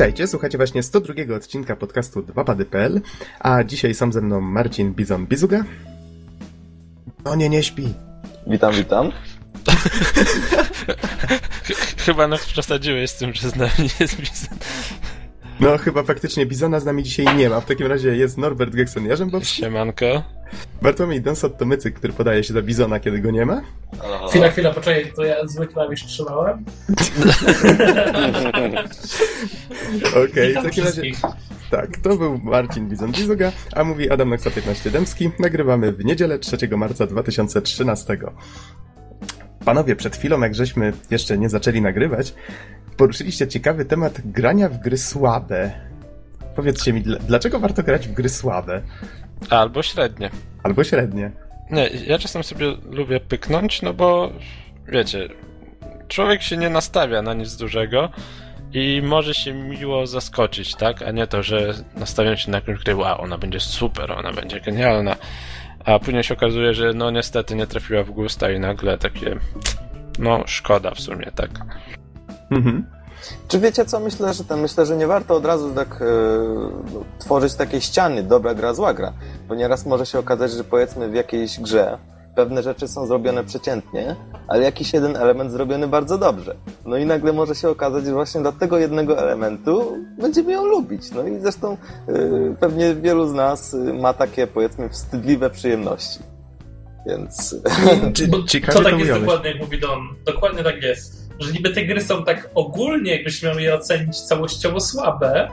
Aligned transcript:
Witajcie, 0.00 0.26
słuchacie 0.26 0.58
właśnie 0.58 0.82
102 0.82 1.36
odcinka 1.36 1.76
podcastu 1.76 2.22
2pady.pl, 2.22 3.00
a 3.40 3.64
dzisiaj 3.64 3.94
są 3.94 4.12
ze 4.12 4.20
mną 4.20 4.40
Marcin 4.40 4.94
Bizon-Bizuga. 4.94 5.64
No 7.24 7.34
nie, 7.34 7.48
nie 7.48 7.62
śpi. 7.62 7.94
Witam, 8.46 8.74
witam. 8.74 9.12
Chyba 12.04 12.28
nas 12.28 12.46
przesadziłeś 12.46 13.10
z 13.10 13.16
tym, 13.16 13.34
że 13.34 13.50
z 13.50 13.56
nami 13.56 13.90
jest 14.00 14.16
Bizon. 14.16 14.58
No, 15.60 15.78
chyba 15.78 16.02
faktycznie 16.02 16.46
Bizona 16.46 16.80
z 16.80 16.84
nami 16.84 17.02
dzisiaj 17.02 17.36
nie 17.36 17.50
ma. 17.50 17.60
W 17.60 17.66
takim 17.66 17.86
razie 17.86 18.16
jest 18.16 18.38
Norbert 18.38 18.74
Gekson 18.74 19.06
Jarzębowski. 19.06 19.62
Siemanko. 19.62 20.22
Bartłomiej 20.82 21.22
Donsot-Tomycyk, 21.22 21.92
który 21.92 22.12
podaje 22.12 22.44
się 22.44 22.54
za 22.54 22.62
Bizona, 22.62 23.00
kiedy 23.00 23.18
go 23.18 23.30
nie 23.30 23.46
ma. 23.46 23.62
Chwila, 24.28 24.50
chwila, 24.50 24.74
poczekaj, 24.74 25.12
to 25.16 25.24
ja 25.24 25.46
zły 25.46 25.66
klawisz 25.66 26.04
trzymałem. 26.06 26.64
Okej, 30.30 30.44
w 30.44 30.48
Witam 30.48 30.64
takim 30.64 30.84
razie... 30.84 31.02
Tak, 31.70 31.96
to 31.96 32.16
był 32.16 32.38
Marcin 32.38 32.88
Bizon-Bizuga, 32.88 33.52
a 33.72 33.84
mówi 33.84 34.10
Adam 34.10 34.28
Noxa 34.28 34.50
15 34.50 34.90
Dębski. 34.90 35.30
Nagrywamy 35.38 35.92
w 35.92 36.04
niedzielę 36.04 36.38
3 36.38 36.56
marca 36.76 37.06
2013. 37.06 38.18
Panowie, 39.64 39.96
przed 39.96 40.16
chwilą, 40.16 40.40
jak 40.40 40.54
żeśmy 40.54 40.92
jeszcze 41.10 41.38
nie 41.38 41.48
zaczęli 41.48 41.80
nagrywać, 41.80 42.34
poruszyliście 42.96 43.48
ciekawy 43.48 43.84
temat 43.84 44.20
grania 44.24 44.68
w 44.68 44.78
gry 44.78 44.98
słabe. 44.98 45.70
Powiedzcie 46.56 46.92
mi, 46.92 47.02
dl- 47.02 47.18
dlaczego 47.18 47.58
warto 47.60 47.82
grać 47.82 48.08
w 48.08 48.12
gry 48.12 48.28
słabe? 48.28 48.82
Albo 49.50 49.82
średnie. 49.82 50.30
Albo 50.62 50.84
średnie. 50.84 51.30
Nie, 51.70 51.88
ja 52.06 52.18
czasem 52.18 52.44
sobie 52.44 52.66
lubię 52.90 53.20
pyknąć, 53.20 53.82
no 53.82 53.94
bo 53.94 54.32
wiecie, 54.88 55.28
człowiek 56.08 56.42
się 56.42 56.56
nie 56.56 56.70
nastawia 56.70 57.22
na 57.22 57.34
nic 57.34 57.56
dużego 57.56 58.08
i 58.72 59.02
może 59.04 59.34
się 59.34 59.54
miło 59.54 60.06
zaskoczyć, 60.06 60.74
tak? 60.74 61.02
A 61.02 61.10
nie 61.10 61.26
to, 61.26 61.42
że 61.42 61.74
nastawiam 61.96 62.36
się 62.36 62.50
na 62.50 62.56
jakąś 62.58 62.78
grę, 62.84 62.96
wow, 62.96 63.20
ona 63.22 63.38
będzie 63.38 63.60
super, 63.60 64.12
ona 64.12 64.32
będzie 64.32 64.60
genialna, 64.60 65.16
a 65.84 65.98
później 65.98 66.24
się 66.24 66.34
okazuje, 66.34 66.74
że 66.74 66.92
no 66.94 67.10
niestety 67.10 67.54
nie 67.54 67.66
trafiła 67.66 68.02
w 68.02 68.10
gusta 68.10 68.50
i 68.50 68.60
nagle 68.60 68.98
takie, 68.98 69.36
no 70.18 70.42
szkoda 70.46 70.90
w 70.90 71.00
sumie, 71.00 71.32
tak? 71.34 71.50
Mhm. 72.50 72.86
Czy 73.48 73.58
wiecie 73.58 73.84
co? 73.84 74.00
Myślę, 74.00 74.34
że 74.34 74.44
ten, 74.44 74.60
myślę, 74.60 74.86
że 74.86 74.96
nie 74.96 75.06
warto 75.06 75.34
od 75.34 75.44
razu 75.44 75.74
tak 75.74 76.00
no, 76.94 77.04
tworzyć 77.18 77.54
takiej 77.54 77.80
ściany, 77.80 78.22
dobra 78.22 78.54
gra, 78.54 78.74
zła 78.74 78.94
gra. 78.94 79.12
Bo 79.48 79.54
nieraz 79.54 79.86
może 79.86 80.06
się 80.06 80.18
okazać, 80.18 80.52
że 80.52 80.64
powiedzmy 80.64 81.08
w 81.08 81.14
jakiejś 81.14 81.60
grze 81.60 81.98
pewne 82.34 82.62
rzeczy 82.62 82.88
są 82.88 83.06
zrobione 83.06 83.44
przeciętnie, 83.44 84.16
ale 84.48 84.62
jakiś 84.62 84.92
jeden 84.92 85.16
element 85.16 85.52
zrobiony 85.52 85.88
bardzo 85.88 86.18
dobrze. 86.18 86.56
No 86.86 86.96
i 86.96 87.06
nagle 87.06 87.32
może 87.32 87.54
się 87.54 87.68
okazać, 87.68 88.04
że 88.04 88.12
właśnie 88.12 88.40
dla 88.40 88.52
tego 88.52 88.78
jednego 88.78 89.18
elementu 89.18 89.96
będziemy 90.18 90.52
ją 90.52 90.66
lubić. 90.66 91.10
No 91.10 91.26
i 91.26 91.40
zresztą 91.40 91.76
e, 92.08 92.56
pewnie 92.60 92.94
wielu 92.94 93.28
z 93.28 93.32
nas 93.32 93.74
e, 93.74 93.76
ma 93.92 94.12
takie 94.12 94.46
powiedzmy 94.46 94.88
wstydliwe 94.88 95.50
przyjemności. 95.50 96.18
Więc 97.06 97.56
Czy, 98.14 98.28
Bo 98.28 98.42
ciekawie 98.42 98.78
to 98.78 98.84
tak 98.84 98.98
jest 98.98 99.20
dokładnie, 99.20 99.50
jak 99.50 99.60
mówi 99.60 99.80
Don. 99.80 99.98
Dokładnie 100.26 100.64
tak 100.64 100.82
jest. 100.82 101.30
Że 101.38 101.52
niby 101.52 101.70
te 101.70 101.84
gry 101.84 102.00
są 102.00 102.24
tak 102.24 102.50
ogólnie, 102.54 103.12
jakbyś 103.12 103.42
miał 103.42 103.58
je 103.58 103.74
ocenić 103.74 104.20
całościowo 104.20 104.80
słabe, 104.80 105.48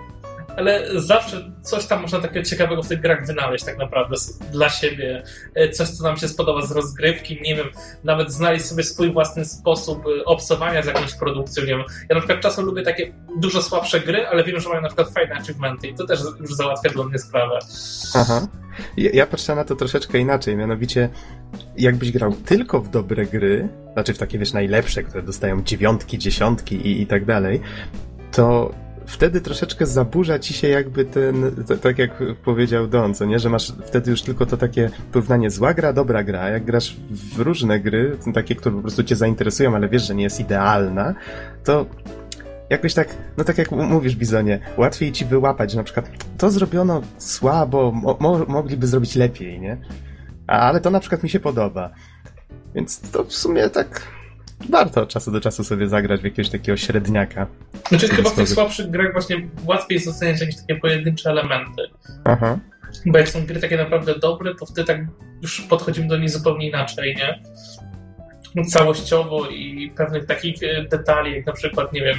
ale 0.58 1.02
zawsze 1.02 1.52
coś 1.61 1.86
tam 1.86 2.02
można 2.02 2.19
takiego 2.19 2.45
ciekawego 2.45 2.83
w 2.83 2.88
tych 2.88 3.02
grach 3.02 3.27
wynaleźć 3.27 3.66
tak 3.66 3.77
naprawdę 3.77 4.16
dla 4.52 4.69
siebie. 4.69 5.23
E, 5.55 5.69
Coś, 5.69 5.89
co 5.89 6.03
nam 6.03 6.17
się 6.17 6.27
spodoba 6.27 6.61
z 6.61 6.72
rozgrywki, 6.72 7.39
nie 7.41 7.55
wiem, 7.55 7.67
nawet 8.03 8.31
znaleźć 8.31 8.66
sobie 8.66 8.83
swój 8.83 9.14
własny 9.14 9.45
sposób 9.45 10.03
e, 10.05 10.25
obcowania 10.25 10.83
z 10.83 10.86
jakąś 10.86 11.14
produkcją, 11.16 11.64
nie 11.64 11.69
wiem. 11.69 11.83
Ja 12.09 12.16
na 12.16 12.22
przykład 12.22 12.41
czasem 12.41 12.66
lubię 12.66 12.83
takie 12.83 13.14
dużo 13.37 13.61
słabsze 13.61 13.99
gry, 13.99 14.27
ale 14.27 14.43
wiem, 14.43 14.59
że 14.59 14.70
mają 14.70 14.81
na 14.81 14.87
przykład 14.87 15.14
fajne 15.14 15.36
achievementy 15.36 15.87
i 15.87 15.95
to 15.95 16.05
też 16.05 16.20
już 16.39 16.54
załatwia 16.54 16.89
dla 16.89 17.04
mnie 17.04 17.20
sprawę. 17.20 17.60
Aha. 18.15 18.48
Ja, 18.98 19.10
ja 19.14 19.27
patrzę 19.27 19.55
na 19.55 19.64
to 19.64 19.76
troszeczkę 19.76 20.17
inaczej, 20.17 20.55
mianowicie 20.55 21.10
jakbyś 21.77 22.11
grał 22.11 22.33
tylko 22.45 22.81
w 22.81 22.89
dobre 22.89 23.26
gry, 23.26 23.70
znaczy 23.93 24.14
w 24.14 24.17
takie, 24.17 24.39
wiesz, 24.39 24.54
najlepsze, 24.54 25.04
które 25.04 25.23
dostają 25.23 25.64
dziewiątki, 25.64 26.17
dziesiątki 26.17 26.76
i, 26.76 27.02
i 27.02 27.08
tak 27.08 27.26
dalej, 27.26 27.61
to 28.31 28.71
wtedy 29.07 29.41
troszeczkę 29.41 29.85
zaburza 29.85 30.39
ci 30.39 30.53
się 30.53 30.67
jakby 30.67 31.05
ten, 31.05 31.51
to, 31.67 31.77
tak 31.77 31.97
jak 31.97 32.11
powiedział 32.43 32.87
Don, 32.87 33.13
co 33.13 33.25
nie, 33.25 33.39
że 33.39 33.49
masz 33.49 33.73
wtedy 33.85 34.11
już 34.11 34.21
tylko 34.21 34.45
to 34.45 34.57
takie 34.57 34.89
porównanie 35.11 35.51
zła 35.51 35.73
gra, 35.73 35.93
dobra 35.93 36.23
gra, 36.23 36.49
jak 36.49 36.65
grasz 36.65 36.95
w 37.11 37.39
różne 37.39 37.79
gry, 37.79 38.17
takie, 38.33 38.55
które 38.55 38.75
po 38.75 38.81
prostu 38.81 39.03
cię 39.03 39.15
zainteresują, 39.15 39.75
ale 39.75 39.89
wiesz, 39.89 40.07
że 40.07 40.15
nie 40.15 40.23
jest 40.23 40.39
idealna, 40.39 41.15
to 41.63 41.85
jakoś 42.69 42.93
tak, 42.93 43.07
no 43.37 43.43
tak 43.43 43.57
jak 43.57 43.71
mówisz, 43.71 44.15
Bizonie, 44.15 44.59
łatwiej 44.77 45.11
ci 45.11 45.25
wyłapać, 45.25 45.71
że 45.71 45.77
na 45.77 45.83
przykład 45.83 46.09
to 46.37 46.51
zrobiono 46.51 47.01
słabo, 47.17 47.91
mo, 47.91 48.17
mo, 48.19 48.45
mogliby 48.47 48.87
zrobić 48.87 49.15
lepiej, 49.15 49.59
nie? 49.59 49.77
Ale 50.47 50.81
to 50.81 50.89
na 50.89 50.99
przykład 50.99 51.23
mi 51.23 51.29
się 51.29 51.39
podoba. 51.39 51.89
Więc 52.75 52.99
to 53.11 53.23
w 53.23 53.33
sumie 53.33 53.69
tak 53.69 54.01
warto 54.69 55.01
od 55.01 55.09
czasu 55.09 55.31
do 55.31 55.41
czasu 55.41 55.63
sobie 55.63 55.87
zagrać 55.87 56.21
w 56.21 56.23
jakiegoś 56.23 56.49
takiego 56.49 56.77
średniaka. 56.77 57.47
Znaczy 57.89 58.07
chyba 58.07 58.29
w 58.29 58.35
tych 58.35 58.49
słabszych 58.49 58.89
grach 58.89 59.11
właśnie 59.13 59.49
łatwiej 59.65 59.95
jest 59.95 60.07
oceniać 60.07 60.41
jakieś 60.41 60.55
takie 60.55 60.75
pojedyncze 60.75 61.29
elementy. 61.29 61.81
Aha. 62.23 62.59
Bo 63.05 63.17
jak 63.17 63.29
są 63.29 63.45
gry 63.45 63.59
takie 63.59 63.77
naprawdę 63.77 64.19
dobre, 64.19 64.55
to 64.55 64.65
wtedy 64.65 64.87
tak 64.87 65.01
już 65.41 65.61
podchodzimy 65.61 66.07
do 66.07 66.17
niej 66.17 66.29
zupełnie 66.29 66.67
inaczej, 66.67 67.15
nie? 67.15 67.41
Całościowo 68.65 69.49
i 69.49 69.91
pewnych 69.95 70.25
takich 70.25 70.63
e, 70.63 70.83
detali, 70.83 71.33
jak 71.33 71.45
na 71.45 71.53
przykład, 71.53 71.93
nie 71.93 72.01
wiem, 72.01 72.17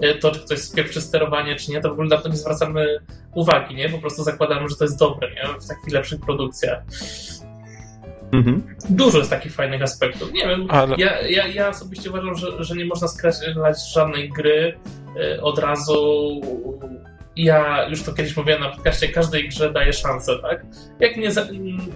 e, 0.00 0.14
to, 0.14 0.30
czy 0.30 0.40
ktoś 0.40 0.58
spieprzy 0.58 1.00
sterowanie, 1.00 1.56
czy 1.56 1.70
nie, 1.70 1.80
to 1.80 1.88
w 1.88 1.92
ogóle 1.92 2.08
na 2.08 2.16
to 2.16 2.28
nie 2.28 2.36
zwracamy 2.36 2.98
uwagi, 3.34 3.74
nie? 3.74 3.88
Po 3.88 3.98
prostu 3.98 4.22
zakładamy, 4.22 4.68
że 4.68 4.76
to 4.76 4.84
jest 4.84 4.98
dobre, 4.98 5.28
nie? 5.30 5.60
W 5.60 5.68
takich 5.68 5.94
lepszych 5.94 6.20
produkcjach. 6.20 6.82
Mhm. 8.32 8.76
Dużo 8.90 9.18
jest 9.18 9.30
takich 9.30 9.52
fajnych 9.54 9.82
aspektów. 9.82 10.32
Nie 10.32 10.46
wiem, 10.46 10.66
Ale- 10.70 10.96
ja, 10.98 11.20
ja, 11.28 11.46
ja 11.46 11.68
osobiście 11.68 12.10
uważam, 12.10 12.34
że, 12.34 12.64
że 12.64 12.74
nie 12.74 12.84
można 12.84 13.08
skreślać 13.08 13.92
żadnej 13.94 14.28
gry 14.28 14.78
e, 15.16 15.42
od 15.42 15.58
razu. 15.58 16.40
Ja 17.36 17.88
już 17.88 18.02
to 18.02 18.12
kiedyś 18.12 18.36
mówiłem 18.36 18.60
na 18.60 18.68
podcaście, 18.68 19.08
każdej 19.08 19.48
grze 19.48 19.72
daję 19.72 19.92
szansę, 19.92 20.32
tak? 20.42 20.66
Jak, 21.00 21.16
nie, 21.16 21.30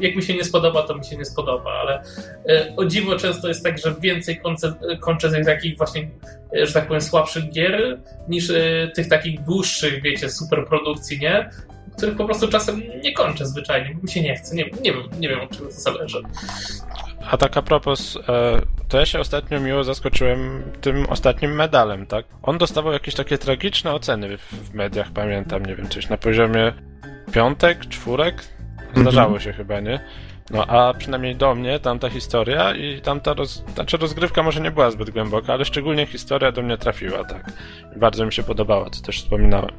jak 0.00 0.16
mi 0.16 0.22
się 0.22 0.34
nie 0.34 0.44
spodoba, 0.44 0.82
to 0.82 0.94
mi 0.94 1.04
się 1.04 1.16
nie 1.16 1.24
spodoba, 1.24 1.70
ale 1.70 2.02
e, 2.48 2.76
o 2.76 2.84
dziwo 2.84 3.16
często 3.16 3.48
jest 3.48 3.64
tak, 3.64 3.78
że 3.78 3.94
więcej 4.00 4.40
kończę, 4.40 4.74
kończę 5.00 5.30
z 5.30 5.46
takich 5.46 5.76
właśnie, 5.76 6.10
e, 6.56 6.66
że 6.66 6.72
tak 6.72 6.86
powiem, 6.86 7.00
słabszych 7.00 7.50
gier, 7.50 8.00
niż 8.28 8.50
e, 8.50 8.90
tych 8.94 9.08
takich 9.08 9.40
dłuższych, 9.40 10.02
wiecie, 10.02 10.30
superprodukcji, 10.30 11.18
nie? 11.18 11.50
Których 11.96 12.16
po 12.16 12.24
prostu 12.24 12.48
czasem 12.48 12.82
nie 13.02 13.12
kończę 13.12 13.46
zwyczajnie, 13.46 13.94
bo 13.94 14.02
mi 14.02 14.10
się 14.10 14.22
nie 14.22 14.36
chce. 14.36 14.56
Nie, 14.56 14.64
nie 14.64 14.92
wiem, 14.92 15.02
nie 15.20 15.28
wiem 15.28 15.40
od 15.40 15.50
czego 15.50 15.64
to 15.64 15.72
zależy. 15.72 16.22
A 17.30 17.36
tak 17.36 17.56
a 17.56 17.62
propos, 17.62 18.18
e, 18.28 18.60
to 18.88 18.98
ja 18.98 19.06
się 19.06 19.20
ostatnio 19.20 19.60
miło 19.60 19.84
zaskoczyłem 19.84 20.62
tym 20.80 21.06
ostatnim 21.08 21.54
medalem, 21.54 22.06
tak? 22.06 22.26
On 22.42 22.58
dostawał 22.58 22.92
jakieś 22.92 23.14
takie 23.14 23.38
tragiczne 23.38 23.92
oceny 23.92 24.38
w, 24.38 24.74
mediach, 24.74 25.10
pamiętam, 25.10 25.66
nie 25.66 25.76
wiem, 25.76 25.88
coś 25.88 26.08
na 26.08 26.16
poziomie 26.16 26.72
piątek, 27.32 27.86
czwórek? 27.88 28.44
Zdarzało 28.96 29.40
się 29.40 29.52
chyba, 29.52 29.80
nie? 29.80 30.00
No 30.50 30.66
a 30.66 30.94
przynajmniej 30.94 31.36
do 31.36 31.54
mnie 31.54 31.78
tamta 31.78 32.08
historia 32.08 32.74
i 32.74 33.00
tamta 33.00 33.34
roz... 33.34 33.64
znaczy 33.74 33.96
rozgrywka 33.96 34.42
może 34.42 34.60
nie 34.60 34.70
była 34.70 34.90
zbyt 34.90 35.10
głęboka, 35.10 35.52
ale 35.52 35.64
szczególnie 35.64 36.06
historia 36.06 36.52
do 36.52 36.62
mnie 36.62 36.78
trafiła, 36.78 37.24
tak. 37.24 37.52
Bardzo 37.96 38.26
mi 38.26 38.32
się 38.32 38.42
podobała, 38.42 38.90
co 38.90 39.02
też 39.02 39.16
wspominałem. 39.22 39.72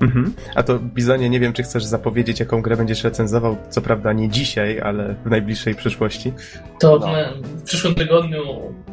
Mhm. 0.00 0.34
A 0.54 0.62
to 0.62 0.78
Bizonie, 0.78 1.30
nie 1.30 1.40
wiem, 1.40 1.52
czy 1.52 1.62
chcesz 1.62 1.84
zapowiedzieć, 1.84 2.40
jaką 2.40 2.62
grę 2.62 2.76
będziesz 2.76 3.04
recenzował, 3.04 3.56
co 3.70 3.80
prawda 3.80 4.12
nie 4.12 4.28
dzisiaj, 4.28 4.80
ale 4.80 5.14
w 5.24 5.30
najbliższej 5.30 5.74
przyszłości. 5.74 6.32
To 6.80 6.98
No. 6.98 7.06
w, 7.42 7.62
przyszłym 7.62 7.94
tygodniu 7.94 8.42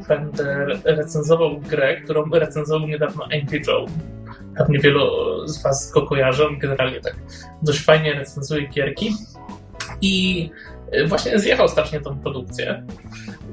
będę 0.08 0.44
re- 0.56 0.80
recenzował 0.86 1.60
grę, 1.60 2.02
którą 2.02 2.30
recenzował 2.30 2.88
niedawno 2.88 3.24
Angry 3.24 3.62
Joe. 3.68 3.86
Pewnie 4.58 4.80
wielu 4.80 5.02
z 5.48 5.64
Was 5.64 5.92
go 5.92 6.02
kojarzą. 6.08 6.44
Generalnie 6.62 7.02
tak 7.02 7.16
dość 7.62 7.84
fajnie 7.86 8.14
recenzuje 8.14 8.68
gierki. 8.68 9.16
I 10.02 10.50
y, 10.96 11.08
właśnie 11.08 11.40
zjechał 11.40 11.68
strasznie 11.68 12.02
tą 12.02 12.20
produkcję. 12.20 12.84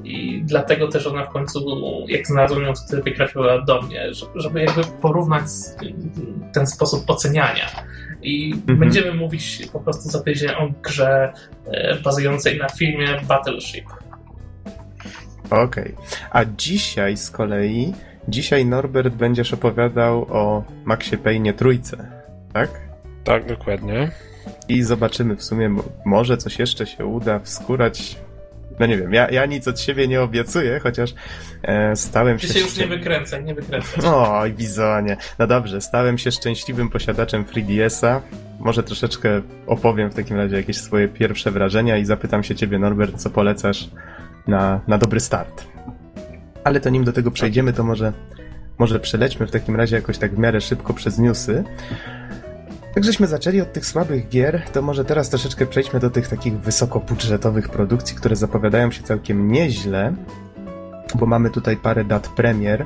I 0.03 0.41
dlatego 0.45 0.87
też 0.87 1.07
ona 1.07 1.25
w 1.25 1.29
końcu, 1.29 1.59
jak 2.07 2.27
znalazłem 2.27 2.63
ją 2.63 2.73
w 2.75 2.79
trafiła 3.15 3.61
do 3.61 3.81
mnie, 3.81 4.13
że- 4.13 4.25
żeby 4.35 4.61
jakby 4.61 4.81
porównać 5.01 5.43
ten 6.53 6.67
sposób 6.67 7.09
oceniania. 7.09 7.65
I 8.23 8.55
będziemy 8.55 9.13
mówić 9.13 9.67
po 9.73 9.79
prostu 9.79 10.09
za 10.09 10.23
tydzień 10.23 10.49
o 10.49 10.69
grze 10.83 11.33
e, 11.71 11.95
bazującej 12.03 12.57
na 12.59 12.69
filmie 12.69 13.07
Battleship. 13.27 13.85
Okej. 15.49 15.95
A 16.31 16.45
dzisiaj 16.45 17.17
z 17.17 17.31
kolei, 17.31 17.93
dzisiaj 18.27 18.65
Norbert 18.65 19.13
będziesz 19.13 19.53
opowiadał 19.53 20.21
o 20.29 20.63
Maxie 20.85 21.17
Payne 21.17 21.53
trójce, 21.53 21.97
tak? 22.53 22.69
Tak, 23.23 23.45
dokładnie. 23.47 24.11
I 24.69 24.83
zobaczymy 24.83 25.35
w 25.35 25.43
sumie, 25.43 25.69
mo- 25.69 25.83
może 26.05 26.37
coś 26.37 26.59
jeszcze 26.59 26.85
się 26.87 27.05
uda 27.05 27.39
wskurać 27.39 28.15
No 28.79 28.85
nie 28.85 28.97
wiem, 28.97 29.13
ja, 29.13 29.29
ja 29.29 29.45
nic 29.45 29.67
od 29.67 29.79
siebie 29.79 30.07
nie 30.07 30.21
obiecuję, 30.21 30.79
chociaż 30.79 31.13
e, 31.63 31.95
stałem 31.95 32.37
Ty 32.37 32.47
się... 32.47 32.53
się 32.53 32.59
już 32.59 32.77
nie 32.77 32.87
wykręcaj, 32.87 33.43
nie 33.43 33.55
wykręcaj. 33.55 34.05
Oj, 34.05 34.53
bizonie. 34.53 35.17
No 35.39 35.47
dobrze, 35.47 35.81
stałem 35.81 36.17
się 36.17 36.31
szczęśliwym 36.31 36.89
posiadaczem 36.89 37.45
3DS-a. 37.45 38.21
Może 38.59 38.83
troszeczkę 38.83 39.41
opowiem 39.67 40.09
w 40.09 40.15
takim 40.15 40.37
razie 40.37 40.55
jakieś 40.55 40.77
swoje 40.77 41.07
pierwsze 41.07 41.51
wrażenia 41.51 41.97
i 41.97 42.05
zapytam 42.05 42.43
się 42.43 42.55
ciebie, 42.55 42.79
Norbert, 42.79 43.17
co 43.17 43.29
polecasz 43.29 43.89
na, 44.47 44.81
na 44.87 44.97
dobry 44.97 45.19
start. 45.19 45.67
Ale 46.63 46.79
to 46.79 46.89
nim 46.89 47.03
do 47.03 47.13
tego 47.13 47.31
przejdziemy, 47.31 47.73
to 47.73 47.83
może, 47.83 48.13
może 48.77 48.99
przelećmy 48.99 49.47
w 49.47 49.51
takim 49.51 49.75
razie 49.75 49.95
jakoś 49.95 50.17
tak 50.17 50.35
w 50.35 50.37
miarę 50.37 50.61
szybko 50.61 50.93
przez 50.93 51.19
newsy. 51.19 51.63
Tak 52.93 53.03
żeśmy 53.03 53.27
zaczęli 53.27 53.61
od 53.61 53.73
tych 53.73 53.85
słabych 53.85 54.29
gier, 54.29 54.61
to 54.73 54.81
może 54.81 55.05
teraz 55.05 55.29
troszeczkę 55.29 55.65
przejdźmy 55.65 55.99
do 55.99 56.09
tych 56.09 56.27
takich 56.27 56.59
wysokobudżetowych 56.59 57.69
produkcji, 57.69 58.15
które 58.15 58.35
zapowiadają 58.35 58.91
się 58.91 59.03
całkiem 59.03 59.51
nieźle, 59.51 60.13
bo 61.15 61.25
mamy 61.25 61.49
tutaj 61.49 61.77
parę 61.77 62.03
dat 62.03 62.27
premier. 62.27 62.85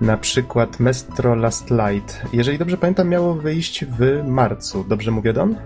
Na 0.00 0.16
przykład 0.16 0.80
Mestro 0.80 1.34
Last 1.34 1.70
Light. 1.70 2.22
Jeżeli 2.32 2.58
dobrze 2.58 2.76
pamiętam, 2.76 3.08
miało 3.08 3.34
wyjść 3.34 3.84
w 3.84 4.22
marcu. 4.28 4.84
Dobrze 4.88 5.10
mówię, 5.10 5.32
Don? 5.32 5.56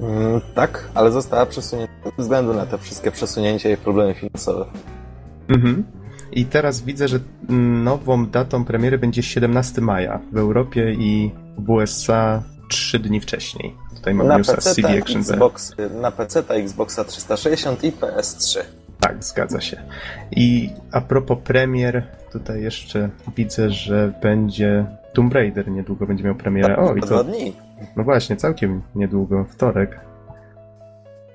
Mm, 0.00 0.40
tak, 0.54 0.88
ale 0.94 1.12
została 1.12 1.46
przesunięta 1.46 1.92
ze 2.04 2.22
względu 2.22 2.54
na 2.54 2.66
te 2.66 2.78
wszystkie 2.78 3.10
przesunięcia 3.10 3.70
i 3.70 3.76
problemy 3.76 4.14
finansowe. 4.14 4.64
Mhm. 5.48 5.84
I 6.32 6.44
teraz 6.44 6.80
widzę, 6.80 7.08
że 7.08 7.20
nową 7.84 8.26
datą 8.26 8.64
premiery 8.64 8.98
będzie 8.98 9.22
17 9.22 9.80
maja 9.80 10.20
w 10.32 10.38
Europie 10.38 10.94
i 10.94 11.30
w 11.60 11.70
USA 11.70 12.42
3 12.68 12.98
dni 12.98 13.20
wcześniej. 13.20 13.76
Tutaj 13.96 14.14
mam 14.14 14.26
Na 14.26 14.36
newsa 14.36 14.54
PC, 14.54 14.74
CD 14.74 14.98
Action. 14.98 15.20
Xbox, 15.20 15.72
na 16.00 16.10
PC, 16.10 16.42
Xboxa 16.48 17.04
360 17.04 17.84
i 17.84 17.92
PS3. 17.92 18.58
Tak, 19.00 19.24
zgadza 19.24 19.60
się. 19.60 19.82
I 20.30 20.70
a 20.92 21.00
propos 21.00 21.38
premier, 21.44 22.06
tutaj 22.32 22.62
jeszcze 22.62 23.10
widzę, 23.36 23.70
że 23.70 24.12
będzie 24.22 24.86
Tomb 25.12 25.34
Raider 25.34 25.70
niedługo 25.70 26.06
będzie 26.06 26.24
miał 26.24 26.34
premierę. 26.34 26.76
O, 26.76 26.94
i 26.94 27.00
to 27.00 27.06
dwa 27.06 27.24
dni. 27.24 27.52
No 27.96 28.04
właśnie, 28.04 28.36
całkiem 28.36 28.82
niedługo, 28.94 29.44
wtorek. 29.44 30.00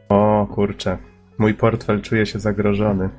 O 0.10 0.48
kurczę, 0.52 0.98
mój 1.38 1.54
portfel 1.54 2.02
czuje 2.02 2.26
się 2.26 2.40
zagrożony. 2.40 3.10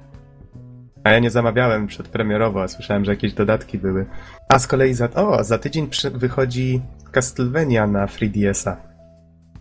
A 1.04 1.10
ja 1.10 1.18
nie 1.18 1.30
zamawiałem 1.30 1.86
przedpremierowo, 1.86 2.62
a 2.62 2.68
słyszałem, 2.68 3.04
że 3.04 3.12
jakieś 3.12 3.32
dodatki 3.32 3.78
były. 3.78 4.06
A 4.48 4.58
z 4.58 4.66
kolei 4.66 4.94
za, 4.94 5.10
o, 5.14 5.44
za 5.44 5.58
tydzień 5.58 5.88
wychodzi 6.14 6.82
Castlevania 7.16 7.86
na 7.86 8.06
3DS-a. 8.06 8.76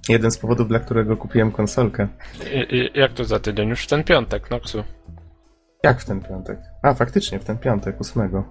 Jeden 0.10 0.32
z 0.32 0.38
powodów, 0.38 0.68
dla 0.68 0.80
którego 0.80 1.18
kupiłem 1.18 1.52
konsolkę. 1.52 2.08
I, 2.54 2.76
i, 2.76 3.00
jak 3.00 3.14
to 3.14 3.26
za 3.26 3.40
tydzień? 3.40 3.70
Już 3.70 3.84
w 3.84 3.88
ten 3.88 4.04
piątek, 4.04 4.52
Noxu. 4.52 4.84
Jak 5.84 6.02
w 6.02 6.06
ten 6.06 6.22
piątek? 6.22 6.60
A, 6.82 6.94
faktycznie, 6.94 7.40
w 7.40 7.44
ten 7.44 7.58
piątek, 7.58 8.02
ósmego. 8.02 8.44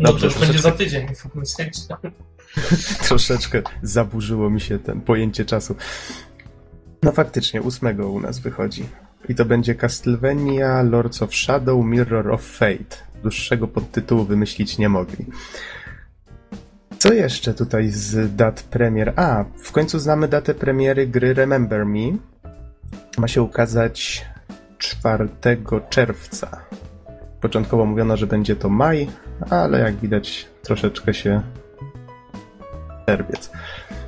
No 0.00 0.08
Dobrze, 0.08 0.20
to 0.20 0.26
już 0.26 0.34
to 0.34 0.40
będzie 0.40 0.58
za 0.58 0.70
tydzień. 0.70 1.06
Troszeczkę 3.08 3.62
zaburzyło 3.82 4.50
mi 4.50 4.60
się 4.60 4.78
ten 4.78 5.00
pojęcie 5.00 5.44
czasu. 5.44 5.76
No 7.02 7.12
faktycznie, 7.12 7.62
ósmego 7.62 8.10
u 8.10 8.20
nas 8.20 8.38
wychodzi. 8.38 8.84
I 9.28 9.34
to 9.34 9.44
będzie 9.44 9.74
Castlevania, 9.74 10.82
Lords 10.82 11.22
of 11.22 11.34
Shadow, 11.34 11.84
Mirror 11.84 12.30
of 12.30 12.42
Fate. 12.42 12.96
Dłuższego 13.22 13.68
podtytułu 13.68 14.24
wymyślić 14.24 14.78
nie 14.78 14.88
mogli. 14.88 15.26
Co 16.98 17.12
jeszcze 17.12 17.54
tutaj 17.54 17.88
z 17.90 18.36
dat 18.36 18.62
premier? 18.62 19.12
A, 19.16 19.44
w 19.62 19.72
końcu 19.72 19.98
znamy 19.98 20.28
datę 20.28 20.54
premiery 20.54 21.06
gry 21.06 21.34
Remember 21.34 21.86
Me. 21.86 22.16
Ma 23.18 23.28
się 23.28 23.42
ukazać 23.42 24.26
4 24.78 25.28
czerwca. 25.90 26.60
Początkowo 27.40 27.86
mówiono, 27.86 28.16
że 28.16 28.26
będzie 28.26 28.56
to 28.56 28.68
maj, 28.68 29.08
ale 29.50 29.80
jak 29.80 29.96
widać 29.96 30.48
troszeczkę 30.62 31.14
się 31.14 31.42
czerwiec. 33.06 33.50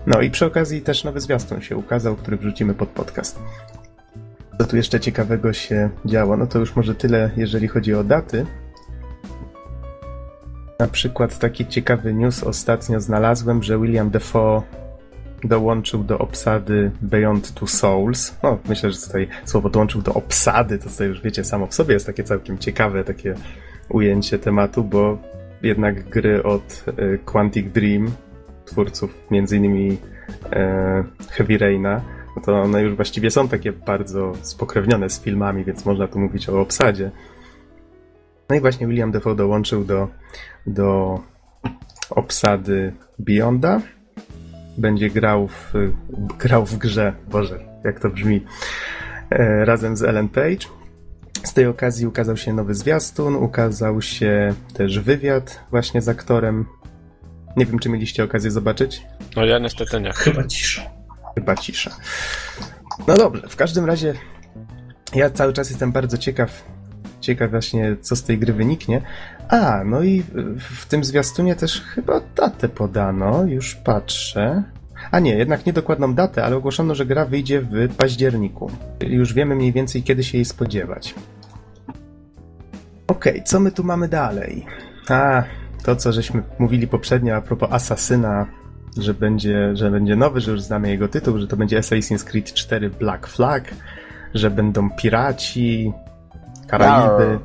No 0.06 0.20
i 0.20 0.30
przy 0.30 0.46
okazji 0.46 0.82
też 0.82 1.04
nowy 1.04 1.20
zwiastun 1.20 1.60
się 1.60 1.76
ukazał, 1.76 2.16
który 2.16 2.36
wrzucimy 2.36 2.74
pod 2.74 2.88
podcast. 2.88 3.38
Co 4.58 4.66
tu 4.66 4.76
jeszcze 4.76 5.00
ciekawego 5.00 5.52
się 5.52 5.90
działo? 6.04 6.36
No 6.36 6.46
to 6.46 6.58
już 6.58 6.76
może 6.76 6.94
tyle, 6.94 7.30
jeżeli 7.36 7.68
chodzi 7.68 7.94
o 7.94 8.04
daty. 8.04 8.46
Na 10.80 10.88
przykład 10.88 11.38
taki 11.38 11.66
ciekawy 11.66 12.14
news 12.14 12.42
ostatnio 12.42 13.00
znalazłem, 13.00 13.62
że 13.62 13.78
William 13.78 14.10
Defoe 14.10 14.62
dołączył 15.44 16.04
do 16.04 16.18
obsady 16.18 16.90
Beyond 17.02 17.54
Two 17.54 17.66
Souls. 17.66 18.36
No, 18.42 18.58
myślę, 18.68 18.90
że 18.90 18.98
tutaj 18.98 19.28
słowo 19.44 19.70
dołączył 19.70 20.02
do 20.02 20.14
obsady, 20.14 20.78
to 20.78 20.88
tutaj 20.88 21.08
już 21.08 21.22
wiecie, 21.22 21.44
samo 21.44 21.66
w 21.66 21.74
sobie 21.74 21.94
jest 21.94 22.06
takie 22.06 22.24
całkiem 22.24 22.58
ciekawe, 22.58 23.04
takie 23.04 23.34
ujęcie 23.88 24.38
tematu, 24.38 24.84
bo 24.84 25.18
jednak 25.62 26.08
gry 26.08 26.42
od 26.42 26.84
y, 26.88 27.18
Quantic 27.24 27.72
Dream, 27.72 28.10
twórców 28.64 29.26
innymi 29.30 29.98
e, 30.52 31.04
Heavy 31.30 31.58
Raina, 31.58 32.00
no 32.36 32.42
to 32.42 32.62
one 32.62 32.82
już 32.82 32.96
właściwie 32.96 33.30
są 33.30 33.48
takie 33.48 33.72
bardzo 33.72 34.32
spokrewnione 34.42 35.10
z 35.10 35.20
filmami, 35.20 35.64
więc 35.64 35.84
można 35.84 36.08
tu 36.08 36.18
mówić 36.18 36.48
o 36.48 36.60
obsadzie. 36.60 37.10
No 38.50 38.56
i 38.56 38.60
właśnie 38.60 38.86
William 38.86 39.12
Defoe 39.12 39.34
dołączył 39.34 39.84
do, 39.84 40.08
do 40.66 41.18
obsady 42.10 42.92
Beyonda. 43.18 43.80
Będzie 44.78 45.10
grał 45.10 45.48
w, 45.48 45.72
grał 46.38 46.66
w 46.66 46.78
grze, 46.78 47.12
Boże, 47.28 47.60
jak 47.84 48.00
to 48.00 48.10
brzmi, 48.10 48.44
e, 49.30 49.64
razem 49.64 49.96
z 49.96 50.02
Ellen 50.02 50.28
Page. 50.28 50.66
Z 51.44 51.54
tej 51.54 51.66
okazji 51.66 52.06
ukazał 52.06 52.36
się 52.36 52.52
nowy 52.52 52.74
zwiastun, 52.74 53.36
ukazał 53.36 54.02
się 54.02 54.54
też 54.74 55.00
wywiad 55.00 55.60
właśnie 55.70 56.02
z 56.02 56.08
aktorem. 56.08 56.66
Nie 57.56 57.66
wiem, 57.66 57.78
czy 57.78 57.88
mieliście 57.88 58.24
okazję 58.24 58.50
zobaczyć? 58.50 59.02
No 59.36 59.44
ja 59.44 59.58
niestety 59.58 60.00
nie. 60.00 60.12
Chyba 60.12 60.44
cisza. 60.44 60.82
Chyba 61.34 61.56
cisza. 61.56 61.90
No 63.08 63.16
dobrze, 63.16 63.48
w 63.48 63.56
każdym 63.56 63.84
razie 63.84 64.14
ja 65.14 65.30
cały 65.30 65.52
czas 65.52 65.70
jestem 65.70 65.92
bardzo 65.92 66.18
ciekaw, 66.18 66.64
ciekaw 67.20 67.50
właśnie, 67.50 67.96
co 68.00 68.16
z 68.16 68.22
tej 68.22 68.38
gry 68.38 68.52
wyniknie. 68.52 69.02
A, 69.48 69.84
no 69.84 70.02
i 70.02 70.22
w 70.58 70.86
tym 70.88 71.04
zwiastunie 71.04 71.56
też 71.56 71.80
chyba 71.80 72.20
datę 72.36 72.68
podano, 72.68 73.44
już 73.44 73.74
patrzę. 73.74 74.62
A 75.10 75.18
nie, 75.18 75.36
jednak 75.36 75.66
nie 75.66 75.72
dokładną 75.72 76.14
datę, 76.14 76.44
ale 76.44 76.56
ogłoszono, 76.56 76.94
że 76.94 77.06
gra 77.06 77.24
wyjdzie 77.24 77.60
w 77.60 77.94
październiku. 77.96 78.70
Już 79.00 79.34
wiemy 79.34 79.54
mniej 79.54 79.72
więcej, 79.72 80.02
kiedy 80.02 80.24
się 80.24 80.38
jej 80.38 80.44
spodziewać. 80.44 81.14
Okej, 83.06 83.42
co 83.44 83.60
my 83.60 83.72
tu 83.72 83.84
mamy 83.84 84.08
dalej? 84.08 84.66
A, 85.08 85.42
to 85.82 85.96
co 85.96 86.12
żeśmy 86.12 86.42
mówili 86.58 86.86
poprzednio 86.86 87.36
a 87.36 87.40
propos 87.40 87.72
Asasyna, 87.72 88.46
że 88.98 89.14
będzie, 89.14 89.76
że 89.76 89.90
będzie 89.90 90.16
nowy, 90.16 90.40
że 90.40 90.50
już 90.50 90.60
znamy 90.60 90.88
jego 90.88 91.08
tytuł, 91.08 91.38
że 91.38 91.46
to 91.46 91.56
będzie 91.56 91.80
Assassin's 91.80 92.24
Creed 92.24 92.54
4 92.54 92.90
Black 92.90 93.26
Flag, 93.26 93.74
że 94.34 94.50
będą 94.50 94.90
piraci, 94.90 95.92
Karaiby. 96.70 97.38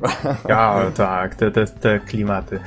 Ja, 0.48 0.82
tak, 0.94 1.34
te, 1.34 1.50
te, 1.50 1.66
te 1.66 2.00
klimaty. 2.00 2.60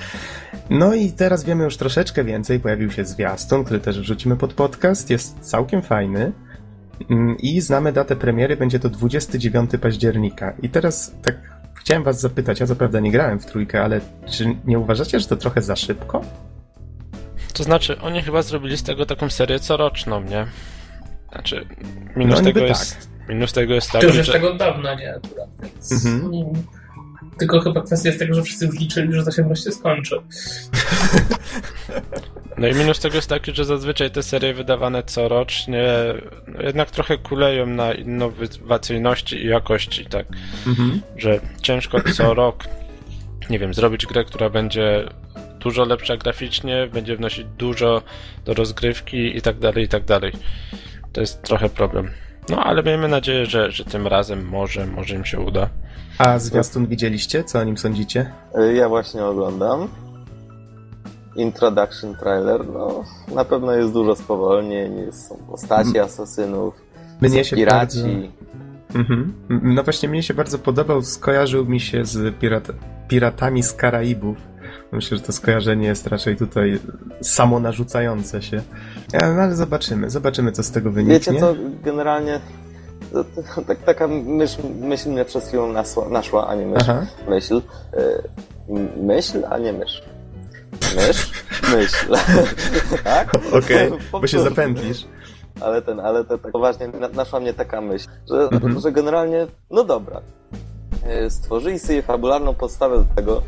No 0.70 0.94
i 0.94 1.12
teraz 1.12 1.44
wiemy 1.44 1.64
już 1.64 1.78
troszeczkę 1.78 2.24
więcej. 2.24 2.60
Pojawił 2.60 2.92
się 2.92 3.06
zwiastun, 3.06 3.64
który 3.64 3.80
też 3.80 4.00
wrzucimy 4.00 4.36
pod 4.36 4.54
podcast. 4.54 5.10
Jest 5.10 5.40
całkiem 5.40 5.82
fajny. 5.82 6.32
Mm, 7.10 7.38
I 7.38 7.62
znamy 7.62 7.94
datę 7.94 8.16
premiery, 8.16 8.58
będzie 8.58 8.80
to 8.80 8.90
29 8.90 9.72
października. 9.82 10.54
I 10.62 10.70
teraz 10.70 11.16
tak 11.24 11.36
chciałem 11.76 12.04
was 12.04 12.22
zapytać, 12.22 12.60
ja 12.60 12.68
co 12.68 12.76
prawda 12.76 13.00
nie 13.00 13.12
grałem 13.12 13.40
w 13.40 13.46
trójkę, 13.46 13.84
ale 13.84 14.02
czy 14.26 14.56
nie 14.66 14.80
uważacie, 14.80 15.20
że 15.20 15.28
to 15.28 15.36
trochę 15.36 15.62
za 15.62 15.76
szybko? 15.76 16.22
To 17.54 17.64
znaczy, 17.64 18.02
oni 18.02 18.22
chyba 18.22 18.42
zrobili 18.42 18.78
z 18.78 18.84
tego 18.84 19.06
taką 19.06 19.30
serię 19.30 19.60
coroczną, 19.60 20.22
nie? 20.22 20.46
Znaczy, 21.32 21.66
minus 22.16 22.40
No, 22.40 22.46
tego 22.46 22.60
tak. 22.68 22.78
Minus 23.30 23.54
tego 23.54 23.74
jest 23.74 23.88
To 23.88 23.94
taki, 23.94 24.06
już 24.06 24.16
jest 24.16 24.28
że... 24.28 24.34
tego 24.34 24.52
od 24.52 24.58
dawna, 24.58 24.96
nie? 24.96 25.16
Akurat, 25.16 25.50
więc... 25.64 25.92
Mhm. 26.06 26.34
mm. 26.34 26.64
Tylko 27.40 27.60
chyba 27.60 27.82
kwestia 27.82 28.10
jest 28.10 28.20
tego, 28.20 28.34
że 28.34 28.44
wszyscy 28.44 28.66
już 28.66 28.80
liczyli, 28.80 29.14
że 29.14 29.26
to 29.26 29.32
się 29.32 29.44
wreszcie 29.44 29.72
skończy. 29.72 30.16
No 32.58 32.68
i 32.68 32.76
minus 32.76 33.00
tego 33.00 33.16
jest 33.16 33.30
taki, 33.30 33.56
że 33.56 33.66
zazwyczaj 33.66 34.12
te 34.12 34.24
serie 34.24 34.54
wydawane 34.54 35.04
corocznie 35.04 35.88
no 36.48 36.62
jednak 36.62 36.92
trochę 36.92 37.18
kuleją 37.18 37.66
na 37.66 37.94
innowacyjności 37.94 39.36
i 39.36 39.48
jakości, 39.48 40.06
tak? 40.06 40.28
Mhm. 40.68 41.02
Że 41.18 41.40
ciężko 41.62 42.02
co 42.14 42.34
rok, 42.44 42.64
nie 43.50 43.60
wiem, 43.60 43.74
zrobić 43.74 44.06
grę, 44.06 44.26
która 44.26 44.50
będzie 44.50 45.06
dużo 45.60 45.86
lepsza 45.86 46.18
graficznie, 46.18 46.88
będzie 46.94 47.18
wnosić 47.18 47.46
dużo 47.58 48.02
do 48.46 48.54
rozgrywki 48.54 49.38
i 49.38 49.42
tak 49.42 49.60
dalej, 49.60 49.84
i 49.86 49.88
tak 49.88 50.06
dalej. 50.06 50.34
To 51.14 51.22
jest 51.22 51.42
trochę 51.42 51.70
problem. 51.70 52.12
No 52.50 52.64
ale 52.64 52.84
miejmy 52.84 53.08
nadzieję, 53.08 53.46
że, 53.46 53.72
że 53.72 53.86
tym 53.86 54.08
razem 54.08 54.46
może, 54.48 54.86
może 54.86 55.16
im 55.16 55.26
się 55.26 55.40
uda. 55.40 55.70
A 56.18 56.40
zwiastun 56.40 56.88
widzieliście? 56.88 57.44
Co 57.44 57.60
o 57.60 57.64
nim 57.64 57.78
sądzicie? 57.78 58.32
Y, 58.60 58.74
Ja 58.74 58.90
właśnie 58.90 59.26
oglądam. 59.26 59.88
Introduction 61.36 62.16
trailer, 62.16 62.68
no 62.68 63.04
na 63.36 63.46
pewno 63.46 63.72
jest 63.74 63.94
dużo 63.94 64.16
spowolnień, 64.16 65.12
są 65.12 65.38
postaci 65.50 66.00
asasynów, 66.00 66.74
Mnie 67.22 67.30
są 67.30 67.44
się 67.50 67.56
piraci. 67.56 67.98
bardzo, 68.04 68.40
Mhm. 68.96 69.34
No 69.50 69.84
właśnie 69.84 70.10
mnie 70.10 70.24
się 70.24 70.34
bardzo 70.34 70.60
podobał, 70.60 71.02
skojarzył 71.02 71.66
mi 71.66 71.80
się 71.80 72.06
z 72.06 72.36
pirat 72.40 72.68
piratami 73.08 73.64
z 73.64 73.74
Karaibów. 73.74 74.38
Myślę, 74.92 75.18
że 75.18 75.24
to 75.24 75.32
skojarzenie 75.32 75.88
jest 75.88 76.08
raczej 76.08 76.36
tutaj 76.38 76.80
samo 77.22 77.60
narzucające 77.60 78.42
się. 78.42 78.62
No 79.14 79.20
ale 79.42 79.56
zobaczymy, 79.56 80.10
zobaczymy 80.10 80.52
co 80.52 80.64
z 80.64 80.72
tego 80.72 80.92
wyniknie. 80.92 81.14
Wiecie 81.20 81.40
co, 81.40 81.56
generalnie 81.84 82.40
to, 83.14 83.24
to, 83.24 83.62
tak, 83.62 83.78
taka 83.84 84.08
myśl, 84.08 84.62
myśl 84.80 85.10
mnie 85.10 85.26
przez 85.26 85.48
chwilę 85.48 85.68
nasła, 85.68 86.10
naszła, 86.10 86.48
a 86.48 86.56
nie 86.56 86.66
myśl. 86.66 86.86
Aha. 86.92 87.06
Myśl. 87.30 87.58
Y, 87.58 88.24
myśl, 89.02 89.44
a 89.50 89.58
nie 89.58 89.74
myśl. 89.74 90.02
Mysz? 90.96 91.32
Myśl. 91.76 92.14
tak? 93.04 93.36
Okej, 93.54 93.92
bo 94.12 94.28
się 94.28 94.40
zapętlisz. 94.40 95.06
Ale 95.62 95.82
ten, 95.82 96.00
ale 96.00 96.26
to 96.26 96.38
tak 96.38 96.52
poważnie 96.52 96.88
na- 96.88 97.10
naszła 97.10 97.40
mnie 97.40 97.54
taka 97.54 97.82
myśl, 97.82 98.08
że, 98.30 98.50
Mhm. 98.52 98.80
że 98.80 98.92
generalnie, 98.92 99.48
no 99.72 99.84
dobra, 99.84 100.22
y, 101.26 101.30
stworzyli 101.30 101.80
sobie 101.80 102.02
fabularną 102.02 102.54
podstawę 102.54 102.98
do 102.98 103.06
tego, 103.16 103.42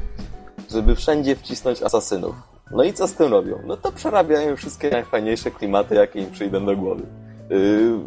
żeby 0.72 0.96
wszędzie 0.96 1.36
wcisnąć 1.36 1.82
asasynów. 1.82 2.36
No 2.72 2.84
i 2.84 2.94
co 2.94 3.08
z 3.08 3.13
tym 3.13 3.32
robią? 3.32 3.60
No 3.66 3.78
to 3.78 3.92
przerabiają 3.92 4.56
wszystkie 4.56 4.90
najfajniejsze 4.90 5.51
klimaty, 5.51 5.96
jakie 5.96 6.20
im 6.20 6.32
przyjdą 6.32 6.66
do 6.66 6.78
głowy. 6.78 7.04
Yy, 7.50 8.00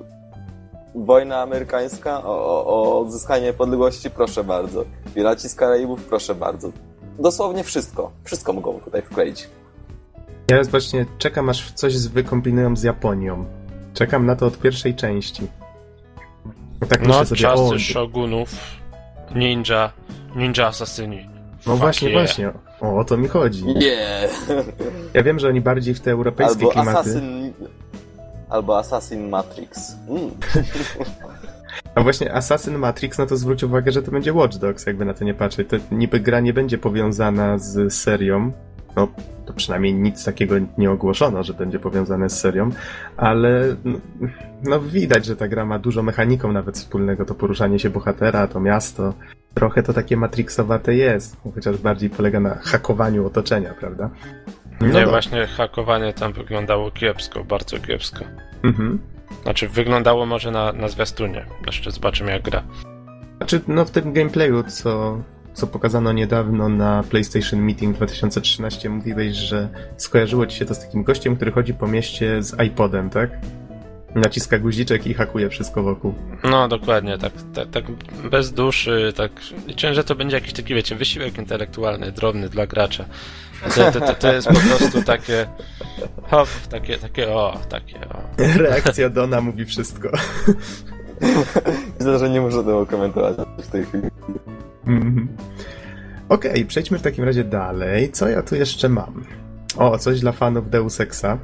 wojna 0.94 1.40
amerykańska 1.42 2.24
o, 2.24 2.46
o, 2.46 2.66
o 2.66 3.00
odzyskanie 3.00 3.46
niepodległości, 3.46 4.10
proszę 4.10 4.44
bardzo. 4.44 4.84
Piraci 5.14 5.48
z 5.48 5.54
Karaibów, 5.54 6.04
proszę 6.04 6.34
bardzo. 6.34 6.68
Dosłownie 7.18 7.64
wszystko. 7.64 8.10
Wszystko 8.24 8.52
mogą 8.52 8.80
tutaj 8.80 9.02
wkleić. 9.02 9.48
Ja 10.50 10.62
właśnie 10.62 11.06
czekam 11.18 11.48
aż 11.48 11.72
coś 11.72 12.08
wykombinują 12.08 12.76
z 12.76 12.82
Japonią. 12.82 13.44
Czekam 13.94 14.26
na 14.26 14.36
to 14.36 14.46
od 14.46 14.58
pierwszej 14.58 14.94
części. 14.94 15.42
No 16.80 16.86
tak 16.86 17.06
No, 17.06 17.24
sobie, 17.24 17.48
o, 17.48 17.70
czasy 17.72 17.78
shogunów, 17.78 18.50
ninja, 19.34 19.92
ninja 20.36 20.66
asasyni. 20.66 21.33
No 21.66 21.76
właśnie, 21.76 22.08
yeah. 22.10 22.22
właśnie, 22.22 22.52
o, 22.80 22.98
o 22.98 23.04
to 23.04 23.16
mi 23.16 23.28
chodzi. 23.28 23.64
Nie! 23.66 24.28
Ja 25.14 25.22
wiem, 25.22 25.38
że 25.38 25.48
oni 25.48 25.60
bardziej 25.60 25.94
w 25.94 26.00
te 26.00 26.10
europejskie 26.10 26.64
Albo 26.64 26.70
klimaty. 26.70 26.98
Assassin... 26.98 27.52
Albo 28.48 28.78
Assassin 28.78 29.28
Matrix. 29.28 29.96
Mm. 30.08 30.30
A 31.94 32.02
właśnie 32.02 32.34
Assassin 32.34 32.78
Matrix, 32.78 33.18
no 33.18 33.26
to 33.26 33.36
zwróć 33.36 33.62
uwagę, 33.62 33.92
że 33.92 34.02
to 34.02 34.10
będzie 34.10 34.32
Watch 34.32 34.56
Dogs, 34.56 34.86
jakby 34.86 35.04
na 35.04 35.14
to 35.14 35.24
nie 35.24 35.34
patrzeć. 35.34 35.68
To 35.68 35.76
niby 35.90 36.20
gra 36.20 36.40
nie 36.40 36.52
będzie 36.52 36.78
powiązana 36.78 37.58
z 37.58 37.94
serią. 37.94 38.52
No, 38.96 39.08
to 39.46 39.52
przynajmniej 39.52 39.94
nic 39.94 40.24
takiego 40.24 40.54
nie 40.78 40.90
ogłoszono, 40.90 41.42
że 41.42 41.54
będzie 41.54 41.78
powiązane 41.78 42.30
z 42.30 42.40
serią, 42.40 42.70
ale 43.16 43.76
no, 43.84 43.98
no 44.62 44.80
widać, 44.80 45.24
że 45.24 45.36
ta 45.36 45.48
gra 45.48 45.64
ma 45.64 45.78
dużo 45.78 46.02
mechaniką 46.02 46.52
nawet 46.52 46.76
wspólnego, 46.76 47.24
to 47.24 47.34
poruszanie 47.34 47.78
się 47.78 47.90
bohatera, 47.90 48.46
to 48.46 48.60
miasto. 48.60 49.14
Trochę 49.54 49.82
to 49.82 49.92
takie 49.92 50.16
Matrixowate 50.16 50.94
jest, 50.94 51.36
chociaż 51.54 51.76
bardziej 51.76 52.10
polega 52.10 52.40
na 52.40 52.54
hakowaniu 52.54 53.26
otoczenia, 53.26 53.74
prawda? 53.80 54.10
No 54.80 54.86
nie, 54.86 54.92
dobra. 54.92 55.08
właśnie 55.08 55.46
hakowanie 55.46 56.12
tam 56.12 56.32
wyglądało 56.32 56.90
kiepsko, 56.90 57.44
bardzo 57.44 57.78
kiepsko. 57.78 58.24
Mhm. 58.64 58.98
Znaczy, 59.42 59.68
wyglądało 59.68 60.26
może 60.26 60.50
na, 60.50 60.72
na 60.72 60.88
zwiastunie. 60.88 61.46
Jeszcze 61.66 61.90
zobaczymy 61.90 62.32
jak 62.32 62.42
gra. 62.42 62.62
Znaczy, 63.36 63.60
no 63.68 63.84
w 63.84 63.90
tym 63.90 64.12
gameplayu, 64.12 64.62
co, 64.62 65.22
co 65.52 65.66
pokazano 65.66 66.12
niedawno 66.12 66.68
na 66.68 67.02
PlayStation 67.10 67.60
Meeting 67.60 67.96
2013, 67.96 68.90
mówiłeś, 68.90 69.36
że 69.36 69.68
skojarzyło 69.96 70.46
ci 70.46 70.58
się 70.58 70.64
to 70.64 70.74
z 70.74 70.80
takim 70.86 71.02
gościem, 71.02 71.36
który 71.36 71.52
chodzi 71.52 71.74
po 71.74 71.86
mieście 71.86 72.42
z 72.42 72.62
iPodem, 72.62 73.10
tak? 73.10 73.30
Naciska 74.14 74.58
guziczek 74.58 75.06
i 75.06 75.14
hakuje 75.14 75.48
wszystko 75.48 75.82
wokół. 75.82 76.14
No, 76.44 76.68
dokładnie, 76.68 77.18
tak, 77.18 77.32
tak, 77.54 77.70
tak 77.70 77.84
bez 78.30 78.52
duszy, 78.52 79.12
tak. 79.16 79.32
Liczę, 79.66 79.94
że 79.94 80.04
to 80.04 80.14
będzie 80.14 80.36
jakiś 80.36 80.52
taki, 80.52 80.74
wiecie, 80.74 80.96
wysiłek 80.96 81.38
intelektualny, 81.38 82.12
drobny 82.12 82.48
dla 82.48 82.66
gracza. 82.66 83.04
To, 83.74 83.92
to, 83.92 84.00
to, 84.00 84.14
to 84.14 84.32
jest 84.32 84.48
po 84.48 84.54
prostu 84.54 85.02
takie. 85.02 85.46
Hop, 86.22 86.48
takie, 86.70 86.98
takie 86.98 87.32
o, 87.32 87.58
takie 87.68 87.96
o. 88.08 88.22
Reakcja 88.62 89.10
Dona 89.10 89.40
mówi 89.40 89.64
wszystko. 89.64 90.08
Myślę, 91.98 92.18
że 92.18 92.30
nie 92.30 92.40
muszę 92.40 92.56
tego 92.56 92.86
komentować 92.86 93.36
w 93.58 93.66
tej 93.66 93.84
chwili. 93.84 94.08
Mhm. 94.86 95.28
Okej, 96.28 96.66
przejdźmy 96.66 96.98
w 96.98 97.02
takim 97.02 97.24
razie 97.24 97.44
dalej. 97.44 98.12
Co 98.12 98.28
ja 98.28 98.42
tu 98.42 98.56
jeszcze 98.56 98.88
mam? 98.88 99.24
O, 99.76 99.98
coś 99.98 100.20
dla 100.20 100.32
fanów 100.32 100.70
Deus 100.70 101.00
Exa. 101.00 101.38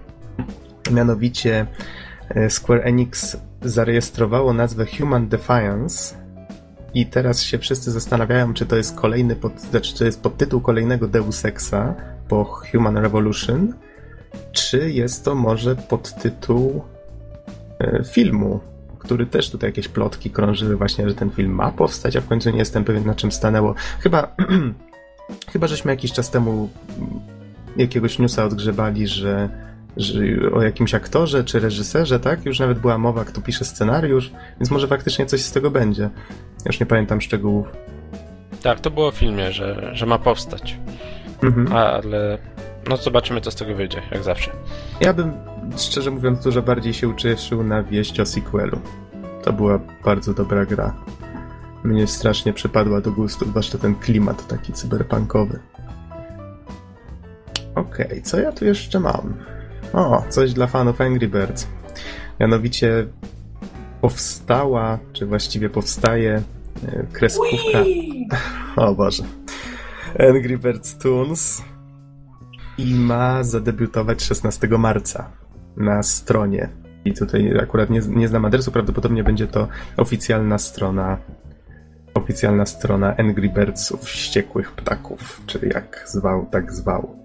Mianowicie 0.91 1.67
Square 2.49 2.81
Enix 2.85 3.37
zarejestrowało 3.63 4.53
nazwę 4.53 4.87
Human 4.99 5.29
Defiance 5.29 6.15
i 6.95 7.07
teraz 7.07 7.43
się 7.43 7.59
wszyscy 7.59 7.91
zastanawiają, 7.91 8.55
czy 8.55 8.67
to 8.67 8.77
jest 8.77 8.97
kolejny 8.97 9.37
pod, 9.37 9.61
znaczy, 9.61 9.95
czy 9.95 10.05
jest 10.05 10.23
podtytuł 10.23 10.61
kolejnego 10.61 11.09
Deus 11.09 11.45
Exa 11.45 11.95
po 12.29 12.45
Human 12.45 12.97
Revolution, 12.97 13.75
czy 14.53 14.91
jest 14.91 15.25
to 15.25 15.35
może 15.35 15.77
podtytuł 15.77 16.83
e, 17.79 18.05
filmu, 18.05 18.61
który 18.99 19.27
też 19.27 19.51
tutaj 19.51 19.69
jakieś 19.69 19.89
plotki 19.89 20.31
krążyły 20.31 20.77
właśnie, 20.77 21.09
że 21.09 21.15
ten 21.15 21.31
film 21.31 21.53
ma 21.53 21.73
powstać, 21.73 22.17
a 22.17 22.21
w 22.21 22.27
końcu 22.27 22.51
nie 22.51 22.59
jestem 22.59 22.85
pewien 22.85 23.07
na 23.07 23.15
czym 23.15 23.33
stanęło. 23.33 23.75
Chyba, 24.01 24.37
chyba 25.53 25.67
żeśmy 25.67 25.91
jakiś 25.91 26.13
czas 26.13 26.31
temu 26.31 26.69
mm, 26.99 27.21
jakiegoś 27.77 28.19
newsa 28.19 28.45
odgrzebali, 28.45 29.07
że 29.07 29.49
o 30.55 30.63
jakimś 30.63 30.95
aktorze 30.95 31.45
czy 31.45 31.61
reżyserze, 31.61 32.21
tak? 32.21 32.47
Już 32.47 32.59
nawet 32.59 32.79
była 32.79 32.99
mowa, 32.99 33.25
kto 33.25 33.41
pisze 33.41 33.65
scenariusz, 33.65 34.33
więc 34.61 34.71
może 34.71 34.89
faktycznie 34.89 35.27
coś 35.27 35.41
z 35.41 35.53
tego 35.53 35.71
będzie. 35.71 36.11
Już 36.67 36.81
nie 36.81 36.87
pamiętam 36.87 37.21
szczegółów. 37.21 37.67
Tak, 38.63 38.81
to 38.81 38.91
było 38.91 39.11
w 39.11 39.15
filmie, 39.15 39.53
że, 39.53 39.91
że 39.93 40.07
ma 40.07 40.19
powstać. 40.19 40.79
Mhm. 41.43 41.73
Ale. 41.73 42.39
No, 42.89 42.97
zobaczymy, 42.97 43.41
co 43.41 43.51
z 43.51 43.55
tego 43.55 43.75
wyjdzie, 43.75 44.03
jak 44.11 44.23
zawsze. 44.23 44.51
Ja 45.01 45.13
bym, 45.13 45.33
szczerze 45.77 46.11
mówiąc, 46.11 46.45
dużo 46.45 46.63
bardziej 46.63 46.95
się 46.95 47.09
ucieszył 47.09 47.65
na 47.65 47.83
wieść 47.83 48.21
o 48.21 48.27
sequelu. 48.27 48.81
To 49.43 49.53
była 49.53 49.81
bardzo 50.05 50.35
dobra 50.35 50.67
gra. 50.67 50.95
Mnie 51.85 52.07
strasznie 52.07 52.53
przypadła 52.53 53.01
do 53.01 53.13
gustu, 53.13 53.45
zwłaszcza 53.45 53.79
ten 53.79 53.95
klimat 53.95 54.47
taki 54.47 54.73
cyberpunkowy. 54.73 55.59
Okej, 57.75 58.23
co 58.23 58.41
ja 58.41 58.53
tu 58.53 58.65
jeszcze 58.65 59.01
mam? 59.01 59.35
O, 59.93 60.25
coś 60.29 60.53
dla 60.53 60.67
fanów 60.67 61.01
Angry 61.01 61.29
Birds. 61.29 61.67
Mianowicie 62.41 63.07
powstała, 64.01 64.99
czy 65.13 65.27
właściwie 65.27 65.71
powstaje 65.71 66.43
e, 66.87 67.07
kreskówka... 67.13 67.79
O 68.77 68.95
Boże. 68.95 69.23
Angry 70.19 70.59
Birds 70.59 70.99
Toons 70.99 71.63
i 72.79 72.95
ma 72.95 73.45
zadebiutować 73.45 74.23
16 74.23 74.69
marca 74.69 75.31
na 75.77 76.03
stronie. 76.03 76.69
I 77.05 77.15
tutaj 77.15 77.59
akurat 77.59 77.91
nie, 77.91 78.01
nie 78.09 78.29
znam 78.29 78.45
adresu, 78.45 78.73
prawdopodobnie 78.73 79.25
będzie 79.25 79.47
to 79.47 79.69
oficjalna 79.97 80.59
strona 80.59 81.19
oficjalna 82.15 82.67
strona 82.67 83.17
Angry 83.17 83.49
Birdsów, 83.49 84.05
wściekłych 84.05 84.73
ptaków, 84.73 85.43
czyli 85.47 85.69
jak 85.69 86.05
zwał, 86.07 86.47
tak 86.47 86.73
zwał. 86.73 87.17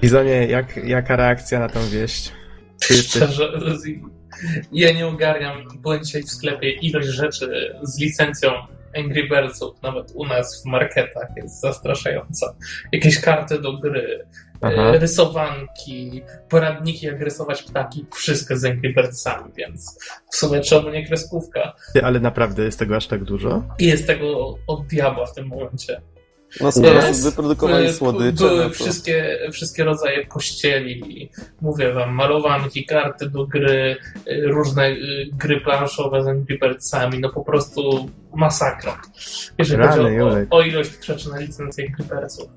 Bizonie, 0.00 0.46
jak, 0.46 0.76
jaka 0.76 1.16
reakcja 1.16 1.58
na 1.58 1.68
tą 1.68 1.80
wieść? 1.88 2.32
Ty 2.80 2.94
jesteś... 2.94 3.22
Szczerze, 3.22 3.52
ja 4.72 4.92
nie 4.92 5.06
ogarniam. 5.06 5.64
Byłem 5.82 6.04
dzisiaj 6.04 6.22
w 6.22 6.30
sklepie. 6.30 6.70
Ilość 6.70 7.08
rzeczy 7.08 7.74
z 7.82 8.00
licencją 8.00 8.50
Angry 8.96 9.28
Birdsów, 9.28 9.82
nawet 9.82 10.12
u 10.14 10.26
nas 10.26 10.62
w 10.62 10.66
marketach, 10.66 11.28
jest 11.36 11.60
zastraszająca. 11.60 12.54
Jakieś 12.92 13.20
karty 13.20 13.60
do 13.60 13.78
gry, 13.78 14.26
Aha. 14.60 14.82
e, 14.82 14.98
rysowanki, 14.98 16.22
poradniki, 16.48 17.06
jak 17.06 17.20
rysować 17.20 17.62
ptaki, 17.62 18.06
wszystko 18.14 18.56
z 18.56 18.64
Angry 18.64 18.94
Birdsami, 18.94 19.52
więc 19.56 19.98
w 20.32 20.36
sumie 20.36 20.60
czemu 20.60 20.90
nie 20.90 21.06
kreskówka? 21.06 21.72
Ale 22.02 22.20
naprawdę 22.20 22.64
jest 22.64 22.78
tego 22.78 22.96
aż 22.96 23.06
tak 23.06 23.24
dużo? 23.24 23.62
I 23.78 23.86
jest 23.86 24.06
tego 24.06 24.58
od 24.66 24.86
diabła 24.86 25.26
w 25.26 25.34
tym 25.34 25.46
momencie. 25.46 26.00
No 26.60 26.72
skoro 26.72 26.92
Jest. 26.92 27.24
wyprodukowali 27.24 27.84
Były- 27.84 27.96
słodycze, 27.96 28.44
Były 28.44 28.56
no 28.56 28.68
to... 28.68 28.74
wszystkie, 28.74 29.38
wszystkie 29.52 29.84
rodzaje 29.84 30.26
pościeli, 30.26 31.30
mówię 31.60 31.92
wam, 31.92 32.14
malowanki, 32.14 32.86
karty 32.86 33.30
do 33.30 33.46
gry, 33.46 33.96
y, 34.28 34.42
różne 34.46 34.88
y, 34.90 35.28
gry 35.32 35.60
planszowe 35.60 36.22
z 36.22 36.26
Angry 36.26 36.58
Birdsami, 36.58 37.18
no 37.18 37.30
po 37.30 37.44
prostu 37.44 38.10
masakra. 38.34 39.00
Jeżeli 39.58 39.82
Rany, 39.82 40.02
chodzi 40.02 40.20
o, 40.20 40.56
o, 40.56 40.62
ilość 40.62 41.04
rzeczy 41.04 41.30
na 41.30 41.38
licencję 41.38 41.86
Angry 41.86 42.16
Birdsów. 42.16 42.48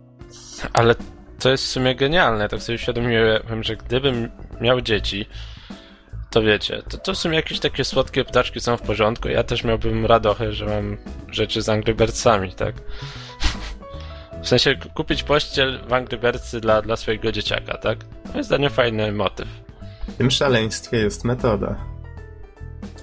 Ale 0.74 0.96
to 1.40 1.50
jest 1.50 1.64
w 1.64 1.68
sumie 1.68 1.96
genialne. 1.96 2.50
Tak 2.50 2.62
sobie 2.62 2.76
uświadomiłem, 2.76 3.64
że 3.64 3.76
gdybym 3.76 4.30
miał 4.62 4.82
dzieci, 4.82 5.26
to 6.30 6.42
wiecie, 6.42 6.82
to, 6.90 6.98
to 6.98 7.14
w 7.14 7.18
sumie 7.18 7.36
jakieś 7.36 7.60
takie 7.60 7.84
słodkie 7.84 8.26
ptaczki 8.26 8.60
są 8.60 8.78
w 8.78 8.82
porządku. 8.82 9.28
Ja 9.28 9.44
też 9.44 9.64
miałbym 9.64 10.06
radochę, 10.06 10.54
że 10.54 10.66
mam 10.66 10.98
rzeczy 11.32 11.62
z 11.62 11.70
Angry 11.70 11.96
Birdsami, 11.96 12.54
tak? 12.54 12.76
W 14.42 14.48
sensie 14.48 14.76
kupić 14.94 15.24
pościel 15.24 15.80
w 15.88 15.94
Angry 15.94 16.18
Birdsy 16.18 16.60
dla, 16.62 16.82
dla 16.82 16.96
swojego 16.96 17.32
dzieciaka, 17.32 17.78
tak? 17.78 17.98
Moim 18.34 18.44
zdaniem 18.44 18.70
fajny 18.72 19.12
motyw. 19.12 19.48
W 20.08 20.14
tym 20.18 20.32
szaleństwie 20.32 20.98
jest 20.98 21.24
metoda. 21.26 21.76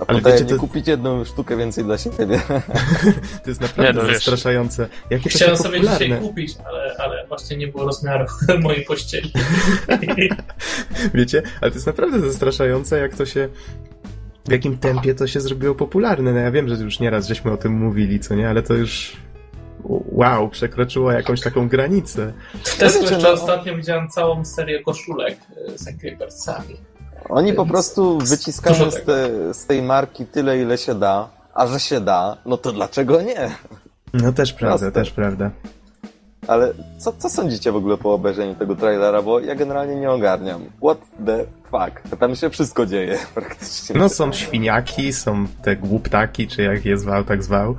A 0.00 0.04
Ale 0.07 0.21
wiecie, 0.21 0.45
nie 0.45 0.50
to- 0.50 0.59
kupić 0.61 0.88
jedną 0.88 1.25
sztukę 1.25 1.57
więcej 1.57 1.85
dla 1.85 1.99
siebie. 1.99 2.40
To 3.45 3.50
jest 3.50 3.61
naprawdę 3.61 4.02
Nie, 4.02 4.09
no 4.09 4.14
zastraszające. 4.14 4.88
Jakie 5.11 5.30
to 5.30 5.37
Chciałem 5.37 5.57
są 5.57 5.62
sobie 5.62 5.78
popularne. 5.80 6.07
dzisiaj 6.07 6.21
kupić, 6.21 6.54
ale, 6.68 6.97
ale 6.99 7.26
właśnie 7.26 7.57
nie 7.57 7.68
było 7.68 7.85
rozmiaru 7.85 8.25
mojej 8.62 8.85
pościeli. 8.85 9.33
Wiecie? 11.14 11.42
Ale 11.61 11.71
to 11.71 11.75
jest 11.76 11.87
naprawdę 11.87 12.21
zastraszające, 12.21 12.99
jak 12.99 13.14
to 13.16 13.26
się. 13.26 13.49
W 14.49 14.52
jakim 14.52 14.78
tempie 14.78 15.14
to 15.14 15.26
się 15.26 15.40
zrobiło 15.40 15.75
popularne. 15.75 16.33
No 16.33 16.38
ja 16.38 16.50
wiem, 16.50 16.68
że 16.68 16.75
już 16.75 17.00
nieraz 17.00 17.28
żeśmy 17.28 17.52
o 17.52 17.57
tym 17.57 17.73
mówili, 17.73 18.21
co 18.21 18.35
nie, 18.35 18.49
ale 18.50 18.62
to 18.62 18.75
już. 18.75 19.16
Wow, 20.13 20.49
przekroczyło 20.49 21.13
jakąś 21.13 21.41
taką 21.41 21.69
granicę. 21.69 22.33
Wiecie, 22.81 22.99
jeszcze 22.99 23.19
no- 23.19 23.31
ostatnio 23.31 23.77
widziałem 23.77 24.09
całą 24.09 24.45
serię 24.45 24.83
koszulek 24.83 25.39
e, 25.75 25.79
z 25.79 26.49
Angry. 26.49 26.77
Oni 27.29 27.53
po 27.53 27.67
prostu 27.67 28.19
wyciskają 28.19 28.91
z, 28.91 29.05
te, 29.05 29.29
z 29.55 29.67
tej 29.67 29.83
marki 29.83 30.27
tyle, 30.27 30.59
ile 30.59 30.79
się 30.79 30.95
da, 30.95 31.29
a 31.55 31.67
że 31.67 31.81
się 31.81 32.01
da, 32.01 32.37
no 32.47 32.57
to 32.57 32.73
dlaczego 32.73 33.23
nie? 33.23 33.51
No 34.15 34.33
też 34.33 34.53
prawda, 34.53 34.79
Proste. 34.79 35.01
też 35.01 35.11
prawda. 35.11 35.51
Ale 36.47 36.73
co, 36.99 37.13
co 37.13 37.31
sądzicie 37.31 37.73
w 37.73 37.77
ogóle 37.77 37.97
po 37.97 38.15
obejrzeniu 38.15 38.55
tego 38.55 38.77
trailera, 38.77 39.23
bo 39.23 39.41
ja 39.41 39.55
generalnie 39.55 39.97
nie 39.97 40.11
ogarniam. 40.11 40.65
What 40.77 40.99
the 41.27 41.45
fuck? 41.71 42.19
Tam 42.19 42.37
się 42.37 42.51
wszystko 42.51 42.87
dzieje 42.87 43.19
praktycznie. 43.35 43.97
No 43.99 44.09
są 44.09 44.33
świniaki, 44.33 45.13
są 45.13 45.47
te 45.63 45.77
głuptaki, 45.77 46.49
czy 46.49 46.63
jak 46.63 46.85
je 46.85 46.99
zwał, 46.99 47.25
tak 47.25 47.43
zwał. 47.43 47.77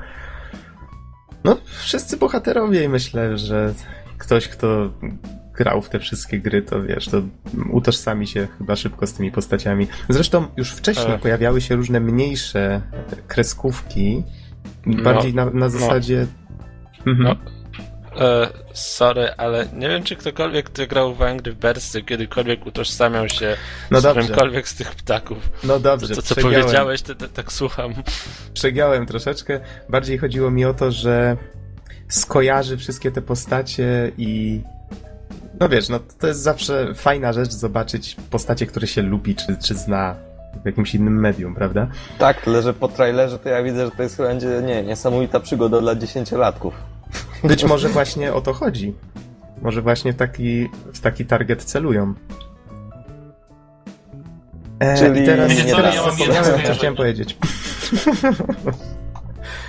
No, 1.43 1.57
wszyscy 1.79 2.17
bohaterowie 2.17 2.83
i 2.83 2.89
myślę, 2.89 3.37
że 3.37 3.73
ktoś, 4.17 4.47
kto 4.47 4.93
grał 5.53 5.81
w 5.81 5.89
te 5.89 5.99
wszystkie 5.99 6.39
gry, 6.39 6.61
to 6.61 6.83
wiesz, 6.83 7.07
to 7.07 7.21
utożsami 7.71 8.27
się 8.27 8.47
chyba 8.57 8.75
szybko 8.75 9.07
z 9.07 9.13
tymi 9.13 9.31
postaciami. 9.31 9.87
Zresztą 10.09 10.47
już 10.57 10.71
wcześniej 10.71 11.13
E. 11.15 11.19
pojawiały 11.19 11.61
się 11.61 11.75
różne 11.75 11.99
mniejsze 11.99 12.81
kreskówki, 13.27 14.23
bardziej 14.85 15.33
na, 15.33 15.45
na 15.45 15.69
zasadzie... 15.69 16.27
Mhm. 17.05 17.23
No. 17.23 17.58
E, 18.19 18.49
sorry, 18.73 19.33
ale 19.37 19.65
nie 19.73 19.89
wiem, 19.89 20.03
czy 20.03 20.15
ktokolwiek, 20.15 20.65
kto 20.65 20.87
grał 20.87 21.15
w 21.15 21.21
Angry 21.21 21.53
Birds, 21.53 21.97
kiedykolwiek 22.05 22.65
utożsamiał 22.65 23.29
się 23.29 23.57
No 23.91 24.01
z 24.01 24.05
którymkolwiek 24.05 24.67
z 24.67 24.75
tych 24.75 24.95
ptaków. 24.95 25.51
No 25.63 25.79
dobrze, 25.79 26.15
to 26.15 26.21
co 26.21 26.35
przegiąłem. 26.35 26.61
powiedziałeś, 26.61 27.01
to, 27.01 27.15
to, 27.15 27.27
tak 27.27 27.51
słucham. 27.51 27.93
przegiąłem 28.53 29.05
troszeczkę. 29.05 29.59
Bardziej 29.89 30.17
chodziło 30.17 30.51
mi 30.51 30.65
o 30.65 30.73
to, 30.73 30.91
że 30.91 31.37
skojarzy 32.07 32.77
wszystkie 32.77 33.11
te 33.11 33.21
postacie 33.21 34.11
i. 34.17 34.61
No 35.59 35.69
wiesz, 35.69 35.89
no 35.89 35.99
to 36.19 36.27
jest 36.27 36.39
zawsze 36.39 36.93
fajna 36.93 37.33
rzecz 37.33 37.51
zobaczyć 37.51 38.15
postacie, 38.29 38.65
które 38.65 38.87
się 38.87 39.01
lubi 39.01 39.35
czy, 39.35 39.57
czy 39.63 39.75
zna 39.75 40.15
w 40.63 40.65
jakimś 40.65 40.95
innym 40.95 41.19
medium, 41.19 41.55
prawda? 41.55 41.87
Tak, 42.17 42.41
tyle 42.41 42.61
że 42.61 42.73
po 42.73 42.87
trailerze 42.87 43.39
to 43.39 43.49
ja 43.49 43.63
widzę, 43.63 43.85
że 43.85 43.91
to 43.91 44.03
jest 44.03 44.17
chyba 44.17 44.29
będzie, 44.29 44.61
nie, 44.65 44.83
niesamowita 44.83 45.39
przygoda 45.39 45.81
dla 45.81 45.95
dziesięciolatków. 45.95 46.73
Być 47.43 47.63
może 47.63 47.89
właśnie 47.89 48.33
o 48.33 48.41
to 48.41 48.53
chodzi. 48.53 48.93
Może 49.61 49.81
właśnie 49.81 50.13
taki, 50.13 50.69
w 50.93 50.99
taki 50.99 51.25
target 51.25 51.63
celują. 51.63 52.13
E, 54.79 54.97
Czyli 54.97 55.21
I 55.21 55.25
teraz, 55.25 55.51
co, 55.51 55.75
teraz 55.75 55.95
ja 55.95 56.01
mam 56.01 56.11
zapomniałem, 56.11 56.51
jedno 56.51 56.67
co 56.67 56.73
chciałem 56.73 56.95
powiedzieć. 56.95 57.37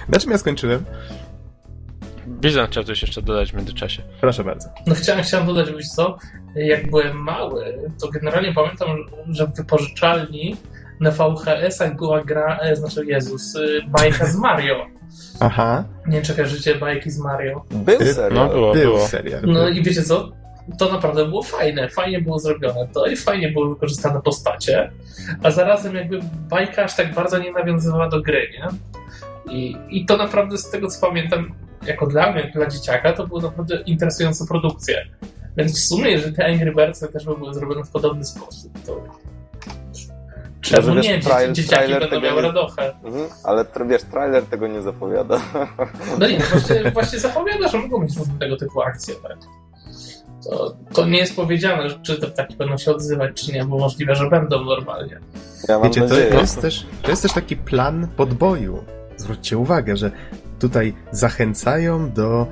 Na 0.08 0.18
czym 0.18 0.30
ja 0.30 0.38
skończyłem? 0.38 0.84
Bizon 2.28 2.66
chciał 2.66 2.84
coś 2.84 3.02
jeszcze 3.02 3.22
dodać 3.22 3.52
w 3.52 3.56
międzyczasie. 3.56 4.02
Proszę 4.20 4.44
bardzo. 4.44 4.68
No 4.86 4.94
chciałem, 4.94 5.24
chciałem 5.24 5.46
dodać, 5.46 5.70
wiesz 5.72 5.88
co, 5.88 6.18
jak 6.54 6.90
byłem 6.90 7.16
mały, 7.16 7.90
to 8.00 8.08
generalnie 8.08 8.52
pamiętam, 8.54 8.88
że 9.28 9.46
w 9.46 9.56
wypożyczalni 9.56 10.56
na 11.00 11.10
VHS-ach 11.10 11.96
była 11.96 12.24
gra, 12.24 12.58
e, 12.62 12.76
znaczy 12.76 13.06
Jezus, 13.06 13.54
y, 13.54 13.80
bajka 13.88 14.26
z 14.26 14.36
Mario. 14.36 14.86
Aha, 15.40 15.84
Nie 16.06 16.12
wiem, 16.12 16.22
czy 16.22 16.34
kojarzycie 16.34 16.74
bajki 16.74 17.10
z 17.10 17.18
Mario. 17.18 17.64
Był 17.70 17.98
serial. 17.98 18.32
No 18.34 18.48
było, 18.48 18.72
był 18.72 18.82
było. 18.82 19.06
serial. 19.06 19.42
No 19.46 19.68
i 19.68 19.82
wiecie 19.82 20.02
co? 20.02 20.30
To 20.78 20.92
naprawdę 20.92 21.26
było 21.26 21.42
fajne, 21.42 21.88
fajnie 21.88 22.20
było 22.20 22.38
zrobione 22.38 22.88
to 22.94 23.06
i 23.06 23.16
fajnie 23.16 23.50
były 23.50 23.68
wykorzystane 23.74 24.20
postacie, 24.22 24.90
a 25.42 25.50
zarazem 25.50 25.94
jakby 25.94 26.20
bajka 26.50 26.82
aż 26.84 26.96
tak 26.96 27.14
bardzo 27.14 27.38
nie 27.38 27.52
nawiązywała 27.52 28.08
do 28.08 28.22
gry, 28.22 28.48
nie? 28.52 28.68
I, 29.54 29.76
I 29.88 30.06
to 30.06 30.16
naprawdę 30.16 30.58
z 30.58 30.70
tego 30.70 30.88
co 30.88 31.06
pamiętam, 31.06 31.52
jako 31.86 32.06
dla 32.06 32.32
mnie, 32.32 32.50
dla 32.54 32.66
dzieciaka, 32.66 33.12
to 33.12 33.26
były 33.26 33.42
naprawdę 33.42 33.80
interesujące 33.86 34.46
produkcje. 34.46 35.06
Więc 35.56 35.80
w 35.80 35.84
sumie, 35.84 36.10
jeżeli 36.10 36.36
te 36.36 36.46
Angry 36.46 36.74
Birds 36.74 37.00
też 37.12 37.24
by 37.24 37.36
były 37.36 37.54
zrobione 37.54 37.84
w 37.84 37.90
podobny 37.90 38.24
sposób, 38.24 38.72
to 38.86 39.04
czemu 40.60 40.88
Może 40.88 41.00
wiesz, 41.00 41.08
nie? 41.08 41.18
trail- 41.20 41.46
Dzie- 41.52 41.62
dzieciaki 41.62 41.84
trailer 41.86 42.00
będą 42.10 42.20
miały 42.26 42.42
nie- 42.42 42.48
radochę. 42.48 42.92
Mhm, 43.04 43.26
ale 43.44 43.64
wiesz, 43.88 44.02
trailer 44.02 44.42
tego 44.44 44.66
nie 44.66 44.82
zapowiada. 44.82 45.40
No 46.18 46.28
nie, 46.28 46.38
właśnie, 46.38 46.90
właśnie 46.90 47.18
zapowiada, 47.18 47.68
że 47.68 47.78
mogą 47.78 48.00
być 48.00 48.16
różne 48.18 48.34
tego 48.38 48.56
typu 48.56 48.82
akcje, 48.82 49.14
tak. 49.14 49.36
To, 50.50 50.76
to 50.92 51.06
nie 51.06 51.18
jest 51.18 51.36
powiedziane, 51.36 51.88
czy 52.02 52.20
te 52.20 52.26
ptaki 52.26 52.56
będą 52.56 52.78
się 52.78 52.90
odzywać, 52.90 53.30
czy 53.42 53.52
nie, 53.52 53.64
bo 53.64 53.78
możliwe, 53.78 54.14
że 54.14 54.30
będą 54.30 54.64
normalnie. 54.64 55.20
Ja 55.68 55.78
mam 55.78 55.88
Wiecie, 55.88 56.00
to 56.00 56.06
nadzieję. 56.08 56.34
jest, 56.34 56.60
też, 56.60 56.86
to 57.02 57.10
jest 57.10 57.22
też 57.22 57.32
taki 57.32 57.56
plan 57.56 58.08
podboju. 58.16 58.84
Zwróćcie 59.16 59.58
uwagę, 59.58 59.96
że 59.96 60.10
tutaj 60.58 60.94
zachęcają 61.12 62.10
do, 62.12 62.46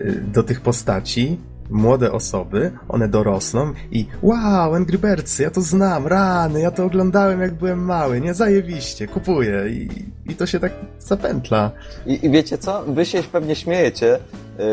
y, 0.00 0.20
do 0.32 0.42
tych 0.42 0.60
postaci 0.60 1.38
młode 1.72 2.12
osoby, 2.12 2.72
one 2.88 3.08
dorosną 3.08 3.72
i 3.90 4.06
wow, 4.22 4.74
Angry 4.74 4.98
Birds, 4.98 5.38
ja 5.38 5.50
to 5.50 5.60
znam, 5.60 6.06
rany, 6.06 6.60
ja 6.60 6.70
to 6.70 6.84
oglądałem 6.84 7.40
jak 7.40 7.54
byłem 7.54 7.84
mały, 7.84 8.20
nie, 8.20 8.34
zajebiście, 8.34 9.08
kupuję 9.08 9.68
i, 9.68 9.88
i 10.30 10.34
to 10.34 10.46
się 10.46 10.60
tak 10.60 10.72
zapętla. 10.98 11.70
I, 12.06 12.26
I 12.26 12.30
wiecie 12.30 12.58
co? 12.58 12.82
Wy 12.82 13.06
się 13.06 13.22
pewnie 13.22 13.56
śmiejecie 13.56 14.18
yy, 14.58 14.64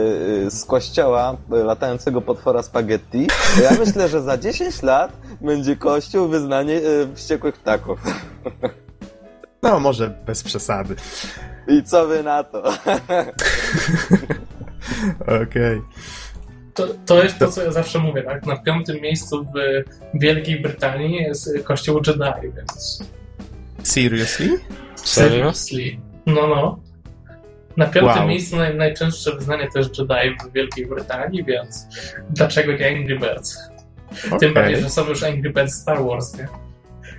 yy, 0.43 0.51
z 0.51 0.65
kościoła 0.65 1.37
latającego 1.49 2.21
potwora 2.21 2.63
spaghetti. 2.63 3.27
Ja 3.63 3.71
myślę, 3.79 4.09
że 4.09 4.21
za 4.21 4.37
10 4.37 4.83
lat 4.83 5.11
będzie 5.41 5.75
kościół 5.75 6.27
wyznanie 6.27 6.73
yy, 6.73 7.09
wściekłych 7.15 7.55
ptaków. 7.57 7.99
No, 9.63 9.79
może 9.79 10.09
bez 10.25 10.43
przesady. 10.43 10.95
I 11.67 11.83
co 11.83 12.07
wy 12.07 12.23
na 12.23 12.43
to? 12.43 12.63
Okej. 15.43 15.81
To, 16.79 16.87
to 17.05 17.23
jest 17.23 17.39
to, 17.39 17.51
co 17.51 17.63
ja 17.63 17.71
zawsze 17.71 17.99
mówię, 17.99 18.23
tak? 18.23 18.45
Na 18.45 18.57
piątym 18.57 19.01
miejscu 19.01 19.43
w 19.43 19.49
Wielkiej 20.13 20.59
Brytanii 20.61 21.15
jest 21.15 21.49
kościół 21.63 22.01
Jedi, 22.07 22.51
więc... 22.55 23.03
Seriously? 23.83 24.49
Serio? 24.95 25.53
Seriously. 25.53 25.97
No, 26.25 26.47
no. 26.47 26.79
Na 27.77 27.85
piątym 27.85 28.17
Wow. 28.17 28.27
miejscu 28.27 28.57
naj, 28.57 28.75
najczęstsze 28.75 29.35
wyznanie 29.35 29.67
to 29.73 29.79
jest 29.79 29.97
Jedi 29.97 30.37
w 30.49 30.53
Wielkiej 30.53 30.85
Brytanii, 30.85 31.43
więc 31.43 31.87
dlaczego 32.29 32.71
nie 32.71 32.87
Angry 32.87 33.19
Birds? 33.19 33.57
Tym 34.21 34.33
Okej. 34.33 34.53
bardziej, 34.53 34.81
że 34.81 34.89
są 34.89 35.09
już 35.09 35.23
Angry 35.23 35.49
Birds 35.53 35.73
Star 35.73 36.03
Wars, 36.05 36.37
nie? 36.37 36.47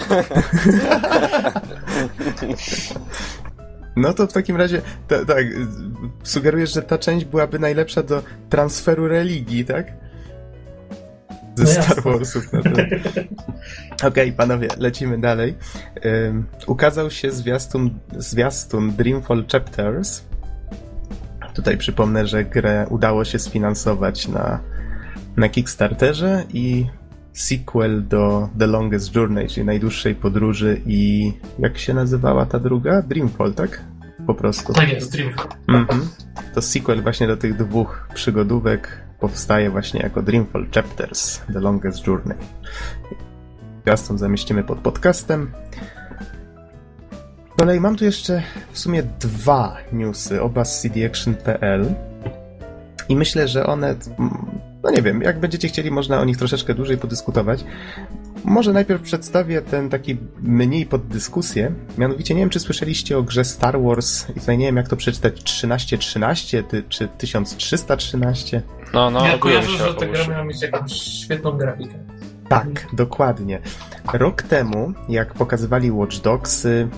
No 3.97 4.13
to 4.13 4.27
w 4.27 4.33
takim 4.33 4.57
razie, 4.57 4.83
ta, 5.09 5.25
tak, 5.25 5.47
sugerujesz, 6.23 6.75
że 6.75 6.83
ta 6.83 6.99
część 6.99 7.25
byłaby 7.25 7.59
najlepsza 7.59 8.03
do 8.03 8.23
transferu 8.49 9.09
religii, 9.09 9.65
tak? 9.65 9.93
Ze 11.55 11.65
No 11.65 11.71
Star. 11.71 12.03
Warsów 12.03 12.53
na 12.53 12.63
to. 12.63 12.71
Okej, 14.09 14.33
panowie, 14.33 14.69
lecimy 14.79 15.19
dalej. 15.19 15.55
Ym, 16.05 16.47
ukazał 16.67 17.11
się 17.11 17.31
zwiastun, 17.31 17.99
zwiastun 18.17 18.93
Dreamfall 18.93 19.45
Chapters. 19.53 20.23
Tutaj 21.55 21.77
przypomnę, 21.77 22.27
że 22.27 22.45
grę 22.45 22.87
udało 22.91 23.25
się 23.25 23.39
sfinansować 23.39 24.29
na, 24.29 24.61
na 25.37 25.49
Kickstarterze 25.49 26.45
i 26.53 26.87
sequel 27.33 28.09
do 28.09 28.49
The 28.59 28.67
Longest 28.67 29.15
Journey, 29.15 29.49
czyli 29.49 29.67
najdłuższej 29.67 30.15
podróży 30.15 30.81
i 30.87 31.33
jak 31.59 31.79
się 31.79 31.95
nazywała 31.95 32.47
ta 32.47 32.59
druga? 32.59 33.03
Dreamfall, 33.03 33.55
tak? 33.55 33.85
Po 34.27 34.35
prostu. 34.35 34.73
Tak 34.73 34.93
jest, 34.93 35.13
Dreamfall. 35.13 35.49
Mhm. 35.69 36.09
To 36.55 36.63
sequel 36.63 37.03
właśnie 37.03 37.27
do 37.27 37.37
tych 37.37 37.57
dwóch 37.57 38.09
przygodówek 38.15 39.05
powstaje 39.21 39.71
właśnie 39.71 40.01
jako 40.01 40.23
Dreamfall 40.23 40.67
Chapters 40.75 41.41
The 41.53 41.61
Longest 41.61 42.07
Journey. 42.07 42.37
Zwiastun 43.83 44.19
zamieścimy 44.19 44.65
pod 44.65 44.79
podcastem. 44.79 45.51
Kolei 47.57 47.81
mam 47.81 47.97
tu 47.97 48.05
jeszcze 48.05 48.43
w 48.73 48.79
sumie 48.79 49.03
dwa 49.03 49.77
newsy, 49.93 50.43
oba 50.43 50.65
z 50.65 50.83
cdaction.pl 50.83 51.95
i 53.09 53.17
myślę, 53.17 53.49
że 53.49 53.67
one, 53.67 53.95
no 54.83 54.91
nie 54.91 55.03
wiem, 55.03 55.23
jak 55.23 55.41
będziecie 55.41 55.69
chcieli, 55.69 55.91
można 55.91 56.21
o 56.21 56.25
nich 56.25 56.37
troszeczkę 56.37 56.75
dłużej 56.75 56.97
podyskutować. 56.97 57.65
Może 58.45 58.73
najpierw 58.73 59.03
przedstawię 59.03 59.63
ten 59.63 59.91
taki 59.91 60.17
mniej 60.41 60.87
pod 60.87 61.07
dyskusję. 61.07 61.73
Mianowicie 61.99 62.35
nie 62.35 62.41
wiem, 62.41 62.51
czy 62.51 62.61
słyszeliście 62.61 63.19
o 63.19 63.23
grze 63.23 63.45
Star 63.45 63.83
Wars 63.83 64.31
i 64.37 64.41
tutaj 64.41 64.59
nie 64.59 64.67
wiem, 64.67 64.77
jak 64.77 64.89
to 64.89 64.97
przeczytać 64.97 65.43
1313 65.43 66.63
ty, 66.63 66.83
czy 66.89 67.09
1313. 67.19 68.63
No, 68.93 69.11
no, 69.11 69.27
ja 69.27 69.39
kojarzę, 69.39 69.71
się 69.71 69.79
że 69.79 69.95
ta 69.95 70.07
gra 70.07 70.27
miała 70.27 70.45
mieć 70.45 70.63
jakąś 70.63 70.93
świetną 70.93 71.53
grafikę. 71.53 71.95
Tak, 72.49 72.87
dokładnie. 72.93 73.61
Rok 74.13 74.43
temu, 74.43 74.93
jak 75.09 75.35
pokazywali 75.35 75.91
Watch 75.91 76.17
Dogsy, 76.17 76.89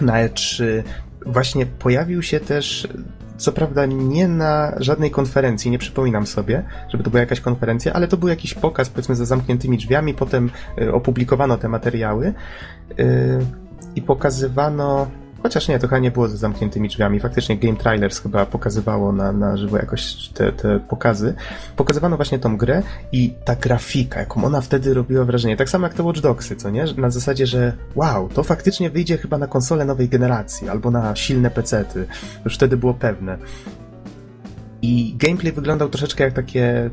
na 0.00 0.28
E3. 0.28 0.82
Właśnie 1.26 1.66
pojawił 1.66 2.22
się 2.22 2.40
też 2.40 2.88
co 3.36 3.52
prawda 3.52 3.86
nie 3.86 4.28
na 4.28 4.72
żadnej 4.76 5.10
konferencji, 5.10 5.70
nie 5.70 5.78
przypominam 5.78 6.26
sobie, 6.26 6.64
żeby 6.88 7.04
to 7.04 7.10
była 7.10 7.20
jakaś 7.20 7.40
konferencja, 7.40 7.92
ale 7.92 8.08
to 8.08 8.16
był 8.16 8.28
jakiś 8.28 8.54
pokaz, 8.54 8.88
powiedzmy, 8.88 9.16
za 9.16 9.24
zamkniętymi 9.24 9.78
drzwiami, 9.78 10.14
potem 10.14 10.50
y, 10.78 10.92
opublikowano 10.92 11.58
te 11.58 11.68
materiały 11.68 12.34
y, 12.98 13.38
i 13.96 14.02
pokazywano 14.02 15.06
Chociaż 15.46 15.68
nie, 15.68 15.78
to 15.78 15.88
chyba 15.88 15.98
nie 15.98 16.10
było 16.10 16.28
za 16.28 16.36
zamkniętymi 16.36 16.88
drzwiami. 16.88 17.20
Faktycznie 17.20 17.56
Game 17.56 17.76
Trailers 17.76 18.20
chyba 18.20 18.46
pokazywało 18.46 19.12
na, 19.12 19.32
na 19.32 19.56
żywo 19.56 19.76
jakoś 19.76 20.28
te, 20.28 20.52
te 20.52 20.80
pokazy. 20.80 21.34
Pokazywano 21.76 22.16
właśnie 22.16 22.38
tą 22.38 22.56
grę 22.56 22.82
i 23.12 23.34
ta 23.44 23.56
grafika, 23.56 24.20
jaką 24.20 24.44
ona 24.44 24.60
wtedy 24.60 24.94
robiła 24.94 25.24
wrażenie. 25.24 25.56
Tak 25.56 25.68
samo 25.68 25.86
jak 25.86 25.94
te 25.94 26.02
Watch 26.02 26.20
Dogsy, 26.20 26.56
co 26.56 26.70
nie? 26.70 26.84
Na 26.96 27.10
zasadzie, 27.10 27.46
że 27.46 27.72
wow, 27.94 28.28
to 28.28 28.42
faktycznie 28.42 28.90
wyjdzie 28.90 29.18
chyba 29.18 29.38
na 29.38 29.46
konsole 29.46 29.84
nowej 29.84 30.08
generacji 30.08 30.68
albo 30.68 30.90
na 30.90 31.16
silne 31.16 31.50
pecety. 31.50 32.06
Już 32.44 32.54
wtedy 32.54 32.76
było 32.76 32.94
pewne. 32.94 33.38
I 34.82 35.16
gameplay 35.18 35.52
wyglądał 35.52 35.88
troszeczkę 35.88 36.24
jak 36.24 36.32
takie 36.32 36.90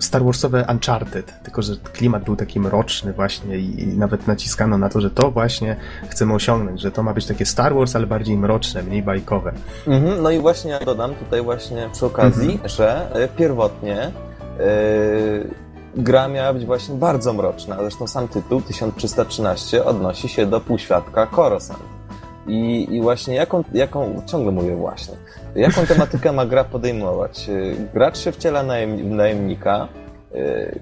Star 0.00 0.24
Warsowe 0.24 0.66
Uncharted, 0.70 1.42
tylko 1.42 1.62
że 1.62 1.76
klimat 1.92 2.24
był 2.24 2.36
taki 2.36 2.60
mroczny 2.60 3.12
właśnie 3.12 3.58
i, 3.58 3.82
i, 3.82 3.86
nawet 3.86 4.26
naciskano 4.26 4.78
na 4.78 4.88
to, 4.88 5.00
że 5.00 5.10
to 5.10 5.30
właśnie 5.30 5.76
chcemy 6.08 6.34
osiągnąć, 6.34 6.80
że 6.80 6.90
to 6.90 7.02
ma 7.02 7.14
być 7.14 7.26
takie 7.26 7.46
Star 7.46 7.74
Wars, 7.74 7.96
ale 7.96 8.06
bardziej 8.06 8.36
mroczne, 8.36 8.82
mniej 8.82 9.02
bajkowe. 9.02 9.52
Mhm, 9.86 10.22
no 10.22 10.30
i 10.30 10.38
właśnie 10.38 10.70
ja 10.70 10.80
dodam 10.80 11.14
tutaj 11.14 11.42
właśnie 11.42 11.88
przy 11.92 12.06
okazji, 12.06 12.52
mhm. 12.52 12.68
że 12.68 13.10
e, 13.14 13.28
pierwotnie 13.28 14.12
yy, 14.58 15.50
gra 15.96 16.28
miała 16.28 16.52
być 16.52 16.66
właśnie 16.66 16.94
bardzo 16.94 17.32
mroczna, 17.32 17.76
zresztą 17.80 18.06
sam 18.06 18.28
tytuł 18.28 18.60
1313 18.60 19.84
odnosi 19.84 20.28
się 20.28 20.46
do 20.46 20.60
półświadka 20.60 21.26
Coruscant. 21.26 21.82
I, 22.46 22.88
I 22.90 23.00
właśnie 23.00 23.34
jaką, 23.34 23.64
jaką, 23.72 24.22
ciągle 24.26 24.52
mówię 24.52 24.76
właśnie, 24.76 25.14
jaką 25.54 25.86
tematykę 25.86 26.32
ma 26.32 26.46
gra 26.46 26.64
podejmować? 26.64 27.48
Y, 27.48 27.76
gracz 27.94 28.18
się 28.18 28.32
wciela 28.32 28.62
najem, 28.62 29.16
najemnika, 29.16 29.88
yy, 30.34 30.80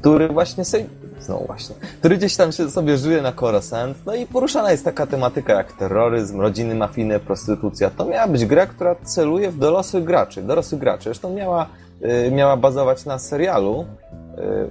który 0.00 0.28
właśnie 0.28 0.64
sobie, 0.64 0.84
no 1.28 1.38
właśnie, 1.38 1.76
który 1.98 2.16
gdzieś 2.16 2.36
tam 2.36 2.52
się 2.52 2.70
sobie 2.70 2.98
żyje 2.98 3.22
na 3.22 3.32
Coruscant, 3.32 4.06
no 4.06 4.14
i 4.14 4.26
poruszana 4.26 4.70
jest 4.70 4.84
taka 4.84 5.06
tematyka 5.06 5.52
jak 5.52 5.72
terroryzm, 5.72 6.40
rodziny 6.40 6.74
mafijne, 6.74 7.20
prostytucja. 7.20 7.90
To 7.90 8.04
miała 8.04 8.28
być 8.28 8.46
gra, 8.46 8.66
która 8.66 8.94
celuje 8.94 9.50
w 9.50 9.58
dorosłych 9.58 10.04
graczy, 10.04 10.42
dorosłych 10.42 10.80
graczy. 10.80 11.04
Zresztą 11.04 11.34
miała, 11.34 11.66
yy, 12.00 12.30
miała 12.30 12.56
bazować 12.56 13.04
na 13.04 13.18
serialu 13.18 13.86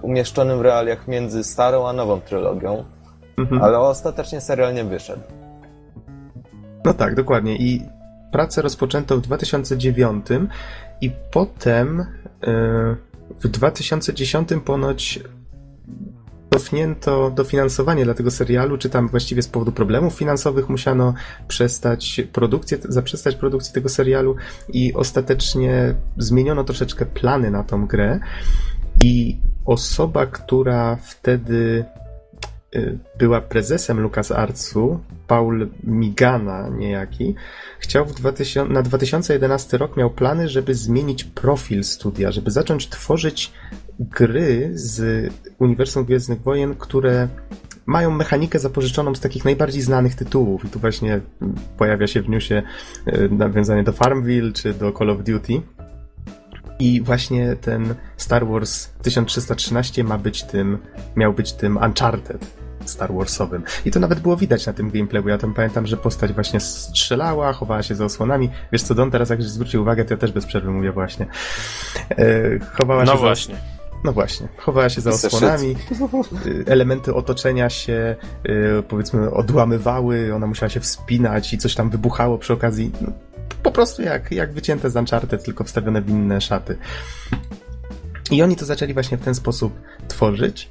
umieszczonym 0.02 0.58
w 0.58 0.62
realiach 0.62 1.08
między 1.08 1.44
starą 1.44 1.88
a 1.88 1.94
nową 1.94 2.22
trylogią, 2.22 2.84
mhm. 3.38 3.63
ale 3.63 3.80
ostatecznie 3.80 4.42
serial 4.42 4.74
nie 4.74 4.84
wyszedł. 4.84 5.22
No 6.86 6.94
tak, 6.94 7.16
dokładnie. 7.16 7.56
I 7.56 7.96
pracę 8.38 8.62
rozpoczęto 8.62 9.17
w 9.17 9.21
2009 9.21 10.26
i 11.02 11.12
potem 11.32 12.00
e, 12.00 12.06
w 13.39 13.47
2010 13.47 14.50
ponoć 14.65 15.19
cofnięto 16.54 17.32
dofinansowanie 17.32 18.06
dla 18.06 18.13
tego 18.13 18.32
serialu, 18.32 18.78
czy 18.78 18.89
tam 18.89 19.08
właściwie 19.08 19.41
z 19.41 19.47
powodu 19.47 19.71
problemów 19.71 20.13
finansowych 20.13 20.69
musiano 20.69 21.13
przestać 21.47 22.21
produkcję, 22.34 22.78
zaprzestać 22.89 23.36
produkcji 23.36 23.73
tego 23.73 23.89
serialu 23.89 24.36
i 24.73 24.93
ostatecznie 24.93 25.95
zmieniono 26.17 26.63
troszeczkę 26.63 27.06
plany 27.06 27.52
na 27.52 27.63
tą 27.63 27.88
grę. 27.88 28.19
I 29.04 29.38
osoba, 29.65 30.26
która 30.26 30.95
wtedy 30.95 31.86
była 33.19 33.41
prezesem 33.41 33.99
LucasArtsu, 33.99 34.99
Paul 35.27 35.67
Migana 35.84 36.69
niejaki, 36.69 37.36
chciał 37.80 38.06
w 38.06 38.13
2000, 38.13 38.73
na 38.73 38.82
2011 38.82 39.77
rok 39.77 39.97
miał 39.97 40.10
plany, 40.10 40.49
żeby 40.49 40.75
zmienić 40.75 41.23
profil 41.23 41.84
studia, 41.84 42.32
żeby 42.32 42.51
zacząć 42.51 42.89
tworzyć 42.89 43.51
gry 43.99 44.71
z 44.73 45.27
uniwersum 45.60 46.06
Gwiezdnych 46.06 46.41
Wojen, 46.41 46.75
które 46.75 47.27
mają 47.86 48.12
mechanikę 48.12 48.60
zapożyczoną 48.60 49.15
z 49.15 49.19
takich 49.19 49.45
najbardziej 49.45 49.82
znanych 49.82 50.15
tytułów. 50.15 50.65
I 50.65 50.69
tu 50.69 50.80
właśnie 50.80 51.21
pojawia 51.77 52.08
się 52.08 52.21
w 52.21 52.30
newsie 52.30 52.63
y, 53.08 53.30
nawiązanie 53.32 53.84
do 53.84 53.91
Farmville 53.93 54.53
czy 54.53 54.73
do 54.73 54.91
Call 54.91 55.10
of 55.10 55.23
Duty. 55.23 55.62
I 56.80 57.02
właśnie 57.02 57.56
ten 57.56 57.96
Star 58.18 58.48
Wars 58.48 58.90
1313 59.02 60.04
ma 60.04 60.18
być 60.18 60.44
tym, 60.44 60.78
miał 61.16 61.34
być 61.34 61.54
tym 61.54 61.78
Uncharted 61.78 62.48
Star 62.86 63.13
Warsowym. 63.13 63.63
I 63.86 63.92
to 63.92 64.00
nawet 64.00 64.20
było 64.20 64.38
widać 64.38 64.66
na 64.66 64.74
tym 64.74 64.92
gameplayu. 64.92 65.28
Ja 65.28 65.38
tam 65.38 65.54
pamiętam, 65.54 65.88
że 65.88 65.98
postać 65.98 66.34
właśnie 66.34 66.60
strzelała, 66.60 67.54
chowała 67.54 67.84
się 67.84 67.96
za 67.96 68.06
osłonami. 68.06 68.50
Wiesz 68.72 68.84
co, 68.84 68.96
Don, 68.96 69.12
teraz 69.12 69.30
jak 69.30 69.42
zwrócił 69.42 69.82
uwagę, 69.82 70.06
to 70.06 70.13
ja 70.13 70.18
też 70.18 70.32
bez 70.32 70.46
przerwy 70.46 70.72
mówię 70.72 70.92
właśnie. 70.92 71.26
E, 72.10 72.60
chowała 72.60 73.04
no 73.04 73.13
się 73.13 73.18
właśnie. 73.18 73.56
Za... 73.56 73.78
No 74.04 74.13
właśnie, 74.13 74.48
chowała 74.58 74.90
się 74.90 75.02
za 75.02 75.10
osłonami, 75.10 75.76
e, 76.68 76.72
elementy 76.72 77.13
otoczenia 77.13 77.70
się 77.70 78.16
e, 78.44 78.84
powiedzmy 78.84 79.32
odłamywały, 79.32 80.36
ona 80.36 80.48
musiała 80.48 80.70
się 80.70 80.80
wspinać 80.80 81.54
i 81.54 81.58
coś 81.58 81.76
tam 81.76 81.90
wybuchało 81.90 82.38
przy 82.38 82.54
okazji. 82.54 82.92
No, 83.02 83.12
po 83.63 83.71
prostu 83.71 84.01
jak, 84.01 84.31
jak 84.31 84.53
wycięte 84.53 84.89
z 84.89 84.95
Uncharted, 84.95 85.43
tylko 85.43 85.63
wstawione 85.63 86.01
w 86.01 86.10
inne 86.10 86.41
szaty. 86.41 86.77
I 88.31 88.41
oni 88.41 88.55
to 88.55 88.65
zaczęli 88.65 88.93
właśnie 88.93 89.17
w 89.17 89.21
ten 89.21 89.36
sposób 89.36 89.81
tworzyć. 90.07 90.69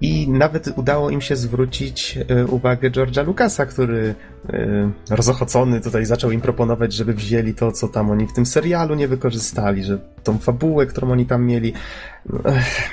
I 0.00 0.28
nawet 0.28 0.68
udało 0.76 1.10
im 1.10 1.20
się 1.20 1.36
zwrócić 1.36 2.18
e, 2.28 2.46
uwagę 2.46 2.90
George'a 2.90 3.26
Lucasa, 3.26 3.66
który 3.66 4.14
e, 4.48 4.90
rozochocony 5.10 5.80
tutaj 5.80 6.06
zaczął 6.06 6.30
im 6.30 6.40
proponować, 6.40 6.92
żeby 6.92 7.14
wzięli 7.14 7.54
to, 7.54 7.72
co 7.72 7.88
tam 7.88 8.10
oni 8.10 8.26
w 8.26 8.32
tym 8.32 8.46
serialu 8.46 8.94
nie 8.94 9.08
wykorzystali, 9.08 9.84
że 9.84 9.98
tą 10.22 10.38
fabułę, 10.38 10.86
którą 10.86 11.10
oni 11.10 11.26
tam 11.26 11.44
mieli. 11.44 11.72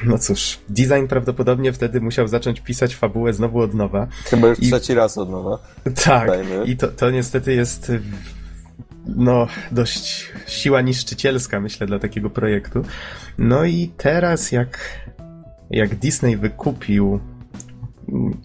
No 0.06 0.18
cóż, 0.18 0.60
design 0.70 1.08
prawdopodobnie 1.10 1.74
wtedy 1.74 2.02
musiał 2.02 2.28
zacząć 2.28 2.62
pisać 2.62 2.96
fabułę 2.96 3.34
znowu 3.34 3.60
od 3.60 3.74
nowa. 3.74 4.08
Chyba 4.26 4.48
już 4.48 4.60
I... 4.60 4.68
trzeci 4.68 4.94
raz 4.94 5.18
od 5.18 5.30
nowa. 5.30 5.60
Tak, 6.04 6.32
i 6.66 6.78
to, 6.78 6.88
to 6.88 7.12
niestety 7.12 7.54
jest 7.54 7.92
no, 9.16 9.48
dość 9.72 10.32
siła 10.48 10.82
niszczycielska, 10.82 11.60
myślę, 11.60 11.88
dla 11.88 12.00
takiego 12.00 12.30
projektu. 12.30 12.84
No 13.38 13.66
i 13.66 13.92
teraz, 13.98 14.52
jak 14.52 15.00
jak 15.70 15.96
Disney 15.96 16.38
wykupił 16.38 17.20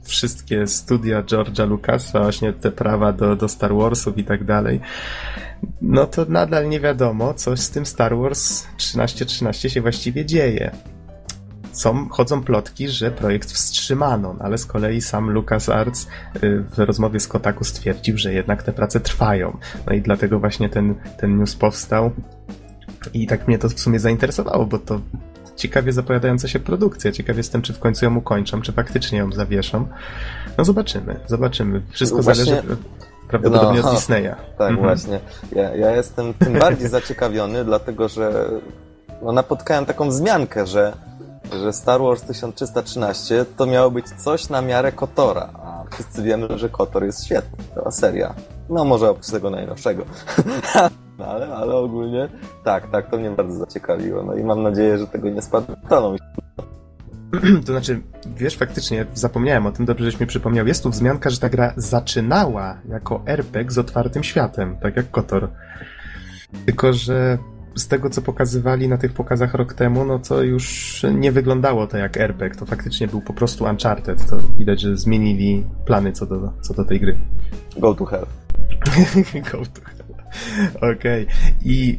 wszystkie 0.02 0.66
studia 0.66 1.22
George'a 1.22 1.68
Lucasa, 1.68 2.20
właśnie 2.20 2.52
te 2.52 2.70
prawa 2.70 3.12
do, 3.12 3.36
do 3.36 3.48
Star 3.48 3.74
Warsów 3.74 4.18
i 4.18 4.24
tak 4.24 4.44
dalej, 4.44 4.80
no 5.82 6.06
to 6.06 6.26
nadal 6.28 6.68
nie 6.68 6.80
wiadomo, 6.80 7.34
co 7.34 7.56
z 7.56 7.70
tym 7.70 7.86
Star 7.86 8.16
Wars 8.16 8.66
1313 8.76 9.70
się 9.70 9.80
właściwie 9.80 10.26
dzieje. 10.26 10.70
Są, 11.74 12.08
chodzą 12.08 12.42
plotki, 12.42 12.88
że 12.88 13.10
projekt 13.10 13.52
wstrzymano, 13.52 14.36
ale 14.40 14.58
z 14.58 14.66
kolei 14.66 15.00
sam 15.00 15.30
LucasArts 15.30 16.06
y, 16.42 16.64
w 16.70 16.78
rozmowie 16.78 17.20
z 17.20 17.28
Kotaku 17.28 17.64
stwierdził, 17.64 18.18
że 18.18 18.34
jednak 18.34 18.62
te 18.62 18.72
prace 18.72 19.00
trwają. 19.00 19.56
No 19.86 19.92
i 19.92 20.02
dlatego 20.02 20.40
właśnie 20.40 20.68
ten, 20.68 20.94
ten 21.18 21.38
news 21.38 21.56
powstał. 21.56 22.10
I 23.14 23.26
tak 23.26 23.48
mnie 23.48 23.58
to 23.58 23.68
w 23.68 23.80
sumie 23.80 24.00
zainteresowało, 24.00 24.66
bo 24.66 24.78
to 24.78 25.00
ciekawie 25.56 25.92
zapowiadająca 25.92 26.48
się 26.48 26.60
produkcja. 26.60 27.12
Ciekawie 27.12 27.38
jestem, 27.38 27.62
czy 27.62 27.72
w 27.72 27.78
końcu 27.78 28.04
ją 28.04 28.16
ukończą, 28.16 28.62
czy 28.62 28.72
faktycznie 28.72 29.18
ją 29.18 29.32
zawieszą. 29.32 29.86
No 30.58 30.64
zobaczymy, 30.64 31.16
zobaczymy. 31.26 31.82
Wszystko 31.90 32.22
właśnie... 32.22 32.44
zależy 32.44 32.76
prawdopodobnie 33.28 33.80
no, 33.80 33.88
od 33.88 33.94
Disneya. 33.94 34.34
Tak, 34.58 34.70
mhm. 34.70 34.78
właśnie. 34.78 35.20
Ja, 35.52 35.76
ja 35.76 35.96
jestem 35.96 36.34
tym 36.34 36.58
bardziej 36.58 36.88
zaciekawiony, 36.98 37.64
dlatego 37.64 38.08
że 38.08 38.48
no, 39.22 39.32
napotkałem 39.32 39.86
taką 39.86 40.08
wzmiankę, 40.08 40.66
że, 40.66 40.92
że 41.58 41.72
Star 41.72 42.00
Wars 42.00 42.22
1313 42.22 43.44
to 43.56 43.66
miało 43.66 43.90
być 43.90 44.08
coś 44.08 44.48
na 44.48 44.62
miarę 44.62 44.92
Kotora, 44.92 45.48
a 45.54 45.84
wszyscy 45.90 46.22
wiemy, 46.22 46.58
że 46.58 46.68
Kotor 46.68 47.04
jest 47.04 47.24
świetny. 47.24 47.64
To 47.74 47.92
seria. 47.92 48.34
No 48.70 48.84
może 48.84 49.10
oprócz 49.10 49.30
tego 49.30 49.50
najnowszego. 49.50 50.04
No 51.18 51.26
ale, 51.26 51.56
ale 51.56 51.76
ogólnie 51.76 52.28
tak, 52.64 52.90
tak, 52.90 53.10
to 53.10 53.16
mnie 53.16 53.30
bardzo 53.30 53.58
zaciekawiło. 53.58 54.22
No 54.22 54.34
i 54.34 54.44
mam 54.44 54.62
nadzieję, 54.62 54.98
że 54.98 55.06
tego 55.06 55.30
nie 55.30 55.42
spadną. 55.42 55.76
To 57.66 57.72
znaczy, 57.72 58.00
wiesz, 58.26 58.56
faktycznie 58.56 59.06
zapomniałem 59.14 59.66
o 59.66 59.72
tym, 59.72 59.86
dobrze, 59.86 60.04
żeś 60.04 60.20
mi 60.20 60.26
przypomniał. 60.26 60.66
Jest 60.66 60.82
tu 60.82 60.90
wzmianka, 60.90 61.30
że 61.30 61.40
ta 61.40 61.48
gra 61.48 61.72
zaczynała 61.76 62.78
jako 62.88 63.22
RPG 63.26 63.70
z 63.70 63.78
otwartym 63.78 64.24
światem, 64.24 64.76
tak 64.82 64.96
jak 64.96 65.10
Kotor. 65.10 65.48
Tylko, 66.66 66.92
że 66.92 67.38
z 67.74 67.88
tego, 67.88 68.10
co 68.10 68.22
pokazywali 68.22 68.88
na 68.88 68.98
tych 68.98 69.12
pokazach 69.12 69.54
rok 69.54 69.74
temu, 69.74 70.04
no 70.04 70.18
to 70.18 70.42
już 70.42 71.02
nie 71.14 71.32
wyglądało 71.32 71.86
to 71.86 71.96
jak 71.98 72.16
RPG. 72.16 72.58
To 72.58 72.66
faktycznie 72.66 73.08
był 73.08 73.20
po 73.20 73.32
prostu 73.32 73.64
Uncharted. 73.64 74.30
To 74.30 74.36
widać, 74.58 74.80
że 74.80 74.96
zmienili 74.96 75.64
plany 75.86 76.12
co 76.12 76.26
do, 76.26 76.52
co 76.60 76.74
do 76.74 76.84
tej 76.84 77.00
gry. 77.00 77.18
Go 77.78 77.94
to 77.94 78.04
hell. 78.04 78.26
Go 79.52 79.58
to 79.58 79.80
hell. 79.84 80.16
Okej. 80.76 81.22
Okay. 81.22 81.26
I 81.64 81.98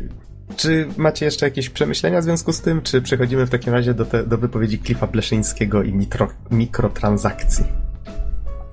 czy 0.55 0.87
macie 0.97 1.25
jeszcze 1.25 1.45
jakieś 1.45 1.69
przemyślenia 1.69 2.21
w 2.21 2.23
związku 2.23 2.53
z 2.53 2.61
tym, 2.61 2.81
czy 2.81 3.01
przechodzimy 3.01 3.45
w 3.45 3.49
takim 3.49 3.73
razie 3.73 3.93
do, 3.93 4.05
te, 4.05 4.23
do 4.23 4.37
wypowiedzi 4.37 4.79
Cliffa 4.79 5.07
Bleszyńskiego 5.07 5.83
i 5.83 5.93
mitro, 5.93 6.27
mikrotransakcji? 6.51 7.65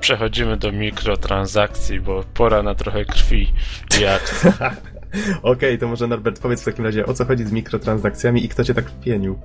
przechodzimy 0.02 0.56
do 0.56 0.72
mikrotransakcji, 0.72 2.00
bo 2.00 2.24
pora 2.34 2.62
na 2.62 2.74
trochę 2.74 3.04
krwi 3.04 3.52
i 4.00 4.06
akcji. 4.06 4.50
Okej, 5.42 5.42
okay, 5.42 5.78
to 5.78 5.88
może 5.88 6.06
Norbert 6.06 6.40
powiedz 6.40 6.62
w 6.62 6.64
takim 6.64 6.84
razie, 6.84 7.06
o 7.06 7.14
co 7.14 7.24
chodzi 7.24 7.44
z 7.44 7.52
mikrotransakcjami 7.52 8.44
i 8.44 8.48
kto 8.48 8.64
cię 8.64 8.74
tak 8.74 8.90
wpienił? 8.90 9.38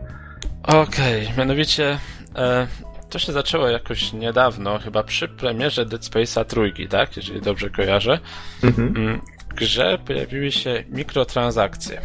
Okej, 0.63 1.23
okay, 1.23 1.37
mianowicie 1.37 1.99
e, 2.35 2.67
to 3.09 3.19
się 3.19 3.31
zaczęło 3.31 3.67
jakoś 3.67 4.13
niedawno, 4.13 4.79
chyba 4.79 5.03
przy 5.03 5.27
premierze 5.27 5.85
Dead 5.85 6.01
Space'a 6.01 6.45
trójki, 6.45 6.87
tak? 6.87 7.17
Jeżeli 7.17 7.41
dobrze 7.41 7.69
kojarzę. 7.69 8.19
Mhm. 8.63 8.97
Mm, 8.97 9.21
grze 9.55 9.97
pojawiły 10.05 10.51
się 10.51 10.83
mikrotransakcje. 10.89 12.01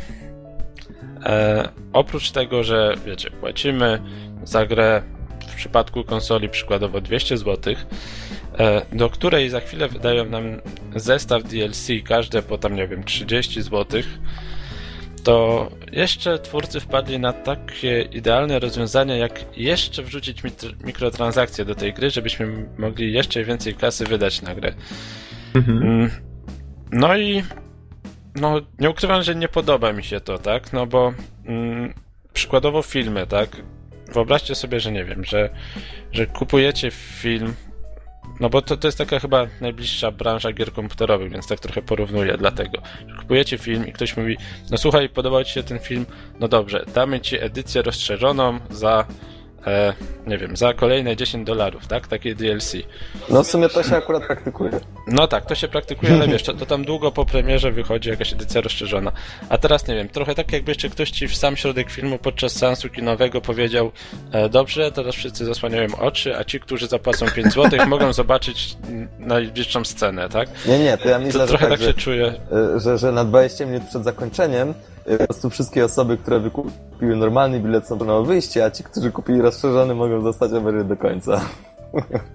E, 1.25 1.68
oprócz 1.92 2.31
tego, 2.31 2.64
że 2.64 2.94
wiecie, 3.07 3.31
płacimy 3.31 4.03
za 4.44 4.66
grę 4.66 5.03
w 5.48 5.55
przypadku 5.55 6.05
konsoli 6.05 6.48
przykładowo 6.48 7.01
200 7.01 7.38
zł, 7.38 7.75
e, 7.75 7.77
do 8.93 9.11
której 9.11 9.49
za 9.49 9.61
chwilę 9.61 9.88
wydają 9.88 10.25
nam 10.25 10.61
zestaw 10.97 11.43
DLC, 11.43 11.88
każde 12.05 12.43
po 12.43 12.59
tam, 12.59 12.77
nie 12.77 12.88
wiem, 12.88 13.05
30 13.05 13.62
zł, 13.62 14.03
to 15.25 15.69
jeszcze 15.93 16.38
twórcy 16.38 16.81
wpadli 16.81 17.19
na 17.19 17.33
takie 17.33 18.03
idealne 18.03 18.59
rozwiązanie, 18.59 19.19
jak 19.19 19.57
jeszcze 19.57 20.03
wrzucić 20.03 20.43
mikrotransakcje 20.85 21.65
do 21.65 21.75
tej 21.75 21.95
gry, 21.95 22.11
żebyśmy 22.11 22.69
mogli 22.79 23.12
jeszcze 23.12 23.45
więcej 23.45 23.75
kasy 23.75 24.05
wydać 24.05 24.43
na 24.43 24.55
grę. 24.55 24.73
Mhm. 25.55 25.83
Mm, 25.83 26.11
no 26.93 27.17
i 27.17 27.43
no, 28.35 28.61
nie 28.79 28.91
ukrywam, 28.91 29.23
że 29.23 29.35
nie 29.35 29.49
podoba 29.49 29.93
mi 29.93 30.05
się 30.05 30.21
to, 30.21 30.38
tak? 30.38 30.73
No 30.73 30.87
bo 30.87 31.12
mm, 31.47 31.95
przykładowo 32.33 32.83
filmy, 32.83 33.27
tak? 33.27 33.49
Wyobraźcie 34.12 34.55
sobie, 34.55 34.81
że 34.81 34.93
nie 34.93 35.05
wiem, 35.05 35.25
że, 35.25 35.51
że 36.12 36.27
kupujecie 36.27 36.91
film, 36.91 37.55
no 38.40 38.49
bo 38.49 38.62
to, 38.62 38.77
to 38.77 38.88
jest 38.88 38.99
taka 38.99 39.21
chyba 39.21 39.47
najbliższa 39.61 40.11
branża 40.11 40.53
gier 40.53 40.73
komputerowych, 40.73 41.33
więc 41.33 41.47
tak 41.47 41.61
trochę 41.61 41.83
porównuję 41.83 42.37
dlatego. 42.38 42.83
Kupujecie 43.18 43.59
film 43.59 43.87
i 43.87 43.92
ktoś 43.92 44.16
mówi, 44.16 44.37
no 44.71 44.79
słuchaj, 44.79 45.09
podobał 45.09 45.45
ci 45.45 45.53
się 45.53 45.62
ten 45.62 45.79
film, 45.79 46.07
no 46.40 46.49
dobrze, 46.49 46.85
damy 46.95 47.21
ci 47.21 47.45
edycję 47.45 47.83
rozszerzoną 47.83 48.59
za 48.71 49.07
e, 49.66 49.94
nie 50.27 50.38
wiem, 50.38 50.57
za 50.57 50.75
kolejne 50.75 51.16
10 51.16 51.46
dolarów, 51.46 51.87
tak? 51.87 52.09
Takie 52.09 52.35
DLC. 52.35 52.72
No 53.31 53.42
w 53.42 53.46
sumie 53.46 53.68
to 53.68 53.83
się 53.83 53.96
akurat 53.96 54.27
praktykuje. 54.27 54.70
No 55.07 55.27
tak, 55.27 55.46
to 55.46 55.55
się 55.55 55.68
praktykuje, 55.68 56.14
ale 56.14 56.29
wiesz, 56.29 56.42
to, 56.42 56.55
to 56.55 56.66
tam 56.66 56.85
długo 56.85 57.12
po 57.12 57.25
premierze 57.25 57.72
wychodzi 57.72 58.09
jakaś 58.09 58.33
edycja 58.33 58.61
rozszerzona. 58.61 59.12
A 59.48 59.59
teraz 59.59 59.87
nie 59.87 59.94
wiem, 59.94 60.09
trochę 60.09 60.35
tak 60.35 60.53
jakby 60.53 60.70
jeszcze 60.70 60.88
ktoś 60.88 61.11
ci 61.11 61.29
w 61.29 61.37
sam 61.37 61.57
środek 61.57 61.90
filmu 61.90 62.18
podczas 62.18 62.53
seansu 62.53 62.88
kinowego 62.88 63.40
powiedział 63.40 63.92
e, 64.33 64.48
dobrze, 64.48 64.92
teraz 64.92 65.14
wszyscy 65.14 65.44
zasłaniają 65.44 65.88
oczy, 65.98 66.37
a 66.37 66.44
ci, 66.44 66.61
którzy 66.61 66.87
zapłacą 66.87 67.27
5 67.27 67.55
zł 67.55 67.87
mogą 67.87 68.12
zobaczyć 68.12 68.77
najbliższą 69.18 69.85
scenę, 69.85 70.29
tak? 70.29 70.48
Nie, 70.66 70.79
nie, 70.79 70.98
to 70.98 71.09
ja 71.09 71.18
myślę, 71.18 71.40
to, 71.40 71.46
że 71.46 71.48
trochę 71.48 71.68
tak, 71.68 71.79
tak 71.79 71.88
się 71.88 71.94
czuję. 71.94 72.35
E, 72.77 72.81
że, 72.81 72.98
że 72.98 73.12
na 73.12 73.25
20 73.25 73.66
minut 73.66 73.83
przed 73.88 74.05
zakończeniem 74.05 74.75
po 75.05 75.25
prostu 75.27 75.51
wszystkie 75.51 75.85
osoby, 75.85 76.17
które 76.17 76.41
wykupiły 76.41 77.17
normalny 77.17 77.61
bilet 77.61 77.87
są 77.87 77.97
na 77.97 78.21
wyjście, 78.21 78.65
a 78.65 78.71
ci, 78.71 78.85
którzy 78.85 79.11
kupili 79.11 79.43
rozszerzony 79.43 79.95
mogą 79.95 80.23
dostać 80.23 80.53
emeryt 80.53 80.87
do 80.87 80.97
końca. 80.97 81.41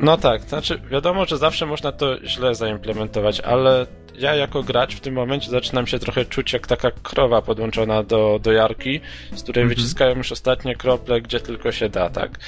No 0.00 0.16
tak, 0.16 0.42
znaczy 0.42 0.80
wiadomo, 0.90 1.24
że 1.24 1.38
zawsze 1.38 1.66
można 1.66 1.92
to 1.92 2.24
źle 2.24 2.54
zaimplementować, 2.54 3.40
ale 3.40 3.86
ja 4.18 4.34
jako 4.34 4.62
gracz 4.62 4.96
w 4.96 5.00
tym 5.00 5.14
momencie 5.14 5.50
zaczynam 5.50 5.86
się 5.86 5.98
trochę 5.98 6.24
czuć 6.24 6.52
jak 6.52 6.66
taka 6.66 6.90
krowa 6.90 7.42
podłączona 7.42 8.02
do, 8.02 8.38
do 8.42 8.52
jarki, 8.52 9.00
z 9.34 9.42
której 9.42 9.62
mm 9.62 9.74
-hmm. 9.74 9.76
wyciskają 9.76 10.16
już 10.16 10.32
ostatnie 10.32 10.76
krople, 10.76 11.20
gdzie 11.20 11.40
tylko 11.40 11.72
się 11.72 11.88
da, 11.88 12.10
tak? 12.10 12.38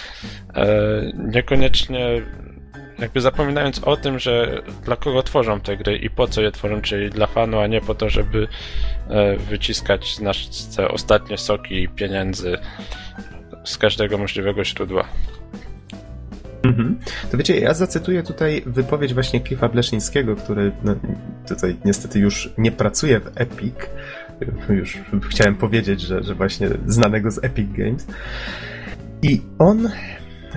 E, 0.54 0.66
niekoniecznie 1.14 2.22
jakby 3.00 3.20
zapominając 3.20 3.78
o 3.78 3.96
tym, 3.96 4.18
że 4.18 4.62
dla 4.84 4.96
kogo 4.96 5.22
tworzą 5.22 5.60
te 5.60 5.76
gry 5.76 5.96
i 5.96 6.10
po 6.10 6.26
co 6.26 6.42
je 6.42 6.52
tworzą, 6.52 6.80
czyli 6.80 7.10
dla 7.10 7.26
fanu, 7.26 7.60
a 7.60 7.66
nie 7.66 7.80
po 7.80 7.94
to, 7.94 8.10
żeby 8.10 8.48
e, 9.08 9.36
wyciskać 9.36 10.20
nasze 10.20 10.88
ostatnie 10.88 11.38
soki 11.38 11.88
pieniędzy 11.88 12.58
z 13.64 13.78
każdego 13.78 14.18
możliwego 14.18 14.64
źródła. 14.64 15.04
Mhm. 16.62 16.98
To 17.30 17.36
wiecie, 17.36 17.60
ja 17.60 17.74
zacytuję 17.74 18.22
tutaj 18.22 18.62
wypowiedź 18.66 19.14
właśnie 19.14 19.40
Cliffa 19.40 19.68
Bleszyńskiego, 19.68 20.36
który 20.36 20.72
no, 20.84 20.94
tutaj 21.48 21.76
niestety 21.84 22.18
już 22.18 22.50
nie 22.58 22.72
pracuje 22.72 23.20
w 23.20 23.30
Epic. 23.34 23.74
Już 24.68 24.98
chciałem 25.30 25.54
powiedzieć, 25.56 26.00
że, 26.00 26.22
że 26.22 26.34
właśnie 26.34 26.68
znanego 26.86 27.30
z 27.30 27.44
Epic 27.44 27.72
Games. 27.72 28.06
I 29.22 29.42
on 29.58 29.90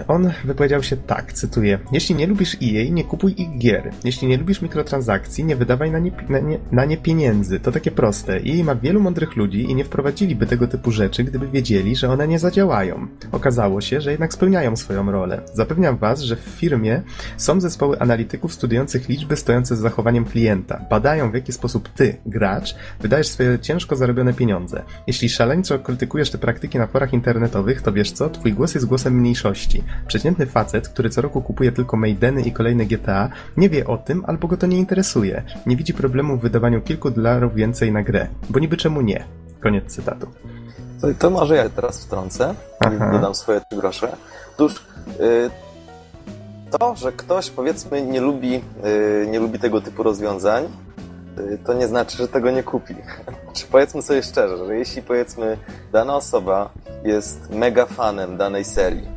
on 0.08 0.32
wypowiedział 0.44 0.84
się 0.84 0.98
tak, 0.98 1.34
cytuję: 1.34 1.80
Jeśli 1.92 2.16
nie 2.16 2.28
lubisz 2.28 2.56
EA, 2.56 2.90
nie 2.92 3.04
kupuj 3.04 3.34
ich 3.38 3.58
gier. 3.58 3.92
Jeśli 4.04 4.28
nie 4.28 4.38
lubisz 4.38 4.62
mikrotransakcji, 4.62 5.46
nie 5.46 5.56
wydawaj 5.56 5.92
na 5.92 6.00
nie, 6.00 6.12
na 6.30 6.40
nie, 6.40 6.60
na 6.72 6.86
nie 6.86 6.98
pieniędzy. 6.98 7.60
To 7.60 7.72
takie 7.72 7.92
proste. 7.92 8.34
EA 8.36 8.64
ma 8.64 8.76
wielu 8.76 9.02
mądrych 9.02 9.36
ludzi 9.36 9.64
i 9.64 9.76
nie 9.76 9.86
wprowadziliby 9.86 10.46
tego 10.46 10.68
typu 10.68 10.92
rzeczy, 10.92 11.24
gdyby 11.24 11.48
wiedzieli, 11.48 11.96
że 11.96 12.10
one 12.10 12.28
nie 12.28 12.40
zadziałają. 12.40 13.08
Okazało 13.32 13.82
się, 13.82 14.02
że 14.02 14.12
jednak 14.12 14.34
spełniają 14.34 14.76
swoją 14.76 15.12
rolę. 15.12 15.42
Zapewniam 15.54 15.98
Was, 15.98 16.22
że 16.22 16.36
w 16.36 16.40
firmie 16.40 17.02
są 17.38 17.62
zespoły 17.62 18.00
analityków 18.00 18.54
studiujących 18.54 19.10
liczby 19.10 19.36
stojące 19.36 19.76
z 19.76 19.80
zachowaniem 19.80 20.26
klienta. 20.26 20.86
Badają, 20.90 21.32
w 21.32 21.36
jaki 21.36 21.52
sposób 21.52 21.90
ty, 21.90 22.18
gracz, 22.26 22.76
wydajesz 23.02 23.28
swoje 23.28 23.60
ciężko 23.60 23.96
zarobione 23.96 24.34
pieniądze. 24.34 24.84
Jeśli 25.08 25.30
szaleńczo 25.30 25.80
krytykujesz 25.80 26.32
te 26.32 26.38
praktyki 26.38 26.78
na 26.78 26.88
forach 26.88 27.14
internetowych, 27.14 27.82
to 27.82 27.94
wiesz 27.94 28.12
co? 28.12 28.30
Twój 28.30 28.54
głos 28.54 28.76
jest 28.76 28.88
głosem 28.88 29.20
mniejszości. 29.20 29.83
Przeciętny 30.08 30.46
facet, 30.46 30.90
który 30.90 31.10
co 31.10 31.22
roku 31.22 31.42
kupuje 31.42 31.72
tylko 31.72 31.98
Maideny 31.98 32.42
i 32.42 32.52
kolejne 32.52 32.86
GTA, 32.86 33.30
nie 33.58 33.70
wie 33.70 33.88
o 33.88 33.98
tym 33.98 34.24
albo 34.28 34.48
go 34.48 34.58
to 34.58 34.68
nie 34.68 34.78
interesuje. 34.78 35.44
Nie 35.66 35.76
widzi 35.76 35.94
problemu 35.94 36.38
w 36.38 36.42
wydawaniu 36.42 36.82
kilku 36.82 37.12
dolarów 37.12 37.56
więcej 37.56 37.92
na 37.92 38.04
grę. 38.04 38.28
Bo 38.50 38.60
niby 38.60 38.78
czemu 38.78 39.02
nie? 39.02 39.24
Koniec 39.60 39.86
cytatu. 39.96 40.28
To, 41.02 41.08
to 41.20 41.30
może 41.30 41.56
ja 41.56 41.70
teraz 41.70 42.06
wtrącę 42.06 42.56
i 42.96 43.12
dodam 43.12 43.36
swoje 43.36 43.62
trzy 43.62 43.80
grosze. 43.80 44.16
Otóż 44.54 44.86
yy, 45.20 45.50
to, 46.80 46.96
że 46.96 47.12
ktoś 47.12 47.50
powiedzmy 47.50 48.02
nie 48.02 48.22
lubi, 48.22 48.52
yy, 48.52 49.28
nie 49.30 49.40
lubi 49.40 49.60
tego 49.60 49.82
typu 49.82 50.04
rozwiązań, 50.04 50.64
yy, 51.38 51.58
to 51.66 51.74
nie 51.74 51.88
znaczy, 51.88 52.18
że 52.18 52.28
tego 52.28 52.52
nie 52.52 52.64
kupi. 52.64 52.96
Czy 53.56 53.66
powiedzmy 53.68 54.02
sobie 54.02 54.24
szczerze, 54.24 54.66
że 54.66 54.78
jeśli 54.78 55.02
powiedzmy 55.02 55.58
dana 55.92 56.16
osoba 56.16 56.70
jest 57.04 57.50
mega 57.50 57.86
fanem 57.86 58.38
danej 58.38 58.66
serii, 58.66 59.08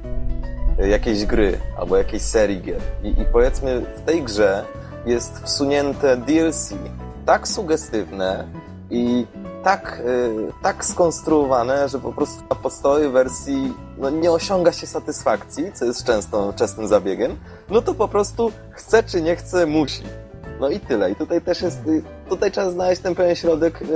jakiejś 0.78 1.26
gry 1.26 1.58
albo 1.78 1.96
jakiejś 1.96 2.22
serii 2.22 2.60
gier. 2.60 2.80
I, 3.02 3.08
I 3.08 3.24
powiedzmy, 3.32 3.86
w 3.96 4.00
tej 4.00 4.22
grze 4.22 4.64
jest 5.06 5.38
wsunięte 5.38 6.16
DLC 6.16 6.74
tak 7.26 7.48
sugestywne 7.48 8.44
i 8.90 9.26
tak, 9.64 10.02
y, 10.06 10.52
tak 10.62 10.84
skonstruowane, 10.84 11.88
że 11.88 11.98
po 11.98 12.12
prostu 12.12 12.42
na 12.50 12.56
podstawowej 12.56 13.10
wersji 13.10 13.74
no, 13.98 14.10
nie 14.10 14.30
osiąga 14.30 14.72
się 14.72 14.86
satysfakcji, 14.86 15.72
co 15.72 15.84
jest 15.84 16.04
często 16.04 16.52
częstym 16.56 16.88
zabiegiem, 16.88 17.36
no 17.70 17.82
to 17.82 17.94
po 17.94 18.08
prostu 18.08 18.52
chce 18.70 19.02
czy 19.02 19.22
nie 19.22 19.36
chce, 19.36 19.66
musi. 19.66 20.02
No 20.60 20.70
i 20.70 20.80
tyle. 20.80 21.10
I 21.10 21.14
tutaj 21.14 21.40
też 21.40 21.62
jest, 21.62 21.86
y, 21.86 22.02
tutaj 22.28 22.52
trzeba 22.52 22.70
znaleźć 22.70 23.02
ten 23.02 23.14
pewien 23.14 23.36
środek 23.36 23.82
y, 23.82 23.86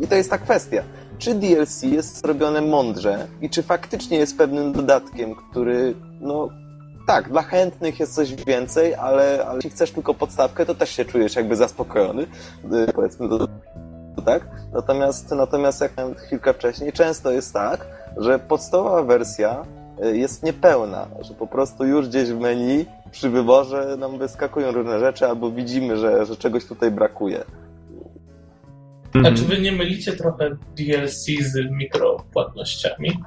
i 0.00 0.06
to 0.06 0.14
jest 0.14 0.30
ta 0.30 0.38
kwestia 0.38 0.82
czy 1.18 1.34
DLC 1.34 1.82
jest 1.82 2.20
zrobione 2.22 2.60
mądrze 2.60 3.26
i 3.40 3.50
czy 3.50 3.62
faktycznie 3.62 4.18
jest 4.18 4.38
pewnym 4.38 4.72
dodatkiem, 4.72 5.34
który, 5.34 5.94
no 6.20 6.48
tak, 7.06 7.28
dla 7.28 7.42
chętnych 7.42 8.00
jest 8.00 8.14
coś 8.14 8.34
więcej, 8.34 8.94
ale, 8.94 9.46
ale 9.46 9.56
jeśli 9.56 9.70
chcesz 9.70 9.90
tylko 9.90 10.14
podstawkę, 10.14 10.66
to 10.66 10.74
też 10.74 10.90
się 10.90 11.04
czujesz 11.04 11.36
jakby 11.36 11.56
zaspokojony, 11.56 12.22
y, 12.22 12.92
powiedzmy 12.94 13.28
to, 13.28 13.48
tak. 14.26 14.48
Natomiast, 14.72 15.30
natomiast 15.30 15.80
jak 15.80 15.96
miałem 15.96 16.14
chwilkę 16.14 16.54
wcześniej, 16.54 16.92
często 16.92 17.30
jest 17.30 17.52
tak, 17.52 17.86
że 18.16 18.38
podstawowa 18.38 19.02
wersja 19.02 19.64
y, 20.04 20.16
jest 20.16 20.42
niepełna, 20.42 21.06
że 21.20 21.34
po 21.34 21.46
prostu 21.46 21.84
już 21.84 22.08
gdzieś 22.08 22.28
w 22.28 22.38
menu 22.38 22.86
przy 23.10 23.30
wyborze 23.30 23.96
nam 23.98 24.18
wyskakują 24.18 24.72
różne 24.72 24.98
rzeczy, 24.98 25.26
albo 25.26 25.50
widzimy, 25.50 25.96
że, 25.96 26.26
że 26.26 26.36
czegoś 26.36 26.66
tutaj 26.66 26.90
brakuje. 26.90 27.44
A 29.14 29.32
czy 29.32 29.44
wy 29.44 29.58
nie 29.58 29.72
mylicie 29.72 30.12
trochę 30.12 30.56
DLC 30.76 31.26
z 31.40 31.70
mikropłatnościami? 31.70 33.18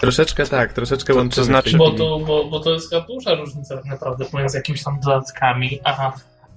Troszeczkę 0.00 0.46
tak, 0.46 0.72
troszeczkę 0.72 1.14
to, 1.14 1.24
to 1.24 1.44
znaczy... 1.44 1.76
Bo 1.76 1.90
to, 1.90 2.18
bo, 2.18 2.44
bo 2.44 2.60
to 2.60 2.72
jest 2.72 2.94
duża 3.08 3.34
różnica 3.34 3.76
tak 3.76 3.84
naprawdę 3.84 4.24
pomiędzy 4.24 4.58
jakimiś 4.58 4.84
tam 4.84 5.00
dodatkami, 5.00 5.80
a, 5.84 6.12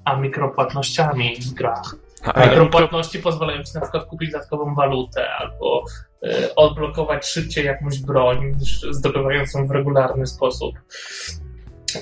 a 0.05 0.15
mikropłatnościami 0.15 1.36
w 1.36 1.53
grach. 1.53 1.95
A, 2.23 2.45
Mikropłatności 2.45 3.17
mikro... 3.17 3.31
pozwalają 3.31 3.63
ci 3.63 3.71
na 3.75 3.81
przykład 3.81 4.05
kupić 4.05 4.31
dodatkową 4.31 4.75
walutę 4.75 5.29
albo 5.29 5.83
y, 6.23 6.55
odblokować 6.55 7.25
szybciej 7.25 7.65
jakąś 7.65 7.99
broń, 7.99 8.55
zdobywającą 8.91 9.67
w 9.67 9.71
regularny 9.71 10.27
sposób. 10.27 10.75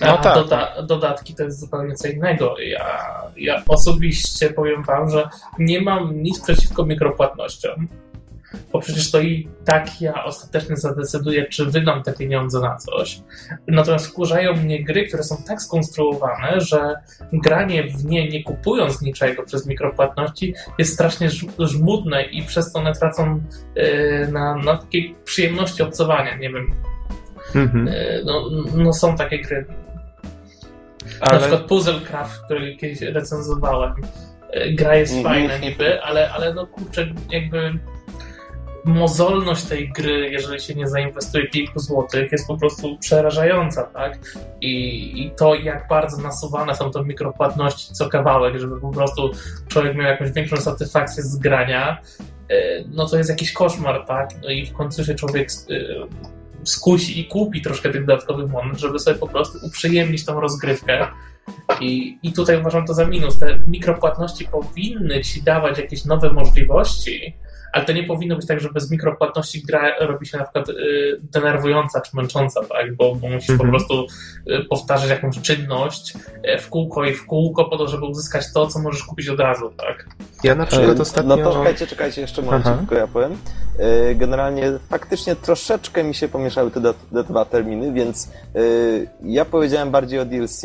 No 0.01 0.17
tak. 0.17 0.35
Doda 0.35 0.81
dodatki 0.81 1.35
to 1.35 1.43
jest 1.43 1.59
zupełnie 1.59 1.95
co 1.95 2.07
innego. 2.07 2.55
Ja, 2.59 2.99
ja 3.37 3.63
osobiście 3.67 4.49
powiem 4.49 4.83
wam, 4.83 5.09
że 5.09 5.29
nie 5.59 5.81
mam 5.81 6.21
nic 6.21 6.41
przeciwko 6.41 6.85
mikropłatnościom. 6.85 7.87
bo 8.73 8.79
przecież 8.79 9.11
to 9.11 9.21
i 9.21 9.47
tak 9.65 10.01
ja 10.01 10.23
ostatecznie 10.23 10.77
zadecyduję, 10.77 11.45
czy 11.45 11.65
wydam 11.65 12.03
te 12.03 12.13
pieniądze 12.13 12.59
na 12.59 12.77
coś. 12.77 13.21
Natomiast 13.67 14.07
wkurzają 14.07 14.53
mnie 14.53 14.83
gry, 14.83 15.07
które 15.07 15.23
są 15.23 15.43
tak 15.47 15.61
skonstruowane, 15.61 16.61
że 16.61 16.95
granie 17.33 17.83
w 17.83 18.05
nie, 18.05 18.29
nie 18.29 18.43
kupując 18.43 19.01
niczego 19.01 19.43
przez 19.43 19.67
mikropłatności, 19.67 20.53
jest 20.77 20.93
strasznie 20.93 21.29
żmudne 21.59 22.23
i 22.23 22.43
przez 22.43 22.71
to 22.71 22.79
one 22.79 22.93
tracą 22.93 23.41
yy, 23.75 24.27
na, 24.31 24.55
na 24.55 24.77
takiej 24.77 25.15
przyjemności 25.23 25.83
obcowania. 25.83 26.37
Nie 26.37 26.49
wiem. 26.49 26.73
Mhm. 27.55 27.87
Yy, 27.87 27.93
no, 28.25 28.49
no 28.75 28.93
są 28.93 29.15
takie 29.15 29.39
gry. 29.39 29.65
Ale... 31.19 31.33
Na 31.33 31.39
przykład 31.39 31.61
Puzzlecraft, 31.63 32.41
który 32.45 32.75
kiedyś 32.75 33.01
recenzowałem. 33.01 33.93
Yy, 34.53 34.73
gra 34.73 34.95
jest 34.95 35.13
mhm. 35.13 35.35
fajna 35.35 35.57
niby, 35.57 36.01
ale, 36.03 36.31
ale 36.31 36.53
no 36.53 36.67
kurczę, 36.67 37.13
jakby 37.29 37.79
mozolność 38.85 39.63
tej 39.63 39.89
gry, 39.89 40.29
jeżeli 40.29 40.61
się 40.61 40.75
nie 40.75 40.87
zainwestuje 40.87 41.47
kilku 41.47 41.79
złotych, 41.79 42.31
jest 42.31 42.47
po 42.47 42.57
prostu 42.57 42.97
przerażająca, 42.97 43.83
tak? 43.83 44.19
I, 44.61 44.73
I 45.21 45.31
to, 45.31 45.55
jak 45.55 45.87
bardzo 45.87 46.21
nasuwane 46.21 46.75
są 46.75 46.91
to 46.91 47.03
mikropłatności 47.03 47.93
co 47.93 48.09
kawałek, 48.09 48.59
żeby 48.59 48.81
po 48.81 48.91
prostu 48.91 49.31
człowiek 49.67 49.95
miał 49.95 50.07
jakąś 50.07 50.31
większą 50.31 50.57
satysfakcję 50.57 51.23
z 51.23 51.37
grania, 51.37 51.97
e, 52.49 52.83
no 52.87 53.07
to 53.07 53.17
jest 53.17 53.29
jakiś 53.29 53.51
koszmar, 53.51 54.05
tak? 54.05 54.29
No 54.43 54.49
i 54.49 54.65
w 54.65 54.73
końcu 54.73 55.05
się 55.05 55.15
człowiek 55.15 55.49
e, 55.49 55.75
skusi 56.63 57.19
i 57.19 57.25
kupi 57.25 57.61
troszkę 57.61 57.89
tych 57.89 58.05
dodatkowych 58.05 58.49
monet, 58.49 58.79
żeby 58.79 58.99
sobie 58.99 59.19
po 59.19 59.27
prostu 59.27 59.57
uprzyjemnić 59.63 60.25
tą 60.25 60.39
rozgrywkę. 60.39 61.07
I, 61.81 62.19
I 62.23 62.33
tutaj 62.33 62.59
uważam 62.59 62.85
to 62.85 62.93
za 62.93 63.05
minus. 63.05 63.39
Te 63.39 63.59
mikropłatności 63.67 64.47
powinny 64.51 65.21
ci 65.21 65.43
dawać 65.43 65.77
jakieś 65.77 66.05
nowe 66.05 66.33
możliwości, 66.33 67.35
ale 67.71 67.85
to 67.85 67.93
nie 67.93 68.03
powinno 68.03 68.35
być 68.35 68.47
tak, 68.47 68.59
że 68.59 68.69
bez 68.69 68.91
mikropłatności 68.91 69.63
gra 69.63 69.99
robi 69.99 70.25
się 70.25 70.37
na 70.37 70.43
przykład 70.43 70.69
y, 70.69 71.19
denerwująca 71.21 72.01
czy 72.01 72.15
męcząca, 72.15 72.61
tak? 72.65 72.95
bo, 72.95 73.15
bo 73.15 73.29
musisz 73.29 73.57
po 73.57 73.63
mhm. 73.63 73.69
prostu 73.69 74.05
y, 74.49 74.65
powtarzać 74.69 75.09
jakąś 75.09 75.41
czynność 75.41 76.13
y, 76.55 76.57
w 76.57 76.69
kółko 76.69 77.05
i 77.05 77.13
w 77.13 77.25
kółko 77.25 77.65
po 77.65 77.77
to, 77.77 77.87
żeby 77.87 78.05
uzyskać 78.05 78.53
to, 78.53 78.67
co 78.67 78.79
możesz 78.79 79.03
kupić 79.03 79.29
od 79.29 79.39
razu. 79.39 79.69
Tak? 79.77 80.05
Ja 80.43 80.55
na 80.55 80.65
przykład 80.65 80.99
ostatnio... 80.99 81.35
No 81.35 81.43
to 81.43 81.53
czekajcie, 81.53 81.87
czekajcie, 81.87 82.21
jeszcze 82.21 82.41
moment, 82.41 82.65
tylko 82.77 82.95
ja 82.95 83.07
powiem. 83.07 83.37
Generalnie 84.15 84.71
faktycznie 84.89 85.35
troszeczkę 85.35 86.03
mi 86.03 86.15
się 86.15 86.27
pomieszały 86.27 86.71
te, 86.71 86.81
te 86.81 87.23
dwa 87.23 87.45
terminy, 87.45 87.93
więc 87.93 88.29
ja 89.23 89.45
powiedziałem 89.45 89.91
bardziej 89.91 90.19
o 90.19 90.25
DLC, 90.25 90.61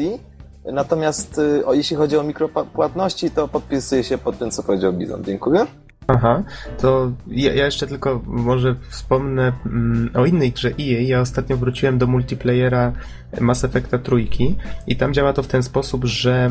Natomiast 0.73 1.41
o, 1.65 1.75
jeśli 1.75 1.97
chodzi 1.97 2.17
o 2.17 2.23
mikropłatności, 2.23 3.31
to 3.31 3.49
podpisuję 3.49 4.05
się 4.05 4.19
pod 4.19 4.39
tym, 4.39 4.51
co 4.51 4.63
powiedział 4.63 4.93
Bizon. 4.93 5.25
Dziękuję. 5.25 5.67
Aha, 6.07 6.43
to 6.79 7.11
ja, 7.27 7.55
ja, 7.55 7.65
jeszcze 7.65 7.87
tylko 7.87 8.21
może 8.27 8.77
wspomnę 8.89 9.53
mm, 9.67 10.11
o 10.15 10.27
innej 10.27 10.53
grze 10.53 10.69
EA. 10.69 11.01
Ja 11.01 11.21
ostatnio 11.21 11.57
wróciłem 11.57 11.99
do 11.99 12.07
multiplayera 12.07 12.93
Mass 13.41 13.65
Effecta 13.65 13.99
trójki 13.99 14.57
i 14.87 14.97
tam 14.97 15.15
działa 15.15 15.33
to 15.33 15.43
w 15.43 15.47
ten 15.47 15.63
sposób, 15.63 16.05
że 16.05 16.51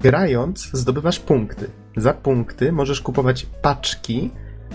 grając 0.00 0.70
zdobywasz 0.72 1.18
punkty. 1.18 1.70
Za 1.96 2.14
punkty 2.14 2.72
możesz 2.72 3.00
kupować 3.00 3.46
paczki 3.62 4.30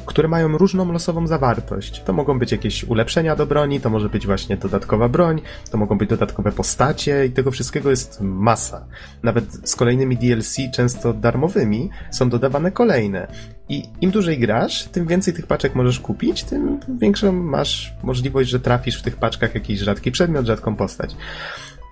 które 0.05 0.27
mają 0.27 0.57
różną 0.57 0.91
losową 0.91 1.27
zawartość. 1.27 2.03
To 2.05 2.13
mogą 2.13 2.39
być 2.39 2.51
jakieś 2.51 2.83
ulepszenia 2.83 3.35
do 3.35 3.45
broni, 3.45 3.79
to 3.79 3.89
może 3.89 4.09
być 4.09 4.25
właśnie 4.25 4.57
dodatkowa 4.57 5.09
broń, 5.09 5.41
to 5.71 5.77
mogą 5.77 5.97
być 5.97 6.09
dodatkowe 6.09 6.51
postacie 6.51 7.25
i 7.25 7.31
tego 7.31 7.51
wszystkiego 7.51 7.89
jest 7.89 8.21
masa. 8.21 8.85
Nawet 9.23 9.69
z 9.69 9.75
kolejnymi 9.75 10.17
DLC, 10.17 10.55
często 10.73 11.13
darmowymi, 11.13 11.89
są 12.11 12.29
dodawane 12.29 12.71
kolejne. 12.71 13.27
I 13.69 13.83
im 14.01 14.11
dłużej 14.11 14.39
grasz, 14.39 14.83
tym 14.83 15.07
więcej 15.07 15.33
tych 15.33 15.47
paczek 15.47 15.75
możesz 15.75 15.99
kupić, 15.99 16.43
tym 16.43 16.79
większą 16.99 17.31
masz 17.31 17.93
możliwość, 18.03 18.49
że 18.49 18.59
trafisz 18.59 18.99
w 18.99 19.03
tych 19.03 19.17
paczkach 19.17 19.55
jakiś 19.55 19.79
rzadki 19.79 20.11
przedmiot, 20.11 20.45
rzadką 20.45 20.75
postać. 20.75 21.15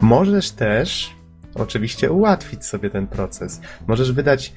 Możesz 0.02 0.52
też 0.52 1.16
oczywiście 1.56 2.12
ułatwić 2.12 2.66
sobie 2.66 2.90
ten 2.90 3.08
proces. 3.08 3.62
Możesz 3.88 4.12
wydać 4.12 4.54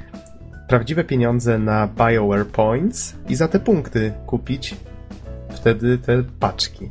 prawdziwe 0.68 1.04
pieniądze 1.04 1.58
na 1.58 1.86
BioWare 1.86 2.46
Points 2.46 3.16
i 3.28 3.34
za 3.34 3.48
te 3.48 3.60
punkty 3.60 4.12
kupić 4.26 4.76
wtedy 5.50 5.98
te 5.98 6.22
paczki. 6.40 6.90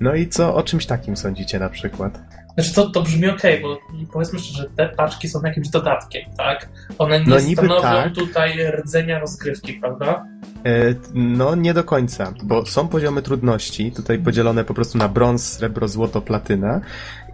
No 0.00 0.14
i 0.14 0.28
co 0.28 0.54
o 0.54 0.62
czymś 0.62 0.86
takim 0.86 1.16
sądzicie 1.16 1.58
na 1.58 1.68
przykład? 1.68 2.20
Znaczy 2.54 2.74
to, 2.74 2.90
to 2.90 3.02
brzmi 3.02 3.28
ok, 3.28 3.42
bo 3.62 3.78
powiedzmy 4.12 4.38
szczerze, 4.38 4.70
te 4.76 4.88
paczki 4.88 5.28
są 5.28 5.42
jakimś 5.42 5.68
dodatkiem, 5.68 6.22
tak? 6.38 6.68
One 6.98 7.20
nie 7.20 7.26
no 7.26 7.40
stanowią 7.40 7.82
tak. 7.82 8.14
tutaj 8.14 8.52
rdzenia 8.66 9.18
rozgrywki, 9.18 9.72
prawda? 9.72 10.26
E, 10.64 10.94
no, 11.14 11.54
nie 11.54 11.74
do 11.74 11.84
końca, 11.84 12.32
bo 12.42 12.66
są 12.66 12.88
poziomy 12.88 13.22
trudności, 13.22 13.92
tutaj 13.92 14.18
podzielone 14.18 14.64
po 14.64 14.74
prostu 14.74 14.98
na 14.98 15.08
brąz, 15.08 15.52
srebro, 15.52 15.88
złoto, 15.88 16.20
platyna 16.20 16.80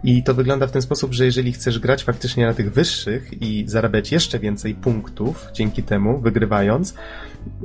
i 0.03 0.23
to 0.23 0.33
wygląda 0.33 0.67
w 0.67 0.71
ten 0.71 0.81
sposób, 0.81 1.13
że 1.13 1.25
jeżeli 1.25 1.51
chcesz 1.51 1.79
grać 1.79 2.03
faktycznie 2.03 2.45
na 2.45 2.53
tych 2.53 2.73
wyższych 2.73 3.41
i 3.41 3.63
zarabiać 3.67 4.11
jeszcze 4.11 4.39
więcej 4.39 4.75
punktów 4.75 5.47
dzięki 5.53 5.83
temu, 5.83 6.19
wygrywając, 6.19 6.93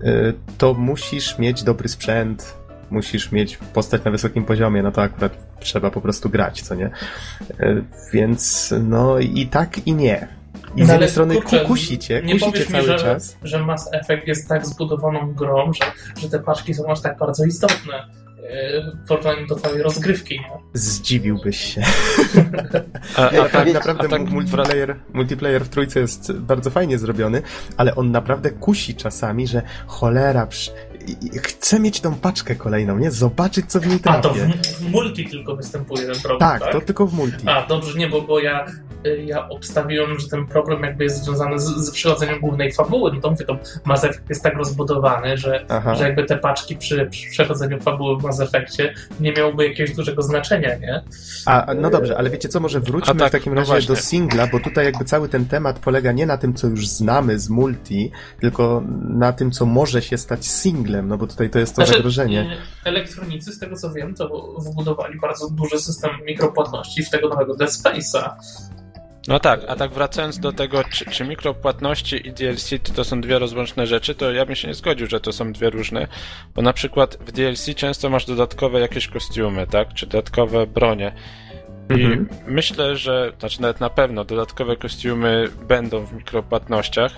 e, 0.02 0.32
to 0.58 0.74
musisz 0.74 1.38
mieć 1.38 1.62
dobry 1.62 1.88
sprzęt, 1.88 2.56
musisz 2.90 3.32
mieć 3.32 3.56
postać 3.56 4.04
na 4.04 4.10
wysokim 4.10 4.44
poziomie, 4.44 4.82
no 4.82 4.92
to 4.92 5.02
akurat 5.02 5.58
trzeba 5.60 5.90
po 5.90 6.00
prostu 6.00 6.30
grać, 6.30 6.62
co 6.62 6.74
nie? 6.74 6.90
E, 7.60 7.82
więc 8.12 8.74
no 8.82 9.18
i 9.18 9.46
tak 9.46 9.86
i 9.86 9.94
nie. 9.94 10.28
I 10.76 10.80
no 10.80 10.86
z 10.86 10.88
jednej 10.88 11.08
strony 11.08 11.34
kurczę, 11.34 11.60
kusicie, 11.60 12.22
nie 12.22 12.32
kusicie 12.32 12.66
cały 12.66 12.82
mi, 12.82 12.88
że, 12.88 12.98
czas. 12.98 13.36
że 13.42 13.62
Mass 13.62 13.90
Effect 13.92 14.26
jest 14.26 14.48
tak 14.48 14.66
zbudowaną 14.66 15.34
grą, 15.34 15.72
że, 15.72 15.84
że 16.22 16.28
te 16.30 16.38
paczki 16.38 16.74
są 16.74 16.86
aż 16.86 17.00
tak 17.00 17.18
bardzo 17.18 17.44
istotne 17.44 18.23
w 19.04 19.08
porównaniu 19.08 19.46
do 19.46 19.54
twojej 19.54 19.82
rozgrywki. 19.82 20.40
Zdziwiłbyś 20.72 21.74
się. 21.74 21.82
a, 23.16 23.30
a, 23.30 23.48
tak 23.48 23.72
naprawdę 23.72 24.04
a 24.04 24.08
tak 24.08 24.30
multiplayer, 24.30 24.96
multiplayer 25.12 25.64
w 25.64 25.68
trójce 25.68 26.00
jest 26.00 26.32
bardzo 26.32 26.70
fajnie 26.70 26.98
zrobiony, 26.98 27.42
ale 27.76 27.94
on 27.94 28.10
naprawdę 28.10 28.50
kusi 28.50 28.94
czasami, 28.94 29.46
że 29.46 29.62
cholera, 29.86 30.46
chcę 31.42 31.80
mieć 31.80 32.00
tą 32.00 32.14
paczkę 32.14 32.54
kolejną, 32.54 32.98
nie? 32.98 33.10
Zobaczyć, 33.10 33.66
co 33.66 33.80
w 33.80 33.86
niej 33.86 34.00
trafię. 34.00 34.18
A 34.18 34.22
to 34.22 34.34
w, 34.34 34.38
w 34.38 34.90
multi 34.90 35.24
tylko 35.24 35.56
występuje 35.56 36.06
ten 36.06 36.20
problem, 36.20 36.38
tak? 36.38 36.62
Tak, 36.62 36.72
to 36.72 36.80
tylko 36.80 37.06
w 37.06 37.14
multi. 37.14 37.48
A, 37.48 37.66
dobrze, 37.66 37.98
nie, 37.98 38.08
bo, 38.08 38.22
bo 38.22 38.40
ja, 38.40 38.66
y, 39.06 39.24
ja 39.24 39.48
obstawiłem, 39.48 40.20
że 40.20 40.28
ten 40.28 40.46
problem 40.46 40.82
jakby 40.82 41.04
jest 41.04 41.24
związany 41.24 41.58
z, 41.58 41.64
z 41.64 41.90
przychodzeniem 41.90 42.40
głównej 42.40 42.72
fabuły. 42.72 43.12
No 43.14 43.20
to 43.20 43.30
mówię, 43.30 43.44
to 43.44 43.58
Mass 43.84 44.04
Effect 44.04 44.28
jest 44.28 44.42
tak 44.42 44.54
rozbudowany, 44.56 45.36
że, 45.36 45.66
że 45.96 46.04
jakby 46.04 46.24
te 46.24 46.38
paczki 46.38 46.76
przy, 46.76 47.06
przy 47.06 47.30
przechodzeniu 47.30 47.80
fabuły 47.80 48.18
w 48.18 48.22
Mass 48.22 48.40
Effectie 48.40 48.94
nie 49.20 49.32
miałyby 49.32 49.68
jakiegoś 49.68 49.96
dużego 49.96 50.22
znaczenia, 50.22 50.78
nie? 50.78 51.02
A, 51.46 51.74
no 51.76 51.90
dobrze, 51.90 52.18
ale 52.18 52.30
wiecie 52.30 52.48
co, 52.48 52.60
może 52.60 52.80
wróćmy 52.80 53.14
tak, 53.14 53.28
w 53.28 53.32
takim 53.32 53.54
no 53.54 53.64
razie 53.64 53.88
do 53.88 53.96
singla, 53.96 54.46
bo 54.46 54.60
tutaj 54.60 54.84
jakby 54.84 55.04
cały 55.04 55.28
ten 55.28 55.46
temat 55.46 55.78
polega 55.78 56.12
nie 56.12 56.26
na 56.26 56.36
tym, 56.36 56.54
co 56.54 56.66
już 56.66 56.88
znamy 56.88 57.38
z 57.38 57.50
multi, 57.50 58.10
tylko 58.40 58.82
na 59.08 59.32
tym, 59.32 59.50
co 59.50 59.66
może 59.66 60.02
się 60.02 60.18
stać 60.18 60.46
singlem, 60.46 60.93
no 61.02 61.18
bo 61.18 61.26
tutaj 61.26 61.50
to 61.50 61.58
jest 61.58 61.76
to 61.76 61.82
znaczy, 61.82 61.92
zagrożenie. 61.92 62.58
E, 62.84 62.88
elektronicy, 62.88 63.52
z 63.52 63.58
tego 63.58 63.76
co 63.76 63.92
wiem, 63.92 64.14
to 64.14 64.54
wbudowali 64.58 65.20
bardzo 65.20 65.50
duży 65.50 65.78
system 65.78 66.10
mikropłatności 66.26 67.02
w 67.02 67.10
tego 67.10 67.28
nowego 67.28 67.56
Dead 67.56 67.70
Space'a. 67.70 68.30
No 69.28 69.40
tak, 69.40 69.60
a 69.68 69.76
tak 69.76 69.92
wracając 69.92 70.38
do 70.38 70.52
tego, 70.52 70.84
czy, 70.84 71.04
czy 71.04 71.24
mikropłatności 71.24 72.28
i 72.28 72.32
DLC 72.32 72.70
to 72.94 73.04
są 73.04 73.20
dwie 73.20 73.38
rozłączne 73.38 73.86
rzeczy, 73.86 74.14
to 74.14 74.32
ja 74.32 74.46
bym 74.46 74.54
się 74.54 74.68
nie 74.68 74.74
zgodził, 74.74 75.06
że 75.06 75.20
to 75.20 75.32
są 75.32 75.52
dwie 75.52 75.70
różne, 75.70 76.08
bo 76.54 76.62
na 76.62 76.72
przykład 76.72 77.18
w 77.20 77.32
DLC 77.32 77.74
często 77.76 78.10
masz 78.10 78.26
dodatkowe 78.26 78.80
jakieś 78.80 79.08
kostiumy, 79.08 79.66
tak, 79.66 79.94
czy 79.94 80.06
dodatkowe 80.06 80.66
bronie. 80.66 81.14
I 81.90 82.04
mhm. 82.04 82.28
myślę, 82.46 82.96
że, 82.96 83.32
znaczy 83.38 83.62
nawet 83.62 83.80
na 83.80 83.90
pewno 83.90 84.24
dodatkowe 84.24 84.76
kostiumy 84.76 85.48
będą 85.68 86.06
w 86.06 86.12
mikropłatnościach, 86.12 87.12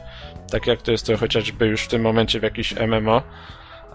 tak 0.51 0.67
jak 0.67 0.83
to 0.83 0.93
jest 0.93 1.07
to 1.07 1.17
chociażby 1.17 1.67
już 1.67 1.83
w 1.83 1.89
tym 1.89 2.03
momencie 2.03 2.41
w 2.41 2.43
jakiś 2.43 2.75
MMO. 2.77 3.23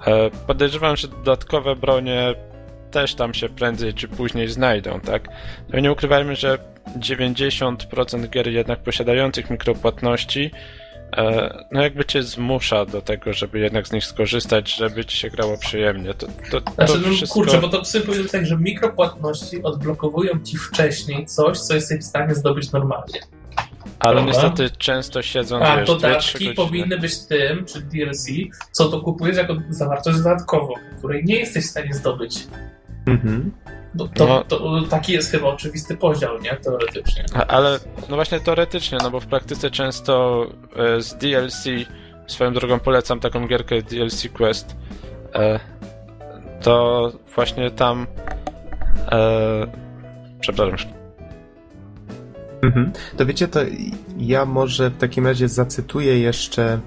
E, 0.08 0.30
podejrzewam, 0.48 0.98
że 0.98 1.08
dodatkowe 1.08 1.76
bronie 1.76 2.36
też 2.92 3.16
tam 3.16 3.34
się 3.34 3.50
prędzej 3.50 3.94
czy 3.94 4.08
później 4.08 4.48
znajdą, 4.48 5.00
tak? 5.00 5.28
No 5.74 5.80
nie 5.80 5.92
ukrywajmy, 5.92 6.36
że 6.36 6.58
90% 7.00 8.30
gier 8.30 8.48
jednak 8.48 8.84
posiadających 8.84 9.50
mikropłatności 9.50 10.52
e, 11.18 11.66
no 11.72 11.82
jakby 11.82 12.06
cię 12.06 12.24
zmusza 12.24 12.86
do 12.86 13.02
tego, 13.02 13.34
żeby 13.34 13.60
jednak 13.60 13.88
z 13.88 13.92
nich 13.92 14.06
skorzystać, 14.06 14.76
żeby 14.76 15.06
ci 15.06 15.18
się 15.18 15.30
grało 15.30 15.58
przyjemnie. 15.58 16.14
To, 16.14 16.28
to, 16.52 16.62
to 16.62 16.72
znaczy, 16.74 16.94
no, 17.06 17.14
wszystko... 17.14 17.40
kurczę, 17.40 17.58
bo 17.58 17.70
to 17.70 17.82
psy 17.82 18.04
jest 18.08 18.32
tak, 18.32 18.46
że 18.46 18.58
mikropłatności 18.58 19.64
odblokowują 19.64 20.40
ci 20.44 20.58
wcześniej 20.58 21.26
coś, 21.26 21.60
co 21.60 21.74
jesteś 21.74 22.00
w 22.00 22.04
stanie 22.04 22.36
zdobyć 22.36 22.72
normalnie. 22.72 23.20
Ale 24.00 24.14
Prawda? 24.14 24.32
niestety 24.32 24.78
często 24.78 25.22
siedzą 25.22 25.60
A 25.60 25.78
wiesz, 25.78 25.88
dodatki 25.88 26.54
powinny 26.54 26.98
być 26.98 27.20
tym, 27.20 27.66
czy 27.66 27.82
DLC, 27.82 28.28
co 28.72 28.90
to 28.90 29.02
kupujesz 29.02 29.38
jako 29.38 29.56
zawartość 29.70 30.18
dodatkową, 30.18 30.74
której 30.98 31.26
nie 31.26 31.36
jesteś 31.36 31.66
w 31.66 31.70
stanie 31.70 31.94
zdobyć. 31.94 32.48
Mhm. 33.06 33.52
To, 33.98 34.08
to, 34.08 34.28
no. 34.28 34.44
to, 34.44 34.82
taki 34.90 35.14
jest 35.14 35.32
chyba 35.32 35.48
oczywisty 35.48 35.98
podział, 35.98 36.42
nie? 36.42 36.56
Teoretycznie. 36.56 37.26
Ale 37.48 37.80
no 38.10 38.16
właśnie 38.16 38.40
teoretycznie, 38.40 38.98
no 39.04 39.12
bo 39.12 39.20
w 39.20 39.26
praktyce 39.26 39.72
często 39.72 40.46
e, 40.76 41.02
z 41.02 41.16
DLC 41.16 41.66
swoją 42.28 42.54
drogą 42.54 42.80
polecam 42.80 43.20
taką 43.20 43.48
gierkę 43.48 43.82
DLC 43.82 44.28
Quest. 44.34 44.76
E, 45.36 45.60
to 46.62 47.12
właśnie 47.36 47.72
tam. 47.72 48.08
E, 49.12 49.68
przepraszam. 50.40 51.01
Mhm. 52.62 52.92
To 53.18 53.26
wiecie, 53.26 53.48
to 53.48 53.60
ja 54.18 54.46
może 54.46 54.90
w 54.90 54.98
takim 54.98 55.28
razie 55.28 55.50
zacytuję 55.50 56.20
jeszcze. 56.20 56.80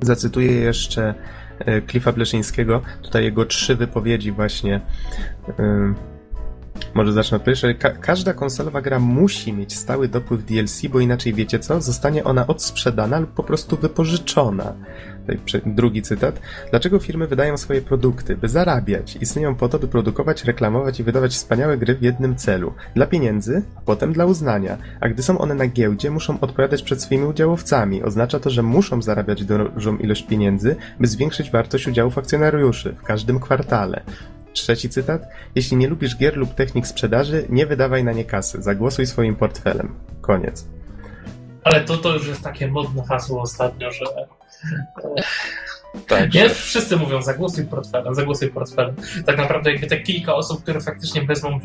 Zacytuję 0.00 0.52
jeszcze 0.52 1.14
e, 1.58 1.82
Cliffa 1.82 2.12
Bleszyńskiego. 2.12 2.82
Tutaj 3.02 3.24
jego 3.24 3.44
trzy 3.44 3.76
wypowiedzi, 3.76 4.32
właśnie. 4.32 4.80
E, 5.58 5.94
może 6.94 7.12
zacznę 7.12 7.36
od 7.36 7.44
pierwszej. 7.44 7.76
Ka 7.76 7.90
każda 7.90 8.34
konsolowa 8.34 8.82
gra 8.82 8.98
musi 8.98 9.52
mieć 9.52 9.76
stały 9.76 10.08
dopływ 10.08 10.44
DLC, 10.44 10.86
bo 10.86 11.00
inaczej 11.00 11.34
wiecie 11.34 11.58
co? 11.58 11.80
Zostanie 11.80 12.24
ona 12.24 12.46
odsprzedana 12.46 13.18
lub 13.18 13.30
po 13.30 13.42
prostu 13.42 13.76
wypożyczona. 13.76 14.72
Drugi 15.66 16.02
cytat. 16.02 16.40
Dlaczego 16.70 16.98
firmy 16.98 17.26
wydają 17.26 17.56
swoje 17.56 17.82
produkty? 17.82 18.36
By 18.36 18.48
zarabiać. 18.48 19.16
Istnieją 19.20 19.54
po 19.54 19.68
to, 19.68 19.78
by 19.78 19.88
produkować, 19.88 20.44
reklamować 20.44 21.00
i 21.00 21.04
wydawać 21.04 21.32
wspaniałe 21.32 21.78
gry 21.78 21.94
w 21.94 22.02
jednym 22.02 22.36
celu. 22.36 22.72
Dla 22.94 23.06
pieniędzy, 23.06 23.62
a 23.76 23.80
potem 23.80 24.12
dla 24.12 24.24
uznania. 24.24 24.78
A 25.00 25.08
gdy 25.08 25.22
są 25.22 25.38
one 25.38 25.54
na 25.54 25.66
giełdzie, 25.66 26.10
muszą 26.10 26.40
odpowiadać 26.40 26.82
przed 26.82 27.02
swoimi 27.02 27.24
udziałowcami. 27.24 28.02
Oznacza 28.02 28.40
to, 28.40 28.50
że 28.50 28.62
muszą 28.62 29.02
zarabiać 29.02 29.44
dużą 29.44 29.96
ilość 29.96 30.26
pieniędzy, 30.26 30.76
by 31.00 31.06
zwiększyć 31.06 31.50
wartość 31.50 31.88
udziałów 31.88 32.18
akcjonariuszy 32.18 32.92
w 32.98 33.02
każdym 33.02 33.40
kwartale. 33.40 34.02
Trzeci 34.52 34.88
cytat. 34.88 35.22
Jeśli 35.54 35.76
nie 35.76 35.88
lubisz 35.88 36.16
gier 36.16 36.36
lub 36.36 36.54
technik 36.54 36.86
sprzedaży, 36.86 37.46
nie 37.48 37.66
wydawaj 37.66 38.04
na 38.04 38.12
nie 38.12 38.24
kasy. 38.24 38.62
Zagłosuj 38.62 39.06
swoim 39.06 39.36
portfelem. 39.36 39.94
Koniec. 40.20 40.66
Ale 41.64 41.80
to, 41.80 41.96
to 41.96 42.14
już 42.14 42.28
jest 42.28 42.42
takie 42.42 42.68
modne 42.68 43.02
hasło 43.02 43.42
ostatnio, 43.42 43.92
że 43.92 44.04
tak, 46.08 46.34
nie 46.34 46.48
wszyscy 46.48 46.96
mówią 46.96 47.22
zagłosuj 47.22 47.64
portfelem, 47.66 48.14
zagłosuj 48.14 48.48
portfelem. 48.48 48.94
Tak 49.26 49.38
naprawdę 49.38 49.72
jakby 49.72 49.86
te 49.86 50.00
kilka 50.00 50.34
osób, 50.34 50.62
które 50.62 50.80
faktycznie 50.80 51.22
wezmą, 51.22 51.60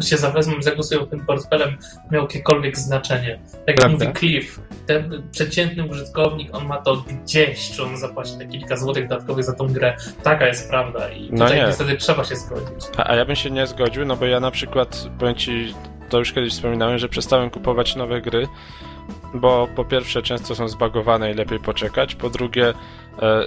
się 0.00 0.16
zawezmą 0.16 0.56
i 0.56 0.62
zagłosują 0.62 1.06
tym 1.06 1.26
portfelem, 1.26 1.76
miał 2.10 2.22
jakiekolwiek 2.22 2.78
znaczenie. 2.78 3.40
Tak 3.66 3.82
jak 3.82 3.90
mówi 3.90 4.06
Cliff, 4.18 4.60
ten 4.86 5.22
przeciętny 5.30 5.86
użytkownik, 5.86 6.54
on 6.54 6.66
ma 6.66 6.82
to 6.82 6.96
gdzieś, 6.96 7.70
czy 7.70 7.82
on 7.82 7.96
zapłaci 7.96 8.38
te 8.38 8.46
kilka 8.46 8.76
złotych 8.76 9.08
dodatkowych 9.08 9.44
za 9.44 9.52
tą 9.52 9.66
grę. 9.66 9.96
Taka 10.22 10.46
jest 10.46 10.70
prawda 10.70 11.08
i 11.08 11.28
no 11.32 11.44
tutaj 11.44 11.66
niestety 11.66 11.96
trzeba 11.96 12.24
się 12.24 12.36
zgodzić. 12.36 12.86
A, 12.96 13.10
a 13.10 13.16
ja 13.16 13.24
bym 13.24 13.36
się 13.36 13.50
nie 13.50 13.66
zgodził, 13.66 14.04
no 14.04 14.16
bo 14.16 14.26
ja 14.26 14.40
na 14.40 14.50
przykład, 14.50 15.08
powiem 15.18 15.34
ci, 15.34 15.74
to 16.08 16.18
już 16.18 16.32
kiedyś 16.32 16.52
wspominałem, 16.52 16.98
że 16.98 17.08
przestałem 17.08 17.50
kupować 17.50 17.96
nowe 17.96 18.20
gry, 18.20 18.46
bo 19.34 19.68
po 19.76 19.84
pierwsze 19.84 20.22
często 20.22 20.54
są 20.54 20.68
zbagowane 20.68 21.32
i 21.32 21.34
lepiej 21.34 21.58
poczekać, 21.58 22.14
po 22.14 22.30
drugie 22.30 22.68
e, 23.22 23.44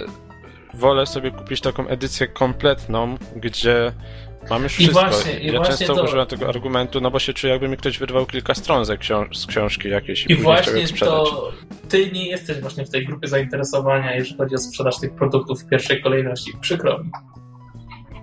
wolę 0.74 1.06
sobie 1.06 1.30
kupić 1.30 1.60
taką 1.60 1.88
edycję 1.88 2.26
kompletną, 2.26 3.16
gdzie 3.36 3.92
mam 4.50 4.62
już 4.62 4.72
wszystko. 4.72 5.00
I 5.00 5.10
właśnie, 5.10 5.40
i 5.40 5.46
ja 5.46 5.52
właśnie 5.52 5.76
często 5.76 5.94
to... 5.94 6.04
używam 6.04 6.26
tego 6.26 6.48
argumentu, 6.48 7.00
no 7.00 7.10
bo 7.10 7.18
się 7.18 7.32
czuję 7.32 7.52
jakby 7.52 7.68
mi 7.68 7.76
ktoś 7.76 7.98
wyrwał 7.98 8.26
kilka 8.26 8.54
stron 8.54 8.84
ze 8.84 8.98
książ 8.98 9.38
z 9.38 9.46
książki 9.46 9.88
jakiejś 9.88 10.26
i, 10.26 10.32
I 10.32 10.34
właśnie 10.34 10.88
to 10.88 11.52
ty 11.88 12.10
nie 12.10 12.28
jesteś 12.28 12.60
właśnie 12.60 12.84
w 12.84 12.90
tej 12.90 13.06
grupie 13.06 13.28
zainteresowania, 13.28 14.14
jeżeli 14.14 14.36
chodzi 14.36 14.54
o 14.54 14.58
sprzedaż 14.58 15.00
tych 15.00 15.14
produktów 15.14 15.62
w 15.62 15.68
pierwszej 15.68 16.02
kolejności. 16.02 16.52
Przykro 16.60 16.98
mi. 16.98 17.10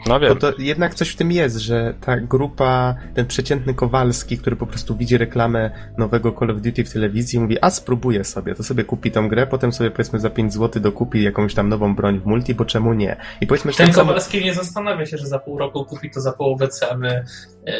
No 0.07 0.19
wiem. 0.19 0.33
Bo 0.33 0.39
to 0.39 0.53
jednak 0.57 0.95
coś 0.95 1.09
w 1.09 1.15
tym 1.15 1.31
jest, 1.31 1.57
że 1.57 1.93
ta 2.01 2.17
grupa, 2.17 2.95
ten 3.13 3.25
przeciętny 3.25 3.73
Kowalski, 3.73 4.37
który 4.37 4.55
po 4.55 4.67
prostu 4.67 4.95
widzi 4.95 5.17
reklamę 5.17 5.71
nowego 5.97 6.31
Call 6.39 6.51
of 6.51 6.61
Duty 6.61 6.83
w 6.83 6.93
telewizji, 6.93 7.39
mówi, 7.39 7.57
a 7.61 7.69
spróbuję 7.69 8.23
sobie, 8.23 8.55
to 8.55 8.63
sobie 8.63 8.83
kupi 8.83 9.11
tą 9.11 9.29
grę, 9.29 9.47
potem 9.47 9.73
sobie 9.73 9.91
powiedzmy 9.91 10.19
za 10.19 10.29
5 10.29 10.53
zł 10.53 10.81
dokupi 10.81 11.23
jakąś 11.23 11.53
tam 11.53 11.69
nową 11.69 11.95
broń 11.95 12.19
w 12.19 12.25
multi, 12.25 12.55
bo 12.55 12.65
czemu 12.65 12.93
nie? 12.93 13.17
I 13.41 13.47
powiedzmy, 13.47 13.73
ten 13.73 13.93
Kowalski 13.93 14.45
nie 14.45 14.53
zastanawia 14.53 15.05
się, 15.05 15.17
że 15.17 15.27
za 15.27 15.39
pół 15.39 15.57
roku 15.57 15.85
kupi 15.85 16.11
to 16.11 16.21
za 16.21 16.31
połowę 16.31 16.67
ceny 16.67 17.25
yy, 17.65 17.73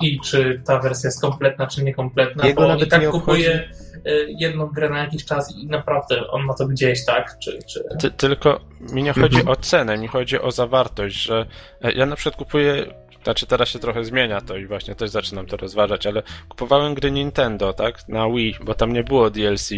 i 0.00 0.20
czy 0.20 0.62
ta 0.64 0.78
wersja 0.78 1.08
jest 1.08 1.20
kompletna, 1.20 1.66
czy 1.66 1.84
niekompletna, 1.84 2.46
Jego 2.46 2.62
bo 2.62 2.68
nawet 2.68 2.86
i 2.86 2.90
tak 2.90 3.02
nie 3.02 3.08
kupuje 3.08 3.68
Y, 3.70 3.85
jedną 4.26 4.66
grę 4.66 4.88
na 4.90 4.98
jakiś 4.98 5.24
czas 5.24 5.56
i 5.56 5.66
naprawdę 5.66 6.28
on 6.28 6.44
ma 6.44 6.54
to 6.54 6.66
gdzieś, 6.66 7.04
tak? 7.04 7.38
Czy, 7.38 7.58
czy... 7.68 7.84
Ty, 8.00 8.10
tylko 8.10 8.60
mi 8.92 9.02
nie 9.02 9.12
chodzi 9.12 9.36
mhm. 9.36 9.48
o 9.48 9.56
cenę, 9.56 9.98
mi 9.98 10.08
chodzi 10.08 10.40
o 10.40 10.50
zawartość, 10.50 11.22
że 11.22 11.46
e, 11.82 11.92
ja 11.92 12.06
na 12.06 12.16
przykład 12.16 12.36
kupuję 12.36 12.86
znaczy 13.26 13.46
teraz 13.46 13.68
się 13.68 13.78
trochę 13.78 14.04
zmienia 14.04 14.40
to 14.40 14.56
i 14.56 14.66
właśnie 14.66 14.94
też 14.94 15.10
zaczynam 15.10 15.46
to 15.46 15.56
rozważać, 15.56 16.06
ale 16.06 16.22
kupowałem 16.48 16.94
gry 16.94 17.10
Nintendo, 17.10 17.72
tak, 17.72 18.08
na 18.08 18.28
Wii, 18.28 18.56
bo 18.64 18.74
tam 18.74 18.92
nie 18.92 19.04
było 19.04 19.30
DLC 19.30 19.72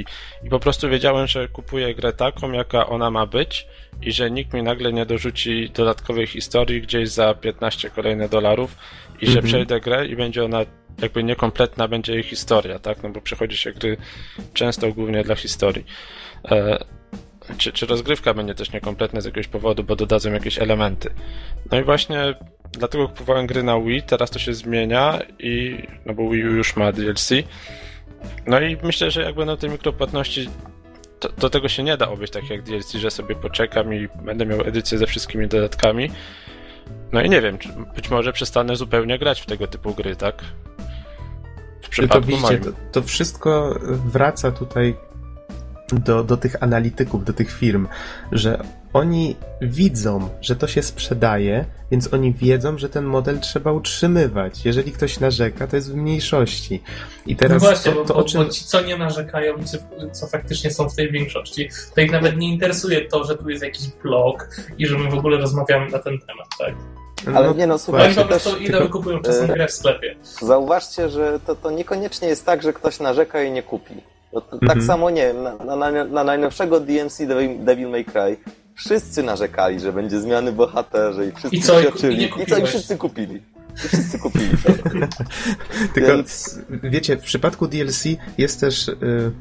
i 0.45 0.49
po 0.51 0.61
prostu 0.61 0.89
wiedziałem, 0.89 1.27
że 1.27 1.49
kupuję 1.49 1.95
grę 1.95 2.13
taką, 2.13 2.53
jaka 2.53 2.87
ona 2.87 3.11
ma 3.11 3.27
być 3.27 3.67
i 4.03 4.13
że 4.13 4.31
nikt 4.31 4.53
mi 4.55 4.63
nagle 4.63 4.93
nie 4.93 5.07
dorzuci 5.07 5.71
dodatkowej 5.71 6.27
historii 6.27 6.83
gdzieś 6.83 7.09
za 7.09 7.35
15 7.35 7.91
kolejne 7.91 8.29
dolarów 8.29 8.77
i 9.21 9.27
że 9.27 9.33
mhm. 9.33 9.47
przejdę 9.47 9.81
grę 9.81 10.07
i 10.07 10.17
będzie 10.17 10.45
ona 10.45 10.65
jakby 11.03 11.25
niekompletna 11.25 11.89
będzie 11.89 12.13
jej 12.13 12.23
historia, 12.23 12.79
tak? 12.79 13.03
No 13.03 13.09
bo 13.09 13.21
przechodzi 13.21 13.57
się 13.57 13.73
gry 13.73 13.97
często 14.53 14.93
głównie 14.93 15.25
dla 15.25 15.35
historii. 15.35 15.85
E, 16.51 16.85
czy, 17.59 17.73
czy 17.73 17.87
rozgrywka 17.87 18.35
będzie 18.35 18.55
też 18.55 18.73
niekompletna 18.73 19.21
z 19.21 19.25
jakiegoś 19.25 19.49
powodu, 19.49 19.85
bo 19.85 19.97
dodadzą 19.97 20.33
jakieś 20.33 20.59
elementy. 20.59 21.11
No 21.73 21.81
i 21.81 21.85
właśnie 21.85 22.35
dlatego 22.73 23.09
kupowałem 23.09 23.47
gry 23.47 23.63
na 23.63 23.81
Wii, 23.81 24.03
teraz 24.03 24.31
to 24.31 24.39
się 24.39 24.55
zmienia 24.55 25.19
i 25.39 25.83
no 26.07 26.15
bo 26.15 26.31
Wii 26.31 26.45
U 26.45 26.51
już 26.51 26.77
ma 26.77 26.93
DLC. 26.93 27.31
No 28.47 28.61
i 28.61 28.77
myślę, 28.83 29.11
że 29.11 29.23
jak 29.23 29.35
będą 29.35 29.57
te 29.57 29.69
mikropłatności 29.69 30.49
to, 31.21 31.29
do 31.29 31.51
tego 31.51 31.69
się 31.69 31.83
nie 31.83 31.97
da 31.97 32.09
obejść 32.09 32.33
tak 32.33 32.51
jak 32.51 32.63
DLC, 32.63 32.93
że 32.93 33.11
sobie 33.11 33.35
poczekam 33.35 33.95
i 33.95 34.09
będę 34.25 34.47
miał 34.47 34.61
edycję 34.61 34.99
ze 34.99 35.07
wszystkimi 35.07 35.49
dodatkami. 35.49 36.11
No 37.13 37.23
i 37.23 37.31
nie 37.31 37.41
wiem, 37.41 37.59
być 37.95 38.11
może 38.11 38.33
przestanę 38.33 38.77
zupełnie 38.77 39.19
grać 39.19 39.41
w 39.41 39.47
tego 39.47 39.67
typu 39.67 39.95
gry, 39.95 40.17
tak? 40.17 40.45
W 41.83 41.89
przypadku 41.89 42.21
to 42.21 42.27
widzicie, 42.27 42.59
to, 42.59 42.71
to 42.93 43.03
wszystko 43.03 43.79
wraca 43.83 44.51
tutaj 44.51 44.97
do, 45.93 46.25
do 46.25 46.37
tych 46.37 46.63
analityków, 46.63 47.25
do 47.25 47.33
tych 47.33 47.53
firm, 47.53 47.89
że 48.33 48.63
oni 48.93 49.37
widzą, 49.63 50.29
że 50.41 50.57
to 50.57 50.67
się 50.67 50.83
sprzedaje, 50.83 51.65
więc 51.91 52.15
oni 52.15 52.33
wiedzą, 52.33 52.79
że 52.79 52.89
ten 52.89 53.05
model 53.05 53.41
trzeba 53.41 53.73
utrzymywać. 53.73 54.65
Jeżeli 54.65 54.93
ktoś 54.93 55.21
narzeka, 55.21 55.67
to 55.67 55.77
jest 55.77 55.93
w 55.93 55.95
mniejszości. 55.95 56.83
I 57.27 57.37
teraz 57.37 57.63
no 57.63 57.69
właśnie, 57.69 57.93
to, 57.93 58.05
to 58.05 58.15
bo, 58.15 58.21
o 58.21 58.25
czym... 58.25 58.45
bo 58.45 58.49
ci, 58.49 58.65
co 58.65 58.81
nie 58.83 58.97
narzekają, 58.97 59.65
co, 59.65 59.79
co 60.13 60.27
faktycznie 60.27 60.71
są 60.71 60.89
w 60.89 60.95
tej 60.95 61.13
większości, 61.13 61.69
to 61.95 62.01
ich 62.01 62.13
nawet 62.13 62.37
nie 62.37 62.53
interesuje 62.53 63.09
to, 63.09 63.25
że 63.25 63.37
tu 63.37 63.51
jest 63.51 63.65
jakiś 63.65 63.89
blog 64.03 64.49
i 64.79 64.87
że 64.87 64.99
my 64.99 65.11
w 65.11 65.15
ogóle 65.15 65.39
rozmawiamy 65.39 65.91
na 65.91 65.99
ten 65.99 66.19
temat, 66.19 66.47
tak? 66.59 66.75
Ale 67.35 67.55
nie 67.55 67.67
no, 67.67 67.79
słuchajcie. 67.79 68.21
Oni 68.21 68.29
po 68.29 68.35
prostu 68.35 68.57
idą 68.57 68.79
tylko... 68.79 68.99
kupują 68.99 69.23
czasem 69.23 69.47
grę 69.47 69.69
w 69.69 69.73
sklepie. 69.73 70.17
Zauważcie, 70.43 71.09
że 71.09 71.41
to, 71.47 71.55
to 71.55 71.71
niekoniecznie 71.71 72.29
jest 72.29 72.47
tak, 72.47 72.63
że 72.63 72.73
ktoś 72.73 73.01
narzeka 73.01 73.43
i 73.43 73.53
nie 73.53 73.63
kupi. 73.63 73.95
No 74.33 74.41
to, 74.41 74.59
tak 74.59 74.63
mhm. 74.63 74.87
samo 74.87 75.11
nie 75.11 75.27
wiem, 75.27 75.43
na, 75.43 75.77
na, 75.77 76.05
na, 76.05 76.25
najnowszego 76.25 76.81
DMC 76.81 77.19
Devil 77.59 77.89
May 77.89 78.05
Cry 78.05 78.37
wszyscy 78.75 79.23
narzekali, 79.23 79.81
że 79.81 79.93
będzie 79.93 80.21
zmiany 80.21 80.53
bohaterze 80.53 81.27
i 81.27 81.33
wszyscy 81.33 81.57
I 81.57 81.63
co, 81.63 81.83
się 81.83 81.89
oczyli. 81.89 82.23
I, 82.23 82.43
I 82.43 82.47
co, 82.47 82.59
i 82.59 82.67
wszyscy 82.67 82.97
kupili. 82.97 83.43
I 83.85 83.89
wszyscy 83.89 84.19
kupili. 84.19 84.51
Tylko 85.95 86.09
Więc... 86.09 86.59
wiecie, 86.83 87.17
w 87.17 87.23
przypadku 87.23 87.69
DLC 87.69 88.05
jest 88.39 88.61
też, 88.61 88.89
y, 88.89 89.33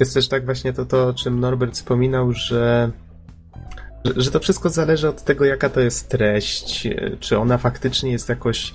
jest 0.00 0.14
też 0.14 0.28
tak 0.28 0.44
właśnie 0.44 0.72
to, 0.72 0.86
to, 0.86 1.08
o 1.08 1.14
czym 1.14 1.40
Norbert 1.40 1.74
wspominał, 1.74 2.32
że 2.32 2.90
że 4.16 4.30
to 4.30 4.40
wszystko 4.40 4.70
zależy 4.70 5.08
od 5.08 5.22
tego, 5.22 5.44
jaka 5.44 5.68
to 5.68 5.80
jest 5.80 6.08
treść, 6.08 6.88
czy 7.20 7.38
ona 7.38 7.58
faktycznie 7.58 8.12
jest 8.12 8.28
jakoś 8.28 8.74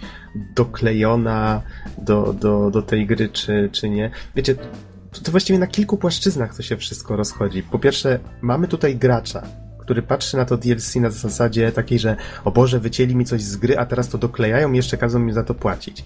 doklejona 0.55 1.61
do, 1.97 2.33
do, 2.33 2.71
do 2.71 2.81
tej 2.81 3.05
gry, 3.05 3.29
czy, 3.29 3.69
czy 3.71 3.89
nie. 3.89 4.11
Wiecie, 4.35 4.55
to 5.19 5.31
właściwie 5.31 5.59
na 5.59 5.67
kilku 5.67 5.97
płaszczyznach 5.97 6.55
to 6.55 6.63
się 6.63 6.77
wszystko 6.77 7.15
rozchodzi. 7.15 7.63
Po 7.63 7.79
pierwsze, 7.79 8.19
mamy 8.41 8.67
tutaj 8.67 8.95
gracza, 8.95 9.43
który 9.79 10.01
patrzy 10.01 10.37
na 10.37 10.45
to 10.45 10.57
DLC 10.57 10.95
na 10.95 11.09
zasadzie 11.09 11.71
takiej, 11.71 11.99
że 11.99 12.15
o 12.45 12.51
Boże, 12.51 12.79
wycięli 12.79 13.15
mi 13.15 13.25
coś 13.25 13.43
z 13.43 13.55
gry, 13.55 13.77
a 13.77 13.85
teraz 13.85 14.09
to 14.09 14.17
doklejają 14.17 14.71
i 14.71 14.75
jeszcze 14.75 14.97
każą 14.97 15.19
mi 15.19 15.33
za 15.33 15.43
to 15.43 15.53
płacić. 15.53 16.05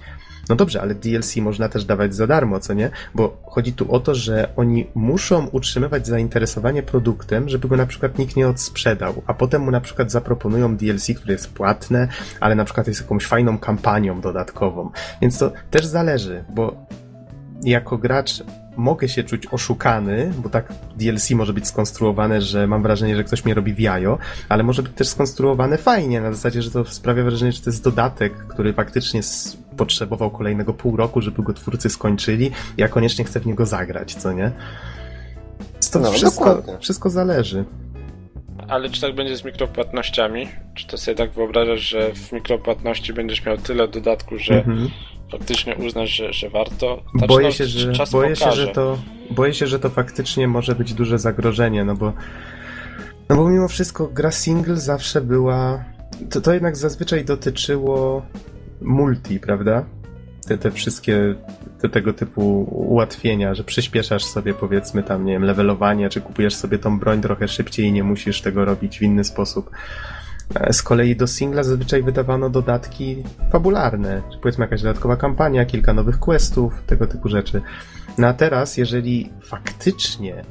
No 0.50 0.56
dobrze, 0.56 0.82
ale 0.82 0.96
DLC 0.96 1.36
można 1.36 1.70
też 1.70 1.86
dawać 1.86 2.16
za 2.16 2.28
darmo, 2.28 2.60
co 2.60 2.74
nie? 2.74 2.90
Bo 3.16 3.42
chodzi 3.46 3.74
tu 3.74 3.92
o 3.92 4.00
to, 4.00 4.16
że 4.16 4.50
oni 4.56 4.88
muszą 4.96 5.48
utrzymywać 5.48 6.08
zainteresowanie 6.08 6.84
produktem, 6.84 7.50
żeby 7.50 7.68
go 7.68 7.78
na 7.78 7.86
przykład 7.86 8.18
nikt 8.18 8.36
nie 8.36 8.48
odsprzedał, 8.48 9.22
a 9.28 9.34
potem 9.34 9.62
mu 9.62 9.72
na 9.72 9.82
przykład 9.82 10.12
zaproponują 10.12 10.78
DLC, 10.78 11.08
które 11.18 11.34
jest 11.34 11.54
płatne, 11.54 12.08
ale 12.40 12.56
na 12.56 12.66
przykład 12.66 12.88
jest 12.88 13.02
jakąś 13.02 13.26
fajną 13.26 13.58
kampanią 13.58 14.22
dodatkową. 14.22 14.90
Więc 15.22 15.38
to 15.38 15.52
też 15.72 15.86
zależy, 15.86 16.44
bo 16.50 16.86
jako 17.64 17.98
gracz 17.98 18.44
mogę 18.78 19.10
się 19.10 19.24
czuć 19.24 19.48
oszukany, 19.52 20.34
bo 20.44 20.50
tak 20.50 20.74
DLC 20.98 21.32
może 21.32 21.54
być 21.54 21.68
skonstruowane, 21.68 22.42
że 22.42 22.68
mam 22.68 22.84
wrażenie, 22.84 23.16
że 23.16 23.24
ktoś 23.24 23.46
mnie 23.46 23.54
robi 23.54 23.74
w 23.74 23.80
jajo, 23.80 24.18
ale 24.50 24.64
może 24.64 24.84
być 24.84 24.94
też 24.94 25.08
skonstruowane 25.08 25.78
fajnie, 25.78 26.22
na 26.22 26.32
zasadzie, 26.32 26.62
że 26.62 26.72
to 26.72 26.86
sprawia 26.86 27.24
wrażenie, 27.24 27.52
że 27.52 27.62
to 27.62 27.70
jest 27.70 27.84
dodatek, 27.84 28.34
który 28.34 28.74
faktycznie 28.74 29.22
potrzebował 29.78 30.32
kolejnego 30.32 30.74
pół 30.74 30.98
roku, 30.98 31.22
żeby 31.22 31.44
go 31.44 31.54
twórcy 31.54 31.90
skończyli, 31.90 32.52
ja 32.78 32.88
koniecznie 32.88 33.26
chcę 33.26 33.40
w 33.40 33.46
niego 33.46 33.66
zagrać, 33.66 34.16
co 34.16 34.34
nie? 34.34 34.52
to 35.96 36.00
No, 36.00 36.12
wszystko, 36.12 36.46
dokładnie. 36.46 36.78
wszystko 36.80 37.10
zależy. 37.10 37.66
Ale 38.68 38.90
czy 38.90 39.02
tak 39.02 39.16
będzie 39.16 39.38
z 39.38 39.46
mikropłatnościami? 39.46 40.48
Czy 40.74 40.88
to 40.88 40.98
sobie 40.98 41.16
tak 41.16 41.32
wyobrażasz, 41.32 41.80
że 41.80 42.14
w 42.14 42.32
mikropłatności 42.32 43.14
będziesz 43.14 43.46
miał 43.46 43.58
tyle 43.58 43.88
dodatku, 43.88 44.38
że 44.38 44.54
Mhm. 44.54 44.90
faktycznie 45.32 45.76
uznasz, 45.76 46.10
że, 46.10 46.34
że 46.34 46.50
warto? 46.50 47.04
Znaczy, 47.12 47.28
Boję 47.28 47.48
no, 47.48 47.52
się, 47.52 47.66
że, 47.66 47.94
boję, 48.12 48.36
się, 48.36 48.52
że 48.52 48.68
to, 48.68 48.98
boję 49.32 49.54
się, 49.54 49.68
że 49.68 49.80
to 49.80 49.90
faktycznie 49.90 50.48
może 50.48 50.76
być 50.76 50.94
duże 50.94 51.20
zagrożenie, 51.20 51.86
no 51.86 51.96
bo, 51.96 52.14
no 53.30 53.36
bo 53.36 53.50
mimo 53.50 53.68
wszystko 53.68 54.08
gra 54.08 54.32
single 54.32 54.78
zawsze 54.78 55.22
była. 55.22 55.84
To, 56.30 56.42
to 56.42 56.54
jednak 56.54 56.78
zazwyczaj 56.78 57.26
dotyczyło 57.26 58.26
multi, 58.82 59.40
prawda? 59.40 59.86
Te, 60.48 60.58
te 60.58 60.72
wszystkie 60.72 61.36
te, 61.82 61.90
tego 61.90 62.14
typu 62.14 62.64
ułatwienia, 62.72 63.56
że 63.56 63.64
przyspieszasz 63.64 64.24
sobie 64.26 64.54
powiedzmy 64.54 65.04
tam, 65.04 65.26
nie 65.26 65.34
wiem, 65.34 65.44
levelowanie, 65.44 66.10
czy 66.10 66.22
kupujesz 66.22 66.56
sobie 66.56 66.80
tą 66.80 67.00
broń 67.00 67.22
trochę 67.22 67.48
szybciej 67.48 67.86
i 67.86 67.92
nie 67.92 68.04
musisz 68.04 68.42
tego 68.42 68.66
robić 68.66 69.00
w 69.00 69.02
inny 69.02 69.24
sposób. 69.24 69.70
E, 70.56 70.74
Z 70.74 70.84
kolei 70.84 71.16
do 71.16 71.28
singla 71.28 71.64
zazwyczaj 71.64 72.04
wydawano 72.04 72.50
dodatki 72.50 73.24
fabularne, 73.52 74.22
czy 74.32 74.38
powiedzmy 74.38 74.66
jakaś 74.66 74.82
dodatkowa 74.82 75.18
kampania, 75.18 75.66
kilka 75.66 75.94
nowych 75.94 76.20
questów, 76.20 76.74
tego 76.88 77.08
typu 77.08 77.30
rzeczy. 77.30 77.62
No 78.18 78.28
a 78.28 78.34
teraz, 78.34 78.78
jeżeli 78.78 79.30
faktycznie 79.44 80.44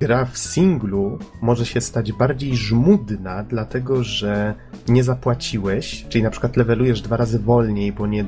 gra 0.00 0.24
w 0.24 0.38
singlu 0.38 1.18
może 1.42 1.66
się 1.66 1.80
stać 1.80 2.12
bardziej 2.12 2.56
żmudna, 2.56 3.44
dlatego 3.48 4.04
że 4.04 4.54
nie 4.88 5.04
zapłaciłeś, 5.04 6.06
czyli 6.08 6.24
na 6.24 6.30
przykład 6.30 6.56
levelujesz 6.56 7.00
dwa 7.00 7.16
razy 7.16 7.38
wolniej, 7.38 7.92
bo 7.92 8.06
nie, 8.06 8.24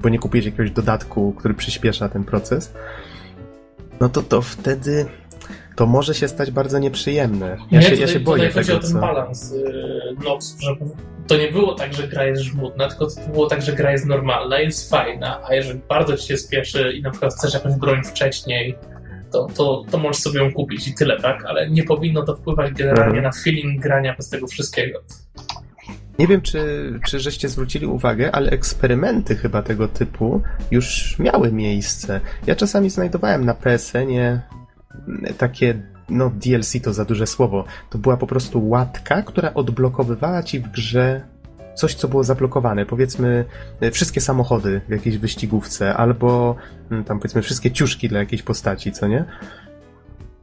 bo 0.00 0.08
nie 0.08 0.18
kupiłeś 0.18 0.46
jakiegoś 0.46 0.70
dodatku, 0.70 1.32
który 1.32 1.54
przyspiesza 1.54 2.08
ten 2.08 2.24
proces, 2.24 2.74
no 4.00 4.08
to 4.08 4.22
to 4.22 4.42
wtedy 4.42 5.06
to 5.76 5.86
może 5.86 6.14
się 6.14 6.28
stać 6.28 6.50
bardzo 6.50 6.78
nieprzyjemne. 6.78 7.56
Ja, 7.70 7.82
się, 7.82 7.88
ja 7.88 7.94
tutaj, 7.94 8.08
się 8.08 8.20
boję 8.20 8.48
tutaj 8.48 8.64
chodzi 8.64 8.66
tego, 8.66 8.78
o 8.78 8.82
ten 8.82 8.92
co... 8.92 9.00
balans 9.00 9.52
yy, 9.52 10.24
Nox, 10.24 10.56
że 10.60 10.70
to 11.26 11.36
nie 11.36 11.52
było 11.52 11.74
tak, 11.74 11.94
że 11.94 12.08
gra 12.08 12.24
jest 12.24 12.42
żmudna, 12.42 12.88
tylko 12.88 13.06
to 13.06 13.30
było 13.32 13.46
tak, 13.46 13.62
że 13.62 13.72
gra 13.72 13.92
jest 13.92 14.06
normalna, 14.06 14.60
jest 14.60 14.90
fajna, 14.90 15.40
a 15.48 15.54
jeżeli 15.54 15.80
bardzo 15.88 16.16
ci 16.16 16.28
się 16.28 16.36
spieszy 16.36 16.92
i 16.92 17.02
na 17.02 17.10
przykład 17.10 17.34
chcesz 17.34 17.54
jakąś 17.54 17.74
broń 17.74 18.04
wcześniej, 18.04 18.78
to, 19.34 19.46
to, 19.56 19.84
to 19.90 19.98
możesz 19.98 20.22
sobie 20.22 20.40
ją 20.40 20.52
kupić 20.52 20.88
i 20.88 20.94
tyle, 20.94 21.20
tak? 21.20 21.44
Ale 21.44 21.70
nie 21.70 21.82
powinno 21.84 22.22
to 22.22 22.36
wpływać 22.36 22.72
generalnie 22.72 23.18
Mhm. 23.18 23.24
na 23.24 23.32
feeling 23.42 23.82
grania 23.82 24.14
bez 24.16 24.28
tego 24.28 24.46
wszystkiego. 24.46 24.98
Nie 26.18 26.26
wiem, 26.26 26.40
czy, 26.40 26.92
czy 27.06 27.20
żeście 27.20 27.48
zwrócili 27.48 27.86
uwagę, 27.86 28.32
ale 28.34 28.50
eksperymenty 28.50 29.36
chyba 29.36 29.62
tego 29.62 29.88
typu 29.88 30.42
już 30.70 31.16
miały 31.18 31.52
miejsce. 31.52 32.20
Ja 32.46 32.56
czasami 32.56 32.90
znajdowałem 32.90 33.44
na 33.44 33.54
PSN-ie 33.54 34.40
takie, 35.38 35.82
no 36.08 36.30
DLC 36.30 36.72
to 36.82 36.92
za 36.92 37.04
duże 37.04 37.26
słowo, 37.26 37.64
to 37.90 37.98
była 37.98 38.16
po 38.16 38.26
prostu 38.26 38.68
łatka, 38.68 39.22
która 39.22 39.54
odblokowywała 39.54 40.42
ci 40.42 40.60
w 40.60 40.68
grze 40.68 41.20
coś, 41.74 41.94
co 41.94 42.08
było 42.08 42.24
zablokowane. 42.24 42.86
Powiedzmy, 42.86 43.44
e, 43.80 43.90
wszystkie 43.90 44.20
samochody 44.20 44.80
w 44.88 44.90
jakiejś 44.90 45.18
wyścigówce, 45.18 45.94
albo 45.94 46.56
mm, 46.90 47.04
tam 47.04 47.18
powiedzmy 47.18 47.42
wszystkie 47.42 47.70
ciuszki 47.70 48.08
dla 48.08 48.18
jakiejś 48.18 48.42
postaci, 48.42 48.92
co 48.92 49.06
nie? 49.06 49.24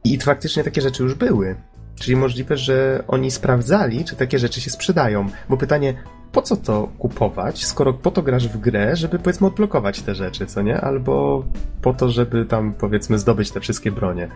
I 0.04 0.20
faktycznie 0.20 0.64
takie 0.64 0.80
rzeczy 0.80 1.02
już 1.02 1.14
były. 1.14 1.56
Czyli 1.94 2.16
możliwe, 2.16 2.56
że 2.56 3.04
oni 3.08 3.30
sprawdzali, 3.30 4.04
czy 4.04 4.16
takie 4.16 4.38
rzeczy 4.38 4.60
się 4.60 4.70
sprzedają. 4.70 5.28
Bo 5.48 5.56
pytanie, 5.56 5.94
po 6.32 6.42
co 6.42 6.56
to 6.56 6.88
kupować, 6.98 7.64
skoro 7.64 7.92
po 7.92 8.10
to 8.10 8.22
grasz 8.22 8.48
w 8.48 8.56
grę, 8.56 8.96
żeby 8.96 9.18
powiedzmy 9.18 9.46
odblokować 9.46 10.00
te 10.02 10.14
rzeczy, 10.14 10.46
co 10.46 10.62
nie? 10.62 10.80
Albo 10.80 11.44
po 11.82 11.92
to, 11.94 12.10
żeby 12.10 12.44
tam 12.44 12.74
powiedzmy 12.74 13.18
zdobyć 13.18 13.50
te 13.50 13.60
wszystkie 13.60 13.92
bronie. 13.92 14.28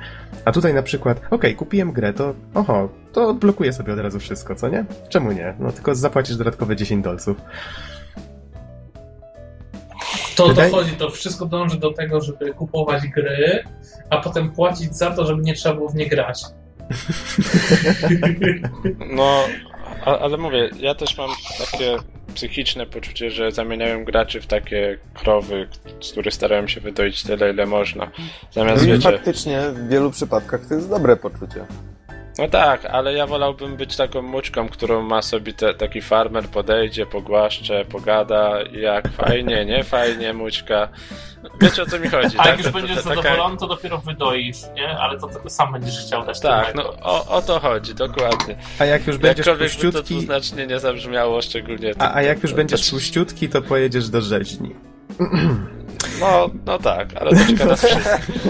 A 0.45 0.53
tutaj 0.53 0.75
na 0.75 0.83
przykład, 0.83 1.21
okej, 1.31 1.55
kupiłem 1.55 1.93
grę, 1.93 2.13
to 2.13 2.35
oho, 2.55 2.89
to 3.13 3.29
odblokuję 3.29 3.73
sobie 3.73 3.93
od 3.93 3.99
razu 3.99 4.21
wszystko, 4.21 4.55
co 4.55 4.69
nie? 4.69 4.85
Czemu 5.09 5.33
nie? 5.33 5.55
No 5.59 5.73
tylko 5.73 5.95
zapłacisz 5.95 6.37
dodatkowe 6.37 6.77
10 6.77 7.05
dolców. 7.05 7.37
To 10.37 10.49
Wydaje- 10.49 10.71
dochodzi, 10.71 10.93
to 10.93 11.11
wszystko 11.11 11.47
dąży 11.47 11.79
do 11.79 11.93
tego, 11.93 12.21
żeby 12.21 12.55
kupować 12.55 13.09
gry, 13.09 13.65
a 14.11 14.17
potem 14.17 14.53
płacić 14.53 14.97
za 14.97 15.11
to, 15.11 15.27
żeby 15.27 15.43
nie 15.43 15.55
trzeba 15.55 15.75
było 15.75 15.89
w 15.89 15.95
nie 15.95 16.09
grać. 16.09 16.43
No, 19.17 19.45
a, 20.07 20.19
ale 20.19 20.37
mówię, 20.37 20.71
ja 20.81 20.95
też 20.95 21.19
mam 21.19 21.31
takie 21.59 21.97
psychiczne 22.35 22.87
poczucie, 22.87 23.31
że 23.31 23.53
zamieniałem 23.53 24.05
graczy 24.05 24.41
w 24.41 24.47
takie 24.47 24.99
krowy, 25.15 25.69
z 26.01 26.13
których 26.13 26.35
starałem 26.35 26.69
się 26.69 26.81
wydoić 26.81 27.23
tyle, 27.23 27.53
ile 27.53 27.67
można. 27.67 28.11
Zamiast, 28.51 28.85
I 28.85 28.87
wiecie, 28.87 29.13
faktycznie 29.13 29.61
w 29.61 29.89
wielu 29.89 30.11
przypadkach 30.11 30.67
to 30.69 30.75
jest 30.75 30.91
dobre 30.91 31.17
poczucie. 31.17 31.67
No 32.39 32.49
tak, 32.49 32.85
ale 32.85 33.13
ja 33.13 33.27
wolałbym 33.27 33.77
być 33.77 33.97
taką 33.97 34.23
muczką, 34.23 34.69
którą 34.69 35.03
ma 35.03 35.23
sobie 35.23 35.53
te, 35.53 35.75
taki 35.75 36.03
farmer, 36.03 36.45
podejdzie, 36.49 37.07
pogłaszcze, 37.07 37.85
pogada, 37.85 38.63
i 38.63 38.81
jak 38.81 39.09
fajnie, 39.09 39.65
nie 39.65 39.85
fajnie, 39.85 40.33
mućka. 40.33 40.89
Wiecie 41.61 41.83
o 41.83 41.87
co 41.87 41.99
mi 41.99 42.09
chodzi, 42.09 42.39
A 42.39 42.43
tak? 42.43 42.47
jak 42.47 42.57
już 42.59 42.67
To- 42.67 42.73
to- 42.73 42.79
będziesz 42.79 42.97
to 43.03 43.09
taka- 43.09 43.23
zadowolony, 43.23 43.57
to 43.57 43.67
dopiero 43.67 43.99
wydoisz, 43.99 44.57
nie? 44.75 44.89
Ale 44.99 45.21
to 45.21 45.27
tylko 45.29 45.51
sam 45.51 45.73
będziesz 45.73 45.99
chciał 46.07 46.27
dać 46.27 46.41
Tak, 46.41 46.75
no 46.75 46.83
o, 47.03 47.27
o 47.29 47.43
to 47.43 47.61
chodzi, 47.61 47.95
dokładnie. 47.95 48.57
A 48.79 48.85
jak 48.85 49.07
już 49.07 49.17
będziesz 49.19 49.47
Jakkolwiek 49.47 49.73
by 49.73 49.77
to 49.77 49.83
puściutki, 49.83 50.15
dwuznacznie 50.15 50.67
nie 50.67 50.81
zabrzmiało, 50.81 51.43
szczególnie... 51.43 51.93
a, 51.99 52.15
a 52.15 52.23
jak 52.23 52.43
już 52.43 52.51
to- 52.51 52.57
będziesz 52.57 52.87
to- 52.91 52.97
puściutki, 52.97 53.49
to 53.49 53.63
pojedziesz 53.63 54.09
do 54.09 54.21
rzeźni. 54.21 54.75
No, 56.21 56.51
no 56.67 56.79
tak, 56.79 57.09
ale 57.21 57.31
to 57.31 57.37
czeka 57.47 57.65
nas 57.65 57.85
wszystkich. 57.87 58.43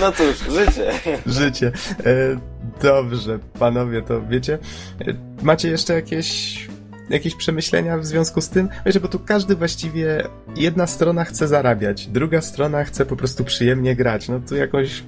No 0.00 0.12
cóż, 0.12 0.36
życie. 0.54 0.92
Życie. 1.26 1.72
E, 2.06 2.53
dobrze, 2.82 3.38
panowie, 3.58 4.02
to 4.02 4.26
wiecie, 4.26 4.58
e, 5.00 5.14
macie 5.42 5.70
jeszcze 5.70 5.94
jakieś, 5.94 6.68
jakieś 7.10 7.34
przemyślenia 7.34 7.98
w 7.98 8.06
związku 8.06 8.40
z 8.40 8.48
tym? 8.48 8.68
Wiecie, 8.86 9.00
bo 9.00 9.08
tu 9.08 9.18
każdy 9.18 9.56
właściwie, 9.56 10.28
jedna 10.56 10.86
strona 10.86 11.24
chce 11.24 11.48
zarabiać, 11.48 12.06
druga 12.06 12.40
strona 12.40 12.84
chce 12.84 13.06
po 13.06 13.16
prostu 13.16 13.44
przyjemnie 13.44 13.96
grać. 13.96 14.28
No 14.28 14.40
tu 14.48 14.56
jakoś 14.56 15.02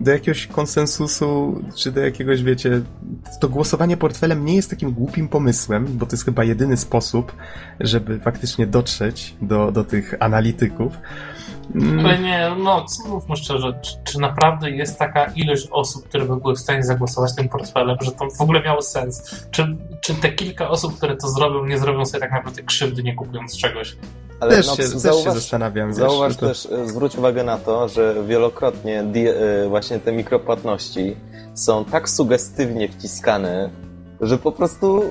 do 0.00 0.10
jakiegoś 0.10 0.46
konsensusu, 0.46 1.62
czy 1.76 1.92
do 1.92 2.00
jakiegoś, 2.00 2.42
wiecie, 2.42 2.82
to 3.40 3.48
głosowanie 3.48 3.96
portfelem 3.96 4.44
nie 4.44 4.56
jest 4.56 4.70
takim 4.70 4.92
głupim 4.92 5.28
pomysłem, 5.28 5.86
bo 5.86 6.06
to 6.06 6.12
jest 6.12 6.24
chyba 6.24 6.44
jedyny 6.44 6.76
sposób, 6.76 7.32
żeby 7.80 8.18
faktycznie 8.18 8.66
dotrzeć 8.66 9.34
do, 9.42 9.72
do 9.72 9.84
tych 9.84 10.14
analityków. 10.20 10.92
Mm, 11.74 12.06
Ale 12.06 12.18
nie, 12.18 12.50
no, 12.58 12.84
mówmy 13.08 13.36
szczerze, 13.36 13.78
czy, 13.82 13.92
czy 14.04 14.20
naprawdę 14.20 14.70
jest 14.70 14.98
taka 14.98 15.24
ilość 15.24 15.68
osób, 15.70 16.08
które 16.08 16.24
by 16.24 16.36
były 16.36 16.54
w 16.54 16.58
stanie 16.58 16.82
zagłosować 16.82 17.34
tym 17.34 17.48
portfelem, 17.48 17.96
że 18.00 18.12
to 18.12 18.28
w 18.38 18.40
ogóle 18.40 18.62
miało 18.62 18.82
sens? 18.82 19.46
Czy, 19.50 19.76
czy 20.00 20.14
te 20.14 20.32
kilka 20.32 20.68
osób, 20.68 20.96
które 20.96 21.16
to 21.16 21.28
zrobią, 21.28 21.66
nie 21.66 21.78
zrobią 21.78 22.06
sobie 22.06 22.20
tak 22.20 22.32
naprawdę 22.32 22.62
krzywdy, 22.62 23.02
nie 23.02 23.14
kupując 23.14 23.58
czegoś? 23.58 23.96
Ale 24.44 24.56
Też, 24.56 24.66
no, 24.66 24.76
się, 24.76 24.82
też 24.82 24.92
się 24.92 24.98
zauważ, 24.98 25.34
zastanawiam. 25.34 25.88
wiesz, 25.88 25.96
zauważ 25.96 26.36
to- 26.36 26.48
też, 26.48 26.68
e, 26.72 26.88
zwróć 26.88 27.16
uwagę 27.16 27.44
na 27.44 27.58
to, 27.58 27.88
że 27.88 28.14
wielokrotnie 28.28 29.00
e, 29.00 29.68
właśnie 29.68 29.98
te 29.98 30.12
mikropłatności 30.12 31.16
są 31.54 31.84
tak 31.84 32.08
sugestywnie 32.08 32.88
wciskane, 32.88 33.70
że 34.20 34.38
po 34.38 34.52
prostu 34.52 35.02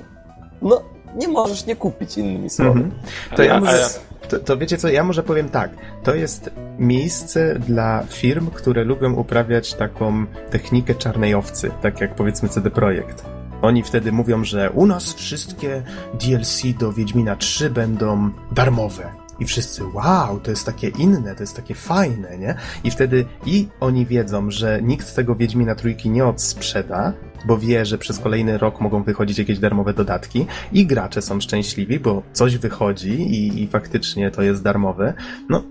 no, 0.61 0.81
nie 1.15 1.27
możesz 1.27 1.65
nie 1.65 1.75
kupić 1.75 2.17
innymi 2.17 2.49
słowy. 2.49 2.69
Mhm. 2.71 2.91
To 3.35 3.43
ja 3.43 3.55
A- 3.55 3.59
może, 3.59 3.85
a- 3.85 4.27
to, 4.27 4.39
to 4.39 4.57
wiecie 4.57 4.77
co, 4.77 4.89
ja 4.89 5.03
może 5.03 5.23
powiem 5.23 5.49
tak. 5.49 5.69
To 6.03 6.15
jest 6.15 6.49
miejsce 6.79 7.59
dla 7.59 8.03
firm, 8.09 8.47
które 8.49 8.83
lubią 8.83 9.13
uprawiać 9.13 9.73
taką 9.73 10.25
technikę 10.51 10.95
czarnej 10.95 11.35
owcy, 11.35 11.71
tak 11.81 12.01
jak 12.01 12.15
powiedzmy 12.15 12.49
CD 12.49 12.69
Projekt. 12.71 13.25
Oni 13.61 13.83
wtedy 13.83 14.11
mówią, 14.11 14.43
że 14.43 14.71
u 14.71 14.85
nas 14.85 15.13
wszystkie 15.13 15.83
DLC 16.13 16.61
do 16.79 16.93
Wiedźmina 16.93 17.35
3 17.35 17.69
będą 17.69 18.29
darmowe. 18.51 19.22
I 19.39 19.45
wszyscy, 19.45 19.81
wow, 19.93 20.39
to 20.39 20.51
jest 20.51 20.65
takie 20.65 20.87
inne, 20.87 21.35
to 21.35 21.43
jest 21.43 21.55
takie 21.55 21.75
fajne, 21.75 22.37
nie? 22.37 22.55
I 22.83 22.91
wtedy 22.91 23.25
i 23.45 23.67
oni 23.79 24.05
wiedzą, 24.05 24.51
że 24.51 24.81
nikt 24.81 25.15
tego 25.15 25.35
Wiedźmina 25.35 25.75
trójki 25.75 26.09
nie 26.09 26.25
odsprzeda, 26.25 27.13
bo 27.45 27.57
wie, 27.57 27.85
że 27.85 27.97
przez 27.97 28.19
kolejny 28.19 28.57
rok 28.57 28.81
mogą 28.81 29.03
wychodzić 29.03 29.37
jakieś 29.37 29.59
darmowe 29.59 29.93
dodatki 29.93 30.45
i 30.71 30.85
gracze 30.85 31.21
są 31.21 31.41
szczęśliwi, 31.41 31.99
bo 31.99 32.23
coś 32.33 32.57
wychodzi 32.57 33.09
i, 33.09 33.63
i 33.63 33.67
faktycznie 33.67 34.31
to 34.31 34.41
jest 34.41 34.63
darmowe. 34.63 35.13
No, 35.49 35.63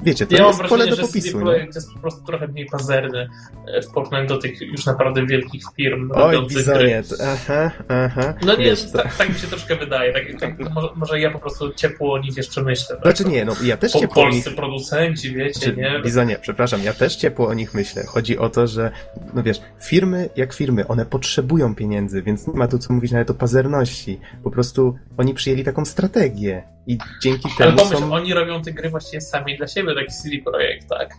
wiecie, 0.00 0.26
to 0.26 0.36
ja 0.36 0.46
jest 0.46 0.62
pole 0.62 0.86
do 0.86 0.96
popisu. 0.96 1.38
Projekt 1.38 1.74
jest 1.74 1.92
po 1.92 1.98
prostu 1.98 2.24
trochę 2.24 2.48
mniej 2.48 2.66
pazerny 2.66 3.28
e, 3.66 3.82
w 3.82 3.90
porównaniu 3.90 4.28
do 4.28 4.38
tych 4.38 4.60
już 4.60 4.86
naprawdę 4.86 5.26
wielkich 5.26 5.62
firm 5.76 6.10
Oj, 6.14 6.46
bizonie, 6.46 7.02
aha, 7.22 7.70
aha. 7.88 8.34
No 8.42 8.56
nie, 8.56 8.64
Wiesz, 8.64 8.92
tak, 8.92 9.16
tak 9.16 9.28
mi 9.28 9.34
się 9.34 9.46
troszkę 9.46 9.76
wydaje. 9.76 10.12
Tak, 10.12 10.40
tak, 10.40 10.58
może, 10.74 10.88
może 10.96 11.20
ja 11.20 11.30
po 11.30 11.38
prostu 11.38 11.72
ciepło 11.72 12.14
o 12.14 12.18
nich 12.18 12.36
jeszcze 12.36 12.62
myślę. 12.62 12.96
Tak? 12.96 13.16
Znaczy 13.16 13.24
nie, 13.24 13.44
no 13.44 13.52
ja 13.64 13.76
też 13.76 13.92
Po, 13.92 13.98
ciepło 13.98 14.22
o 14.22 14.28
nich... 14.28 14.34
polscy 14.44 14.60
producenci, 14.60 15.34
wiecie, 15.34 15.60
Czy, 15.60 15.76
nie? 15.76 16.00
Bizonie, 16.04 16.38
przepraszam, 16.40 16.82
ja 16.82 16.92
też 16.92 17.16
ciepło 17.16 17.48
o 17.48 17.54
nich 17.54 17.74
myślę. 17.74 18.04
Chodzi 18.06 18.38
o 18.38 18.48
to, 18.48 18.66
że, 18.66 18.90
no 19.34 19.42
wiesz, 19.42 19.60
firmy 19.82 20.28
jak 20.36 20.52
firmy, 20.52 20.88
one 20.88 21.06
potrzebują 21.06 21.74
pieniędzy, 21.74 22.22
więc 22.22 22.46
nie 22.46 22.54
ma 22.54 22.68
tu 22.68 22.78
co 22.78 22.92
mówić 22.92 23.12
nawet 23.12 23.30
o 23.30 23.34
pazerności. 23.34 24.20
Po 24.44 24.50
prostu 24.50 24.98
oni 25.16 25.34
przyjęli 25.34 25.64
taką 25.64 25.84
strategię 25.84 26.75
i 26.86 26.98
dzięki 27.22 27.48
Ale 27.58 27.66
temu 27.66 27.78
pomyśl, 27.78 27.98
są... 28.00 28.12
oni 28.14 28.34
robią 28.34 28.62
te 28.62 28.72
gry 28.72 28.90
właściwie 28.90 29.20
sami 29.20 29.56
dla 29.56 29.66
siebie, 29.66 29.94
taki 29.94 30.12
CD 30.22 30.36
Projekt, 30.44 30.88
tak? 30.88 31.14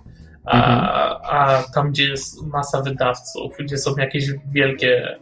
A, 0.45 0.57
Mhm. 0.57 0.85
a 1.23 1.63
tam, 1.75 1.91
gdzie 1.91 2.03
jest 2.09 2.43
masa 2.43 2.81
wydawców, 2.81 3.53
gdzie 3.59 3.77
są 3.77 3.95
jakieś 3.97 4.25
wielkie 4.51 5.17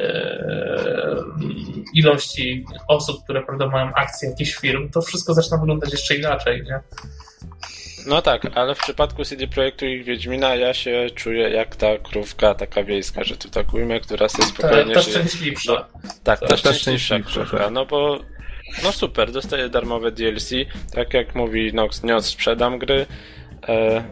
e, 0.00 1.16
ilości 1.94 2.64
osób, 2.88 3.24
które 3.24 3.42
prawda, 3.42 3.66
mają 3.66 3.94
akcje 3.94 4.28
jakichś 4.28 4.54
firm, 4.54 4.90
to 4.90 5.02
wszystko 5.02 5.34
zaczyna 5.34 5.56
wyglądać 5.58 5.92
jeszcze 5.92 6.16
inaczej, 6.16 6.62
nie? 6.62 6.80
No 8.06 8.22
tak, 8.22 8.42
ale 8.54 8.74
w 8.74 8.78
przypadku 8.78 9.24
CD 9.24 9.46
Projektu 9.48 9.86
i 9.86 10.04
Wiedźmina 10.04 10.54
ja 10.54 10.74
się 10.74 11.06
czuję 11.14 11.50
jak 11.50 11.76
ta 11.76 11.98
krówka 11.98 12.54
taka 12.54 12.84
wiejska, 12.84 13.24
że 13.24 13.36
tu 13.36 13.48
tak 13.50 13.74
ujmę, 13.74 14.00
która 14.00 14.28
sobie 14.28 14.44
Ta, 14.44 14.50
spokojnie 14.50 14.94
ta 14.94 15.00
żyje. 15.00 15.16
szczęśliwsza. 15.16 15.88
Tak, 16.24 16.40
ta, 16.40 16.46
Ta 16.46 16.56
szczęśliwsza 16.56 16.80
szczęśliwsza, 17.04 17.40
krówka, 17.40 17.58
tak. 17.58 17.72
no 17.72 17.86
bo 17.86 18.18
no 18.84 18.92
super, 18.92 19.32
dostaję 19.32 19.68
darmowe 19.68 20.12
DLC, 20.12 20.50
tak 20.92 21.14
jak 21.14 21.34
mówi 21.34 21.74
Nox, 21.74 22.02
nie 22.02 22.16
odsprzedam 22.16 22.78
gry 22.78 23.06
e, 23.68 24.04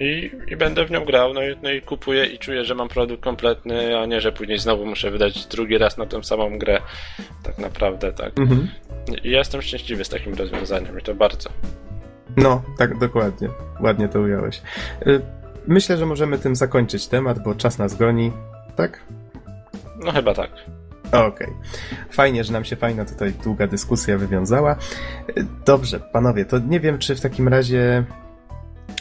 i, 0.00 0.30
i 0.48 0.56
będę 0.56 0.86
w 0.86 0.90
nią 0.90 1.04
grał, 1.04 1.34
no 1.34 1.42
i, 1.42 1.56
no 1.62 1.70
i 1.70 1.82
kupuję 1.82 2.24
i 2.26 2.38
czuję, 2.38 2.64
że 2.64 2.74
mam 2.74 2.88
produkt 2.88 3.22
kompletny, 3.22 3.98
a 3.98 4.06
nie, 4.06 4.20
że 4.20 4.32
później 4.32 4.58
znowu 4.58 4.86
muszę 4.86 5.10
wydać 5.10 5.46
drugi 5.46 5.78
raz 5.78 5.98
na 5.98 6.06
tę 6.06 6.24
samą 6.24 6.58
grę, 6.58 6.80
tak 7.42 7.58
naprawdę, 7.58 8.12
tak. 8.12 8.38
Mhm. 8.38 8.68
I 9.24 9.30
ja 9.30 9.38
jestem 9.38 9.62
szczęśliwy 9.62 10.04
z 10.04 10.08
takim 10.08 10.34
rozwiązaniem 10.34 10.98
i 10.98 11.02
to 11.02 11.14
bardzo. 11.14 11.50
No, 12.36 12.62
tak, 12.78 12.98
dokładnie. 12.98 13.48
Ładnie 13.80 14.08
to 14.08 14.20
ująłeś. 14.20 14.62
Y, 15.06 15.20
Myślę, 15.66 15.96
że 15.96 16.06
możemy 16.06 16.38
tym 16.38 16.56
zakończyć 16.56 17.06
temat, 17.08 17.42
bo 17.42 17.54
czas 17.54 17.78
nas 17.78 17.94
goni. 17.94 18.32
Tak? 18.76 19.00
No 20.04 20.12
chyba 20.12 20.34
tak. 20.34 20.50
Okej. 21.12 21.48
Fajnie, 22.10 22.44
że 22.44 22.52
nam 22.52 22.64
się 22.64 22.76
fajna 22.76 23.04
tutaj 23.04 23.32
długa 23.32 23.66
dyskusja 23.66 24.18
wywiązała. 24.18 24.76
Dobrze, 25.66 26.00
panowie, 26.00 26.44
to 26.44 26.58
nie 26.58 26.80
wiem, 26.80 26.98
czy 26.98 27.14
w 27.14 27.20
takim 27.20 27.48
razie. 27.48 28.04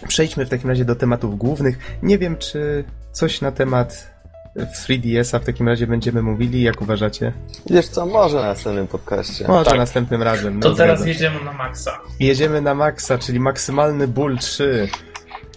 Przejdźmy 0.08 0.46
w 0.46 0.50
takim 0.50 0.70
razie 0.70 0.86
do 0.86 0.96
tematów 0.96 1.38
głównych. 1.38 1.98
Nie 2.04 2.18
wiem, 2.18 2.38
czy 2.38 2.84
coś 3.12 3.42
na 3.42 3.52
temat 3.52 4.16
3DS-a 4.58 5.40
w 5.40 5.46
takim 5.46 5.68
razie 5.68 5.88
będziemy 5.88 6.22
mówili, 6.22 6.62
jak 6.62 6.82
uważacie? 6.82 7.34
Wiesz 7.70 7.88
co, 7.88 8.06
może 8.06 8.36
na 8.38 8.48
następnym 8.48 8.88
podcaście. 8.88 9.48
Może 9.48 9.66
Tak. 9.66 9.78
następnym 9.78 10.24
razem. 10.24 10.60
To 10.60 10.70
no, 10.70 10.76
teraz 10.76 11.00
zgadzam 11.00 11.06
się. 11.06 11.14
jedziemy 11.14 11.46
na 11.46 11.54
maksa. 11.54 12.00
Jedziemy 12.20 12.62
na 12.62 12.76
maksa, 12.76 13.18
czyli 13.18 13.40
maksymalny 13.40 14.08
ból 14.08 14.38
3. 14.38 14.88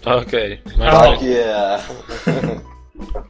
Okej. 0.05 0.61
Tak, 0.79 1.21
yeah. 1.21 1.89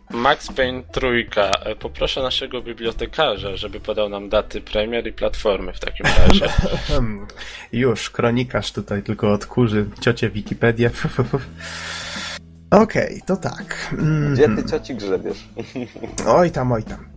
Max 0.10 0.48
Payne 0.52 0.84
trójka. 0.84 1.52
E, 1.52 1.76
Poproszę 1.76 2.22
naszego 2.24 2.62
bibliotekarza, 2.62 3.56
żeby 3.56 3.80
podał 3.80 4.10
nam 4.10 4.30
daty 4.30 4.62
premier 4.62 5.08
i 5.08 5.14
platformy 5.14 5.74
w 5.74 5.80
takim 5.80 6.06
razie. 6.06 6.48
Już, 7.72 8.10
kronikarz 8.10 8.72
tutaj 8.72 9.04
tylko 9.04 9.32
odkurzy 9.34 9.86
ciocie 10.02 10.30
Wikipedię. 10.30 10.92
Okej, 12.72 13.22
to 13.26 13.38
tak. 13.38 13.90
Mhm. 13.92 14.34
Gdzie 14.34 14.50
ty 14.56 14.70
cioci 14.70 14.96
grzebiesz? 14.96 15.50
Oj 16.28 16.52
tam, 16.52 16.72
oj 16.72 16.84
tam. 16.84 17.10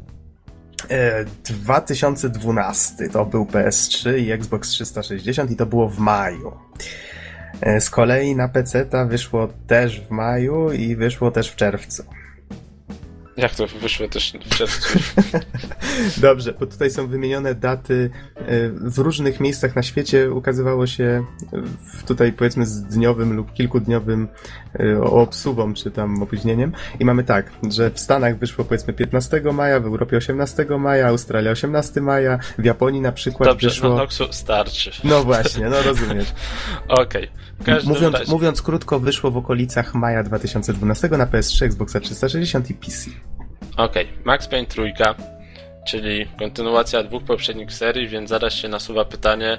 E, 0.90 1.24
2012 1.44 3.08
to 3.08 3.24
był 3.24 3.44
PS3 3.44 4.18
i 4.18 4.32
Xbox 4.32 4.68
360 4.68 5.50
i 5.50 5.56
to 5.56 5.66
było 5.66 5.88
w 5.88 5.98
maju. 5.98 6.52
E, 7.60 7.80
Z 7.80 7.90
kolei 7.90 8.36
na 8.36 8.48
PC 8.48 8.86
ta 8.86 9.04
wyszło 9.04 9.48
też 9.66 10.00
w 10.00 10.10
maju 10.10 10.72
i 10.72 10.96
wyszło 10.96 11.30
też 11.30 11.50
w 11.50 11.56
czerwcu. 11.56 12.04
Jak 13.36 13.54
to 13.54 13.66
wyszło 13.66 14.08
też 14.08 14.32
w 14.50 14.56
czerwcu? 14.56 14.98
Dobrze, 16.20 16.54
bo 16.60 16.66
tutaj 16.66 16.90
są 16.90 17.06
wymienione 17.06 17.54
daty 17.54 18.10
e, 18.36 18.68
w 18.68 18.98
różnych 18.98 19.40
miejscach 19.40 19.76
na 19.76 19.82
świecie. 19.82 20.32
Ukazywało 20.32 20.86
się 20.86 21.24
w- 21.94 22.02
tutaj 22.06 22.32
powiedzmy 22.32 22.66
z 22.66 22.82
dniowym 22.82 23.32
lub 23.36 23.52
kilkudniowym 23.52 24.28
e, 24.80 25.00
obsuwą 25.00 25.74
czy 25.74 25.90
tam 25.90 26.22
opóźnieniem. 26.22 26.72
I 27.00 27.04
mamy 27.04 27.24
tak, 27.24 27.50
że 27.70 27.90
w 27.90 28.00
Stanach 28.00 28.38
wyszło 28.38 28.64
powiedzmy 28.64 28.92
15 28.92 29.40
maja, 29.52 29.80
w 29.80 29.86
Europie 29.86 30.16
18 30.16 30.66
maja, 30.78 31.06
Australia 31.08 31.50
18 31.50 32.00
maja, 32.00 32.38
w 32.58 32.64
Japonii 32.64 33.00
na 33.00 33.12
przykład 33.12 33.48
Dobrze, 33.48 33.68
wyszło... 33.68 33.88
no 33.88 33.96
Noxu 33.96 34.24
starczy. 34.30 34.90
No 35.04 35.24
właśnie, 35.24 35.68
no 35.68 35.82
rozumiesz. 35.82 36.28
Okej. 36.88 37.28
Każdym 37.64 37.92
Mówiąc, 37.94 38.14
razie. 38.18 38.32
mówiąc 38.32 38.62
krótko, 38.62 39.00
wyszło 39.00 39.30
w 39.30 39.36
okolicach 39.36 39.94
maja 39.94 40.22
2012 40.22 41.08
na 41.08 41.26
PS3, 41.26 41.64
Xboxa 41.64 42.00
360 42.00 42.70
i 42.70 42.74
PC. 42.74 43.10
Okej, 43.76 44.08
Max 44.24 44.48
Payne 44.48 44.66
trójka, 44.66 45.14
czyli 45.86 46.26
kontynuacja 46.38 47.02
dwóch 47.02 47.24
poprzednich 47.24 47.72
serii, 47.72 48.08
więc 48.08 48.30
zaraz 48.30 48.54
się 48.54 48.68
nasuwa 48.68 49.04
pytanie, 49.04 49.58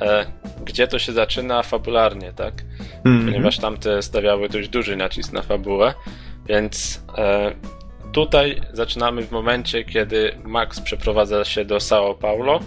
e, 0.00 0.26
gdzie 0.64 0.88
to 0.88 0.98
się 0.98 1.12
zaczyna 1.12 1.62
fabularnie, 1.62 2.32
tak? 2.32 2.54
Mhm. 3.04 3.26
Ponieważ 3.26 3.58
tamte 3.58 4.02
stawiały 4.02 4.48
dość 4.48 4.68
duży 4.68 4.96
nacisk 4.96 5.32
na 5.32 5.42
fabułę, 5.42 5.94
więc 6.48 7.04
e, 7.18 7.52
tutaj 8.12 8.60
zaczynamy 8.72 9.22
w 9.22 9.30
momencie, 9.30 9.84
kiedy 9.84 10.38
Max 10.44 10.80
przeprowadza 10.80 11.44
się 11.44 11.64
do 11.64 11.76
São 11.76 12.18
Paulo, 12.18 12.60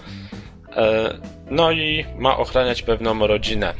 e, 0.76 1.18
no 1.52 1.72
i 1.72 2.06
ma 2.18 2.38
ochraniać 2.38 2.82
pewną 2.82 3.28
rodzinę. 3.28 3.74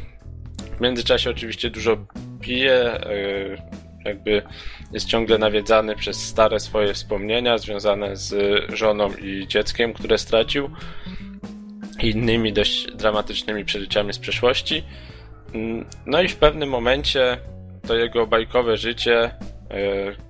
W 0.76 0.80
międzyczasie 0.80 1.30
oczywiście 1.30 1.70
dużo 1.70 1.96
pije, 2.40 2.74
e, 2.74 3.10
jakby 4.04 4.42
jest 4.92 5.06
ciągle 5.06 5.38
nawiedzany 5.38 5.96
przez 5.96 6.16
stare 6.26 6.60
swoje 6.60 6.94
wspomnienia 6.94 7.58
związane 7.58 8.16
z 8.16 8.34
żoną 8.74 9.14
i 9.14 9.46
dzieckiem, 9.48 9.92
które 9.92 10.18
stracił 10.18 10.70
i 12.02 12.10
innymi 12.10 12.52
dość 12.52 12.92
dramatycznymi 12.92 13.64
przeżyciami 13.64 14.12
z 14.12 14.18
przeszłości. 14.18 14.84
No 16.06 16.22
i 16.22 16.28
w 16.28 16.36
pewnym 16.36 16.68
momencie 16.68 17.38
to 17.88 17.94
jego 17.94 18.26
bajkowe 18.26 18.76
życie, 18.76 19.20
e, 19.24 19.30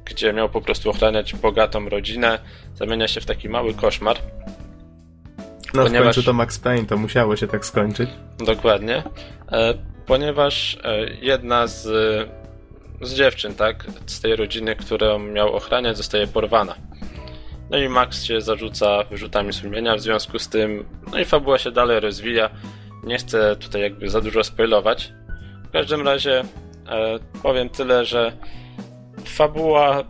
gdzie 0.04 0.32
miał 0.32 0.48
po 0.48 0.60
prostu 0.60 0.90
ochraniać 0.90 1.34
bogatą 1.34 1.88
rodzinę, 1.88 2.38
zamienia 2.74 3.08
się 3.08 3.20
w 3.20 3.26
taki 3.26 3.48
mały 3.48 3.74
koszmar. 3.74 4.16
No 5.74 5.82
w 5.82 5.86
ponieważ- 5.86 6.14
końcu 6.14 6.22
to 6.22 6.32
Max 6.32 6.58
Payne, 6.58 6.86
to 6.86 6.96
musiało 6.96 7.36
się 7.36 7.46
tak 7.46 7.66
skończyć. 7.66 8.10
Dokładnie. 8.38 9.02
E, 9.52 9.74
ponieważ 10.06 10.78
e, 10.84 11.06
jedna 11.20 11.66
z, 11.66 11.86
z 13.02 13.14
dziewczyn, 13.14 13.54
tak, 13.54 13.86
z 14.06 14.20
tej 14.20 14.36
rodziny, 14.36 14.76
którą 14.76 15.18
miał 15.18 15.56
ochraniać, 15.56 15.96
zostaje 15.96 16.26
porwana. 16.26 16.74
No 17.70 17.78
i 17.78 17.88
Max 17.88 18.24
się 18.24 18.40
zarzuca 18.40 19.04
wyrzutami 19.10 19.52
sumienia 19.52 19.96
w 19.96 20.00
związku 20.00 20.38
z 20.38 20.48
tym, 20.48 20.84
no 21.12 21.18
i 21.18 21.24
fabuła 21.24 21.58
się 21.58 21.70
dalej 21.70 22.00
rozwija. 22.00 22.50
Nie 23.04 23.18
chcę 23.18 23.56
tutaj 23.56 23.82
jakby 23.82 24.10
za 24.10 24.20
dużo 24.20 24.44
spoilować. 24.44 25.12
W 25.68 25.70
każdym 25.70 26.02
razie 26.02 26.40
e, 26.40 26.44
powiem 27.42 27.68
tyle, 27.68 28.04
że 28.04 28.32
fabuła 29.24 30.04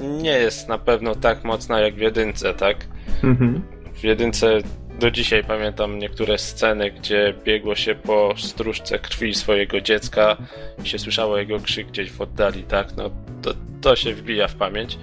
nie 0.00 0.30
jest 0.30 0.68
na 0.68 0.78
pewno 0.78 1.14
tak 1.14 1.44
mocna 1.44 1.80
jak 1.80 1.94
w 1.94 1.98
jedynce, 1.98 2.54
tak? 2.54 2.76
Mhm. 3.24 3.62
W 3.94 4.04
jedynce 4.04 4.58
do 5.02 5.10
dzisiaj 5.10 5.44
pamiętam 5.44 5.98
niektóre 5.98 6.38
sceny, 6.38 6.90
gdzie 6.90 7.34
biegło 7.44 7.74
się 7.74 7.94
po 7.94 8.34
stróżce 8.36 8.98
krwi 8.98 9.34
swojego 9.34 9.80
dziecka 9.80 10.36
i 10.84 10.88
się 10.88 10.98
słyszało 10.98 11.38
jego 11.38 11.60
krzyk 11.60 11.86
gdzieś 11.86 12.10
w 12.10 12.20
oddali, 12.20 12.62
tak? 12.62 12.96
No 12.96 13.10
to, 13.42 13.54
to 13.80 13.96
się 13.96 14.14
wbija 14.14 14.48
w 14.48 14.54
pamięć. 14.54 14.98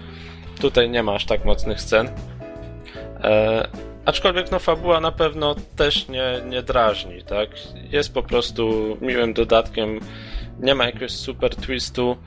Tutaj 0.62 0.90
nie 0.90 1.04
ma 1.04 1.14
aż 1.14 1.26
tak 1.26 1.46
mocnych 1.46 1.82
scen. 1.82 2.10
E, 3.24 3.68
aczkolwiek 4.06 4.52
no 4.52 4.60
fabuła 4.60 5.00
na 5.00 5.12
pewno 5.12 5.56
też 5.76 6.08
nie, 6.08 6.42
nie 6.50 6.62
drażni, 6.64 7.24
tak? 7.24 7.50
Jest 7.92 8.14
po 8.14 8.24
prostu 8.24 8.98
miłym 9.02 9.34
dodatkiem. 9.34 10.00
Nie 10.60 10.76
ma 10.76 10.86
jakiegoś 10.86 11.12
super 11.12 11.56
twistu. 11.56 12.18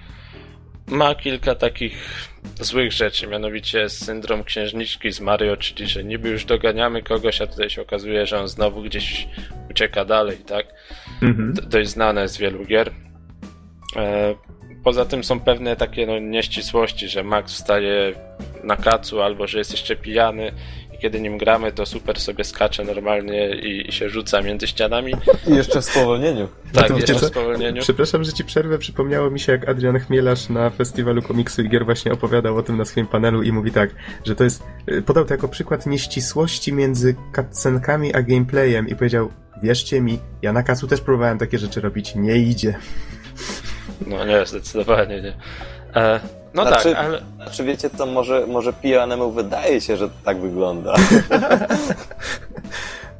Ma 0.86 1.14
kilka 1.14 1.54
takich 1.54 2.28
złych 2.60 2.92
rzeczy, 2.92 3.26
mianowicie 3.26 3.88
syndrom 3.88 4.44
księżniczki 4.44 5.12
z 5.12 5.20
Mario, 5.20 5.56
czyli 5.56 5.88
że 5.88 6.04
niby 6.04 6.28
już 6.28 6.44
doganiamy 6.44 7.02
kogoś, 7.02 7.40
a 7.40 7.46
tutaj 7.46 7.70
się 7.70 7.82
okazuje, 7.82 8.26
że 8.26 8.40
on 8.40 8.48
znowu 8.48 8.82
gdzieś 8.82 9.28
ucieka 9.70 10.04
dalej, 10.04 10.36
tak? 10.38 10.66
Mhm. 11.22 11.54
Dość 11.68 11.90
znane 11.90 12.28
z 12.28 12.38
wielu 12.38 12.64
gier. 12.64 12.90
E, 13.96 14.34
poza 14.84 15.04
tym 15.04 15.24
są 15.24 15.40
pewne 15.40 15.76
takie 15.76 16.06
no, 16.06 16.18
nieścisłości, 16.18 17.08
że 17.08 17.22
Max 17.24 17.52
wstaje 17.52 18.14
na 18.64 18.76
kacu 18.76 19.22
albo 19.22 19.46
że 19.46 19.58
jest 19.58 19.72
jeszcze 19.72 19.96
pijany 19.96 20.52
kiedy 21.02 21.20
nim 21.20 21.38
gramy, 21.38 21.72
to 21.72 21.86
super 21.86 22.20
sobie 22.20 22.44
skacze 22.44 22.84
normalnie 22.84 23.54
i, 23.54 23.88
i 23.88 23.92
się 23.92 24.08
rzuca 24.08 24.42
między 24.42 24.66
ścianami. 24.66 25.14
I 25.46 25.54
jeszcze 25.54 25.80
w 25.80 25.84
spowolnieniu. 25.84 26.48
Tak, 26.72 26.90
jeszcze 26.90 27.14
w 27.14 27.24
spowolnieniu. 27.24 27.82
Przepraszam, 27.82 28.24
że 28.24 28.32
ci 28.32 28.44
przerwę. 28.44 28.78
Przypomniało 28.78 29.30
mi 29.30 29.40
się, 29.40 29.52
jak 29.52 29.68
Adrian 29.68 30.00
Chmielarz 30.00 30.48
na 30.48 30.70
festiwalu 30.70 31.22
komiksu 31.22 31.62
i 31.62 31.68
gier 31.68 31.84
właśnie 31.84 32.12
opowiadał 32.12 32.56
o 32.56 32.62
tym 32.62 32.76
na 32.76 32.84
swoim 32.84 33.06
panelu 33.06 33.42
i 33.42 33.52
mówi 33.52 33.70
tak, 33.70 33.90
że 34.24 34.34
to 34.34 34.44
jest, 34.44 34.62
y, 34.90 35.02
podał 35.02 35.24
to 35.24 35.34
jako 35.34 35.48
przykład 35.48 35.86
nieścisłości 35.86 36.72
między 36.72 37.14
cutscenkami 37.36 38.14
a 38.14 38.22
gameplayem 38.22 38.88
i 38.88 38.94
powiedział, 38.94 39.30
wierzcie 39.62 40.00
mi, 40.00 40.18
ja 40.42 40.52
na 40.52 40.62
kacu 40.62 40.86
też 40.86 41.00
próbowałem 41.00 41.38
takie 41.38 41.58
rzeczy 41.58 41.80
robić, 41.80 42.14
nie 42.14 42.36
idzie. 42.36 42.74
No 44.06 44.24
nie, 44.24 44.46
zdecydowanie 44.46 45.22
nie. 45.22 45.36
E, 45.94 46.20
no 46.54 46.62
Znaczy- 46.62 46.94
tak, 46.94 47.04
ale 47.06 47.22
Czy 47.52 47.64
wiecie 47.64 47.90
co, 47.90 48.06
może, 48.06 48.46
może 48.46 48.72
pijanemu 48.72 49.30
wydaje 49.30 49.80
się, 49.80 49.96
że 49.96 50.08
tak 50.24 50.40
wygląda. 50.40 50.94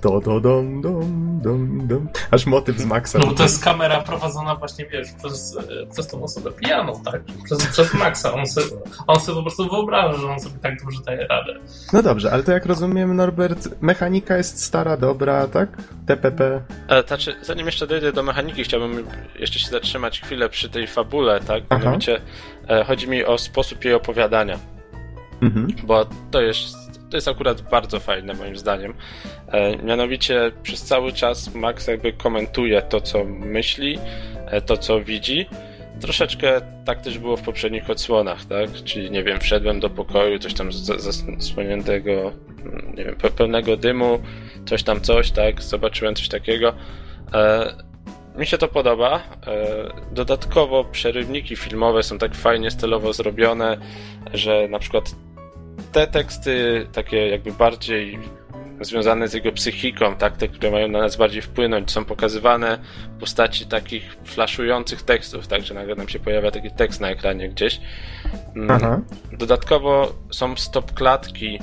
Do, 0.03 0.21
do, 0.21 0.41
dom, 0.41 0.81
dom, 0.83 1.41
dom, 1.43 1.87
dom. 1.87 2.09
Aż 2.31 2.47
motyw 2.47 2.79
z 2.79 2.85
Maxa. 2.85 3.19
No 3.19 3.27
bo 3.27 3.33
to 3.33 3.43
jest 3.43 3.65
kamera 3.65 4.01
prowadzona 4.01 4.57
właśnie, 4.57 4.87
wiesz, 4.87 5.09
przez, 5.19 5.57
e, 5.57 5.87
przez 5.93 6.07
tą 6.07 6.23
osobę 6.23 6.53
pijaną, 6.53 7.03
tak? 7.05 7.23
Przez, 7.45 7.67
przez 7.67 7.95
Maxa. 7.95 8.33
On 8.35 8.47
sobie, 8.47 8.67
on 9.07 9.21
sobie 9.21 9.37
po 9.37 9.43
prostu 9.43 9.69
wyobraża, 9.71 10.19
że 10.19 10.27
on 10.27 10.41
sobie 10.41 10.59
tak 10.63 10.83
dobrze 10.83 11.01
daje 11.07 11.27
radę. 11.27 11.55
No 11.93 12.03
dobrze, 12.03 12.33
ale 12.33 12.43
to 12.43 12.53
jak 12.53 12.67
rozumiem, 12.67 13.17
Norbert, 13.17 13.69
mechanika 13.81 14.37
jest 14.37 14.65
stara, 14.65 14.97
dobra, 14.97 15.47
tak? 15.47 15.69
TPP. 16.07 16.63
E, 16.89 17.03
znaczy, 17.07 17.35
zanim 17.43 17.67
jeszcze 17.67 17.87
dojdę 17.87 18.13
do 18.13 18.23
mechaniki, 18.23 18.65
chciałbym 18.65 19.07
jeszcze 19.39 19.59
się 19.59 19.71
zatrzymać 19.71 20.21
chwilę 20.21 20.49
przy 20.49 20.69
tej 20.71 20.87
fabule, 20.87 21.41
tak? 21.41 21.63
Mianowicie 21.71 22.21
e, 22.69 22.85
chodzi 22.85 23.09
mi 23.09 23.25
o 23.25 23.39
sposób 23.39 23.85
jej 23.85 23.95
opowiadania, 23.95 24.59
Mhm. 25.43 25.67
bo 25.85 26.07
to 26.31 26.41
jest, 26.41 26.77
to 27.13 27.17
jest 27.17 27.29
akurat 27.29 27.63
bardzo 27.63 28.01
fajne 28.01 28.35
moim 28.35 28.57
zdaniem. 28.57 28.95
E, 29.49 29.77
mianowicie 29.77 30.53
przez 30.63 30.83
cały 30.83 31.13
czas 31.13 31.55
Max 31.55 31.87
jakby 31.87 32.13
komentuje 32.13 32.83
to, 32.83 33.01
co 33.01 33.25
myśli, 33.25 33.99
e, 34.47 34.61
to, 34.61 34.77
co 34.77 35.01
widzi. 35.01 35.47
Troszeczkę 36.01 36.61
tak 36.85 37.01
też 37.01 37.19
było 37.19 37.37
w 37.37 37.43
poprzednich 37.43 37.91
odsłonach, 37.91 38.45
tak? 38.45 38.71
Czyli, 38.85 39.11
nie 39.11 39.25
wiem, 39.25 39.41
wszedłem 39.41 39.81
do 39.81 39.91
pokoju, 39.91 40.39
coś 40.39 40.55
tam 40.55 40.73
zasłoniętego, 40.73 42.13
mm, 42.13 42.95
nie 42.97 43.05
wiem, 43.05 43.15
pe- 43.15 43.31
pełnego 43.31 43.77
dymu, 43.77 44.19
coś 44.67 44.83
tam 44.83 45.01
coś, 45.01 45.31
tak? 45.31 45.63
Zobaczyłem 45.63 46.15
coś 46.15 46.29
takiego. 46.29 46.75
E, 47.35 47.73
mi 48.37 48.47
się 48.47 48.59
to 48.59 48.69
podoba. 48.69 49.23
Dodatkowo 50.13 50.85
przerywniki 50.85 51.57
filmowe 51.57 52.03
są 52.03 52.19
tak 52.19 52.35
fajnie 52.35 52.71
stylowo 52.71 53.13
zrobione, 53.13 53.79
że 54.35 54.69
na 54.69 54.79
przykład 54.79 55.15
te 55.93 56.07
teksty 56.07 56.87
takie 56.93 57.29
jakby 57.29 57.53
bardziej 57.53 58.19
związane 58.85 59.29
z 59.29 59.35
jego 59.35 59.53
psychiką, 59.53 60.17
tak, 60.17 60.37
te, 60.37 60.49
które 60.49 60.71
mają 60.71 60.89
na 60.89 60.99
nas 60.99 61.17
bardziej 61.17 61.43
wpłynąć, 61.43 61.91
są 61.91 62.05
pokazywane 62.05 62.79
w 63.17 63.21
postaci 63.21 63.67
takich 63.67 64.17
flaszujących 64.25 65.03
tekstów, 65.03 65.47
tak, 65.47 65.63
że 65.63 65.75
nagle 65.75 65.95
nam 65.95 66.09
się 66.09 66.19
pojawia 66.19 66.51
taki 66.51 66.71
tekst 66.71 67.01
na 67.01 67.11
ekranie 67.11 67.49
gdzieś. 67.49 67.81
Mm, 68.57 68.71
Aha. 68.71 69.01
Dodatkowo 69.33 70.13
są 70.31 70.57
stop 70.57 70.93
klatki 70.95 71.59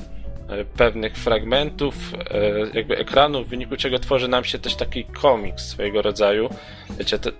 e, 0.49 0.65
pewnych 0.65 1.15
fragmentów 1.15 1.95
e, 2.13 2.49
jakby 2.73 2.97
ekranu, 2.97 3.43
w 3.43 3.47
wyniku 3.47 3.77
czego 3.77 3.99
tworzy 3.99 4.27
nam 4.27 4.43
się 4.43 4.59
też 4.59 4.75
taki 4.75 5.05
komiks 5.05 5.67
swojego 5.67 6.01
rodzaju. 6.01 6.49
Wiecie, 6.97 7.19
te, 7.19 7.31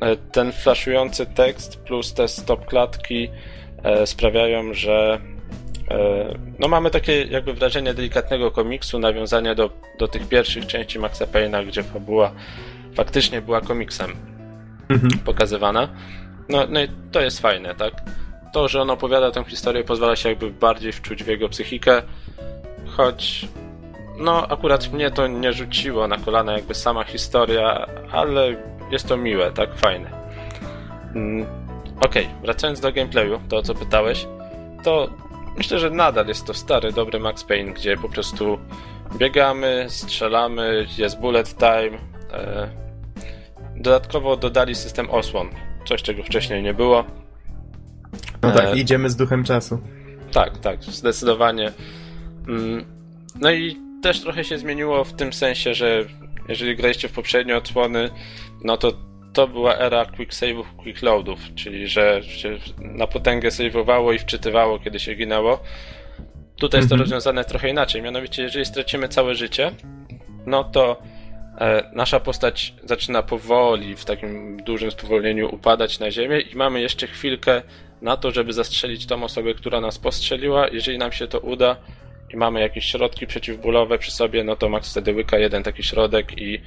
e, 0.00 0.16
ten 0.16 0.52
flaszujący 0.52 1.26
tekst 1.26 1.76
plus 1.76 2.14
te 2.14 2.28
stop 2.28 2.66
klatki 2.66 3.30
sprawiają, 4.04 4.74
że 4.74 5.20
no 6.58 6.68
mamy 6.68 6.90
takie 6.90 7.24
jakby 7.24 7.54
wrażenie 7.54 7.94
delikatnego 7.94 8.50
komiksu, 8.50 8.98
nawiązania 8.98 9.54
do, 9.54 9.70
do 9.98 10.08
tych 10.08 10.28
pierwszych 10.28 10.66
części 10.66 10.98
Maxa 10.98 11.24
Payne'a, 11.24 11.66
gdzie 11.66 11.82
fabuła 11.82 12.32
faktycznie 12.94 13.42
była 13.42 13.60
komiksem 13.60 14.12
Mhm. 14.88 15.18
pokazywana. 15.24 15.88
No, 16.48 16.66
no 16.68 16.82
i 16.82 16.88
to 17.12 17.20
jest 17.20 17.40
fajne, 17.40 17.74
tak? 17.74 17.92
To, 18.52 18.68
że 18.68 18.82
on 18.82 18.90
opowiada 18.90 19.30
tę 19.30 19.44
historię, 19.44 19.84
pozwala 19.84 20.16
się 20.16 20.28
jakby 20.28 20.50
bardziej 20.50 20.92
wczuć 20.92 21.24
w 21.24 21.26
jego 21.26 21.48
psychikę, 21.48 22.02
choć 22.96 23.48
no 24.18 24.48
akurat 24.48 24.92
mnie 24.92 25.10
to 25.10 25.26
nie 25.26 25.52
rzuciło 25.52 26.08
na 26.08 26.18
kolana 26.18 26.52
jakby 26.52 26.74
sama 26.74 27.04
historia, 27.04 27.86
ale 28.12 28.56
jest 28.90 29.08
to 29.08 29.16
miłe, 29.16 29.50
tak? 29.52 29.74
Fajne. 29.74 30.10
Mm, 31.14 31.46
Okej, 32.00 32.28
wracając 32.42 32.80
do 32.80 32.92
gameplayu, 32.92 33.40
to 33.48 33.56
o 33.56 33.62
co 33.62 33.74
pytałeś, 33.74 34.26
to 34.84 35.08
myślę, 35.56 35.78
że 35.78 35.90
nadal 35.90 36.26
jest 36.26 36.46
to 36.46 36.54
stary, 36.54 36.92
dobry 36.92 37.20
Max 37.20 37.44
Payne, 37.44 37.72
gdzie 37.72 37.96
po 37.96 38.08
prostu 38.08 38.58
biegamy, 39.16 39.86
strzelamy, 39.88 40.86
jest 40.98 41.20
bullet 41.20 41.54
time, 41.58 41.98
e, 42.32 42.82
Dodatkowo 43.76 44.36
dodali 44.36 44.74
system 44.74 45.10
osłon, 45.10 45.50
coś 45.88 46.02
czego 46.02 46.22
wcześniej 46.22 46.62
nie 46.62 46.74
było. 46.74 47.04
No 48.42 48.52
tak, 48.52 48.64
E, 48.66 48.76
idziemy 48.76 49.10
z 49.10 49.16
duchem 49.16 49.44
czasu. 49.44 49.80
Tak, 50.32 50.58
tak, 50.58 50.84
zdecydowanie. 50.84 51.72
Mm, 52.48 52.84
No 53.40 53.50
i 53.50 53.76
też 54.02 54.20
trochę 54.20 54.44
się 54.44 54.58
zmieniło 54.58 55.04
w 55.04 55.12
tym 55.12 55.32
sensie, 55.32 55.74
że 55.74 56.04
jeżeli 56.48 56.76
graliście 56.76 57.08
w 57.08 57.12
poprzednie 57.12 57.56
odsłony, 57.56 58.10
no 58.64 58.76
to 58.76 58.92
to 59.32 59.48
była 59.48 59.76
era 59.76 60.04
quick 60.04 60.32
save'ów, 60.32 60.64
quick 60.76 61.02
loadów, 61.02 61.38
czyli 61.54 61.88
że 61.88 62.22
się 62.22 62.58
na 62.78 63.06
potęgę 63.06 63.48
save'owało 63.48 64.14
i 64.14 64.18
wczytywało, 64.18 64.78
kiedy 64.78 65.00
się 65.00 65.14
ginęło. 65.14 65.60
Tutaj 66.56 66.78
jest 66.78 66.88
to 66.88 66.94
Mhm. 66.94 67.00
rozwiązane 67.00 67.44
trochę 67.44 67.68
inaczej, 67.68 68.02
mianowicie 68.02 68.42
jeżeli 68.42 68.64
stracimy 68.64 69.08
całe 69.08 69.34
życie, 69.34 69.70
no 70.46 70.64
to 70.64 71.02
e, 71.60 71.90
nasza 71.92 72.20
postać 72.20 72.74
zaczyna 72.84 73.22
powoli, 73.22 73.96
w 73.96 74.04
takim 74.04 74.62
dużym 74.62 74.90
spowolnieniu 74.90 75.54
upadać 75.54 75.98
na 75.98 76.10
ziemię 76.10 76.40
i 76.40 76.56
mamy 76.56 76.80
jeszcze 76.80 77.06
chwilkę 77.06 77.62
na 78.02 78.16
to, 78.16 78.30
żeby 78.30 78.52
zastrzelić 78.52 79.06
tą 79.06 79.24
osobę, 79.24 79.54
która 79.54 79.80
nas 79.80 79.98
postrzeliła. 79.98 80.68
Jeżeli 80.68 80.98
nam 80.98 81.12
się 81.12 81.26
to 81.28 81.40
uda 81.40 81.76
i 82.34 82.36
mamy 82.36 82.60
jakieś 82.60 82.84
środki 82.84 83.26
przeciwbólowe 83.26 83.98
przy 83.98 84.10
sobie, 84.10 84.44
no 84.44 84.56
to 84.56 84.68
Max 84.68 84.90
wtedy 84.90 85.12
łyka 85.14 85.38
jeden 85.38 85.62
taki 85.62 85.82
środek 85.82 86.38
i, 86.38 86.60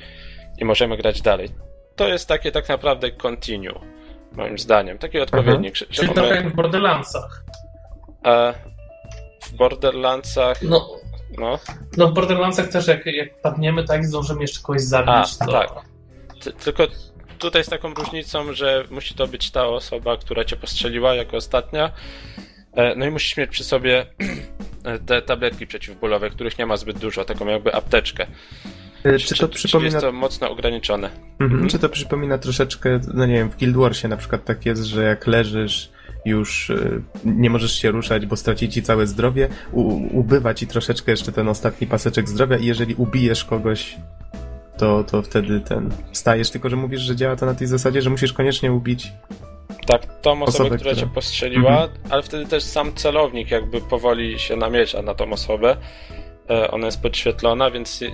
i 0.58 0.66
możemy 0.66 0.98
grać 0.98 1.22
dalej. 1.22 1.50
To 1.96 2.08
jest 2.08 2.28
takie 2.28 2.52
tak 2.52 2.70
naprawdę 2.70 3.12
continue, 3.12 3.80
moim 4.32 4.58
zdaniem. 4.60 4.98
Taki 4.98 5.20
odpowiednik. 5.20 5.76
że 5.76 5.86
Czyli 5.86 6.10
trochę 6.14 6.36
jak 6.36 6.50
w 6.50 6.56
Borderlandsach. 6.56 7.44
e, 8.26 8.54
w 9.44 9.54
Borderlandsach, 9.54 10.62
No, 10.62 10.90
no, 11.38 11.60
no 11.98 12.08
w 12.08 12.14
Borderlandsach 12.14 12.68
też 12.68 12.88
jak, 12.88 13.06
jak 13.06 13.42
padniemy, 13.42 13.84
tak 13.84 14.02
i 14.02 14.06
zdążymy 14.06 14.42
jeszcze 14.42 14.62
kogoś 14.62 14.82
zabić, 14.82 15.10
A, 15.40 15.46
to... 15.46 15.52
tak. 15.52 15.70
Ty, 16.42 16.54
tylko 16.54 16.88
tutaj 17.40 17.64
z 17.64 17.68
taką 17.70 17.94
różnicą, 17.94 18.54
że 18.54 18.84
musi 18.92 19.14
to 19.16 19.28
być 19.28 19.52
ta 19.52 19.68
osoba, 19.68 20.18
która 20.18 20.44
cię 20.46 20.56
postrzeliła 20.56 21.16
jako 21.16 21.38
ostatnia. 21.38 21.92
E, 22.74 22.96
No 22.96 23.06
i 23.06 23.10
musisz 23.12 23.38
mieć 23.38 23.50
przy 23.52 23.64
sobie 23.64 24.06
te 25.08 25.22
tabletki 25.22 25.68
przeciwbólowe, 25.68 26.30
których 26.30 26.58
nie 26.60 26.66
ma 26.66 26.78
zbyt 26.78 27.00
dużo, 27.00 27.26
taką 27.26 27.48
jakby 27.48 27.74
apteczkę. 27.74 28.28
E, 29.06 29.20
Czy 29.20 29.36
to 29.36 29.48
przypomina 29.48 29.88
jest 29.94 30.06
to 30.06 30.12
mocno 30.12 30.50
ograniczone. 30.50 31.10
Mhm. 31.40 31.68
Czy 31.70 31.80
to 31.80 31.90
przypomina 31.90 32.38
troszeczkę, 32.38 33.00
no 33.14 33.26
nie 33.26 33.34
wiem, 33.34 33.50
w 33.50 33.58
Guild 33.58 33.76
Warsie 33.76 34.08
na 34.08 34.18
przykład 34.18 34.46
tak 34.46 34.66
jest, 34.66 34.84
że 34.84 35.04
jak 35.04 35.28
leżysz, 35.28 35.90
już 36.26 36.70
y, 36.70 37.02
nie 37.26 37.50
możesz 37.50 37.80
się 37.80 37.92
ruszać, 37.92 38.26
bo 38.26 38.36
straci 38.36 38.70
ci 38.70 38.84
całe 38.84 39.08
zdrowie, 39.08 39.50
u, 39.72 39.82
ubywa 40.20 40.54
ci 40.54 40.68
troszeczkę 40.68 41.12
jeszcze 41.12 41.32
ten 41.32 41.48
ostatni 41.48 41.88
paseczek 41.88 42.30
zdrowia 42.30 42.58
i 42.58 42.66
jeżeli 42.66 42.96
ubijesz 42.96 43.44
kogoś, 43.46 43.96
to, 44.78 45.04
to 45.04 45.22
wtedy 45.22 45.60
ten 45.60 45.90
stajesz, 46.12 46.50
tylko 46.50 46.70
że 46.70 46.76
mówisz, 46.76 47.02
że 47.02 47.16
działa 47.16 47.36
to 47.36 47.46
na 47.46 47.54
tej 47.56 47.68
zasadzie, 47.68 48.02
że 48.02 48.10
musisz 48.10 48.34
koniecznie 48.34 48.72
ubić. 48.72 49.12
Tak, 49.88 50.22
tą 50.22 50.32
osobę, 50.44 50.46
Osobę, 50.64 50.76
która 50.78 50.92
cię 50.92 50.98
która- 51.02 51.14
postrzeliła, 51.14 51.72
Mhm. 51.72 51.90
ale 52.10 52.24
wtedy 52.24 52.46
też 52.46 52.64
sam 52.64 52.94
celownik 52.96 53.52
jakby 53.52 53.82
powoli 53.82 54.40
się 54.40 54.56
namierza 54.56 55.02
na 55.02 55.16
tą 55.16 55.32
osobę. 55.32 55.78
E, 56.50 56.72
Ona 56.72 56.86
jest 56.86 57.02
podświetlona, 57.02 57.72
więc 57.72 58.02
e, 58.02 58.06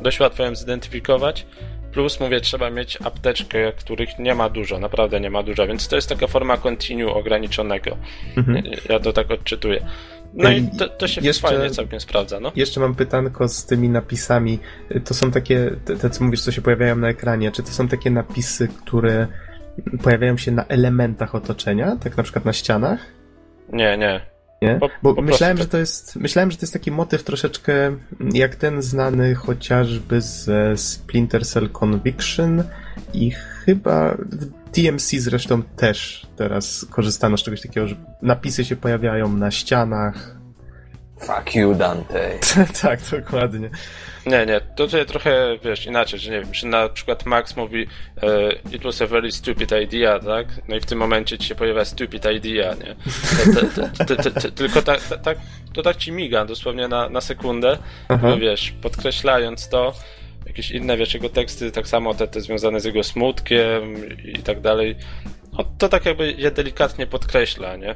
dość 0.00 0.20
łatwo 0.20 0.44
ją 0.44 0.54
zidentyfikować. 0.54 1.46
Plus, 1.92 2.20
mówię, 2.20 2.40
trzeba 2.40 2.70
mieć 2.70 2.98
apteczkę, 3.04 3.72
których 3.72 4.18
nie 4.18 4.34
ma 4.34 4.48
dużo, 4.48 4.78
naprawdę 4.78 5.20
nie 5.20 5.30
ma 5.30 5.42
dużo, 5.42 5.66
więc 5.66 5.88
to 5.88 5.96
jest 5.96 6.08
taka 6.08 6.26
forma 6.26 6.56
continue 6.56 7.14
ograniczonego. 7.14 7.96
Mhm. 8.36 8.62
Ja 8.88 9.00
to 9.00 9.12
tak 9.12 9.30
odczytuję. 9.30 9.86
No 10.34 10.50
i 10.50 10.68
to, 10.78 10.88
to 10.88 11.08
się 11.08 11.20
jeszcze- 11.20 11.48
fajnie 11.48 11.70
całkiem 11.70 12.00
sprawdza, 12.00 12.40
no. 12.40 12.52
Jeszcze 12.56 12.80
mam 12.80 12.94
pytanko 12.94 13.48
z 13.48 13.66
tymi 13.66 13.88
napisami. 13.88 14.58
To 15.04 15.14
są 15.14 15.30
takie, 15.30 15.70
te, 15.84 15.96
te 15.96 16.10
co 16.10 16.24
mówisz, 16.24 16.42
co 16.42 16.52
się 16.52 16.62
pojawiają 16.62 16.96
na 16.96 17.08
ekranie, 17.08 17.52
czy 17.52 17.62
to 17.62 17.68
są 17.68 17.88
takie 17.88 18.10
napisy, 18.10 18.68
które 18.84 19.26
pojawiają 20.02 20.36
się 20.36 20.52
na 20.52 20.64
elementach 20.66 21.34
otoczenia, 21.34 21.96
tak 21.96 22.16
na 22.16 22.22
przykład 22.22 22.44
na 22.44 22.52
ścianach? 22.52 23.00
Nie, 23.72 23.98
nie. 23.98 24.20
Nie? 24.62 24.74
Po- 24.80 24.88
Bo 25.02 25.14
po 25.14 25.22
myślałem, 25.22 25.56
prostu 25.56 25.68
że 25.68 25.72
to 25.72 25.78
jest, 25.78 26.16
myślałem, 26.16 26.50
że 26.50 26.56
to 26.56 26.62
jest 26.62 26.72
taki 26.72 26.90
motyw 26.90 27.22
troszeczkę 27.24 27.96
jak 28.32 28.56
ten 28.56 28.82
znany 28.82 29.34
chociażby 29.34 30.20
ze 30.20 30.76
Splinter 30.76 31.46
Cell 31.46 31.70
Conviction 31.70 32.62
i 33.14 33.30
chyba 33.30 34.14
w 34.14 34.46
DMC 34.74 35.10
zresztą 35.18 35.62
też 35.62 36.26
teraz 36.36 36.86
korzystano 36.90 37.36
z 37.36 37.42
czegoś 37.42 37.60
takiego, 37.62 37.86
że 37.86 37.96
napisy 38.22 38.64
się 38.64 38.76
pojawiają 38.76 39.32
na 39.36 39.50
ścianach. 39.50 40.39
Fuck 41.20 41.54
you, 41.54 41.74
Dante. 41.74 42.38
tak, 42.82 43.00
dokładnie. 43.10 43.70
Nie, 44.26 44.46
nie, 44.46 44.60
to 44.60 44.84
tutaj 44.84 45.06
trochę, 45.06 45.58
wiesz, 45.64 45.86
inaczej, 45.86 46.18
że 46.18 46.30
nie 46.30 46.40
wiem, 46.40 46.54
że 46.54 46.66
na 46.66 46.88
przykład 46.88 47.26
Max 47.26 47.56
mówi 47.56 47.86
e, 48.22 48.52
it 48.72 48.82
was 48.82 49.02
a 49.02 49.06
very 49.06 49.32
stupid 49.32 49.72
idea, 49.72 50.18
tak? 50.18 50.46
No 50.68 50.76
i 50.76 50.80
w 50.80 50.86
tym 50.86 50.98
momencie 50.98 51.38
ci 51.38 51.48
się 51.48 51.54
pojawia 51.54 51.84
stupid 51.84 52.24
idea, 52.24 52.74
nie? 52.74 52.96
Tylko 54.56 54.82
tak, 54.82 55.00
to 55.72 55.82
tak 55.82 55.96
ci 55.96 56.12
miga 56.12 56.44
dosłownie 56.44 56.88
na, 56.88 57.08
na 57.08 57.20
sekundę, 57.20 57.78
no 58.22 58.38
wiesz, 58.38 58.74
podkreślając 58.82 59.68
to, 59.68 59.92
jakieś 60.46 60.70
inne, 60.70 60.96
wiesz, 60.96 61.14
jego 61.14 61.28
teksty, 61.28 61.70
tak 61.70 61.88
samo 61.88 62.14
te, 62.14 62.28
te 62.28 62.40
związane 62.40 62.80
z 62.80 62.84
jego 62.84 63.02
smutkiem 63.02 63.94
i 64.24 64.42
tak 64.42 64.60
dalej, 64.60 64.96
no, 65.52 65.64
to 65.78 65.88
tak 65.88 66.06
jakby 66.06 66.32
je 66.32 66.50
delikatnie 66.50 67.06
podkreśla, 67.06 67.76
nie? 67.76 67.94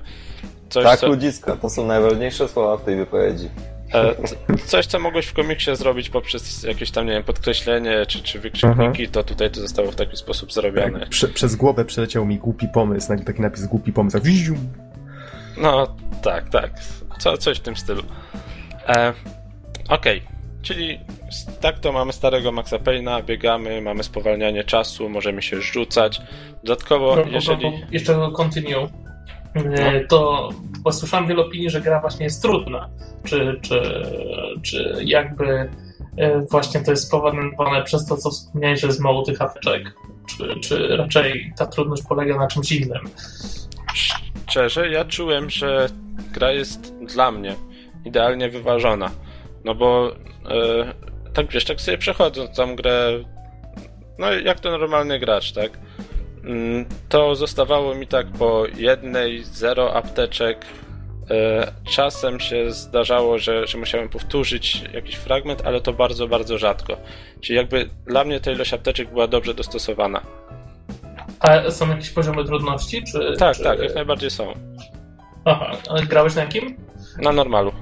Coś, 0.70 0.84
Tak, 0.84 1.00
co... 1.00 1.06
ludziska, 1.08 1.56
to 1.56 1.70
są 1.70 1.86
najważniejsze 1.86 2.48
słowa 2.48 2.76
w 2.76 2.84
tej 2.84 2.96
wypowiedzi. 2.96 3.48
E, 3.94 4.14
coś, 4.66 4.86
co 4.86 4.98
mogłeś 4.98 5.26
w 5.26 5.32
komiksie 5.32 5.76
zrobić 5.76 6.10
poprzez 6.10 6.62
jakieś 6.62 6.90
tam, 6.90 7.06
nie 7.06 7.12
wiem, 7.12 7.22
podkreślenie 7.22 8.06
czy, 8.06 8.22
czy 8.22 8.38
wykrzykniki, 8.38 9.08
to 9.08 9.24
tutaj 9.24 9.50
to 9.50 9.60
zostało 9.60 9.90
w 9.90 9.96
taki 9.96 10.16
sposób 10.16 10.52
zrobione. 10.52 11.00
Tak, 11.00 11.08
prze, 11.08 11.28
przez 11.28 11.56
głowę 11.56 11.84
przeleciał 11.84 12.26
mi 12.26 12.38
głupi 12.38 12.68
pomysł, 12.68 13.08
nagle 13.08 13.24
taki 13.24 13.42
napis 13.42 13.66
głupi 13.66 13.92
pomysł, 13.92 14.18
tak. 14.18 14.26
No, 15.56 15.96
tak, 16.22 16.48
tak. 16.48 16.70
Co, 17.18 17.36
coś 17.38 17.58
w 17.58 17.62
tym 17.62 17.76
stylu. 17.76 18.02
E, 18.88 19.12
Okej, 19.88 20.18
okay. 20.18 20.34
czyli 20.62 21.00
tak 21.60 21.78
to 21.78 21.92
mamy 21.92 22.12
starego 22.12 22.52
Maxa 22.52 22.76
Payne'a, 22.76 23.24
biegamy, 23.24 23.82
mamy 23.82 24.04
spowalnianie 24.04 24.64
czasu, 24.64 25.08
możemy 25.08 25.42
się 25.42 25.60
rzucać. 25.60 26.20
Dodatkowo, 26.64 27.16
No, 27.16 27.22
jeżeli... 27.32 27.64
no, 27.64 27.70
no, 27.70 27.86
jeszcze 27.90 28.30
continue. 28.36 28.88
E, 29.54 30.00
To 30.00 30.48
bo 30.80 30.92
słyszałem 30.92 31.26
wiele 31.26 31.42
opinii, 31.42 31.70
że 31.70 31.80
gra 31.80 32.00
właśnie 32.00 32.24
jest 32.24 32.42
trudna. 32.42 32.88
Czy, 33.24 33.60
czy, 33.62 34.02
czy 34.62 34.94
jakby 35.04 35.70
e, 36.16 36.40
właśnie 36.50 36.80
to 36.80 36.90
jest 36.90 37.06
spowodowane 37.06 37.82
przez 37.84 38.06
to, 38.06 38.16
co 38.16 38.30
wspomniałeś, 38.30 38.80
że 38.80 38.86
jest 38.86 39.00
mało 39.00 39.22
tych 39.22 39.42
apteczek? 39.42 39.94
Czy, 40.26 40.60
czy 40.60 40.96
raczej 40.96 41.52
ta 41.58 41.66
trudność 41.66 42.02
polega 42.08 42.36
na 42.36 42.46
czymś 42.46 42.72
innym? 42.72 43.00
Szczerze, 44.48 44.88
ja 44.90 45.04
czułem, 45.04 45.50
że 45.50 45.88
gra 46.32 46.52
jest 46.52 46.94
dla 46.96 47.30
mnie 47.30 47.54
idealnie 48.04 48.48
wyważona. 48.48 49.10
No 49.64 49.74
bo 49.74 50.12
e, 50.50 50.94
tak 51.32 51.50
wiesz, 51.50 51.64
tak 51.64 51.80
sobie 51.80 51.98
przechodząc 51.98 52.56
tam 52.56 52.76
grę, 52.76 53.24
no 54.18 54.32
jak 54.32 54.60
to 54.60 54.70
normalny 54.70 55.18
gracz, 55.18 55.52
tak? 55.52 55.78
Mm, 56.46 56.84
To 57.08 57.34
zostawało 57.36 57.94
mi 57.94 58.06
tak 58.06 58.26
po 58.32 58.64
jednej, 58.76 59.44
zero 59.44 59.94
apteczek. 59.94 60.66
E, 61.30 61.72
Czasem 61.90 62.40
się 62.40 62.70
zdarzało, 62.72 63.38
że, 63.38 63.66
że 63.66 63.78
musiałem 63.78 64.08
powtórzyć 64.08 64.82
jakiś 64.92 65.14
fragment, 65.14 65.62
ale 65.66 65.80
to 65.80 65.92
bardzo, 65.92 66.28
bardzo 66.28 66.58
rzadko. 66.58 66.96
Czyli 67.40 67.56
jakby 67.56 67.88
dla 68.06 68.24
mnie 68.24 68.40
ta 68.40 68.50
ilość 68.52 68.74
apteczek 68.74 69.10
była 69.10 69.26
dobrze 69.26 69.54
dostosowana. 69.54 70.20
A 71.40 71.70
są 71.70 71.88
jakieś 71.90 72.10
poziomy 72.10 72.44
trudności? 72.44 73.02
Czy, 73.12 73.36
Tak, 73.38 73.56
czy... 73.56 73.62
tak, 73.62 73.78
jak 73.78 73.94
najbardziej 73.94 74.30
są. 74.30 74.52
Aha, 75.44 75.70
ale 75.88 76.02
grałeś 76.06 76.34
na 76.34 76.42
jakim? 76.42 76.76
Na 77.18 77.32
normalu. 77.32 77.72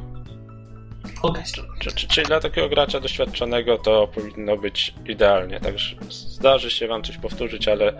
Okej, 1.22 1.42
czy- 1.80 2.06
Czyli 2.08 2.26
dla 2.26 2.40
takiego 2.40 2.68
gracza 2.68 3.00
doświadczonego 3.00 3.78
to 3.78 4.08
powinno 4.14 4.56
być 4.56 4.94
idealnie. 5.06 5.60
Także 5.60 5.96
zdarzy 6.10 6.70
się 6.70 6.88
wam 6.88 7.02
coś 7.02 7.18
powtórzyć, 7.18 7.68
ale 7.68 7.92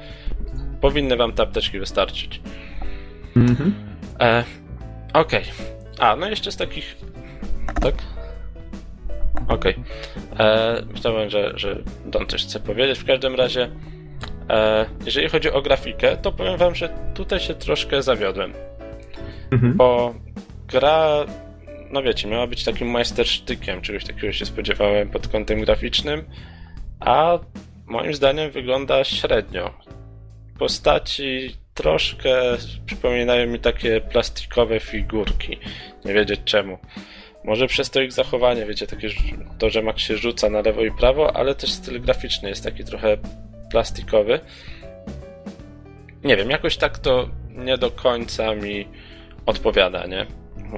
powinny 0.83 1.16
wam 1.16 1.33
te 1.33 1.43
apteczki 1.43 1.78
wystarczyć. 1.78 2.41
Mhm. 3.37 3.74
E, 4.20 4.45
Okej. 5.12 5.45
A, 5.99 6.16
no 6.16 6.28
jeszcze 6.28 6.53
z 6.53 6.57
takich. 6.57 6.97
Tak? 7.80 7.95
Okej. 9.49 9.74
E, 10.39 10.83
Myślałem, 10.93 11.30
że, 11.30 11.53
że 11.57 11.83
Don 12.07 12.26
coś 12.26 12.45
chce 12.45 12.61
powiedzieć. 12.61 12.99
W 12.99 13.05
każdym 13.05 13.35
razie, 13.35 13.70
e, 14.51 14.87
jeżeli 15.05 15.28
chodzi 15.28 15.51
o 15.51 15.62
grafikę, 15.62 16.16
to 16.16 16.33
powiem 16.33 16.57
wam, 16.57 16.74
że 16.74 16.89
tutaj 17.14 17.41
się 17.41 17.55
troszkę 17.55 18.03
zawiodłem. 18.03 18.53
Mhm. 19.51 19.76
Bo 19.76 20.14
gra, 20.68 21.07
no 21.91 22.03
wiecie, 22.03 22.28
miała 22.28 22.47
być 22.47 22.64
takim 22.64 22.89
majstersztykiem, 22.91 23.80
czegoś 23.80 24.05
takiego 24.05 24.33
się 24.33 24.47
spodziewałem 24.47 25.09
pod 25.11 25.28
kątem 25.28 25.61
graficznym, 25.61 26.24
a 27.01 27.39
moim 27.87 28.14
zdaniem 28.14 28.51
wygląda 28.51 29.05
średnio. 29.05 29.74
Postaci 30.59 31.57
troszkę 31.74 32.57
przypominają 32.86 33.46
mi 33.46 33.59
takie 33.59 34.00
plastikowe 34.00 34.80
figurki. 34.80 35.59
Nie 36.05 36.14
wiedzieć 36.14 36.40
czemu. 36.44 36.78
Może 37.44 37.66
przez 37.66 37.90
to 37.90 38.00
ich 38.00 38.12
zachowanie, 38.12 38.66
wiecie, 38.66 38.86
takie 38.86 39.09
to, 39.59 39.70
że 39.70 39.82
Max 39.82 40.03
się 40.03 40.16
rzuca 40.16 40.50
na 40.50 40.61
lewo 40.61 40.84
i 40.84 40.90
prawo, 40.90 41.36
ale 41.36 41.55
też 41.55 41.72
styl 41.72 42.00
graficzny 42.00 42.48
jest 42.48 42.64
taki 42.64 42.84
trochę 42.84 43.16
plastikowy. 43.70 44.40
Nie 46.24 46.36
wiem, 46.36 46.50
jakoś 46.50 46.76
tak 46.76 46.98
to 46.98 47.28
nie 47.48 47.78
do 47.78 47.90
końca 47.90 48.55
mi 48.55 48.88
odpowiada, 49.46 50.07
nie? 50.07 50.26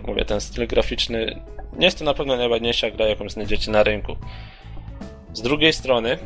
Mówię, 0.07 0.25
ten 0.25 0.41
styl 0.41 0.67
graficzny 0.67 1.41
nie 1.79 1.85
jest 1.85 1.99
to 1.99 2.05
na 2.05 2.15
pewno 2.15 2.37
najładniejsza 2.37 2.91
gra, 2.91 3.07
jaką 3.07 3.29
znajdziecie 3.29 3.71
na 3.71 3.83
rynku. 3.83 4.17
Z 5.33 5.43
drugiej 5.43 5.73
strony, 5.73 6.19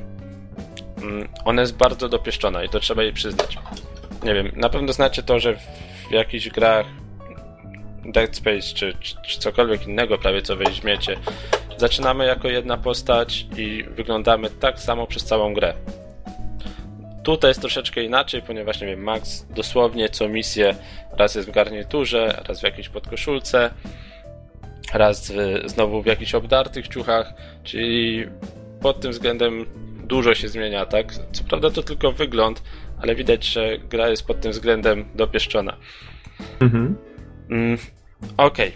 ona 1.44 1.60
jest 1.60 1.76
bardzo 1.76 2.08
dopieszczona 2.08 2.64
i 2.64 2.68
to 2.68 2.80
trzeba 2.80 3.02
jej 3.02 3.12
przyznać. 3.12 3.58
Nie 4.24 4.34
wiem, 4.34 4.52
na 4.56 4.68
pewno 4.68 4.92
znacie 4.92 5.22
to, 5.22 5.40
że 5.40 5.56
w 5.56 6.10
jakichś 6.10 6.48
grach 6.48 6.86
Dead 8.04 8.36
Space 8.36 8.74
czy, 8.74 8.94
czy, 9.00 9.14
czy 9.22 9.38
cokolwiek 9.38 9.86
innego 9.86 10.18
prawie 10.18 10.42
co 10.42 10.56
weźmiecie, 10.56 11.16
zaczynamy 11.76 12.26
jako 12.26 12.48
jedna 12.48 12.76
postać 12.76 13.46
i 13.56 13.84
wyglądamy 13.90 14.50
tak 14.50 14.80
samo 14.80 15.06
przez 15.06 15.24
całą 15.24 15.54
grę. 15.54 15.74
Tutaj 17.22 17.50
jest 17.50 17.60
troszeczkę 17.60 18.02
inaczej, 18.02 18.42
ponieważ 18.42 18.80
nie 18.80 18.86
wiem, 18.86 19.02
Max 19.02 19.46
dosłownie 19.50 20.08
co 20.08 20.28
misję 20.28 20.74
raz 21.12 21.34
jest 21.34 21.48
w 21.48 21.52
garniturze, 21.52 22.42
raz 22.48 22.60
w 22.60 22.64
jakiejś 22.64 22.88
podkoszulce, 22.88 23.70
raz 24.94 25.32
w, 25.32 25.62
znowu 25.66 26.02
w 26.02 26.06
jakichś 26.06 26.34
obdartych 26.34 26.88
ciuchach, 26.88 27.32
czyli 27.64 28.26
pod 28.80 29.00
tym 29.00 29.12
względem 29.12 29.66
dużo 30.08 30.34
się 30.34 30.48
zmienia, 30.48 30.86
tak? 30.86 31.14
Co 31.32 31.44
prawda 31.44 31.70
to 31.70 31.82
tylko 31.82 32.12
wygląd, 32.12 32.62
ale 33.02 33.14
widać, 33.14 33.44
że 33.44 33.78
gra 33.78 34.08
jest 34.08 34.26
pod 34.26 34.40
tym 34.40 34.52
względem 34.52 35.04
dopieszczona. 35.14 35.76
Mhm. 36.60 36.96
Mm, 37.50 37.78
Okej. 38.36 38.72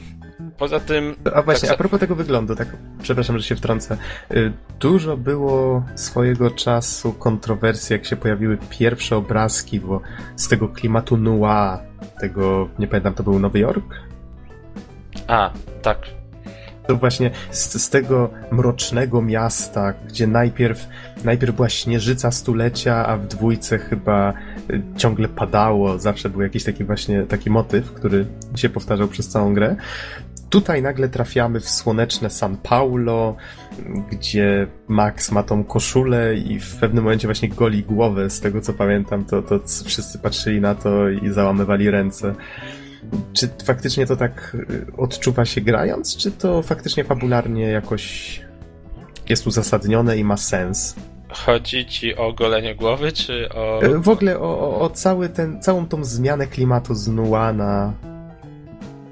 Poza 0.59 0.81
tym. 0.81 1.17
A 1.35 1.43
właśnie, 1.43 1.69
tak 1.69 1.75
a 1.75 1.79
propos 1.79 2.01
tego 2.01 2.15
wyglądu, 2.15 2.57
tak, 2.57 2.77
przepraszam, 3.03 3.39
że 3.39 3.45
się 3.45 3.57
wtrącę. 3.57 3.97
Y, 4.31 4.53
Dużo 4.81 5.17
było 5.17 5.85
swojego 5.95 6.51
czasu 6.51 7.13
kontrowersji, 7.13 7.93
jak 7.95 8.05
się 8.05 8.17
pojawiły 8.17 8.59
pierwsze 8.71 9.17
obrazki, 9.17 9.81
bo 9.81 10.01
z 10.37 10.49
tego 10.49 10.69
klimatu 10.69 11.17
noir, 11.17 11.79
tego, 12.21 12.69
nie 12.79 12.87
pamiętam, 12.87 13.15
to 13.15 13.23
był 13.23 13.39
Nowy 13.39 13.59
Jork? 13.59 13.95
A, 15.27 15.51
tak. 15.83 16.22
To 16.87 16.97
właśnie 16.97 17.31
z, 17.51 17.83
z 17.83 17.91
tego 17.91 18.31
mrocznego 18.53 19.23
miasta, 19.23 19.95
gdzie 20.09 20.27
najpierw, 20.27 20.89
najpierw 21.25 21.57
była 21.57 21.69
śnieżyca 21.69 22.31
stulecia, 22.31 23.07
a 23.07 23.17
w 23.17 23.27
dwójce 23.27 23.79
chyba 23.79 24.33
y, 24.71 24.83
ciągle 24.97 25.29
padało. 25.29 25.99
Zawsze 25.99 26.31
był 26.31 26.43
jakiś 26.43 26.65
taki 26.65 26.85
właśnie 26.85 27.23
taki 27.23 27.51
motyw, 27.51 27.93
który 27.93 28.27
się 28.57 28.69
powtarzał 28.69 29.09
przez 29.09 29.29
całą 29.29 29.55
grę. 29.55 29.77
Tutaj 30.51 30.83
nagle 30.83 31.09
trafiamy 31.09 31.61
w 31.61 31.71
słoneczne 31.71 32.31
San 32.31 32.57
Paulo, 32.57 33.37
gdzie 34.11 34.67
Max 34.89 35.33
ma 35.33 35.43
tą 35.43 35.65
koszulę 35.65 36.37
i 36.37 36.61
w 36.61 36.77
pewnym 36.77 37.05
momencie 37.05 37.29
właśnie 37.29 37.49
goli 37.49 37.83
głowę, 37.83 38.31
z 38.31 38.41
tego 38.41 38.61
co 38.61 38.73
pamiętam, 38.73 39.25
to, 39.25 39.43
to 39.43 39.61
wszyscy 39.85 40.19
patrzyli 40.19 40.61
na 40.61 40.75
to 40.75 41.09
i 41.09 41.31
załamywali 41.31 41.91
ręce. 41.91 42.35
Czy 43.33 43.49
faktycznie 43.65 44.07
to 44.07 44.17
tak 44.17 44.57
y, 44.71 44.87
odczuwa 44.97 45.45
się 45.45 45.61
grając, 45.61 46.17
czy 46.17 46.31
to 46.31 46.63
faktycznie 46.63 47.05
fabularnie 47.05 47.65
jakoś 47.65 48.41
jest 49.29 49.47
uzasadnione 49.47 50.17
i 50.19 50.25
ma 50.25 50.37
sens? 50.37 50.95
Chodzi 51.29 51.87
ci 51.87 52.17
o 52.17 52.33
golenie 52.33 52.75
głowy, 52.75 53.13
czy 53.13 53.49
o. 53.55 53.83
Y, 53.83 53.99
W 53.99 54.09
ogóle 54.09 54.39
o, 54.39 54.61
o, 54.61 54.81
o 54.81 54.91
cały 54.91 55.29
ten, 55.29 55.63
całą 55.63 55.87
tą 55.87 56.05
zmianę 56.05 56.47
klimatu 56.47 56.95
z 56.95 57.09
Nua 57.09 57.53
na, 57.53 57.65
na, 57.67 57.93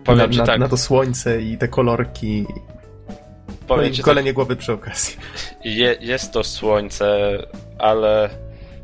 Powiem 0.05 0.33
ci 0.33 0.39
na, 0.39 0.47
tak. 0.47 0.61
na 0.61 0.69
to 0.69 0.77
słońce 0.77 1.43
i 1.43 1.59
te 1.59 1.69
kolorki. 1.69 2.47
No 2.49 3.77
powiem 3.77 3.89
i 3.89 3.91
ci 3.91 3.97
tak. 3.99 4.07
golenie 4.07 4.33
głowy 4.33 4.57
przy 4.57 4.73
okazji. 4.73 5.17
Je, 5.65 5.97
jest 6.01 6.33
to 6.33 6.45
słońce, 6.45 7.39
ale 7.79 8.31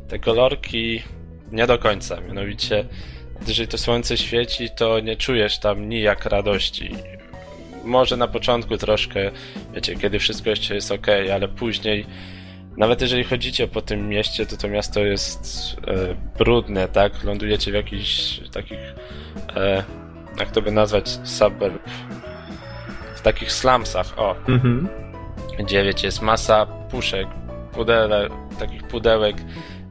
te 0.07 0.19
kolorki 0.19 1.03
nie 1.51 1.67
do 1.67 1.77
końca. 1.77 2.21
Mianowicie, 2.21 2.85
jeżeli 3.47 3.67
to 3.67 3.77
słońce 3.77 4.17
świeci, 4.17 4.69
to 4.69 4.99
nie 4.99 5.15
czujesz 5.15 5.59
tam 5.59 5.89
nijak 5.89 6.25
radości. 6.25 6.95
Może 7.83 8.17
na 8.17 8.27
początku 8.27 8.77
troszkę, 8.77 9.31
wiecie, 9.73 9.95
kiedy 9.95 10.19
wszystko 10.19 10.49
jeszcze 10.49 10.75
jest 10.75 10.91
ok, 10.91 11.07
ale 11.33 11.47
później, 11.47 12.05
nawet 12.77 13.01
jeżeli 13.01 13.23
chodzicie 13.23 13.67
po 13.67 13.81
tym 13.81 14.09
mieście, 14.09 14.45
to 14.45 14.57
to 14.57 14.67
miasto 14.67 14.99
jest 14.99 15.75
e, 15.87 16.15
brudne, 16.37 16.87
tak? 16.87 17.23
Lądujecie 17.23 17.71
w 17.71 17.73
jakichś 17.73 18.39
takich, 18.51 18.79
e, 19.55 19.83
jak 20.39 20.51
to 20.51 20.61
by 20.61 20.71
nazwać, 20.71 21.19
suburb, 21.23 21.89
w 23.15 23.21
takich 23.21 23.51
slumsach, 23.51 24.19
o, 24.19 24.35
Mhm. 24.47 24.87
gdzie 25.59 25.83
wiecie, 25.83 26.07
jest 26.07 26.21
masa 26.21 26.65
puszek, 26.65 27.27
pudele, 27.73 28.29
takich 28.59 28.83
pudełek. 28.83 29.35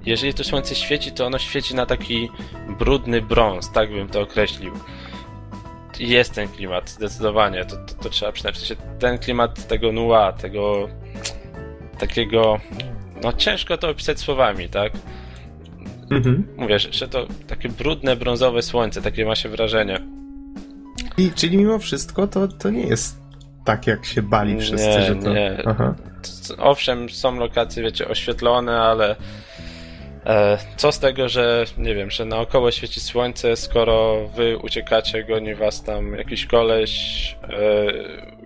Jeżeli 0.06 0.34
to 0.34 0.44
słońce 0.44 0.74
świeci, 0.74 1.12
to 1.12 1.26
ono 1.26 1.38
świeci 1.38 1.74
na 1.74 1.86
taki 1.86 2.30
brudny 2.78 3.22
brąz, 3.22 3.72
tak 3.72 3.90
bym 3.90 4.08
to 4.08 4.20
określił. 4.20 4.72
Jest 5.98 6.34
ten 6.34 6.48
klimat, 6.48 6.90
zdecydowanie, 6.90 7.64
to, 7.64 7.76
to, 7.76 7.94
to 8.02 8.08
trzeba. 8.08 8.32
W 8.32 8.38
sensie 8.38 8.76
ten 8.98 9.18
klimat 9.18 9.66
tego 9.66 9.92
nua, 9.92 10.32
tego 10.32 10.88
takiego, 11.98 12.60
no 13.22 13.32
ciężko 13.32 13.76
to 13.76 13.88
opisać 13.88 14.20
słowami, 14.20 14.68
tak? 14.68 14.92
Mhm. 16.10 16.48
Mówię, 16.56 16.78
że, 16.78 16.92
że 16.92 17.08
to 17.08 17.26
takie 17.46 17.68
brudne, 17.68 18.16
brązowe 18.16 18.62
słońce, 18.62 19.02
takie 19.02 19.26
ma 19.26 19.34
się 19.34 19.48
wrażenie. 19.48 20.00
I, 21.18 21.30
czyli 21.30 21.56
mimo 21.56 21.78
wszystko 21.78 22.26
to, 22.26 22.48
to 22.48 22.70
nie 22.70 22.86
jest 22.86 23.20
tak, 23.64 23.86
jak 23.86 24.06
się 24.06 24.22
bali 24.22 24.60
wszyscy, 24.60 24.88
nie, 24.88 25.02
że 25.02 25.16
to... 25.16 25.32
Nie. 25.32 25.62
Aha. 25.66 25.94
Owszem, 26.58 27.10
są 27.10 27.36
lokacje, 27.36 27.82
wiecie, 27.82 28.08
oświetlone, 28.08 28.80
ale 28.80 29.16
co 30.76 30.92
z 30.92 30.98
tego, 30.98 31.28
że 31.28 31.64
nie 31.78 31.94
wiem, 31.94 32.10
że 32.10 32.24
naokoło 32.24 32.70
świeci 32.70 33.00
słońce, 33.00 33.56
skoro 33.56 34.28
wy 34.28 34.58
uciekacie, 34.58 35.24
goni 35.24 35.54
was 35.54 35.84
tam 35.84 36.14
jakiś 36.14 36.46
koleś, 36.46 37.36
e, 37.42 38.36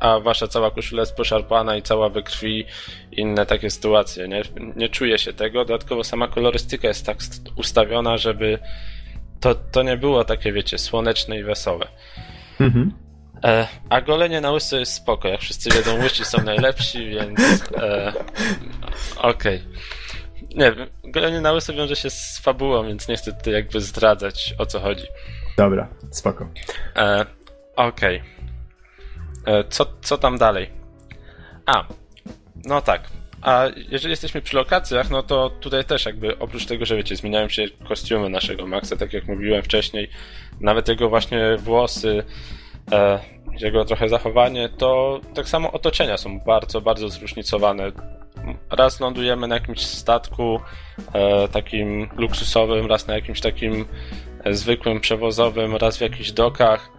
a 0.00 0.20
wasza 0.20 0.48
cała 0.48 0.70
koszula 0.70 1.02
jest 1.02 1.16
poszarpana 1.16 1.76
i 1.76 1.82
cała 1.82 2.08
we 2.08 2.22
krwi, 2.22 2.64
inne 3.12 3.46
takie 3.46 3.70
sytuacje, 3.70 4.28
nie? 4.28 4.42
Nie 4.76 4.88
czuję 4.88 5.18
się 5.18 5.32
tego, 5.32 5.64
dodatkowo 5.64 6.04
sama 6.04 6.28
kolorystyka 6.28 6.88
jest 6.88 7.06
tak 7.06 7.18
ustawiona, 7.56 8.16
żeby 8.16 8.58
to, 9.40 9.54
to 9.54 9.82
nie 9.82 9.96
było 9.96 10.24
takie, 10.24 10.52
wiecie, 10.52 10.78
słoneczne 10.78 11.38
i 11.38 11.42
wesołe. 11.42 11.88
Mhm. 12.60 12.92
E, 13.44 13.66
a 13.88 14.00
golenie 14.00 14.40
na 14.40 14.50
łyso 14.50 14.78
jest 14.78 14.92
spoko. 14.92 15.28
Jak 15.28 15.40
wszyscy 15.40 15.70
wiedzą, 15.70 16.02
łysi 16.02 16.24
są 16.24 16.42
najlepsi, 16.42 17.08
więc 17.08 17.40
e, 17.76 18.12
okej. 19.16 19.56
Okay. 19.56 19.60
Nie 20.54 20.72
wiem, 20.72 20.88
golenie 21.04 21.40
na 21.40 21.52
łyso 21.52 21.72
wiąże 21.72 21.96
się 21.96 22.10
z 22.10 22.38
fabułą, 22.38 22.86
więc 22.86 23.08
nie 23.08 23.16
chcę 23.16 23.32
tutaj 23.32 23.52
jakby 23.52 23.80
zdradzać 23.80 24.54
o 24.58 24.66
co 24.66 24.80
chodzi. 24.80 25.06
Dobra, 25.56 25.88
spoko. 26.10 26.48
E, 26.96 27.26
okej. 27.76 28.22
Okay. 29.44 29.58
E, 29.58 29.64
co, 29.64 29.86
co 30.02 30.18
tam 30.18 30.38
dalej? 30.38 30.70
A, 31.66 31.84
no 32.64 32.80
tak. 32.80 33.02
A 33.42 33.64
jeżeli 33.88 34.10
jesteśmy 34.10 34.42
przy 34.42 34.56
lokacjach, 34.56 35.10
no 35.10 35.22
to 35.22 35.50
tutaj 35.50 35.84
też 35.84 36.06
jakby 36.06 36.38
oprócz 36.38 36.66
tego, 36.66 36.86
że 36.86 36.96
wiecie, 36.96 37.16
zmieniają 37.16 37.48
się 37.48 37.64
kostiumy 37.88 38.28
naszego 38.28 38.66
Maxa, 38.66 38.96
tak 38.96 39.12
jak 39.12 39.28
mówiłem 39.28 39.62
wcześniej, 39.62 40.10
nawet 40.60 40.88
jego 40.88 41.08
właśnie 41.08 41.56
włosy, 41.58 42.24
e, 42.92 43.18
jego 43.60 43.84
trochę 43.84 44.08
zachowanie, 44.08 44.68
to 44.68 45.20
tak 45.34 45.48
samo 45.48 45.72
otoczenia 45.72 46.16
są 46.16 46.40
bardzo, 46.40 46.80
bardzo 46.80 47.08
zróżnicowane. 47.08 47.92
Raz 48.70 49.00
lądujemy 49.00 49.48
na 49.48 49.54
jakimś 49.54 49.80
statku 49.80 50.60
e, 51.12 51.48
takim 51.48 52.08
luksusowym, 52.16 52.86
raz 52.86 53.06
na 53.06 53.14
jakimś 53.14 53.40
takim 53.40 53.84
e, 54.44 54.54
zwykłym 54.54 55.00
przewozowym, 55.00 55.76
raz 55.76 55.98
w 55.98 56.00
jakichś 56.00 56.30
dokach, 56.30 56.90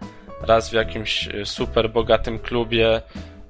raz 0.42 0.70
w 0.70 0.72
jakimś 0.72 1.28
e, 1.28 1.46
super 1.46 1.90
bogatym 1.90 2.38
klubie, 2.38 3.02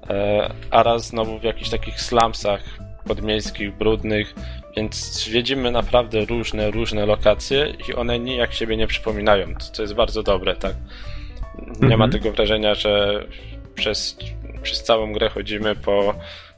e, 0.09 0.49
a 0.71 0.83
raz 0.83 1.07
znowu 1.07 1.39
w 1.39 1.43
jakichś 1.43 1.69
takich 1.69 2.01
slumsach 2.01 2.63
podmiejskich, 3.07 3.77
brudnych, 3.77 4.35
więc 4.77 4.95
zwiedzimy 4.95 5.71
naprawdę 5.71 6.25
różne, 6.25 6.71
różne 6.71 7.05
lokacje 7.05 7.73
i 7.89 7.93
one 7.93 8.19
nijak 8.19 8.53
siebie 8.53 8.77
nie 8.77 8.87
przypominają, 8.87 9.55
co 9.71 9.81
jest 9.81 9.93
bardzo 9.93 10.23
dobre, 10.23 10.55
tak? 10.55 10.75
Nie 11.67 11.73
mhm. 11.73 11.99
ma 11.99 12.09
tego 12.09 12.31
wrażenia, 12.31 12.75
że 12.75 13.23
przez, 13.75 14.17
przez 14.61 14.83
całą 14.83 15.13
grę 15.13 15.29
chodzimy 15.29 15.75
po 15.75 16.15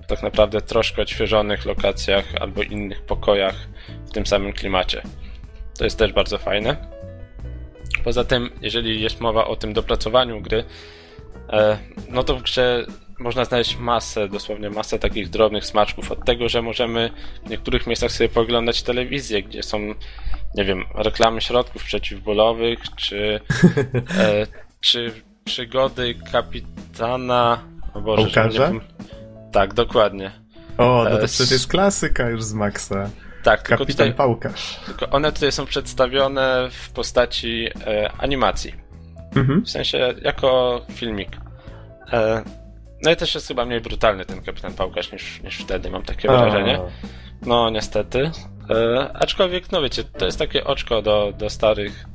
tak 0.08 0.24
naprawdę 0.24 0.62
troszkę 0.62 1.01
odświeżonych 1.01 1.66
lokacjach 1.66 2.26
albo 2.39 2.64
innych 2.64 3.01
pokojach 3.01 3.56
w 4.06 4.12
tym 4.12 4.26
samym 4.26 4.53
klimacie. 4.53 5.01
To 5.78 5.84
jest 5.84 5.99
też 5.99 6.14
bardzo 6.14 6.38
fajne. 6.38 6.78
Poza 8.03 8.24
tym, 8.24 8.49
jeżeli 8.62 9.01
jest 9.01 9.22
mowa 9.22 9.45
o 9.45 9.56
tym 9.56 9.74
dopracowaniu 9.74 10.41
gry, 10.41 10.64
e, 11.49 11.78
no 12.10 12.24
to 12.24 12.38
w 12.38 12.41
grze 12.41 12.86
można 13.20 13.45
znaleźć 13.45 13.78
masę, 13.78 14.30
dosłownie 14.30 14.70
masę 14.70 14.99
takich 14.99 15.30
drobnych 15.30 15.66
smaczków. 15.66 16.12
Od 16.12 16.26
tego, 16.26 16.49
że 16.49 16.62
możemy 16.62 17.10
w 17.45 17.49
niektórych 17.49 17.88
miejscach 17.88 18.12
sobie 18.12 18.30
poglądać 18.30 18.84
telewizję, 18.84 19.43
gdzie 19.43 19.64
są, 19.64 19.80
nie 20.56 20.66
wiem, 20.66 20.86
reklamy 20.95 21.41
środków 21.41 21.84
przeciwbólowych, 21.84 22.80
czy, 22.95 23.39
e, 24.20 24.47
czy 24.82 25.12
przygody 25.43 26.16
kapitana. 26.32 27.64
O 27.93 28.01
Boże, 28.01 28.49
nie. 28.49 28.80
Tak, 29.56 29.74
dokładnie. 29.74 30.32
O, 30.78 31.03
no 31.03 31.10
to 31.10 31.22
e, 31.22 31.28
przecież 31.28 31.51
jest 31.51 31.68
klasyka 31.68 32.30
już 32.30 32.43
z 32.43 32.53
Maxa. 32.53 33.10
Tak, 33.43 33.64
Kapitan 33.64 33.88
tutaj, 33.88 34.14
Pałkarz. 34.14 34.80
Tylko 34.86 35.10
one 35.10 35.32
tutaj 35.32 35.51
są 35.51 35.66
przedstawione 35.66 36.70
w 36.72 36.89
postaci 36.91 37.70
e, 37.88 38.12
animacji. 38.12 38.76
Mhm. 39.36 39.62
W 39.66 39.70
sensie 39.70 40.14
jako 40.22 40.82
filmik. 40.91 41.30
E, 42.14 42.43
no 43.03 43.12
i 43.12 43.16
też 43.16 43.36
jest 43.36 43.47
chyba 43.47 43.66
mniej 43.66 43.82
brutalny 43.82 44.26
ten 44.26 44.41
Kapitan 44.41 44.74
Pałkarz 44.74 45.12
niż, 45.12 45.41
niż 45.43 45.58
wtedy, 45.58 45.89
mam 45.89 46.03
takie 46.03 46.28
wrażenie. 46.28 46.80
No, 47.41 47.70
niestety. 47.70 48.32
E, 48.70 49.10
aczkolwiek, 49.14 49.72
no 49.72 49.82
wiecie, 49.82 50.03
to 50.03 50.26
jest 50.26 50.39
takie 50.39 50.64
oczko 50.64 51.01
do, 51.01 51.34
do 51.38 51.49
starych 51.49 52.06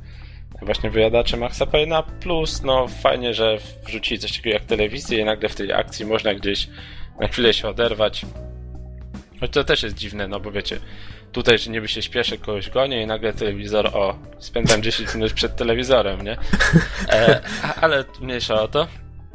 właśnie 0.61 0.89
wyjadacze 0.89 1.37
Maxa 1.37 1.65
Payne'a, 1.65 2.03
plus 2.19 2.63
no 2.63 2.87
fajnie, 2.87 3.33
że 3.33 3.57
wrzucili 3.85 4.19
coś 4.19 4.37
takiego 4.37 4.53
jak 4.53 4.65
telewizję 4.65 5.19
i 5.19 5.25
nagle 5.25 5.49
w 5.49 5.55
tej 5.55 5.73
akcji 5.73 6.05
można 6.05 6.33
gdzieś 6.33 6.69
na 7.21 7.27
chwilę 7.27 7.53
się 7.53 7.67
oderwać. 7.67 8.25
Choć 9.39 9.51
to 9.51 9.63
też 9.63 9.83
jest 9.83 9.95
dziwne, 9.95 10.27
no 10.27 10.39
bo 10.39 10.51
wiecie, 10.51 10.79
tutaj 11.31 11.57
że 11.57 11.71
niby 11.71 11.87
się 11.87 12.01
śpieszę, 12.01 12.37
kogoś 12.37 12.69
gonię 12.69 13.03
i 13.03 13.07
nagle 13.07 13.33
telewizor, 13.33 13.87
o, 13.87 14.19
spędzam 14.39 14.83
10 14.83 15.13
minut 15.15 15.33
przed 15.33 15.55
telewizorem, 15.55 16.21
nie? 16.21 16.37
E, 17.09 17.41
ale 17.81 18.03
mniejsza 18.21 18.61
o 18.61 18.67
to. 18.67 18.87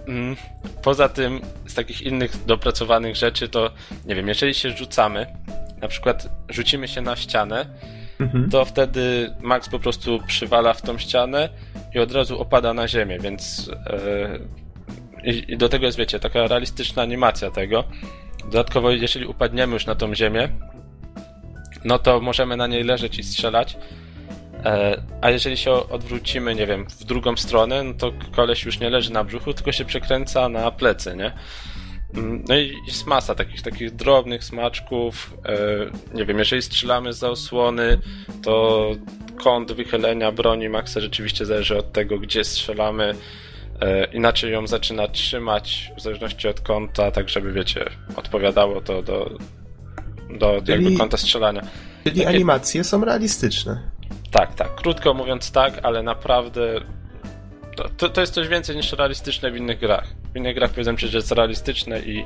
Mm, 0.09 0.37
poza 0.83 1.09
tym, 1.09 1.41
z 1.67 1.75
takich 1.75 2.03
innych 2.03 2.45
dopracowanych 2.45 3.17
rzeczy, 3.17 3.49
to 3.49 3.71
nie 4.05 4.15
wiem, 4.15 4.29
jeżeli 4.29 4.55
się 4.55 4.71
rzucamy, 4.71 5.27
na 5.81 5.89
przykład 5.89 6.29
rzucimy 6.49 6.89
się 6.89 7.01
na 7.01 7.17
ścianę, 7.17 7.67
mhm. 8.21 8.51
to 8.51 8.65
wtedy 8.65 9.35
Max 9.41 9.69
po 9.69 9.79
prostu 9.79 10.21
przywala 10.27 10.75
w 10.75 10.83
tą 10.83 10.99
ścianę 10.99 11.49
i 11.95 11.99
od 11.99 12.13
razu 12.13 12.41
opada 12.41 12.75
na 12.75 12.89
ziemię, 12.89 13.19
więc 13.21 13.67
yy, 13.67 14.66
i, 15.25 15.57
do 15.57 15.69
tego 15.69 15.87
jest, 15.87 15.99
wiecie, 15.99 16.21
taka 16.21 16.49
realistyczna 16.49 17.03
animacja 17.03 17.51
tego. 17.51 17.85
Dodatkowo, 18.45 18.91
jeżeli 18.91 19.27
upadniemy 19.27 19.73
już 19.73 19.87
na 19.87 19.95
tą 19.95 20.15
ziemię, 20.15 20.49
no 21.85 21.99
to 21.99 22.21
możemy 22.21 22.57
na 22.57 22.67
niej 22.67 22.85
leżeć 22.85 23.19
i 23.19 23.23
strzelać. 23.23 23.77
E, 24.65 25.03
a 25.21 25.31
jeżeli 25.31 25.57
się 25.57 25.73
odwrócimy, 25.73 26.55
nie 26.55 26.67
wiem, 26.67 26.87
w 26.87 27.05
drugą 27.05 27.37
stronę, 27.37 27.83
no 27.83 27.95
to 27.95 28.13
koleś 28.37 28.65
już 28.65 28.81
nie 28.81 28.91
leży 28.91 29.13
na 29.13 29.25
brzuchu, 29.25 29.55
tylko 29.55 29.73
się 29.73 29.85
przekręca 29.85 30.49
na 30.49 30.71
plecy, 30.71 31.17
nie? 31.17 31.33
Mm, 32.15 32.45
no 32.49 32.59
i 32.59 32.75
jest 32.87 33.07
masa 33.07 33.35
takich, 33.35 33.63
takich 33.63 33.95
drobnych 33.95 34.45
smaczków. 34.45 35.35
E, 35.45 36.17
nie 36.17 36.25
wiem, 36.25 36.39
jeżeli 36.39 36.63
strzelamy 36.63 37.13
za 37.13 37.31
osłony, 37.31 37.99
to 38.43 38.91
kąt 39.37 39.73
wychylenia 39.73 40.33
broni 40.33 40.69
Maxa 40.69 41.01
rzeczywiście 41.01 41.47
zależy 41.47 41.79
od 41.79 41.93
tego, 41.93 42.19
gdzie 42.19 42.45
strzelamy. 42.45 43.15
E, 43.81 44.05
inaczej 44.05 44.53
ją 44.53 44.67
zaczyna 44.67 45.09
trzymać 45.09 45.93
w 45.97 46.01
zależności 46.01 46.49
od 46.49 46.61
kąta, 46.61 47.11
tak 47.11 47.29
żeby, 47.29 47.53
wiecie, 47.53 47.85
odpowiadało 48.17 48.81
to 48.81 49.03
do, 49.03 49.39
do 50.39 50.63
czyli, 50.67 50.85
jakby 50.85 50.99
kąta 50.99 51.17
strzelania. 51.17 51.63
Czyli 52.05 52.17
Takie... 52.17 52.29
animacje 52.29 52.85
są 52.85 53.05
realistyczne. 53.05 53.91
Tak, 54.31 54.55
tak. 54.55 54.75
Krótko 54.75 55.15
mówiąc 55.15 55.51
tak, 55.51 55.81
ale 55.83 56.03
naprawdę 56.03 56.81
to, 57.77 57.89
to, 57.89 58.09
to, 58.09 58.21
jest 58.21 58.35
coś 58.35 58.49
więcej 58.49 58.77
niż 58.77 58.93
realistyczne 58.93 59.51
w 59.51 59.57
innych 59.57 59.79
grach. 59.79 60.07
W 60.35 60.37
innych 60.37 60.55
grach 60.55 60.71
powiedzmy 60.71 60.99
że 60.99 61.19
jest 61.19 61.33
realistyczne 61.33 62.01
i 62.01 62.25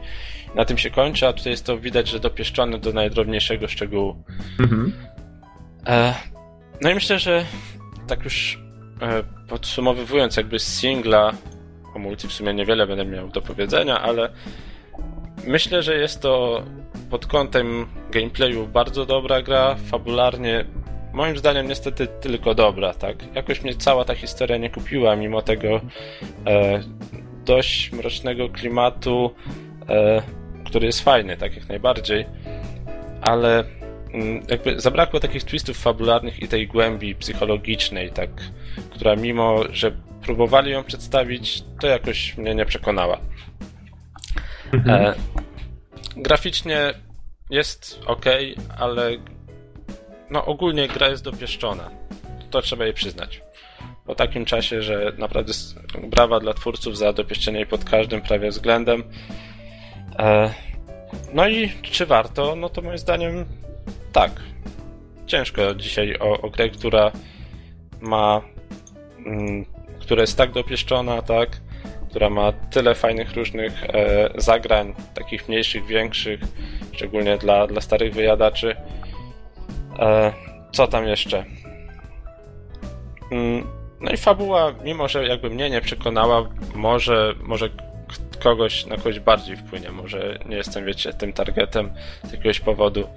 na 0.54 0.64
tym 0.64 0.78
się 0.78 0.90
kończy, 0.90 1.28
a 1.28 1.32
tutaj 1.32 1.50
jest 1.50 1.66
to 1.66 1.78
widać, 1.78 2.08
że 2.08 2.20
dopieszczone 2.20 2.78
do 2.78 2.92
najdrobniejszego 2.92 3.68
szczegółu. 3.68 4.24
Mhm. 4.58 4.92
E, 5.86 6.14
no 6.80 6.90
i 6.90 6.94
myślę, 6.94 7.18
że 7.18 7.44
tak 8.06 8.24
już 8.24 8.58
e, 9.02 9.22
podsumowując 9.48 10.36
jakby 10.36 10.58
singla, 10.58 11.32
o 11.94 11.98
multi 11.98 12.28
w 12.28 12.32
sumie 12.32 12.54
niewiele 12.54 12.86
będę 12.86 13.04
miał 13.04 13.28
do 13.28 13.42
powiedzenia, 13.42 14.00
ale 14.00 14.30
myślę, 15.46 15.82
że 15.82 15.94
jest 15.94 16.22
to 16.22 16.62
pod 17.10 17.26
kątem 17.26 17.86
gameplayu 18.10 18.66
bardzo 18.66 19.06
dobra 19.06 19.42
gra, 19.42 19.76
fabularnie 19.86 20.64
moim 21.12 21.36
zdaniem 21.36 21.68
niestety 21.68 22.06
tylko 22.06 22.54
dobra, 22.54 22.94
tak? 22.94 23.34
Jakoś 23.34 23.62
mnie 23.62 23.74
cała 23.74 24.04
ta 24.04 24.14
historia 24.14 24.56
nie 24.56 24.70
kupiła, 24.70 25.16
mimo 25.16 25.42
tego 25.42 25.80
e, 26.46 26.80
dość 27.44 27.92
mrocznego 27.92 28.48
klimatu, 28.48 29.34
e, 29.88 30.22
który 30.66 30.86
jest 30.86 31.00
fajny, 31.00 31.36
tak 31.36 31.56
jak 31.56 31.68
najbardziej, 31.68 32.26
ale 33.22 33.64
jakby 34.48 34.80
zabrakło 34.80 35.20
takich 35.20 35.44
twistów 35.44 35.78
fabularnych 35.78 36.42
i 36.42 36.48
tej 36.48 36.66
głębi 36.66 37.14
psychologicznej, 37.14 38.10
tak, 38.10 38.30
która 38.90 39.16
mimo, 39.16 39.64
że 39.72 39.92
próbowali 40.22 40.70
ją 40.70 40.84
przedstawić, 40.84 41.62
to 41.80 41.86
jakoś 41.86 42.36
mnie 42.36 42.54
nie 42.54 42.66
przekonała. 42.66 43.20
Mhm. 44.72 45.04
E, 45.04 45.14
graficznie 46.16 46.94
jest 47.50 48.00
ok, 48.06 48.24
ale 48.78 49.10
no 50.30 50.44
ogólnie 50.44 50.88
gra 50.88 51.08
jest 51.08 51.24
dopieszczona. 51.24 51.90
To 52.50 52.62
trzeba 52.62 52.84
jej 52.84 52.94
przyznać. 52.94 53.42
Po 54.06 54.14
takim 54.14 54.44
czasie, 54.44 54.82
że 54.82 55.12
naprawdę 55.18 55.52
brawa 56.02 56.40
dla 56.40 56.54
twórców 56.54 56.98
za 56.98 57.12
dopieszczenie 57.12 57.66
pod 57.66 57.84
każdym 57.84 58.22
prawie 58.22 58.50
względem. 58.50 59.04
E, 60.18 60.54
no 61.32 61.48
i 61.48 61.72
czy 61.82 62.06
warto? 62.06 62.56
No 62.56 62.68
to 62.68 62.82
moim 62.82 62.98
zdaniem 62.98 63.44
tak. 64.12 64.30
Ciężko 65.26 65.74
dzisiaj 65.74 66.16
o, 66.20 66.40
o 66.40 66.50
grę, 66.50 66.68
która 66.68 67.12
ma. 68.00 68.40
Mm, 69.26 69.64
która 70.00 70.20
jest 70.20 70.36
tak 70.36 70.52
dopieszczona, 70.52 71.22
tak, 71.22 71.60
która 72.10 72.30
ma 72.30 72.52
tyle 72.52 72.94
fajnych 72.94 73.34
różnych 73.34 73.84
e, 73.84 74.30
zagrań, 74.34 74.94
takich 75.14 75.48
mniejszych, 75.48 75.86
większych, 75.86 76.40
szczególnie 76.92 77.38
dla, 77.38 77.66
dla 77.66 77.80
starych 77.80 78.14
wyjadaczy. 78.14 78.76
E, 79.98 80.32
co 80.72 80.86
tam 80.86 81.06
jeszcze? 81.06 81.44
Mm, 83.32 83.66
no 84.00 84.10
i 84.12 84.16
fabuła, 84.16 84.74
mimo 84.84 85.08
że 85.08 85.26
jakby 85.26 85.50
mnie 85.50 85.70
nie 85.70 85.80
przekonała, 85.80 86.48
może, 86.74 87.34
może 87.42 87.68
kogoś 88.42 88.86
na 88.86 88.96
kogoś 88.96 89.20
bardziej 89.20 89.56
wpłynie. 89.56 89.90
Może 89.90 90.38
nie 90.46 90.56
jestem, 90.56 90.84
wiecie, 90.84 91.12
tym 91.12 91.32
targetem 91.32 91.90
z 92.24 92.32
jakiegoś 92.32 92.60
powodu. 92.60 93.08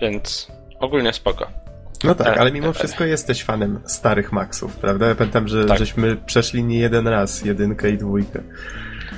Więc 0.00 0.48
ogólnie 0.80 1.12
spoko. 1.12 1.46
No 2.04 2.14
tak, 2.14 2.38
ale 2.38 2.52
mimo 2.52 2.72
wszystko 2.72 3.04
jesteś 3.04 3.44
fanem 3.44 3.80
starych 3.86 4.32
Maxów, 4.32 4.76
prawda? 4.76 5.08
Ja 5.08 5.14
pamiętam, 5.14 5.48
że 5.48 5.64
tak. 5.64 5.78
żeśmy 5.78 6.16
przeszli 6.16 6.64
nie 6.64 6.78
jeden 6.78 7.08
raz 7.08 7.44
jedynkę 7.44 7.90
i 7.90 7.98
dwójkę. 7.98 8.42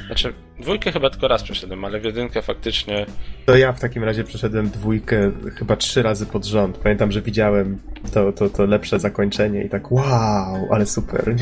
Znaczy, 0.06 0.32
dwójkę 0.60 0.92
chyba 0.92 1.10
tylko 1.10 1.28
raz 1.28 1.42
przeszedłem, 1.42 1.84
ale 1.84 2.00
w 2.00 2.04
jedynkę 2.04 2.42
faktycznie... 2.42 3.06
To 3.46 3.56
ja 3.56 3.72
w 3.72 3.80
takim 3.80 4.04
razie 4.04 4.24
przeszedłem 4.24 4.70
dwójkę 4.70 5.32
chyba 5.56 5.76
trzy 5.76 6.02
razy 6.02 6.26
pod 6.26 6.44
rząd. 6.44 6.78
Pamiętam, 6.78 7.12
że 7.12 7.22
widziałem 7.22 7.78
to, 8.14 8.32
to, 8.32 8.48
to 8.48 8.66
lepsze 8.66 8.98
zakończenie 8.98 9.64
i 9.64 9.68
tak 9.68 9.92
wow, 9.92 10.68
ale 10.70 10.86
super. 10.86 11.34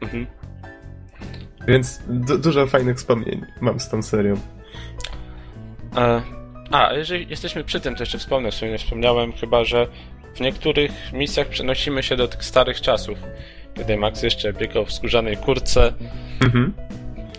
Mhm. 0.00 0.26
Więc 1.68 2.00
du 2.08 2.38
dużo 2.38 2.66
fajnych 2.66 2.96
wspomnień 2.96 3.42
mam 3.60 3.80
z 3.80 3.88
tą 3.88 4.02
serią. 4.02 4.34
E, 5.96 6.22
a, 6.70 6.92
jeżeli 6.92 7.26
jesteśmy 7.30 7.64
przy 7.64 7.80
tym, 7.80 7.94
to 7.94 8.02
jeszcze 8.02 8.18
wspomnę, 8.18 8.52
sobie 8.52 8.72
nie 8.72 8.78
wspomniałem 8.78 9.32
chyba, 9.32 9.64
że 9.64 9.86
w 10.34 10.40
niektórych 10.40 11.12
misjach 11.12 11.48
przenosimy 11.48 12.02
się 12.02 12.16
do 12.16 12.28
tych 12.28 12.44
starych 12.44 12.80
czasów, 12.80 13.18
kiedy 13.74 13.96
Max 13.96 14.22
jeszcze 14.22 14.52
biegał 14.52 14.84
w 14.84 14.92
skórzanej 14.92 15.36
kurce, 15.36 15.92
mhm. 16.40 16.74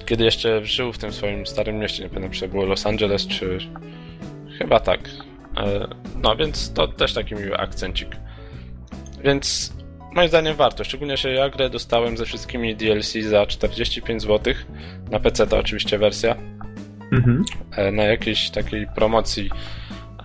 kiedy 0.06 0.24
jeszcze 0.24 0.66
żył 0.66 0.94
w 0.94 0.98
tym 0.98 1.14
swoim 1.14 1.48
starym 1.48 1.80
mieście, 1.80 2.04
nie 2.04 2.10
pamiętam, 2.10 2.32
czy 2.32 2.40
to 2.40 2.48
było 2.48 2.66
Los 2.66 2.86
Angeles, 2.86 3.28
czy... 3.28 3.58
Chyba 4.58 4.80
tak. 4.80 5.00
E, 5.58 5.88
no, 6.16 6.36
więc 6.36 6.74
to 6.74 6.88
też 6.88 7.14
taki 7.14 7.36
miły 7.36 7.58
akcencik. 7.58 8.10
Więc 9.24 9.74
moim 10.16 10.30
zdaniem 10.30 10.56
warto, 10.56 10.84
szczególnie, 10.84 11.18
że 11.18 11.32
ja 11.32 11.50
grę 11.50 11.70
dostałem 11.70 12.18
ze 12.18 12.26
wszystkimi 12.26 12.76
DLC 12.76 13.14
za 13.14 13.46
45 13.46 14.22
zł, 14.22 14.54
na 15.12 15.20
PC 15.20 15.48
to 15.48 15.58
oczywiście 15.58 15.98
wersja, 15.98 16.36
mhm. 17.12 17.45
E, 17.72 17.91
na 17.91 18.03
jakiejś 18.03 18.49
takiej 18.49 18.88
promocji, 18.95 19.49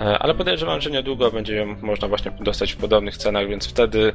e, 0.00 0.18
ale 0.18 0.34
podejrzewam, 0.34 0.80
że 0.80 0.90
niedługo 0.90 1.30
będzie 1.30 1.56
ją 1.56 1.76
można 1.82 2.08
właśnie 2.08 2.30
dostać 2.40 2.72
w 2.72 2.76
podobnych 2.76 3.16
cenach, 3.16 3.48
więc 3.48 3.66
wtedy 3.66 4.12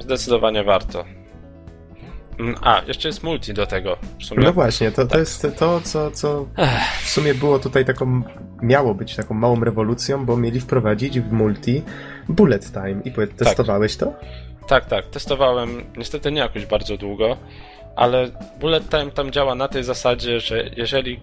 zdecydowanie 0.00 0.64
warto. 0.64 1.04
Mm, 2.40 2.54
a, 2.62 2.82
jeszcze 2.86 3.08
jest 3.08 3.22
multi 3.22 3.54
do 3.54 3.66
tego. 3.66 3.96
No 4.36 4.52
właśnie, 4.52 4.90
to, 4.90 5.02
tak. 5.02 5.12
to 5.12 5.18
jest 5.18 5.46
to, 5.58 5.80
co, 5.80 6.10
co 6.10 6.46
w 7.02 7.08
sumie 7.08 7.34
było 7.34 7.58
tutaj 7.58 7.84
taką, 7.84 8.22
miało 8.62 8.94
być 8.94 9.16
taką 9.16 9.34
małą 9.34 9.64
rewolucją, 9.64 10.26
bo 10.26 10.36
mieli 10.36 10.60
wprowadzić 10.60 11.20
w 11.20 11.32
multi 11.32 11.82
bullet 12.28 12.72
time. 12.72 13.00
I 13.04 13.10
powiedz, 13.10 13.30
testowałeś 13.34 13.96
tak. 13.96 14.08
to? 14.08 14.14
Tak, 14.66 14.86
tak, 14.86 15.06
testowałem 15.06 15.84
niestety 15.96 16.32
nie 16.32 16.40
jakoś 16.40 16.66
bardzo 16.66 16.96
długo, 16.96 17.36
ale 17.96 18.30
bullet 18.60 18.90
time 18.90 19.10
tam 19.10 19.30
działa 19.30 19.54
na 19.54 19.68
tej 19.68 19.84
zasadzie, 19.84 20.40
że 20.40 20.70
jeżeli 20.76 21.20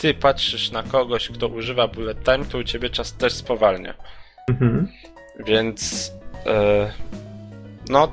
ty 0.00 0.14
patrzysz 0.14 0.70
na 0.70 0.82
kogoś, 0.82 1.28
kto 1.28 1.48
używa 1.48 1.88
bullet 1.88 2.24
time, 2.24 2.44
to 2.44 2.58
u 2.58 2.64
ciebie 2.64 2.90
czas 2.90 3.12
też 3.12 3.32
spowalnia. 3.32 3.94
Mhm. 4.48 4.88
Więc 5.46 6.12
e, 6.46 6.92
no 7.88 8.12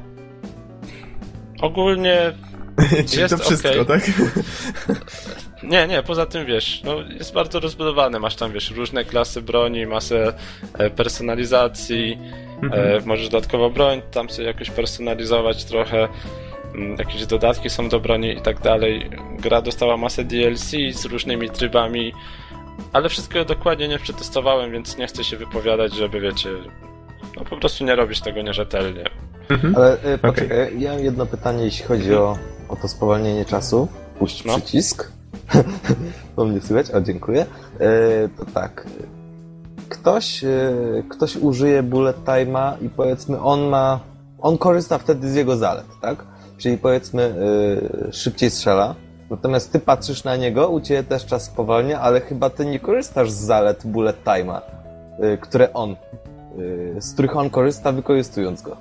ogólnie 1.62 2.34
jest 3.18 3.38
to 3.38 3.38
wszystko, 3.38 3.82
okay. 3.82 3.86
tak? 3.86 4.04
Nie, 5.64 5.88
nie, 5.88 6.04
poza 6.04 6.26
tym 6.26 6.46
wiesz, 6.46 6.82
no 6.84 6.96
jest 7.02 7.34
bardzo 7.34 7.60
rozbudowany, 7.60 8.20
masz 8.20 8.36
tam 8.36 8.52
wiesz, 8.52 8.72
różne 8.72 9.06
klasy 9.06 9.42
broni, 9.42 9.86
masę 9.86 10.34
e, 10.78 10.90
personalizacji, 10.90 12.18
mhm. 12.64 12.98
e, 12.98 13.06
możesz 13.06 13.30
dodatkowo 13.30 13.70
broń 13.70 14.02
tam 14.12 14.30
sobie 14.30 14.48
jakoś 14.48 14.70
personalizować 14.70 15.66
trochę, 15.66 16.08
jakieś 16.98 17.26
dodatki 17.26 17.70
są 17.70 17.90
do 17.90 18.00
broni 18.00 18.38
i 18.38 18.42
tak 18.42 18.60
dalej. 18.60 19.10
Gra 19.40 19.62
dostała 19.62 19.98
masę 19.98 20.24
DLC 20.24 20.72
z 20.94 21.06
różnymi 21.06 21.50
trybami, 21.50 22.14
ale 22.94 23.10
wszystkiego 23.10 23.46
dokładnie 23.46 23.88
nie 23.88 24.00
przetestowałem, 24.00 24.72
więc 24.72 24.98
nie 24.98 25.08
chcę 25.08 25.24
się 25.24 25.38
wypowiadać, 25.38 25.94
żeby 25.94 26.20
wiecie, 26.20 26.50
no 27.38 27.46
po 27.46 27.58
prostu 27.58 27.84
nie 27.84 27.96
robisz 27.96 28.22
tego 28.22 28.42
nierzetelnie. 28.42 29.04
Mhm. 29.50 29.76
Ale 29.76 30.14
y, 30.14 30.18
poczekaj, 30.18 30.68
okay. 30.68 30.80
ja 30.80 30.94
mam 30.94 31.04
jedno 31.04 31.26
pytanie, 31.26 31.64
jeśli 31.64 31.86
chodzi 31.86 32.16
o, 32.16 32.38
o 32.70 32.76
to 32.76 32.88
spowolnienie 32.88 33.46
czasu. 33.46 33.88
Puść 34.20 34.46
no. 34.46 34.58
przycisk. 34.58 35.12
Bo 36.36 36.46
mnie 36.46 36.62
słychać? 36.62 36.92
O, 36.92 37.02
dziękuję. 37.02 37.46
Y, 37.82 38.30
to 38.38 38.46
tak. 38.54 38.88
Ktoś, 39.90 40.44
y, 40.44 41.04
ktoś 41.10 41.36
użyje 41.36 41.84
bullet 41.84 42.18
time'a 42.26 42.74
i 42.82 42.90
powiedzmy 42.90 43.40
on 43.40 43.70
ma... 43.70 44.00
On 44.40 44.58
korzysta 44.58 44.98
wtedy 44.98 45.32
z 45.32 45.36
jego 45.36 45.58
zalet, 45.58 45.86
tak? 46.02 46.26
Czyli 46.58 46.78
powiedzmy 46.78 47.36
yy, 48.04 48.14
szybciej 48.14 48.50
strzela. 48.50 48.96
Natomiast 49.30 49.72
ty 49.72 49.80
patrzysz 49.80 50.24
na 50.24 50.36
niego, 50.36 50.70
u 50.70 50.82
ciebie 50.82 51.04
też 51.04 51.26
czas 51.26 51.44
spowalnia, 51.44 52.00
ale 52.00 52.22
chyba 52.22 52.50
ty 52.50 52.66
nie 52.66 52.80
korzystasz 52.80 53.32
z 53.32 53.36
zalet 53.36 53.88
bullet 53.88 54.24
time'a, 54.24 54.62
yy, 55.20 55.38
które 55.38 55.74
on, 55.74 55.96
yy, 56.58 57.02
z 57.02 57.14
których 57.14 57.38
on 57.38 57.50
korzysta, 57.50 57.92
wykorzystując 57.92 58.62
go. 58.62 58.78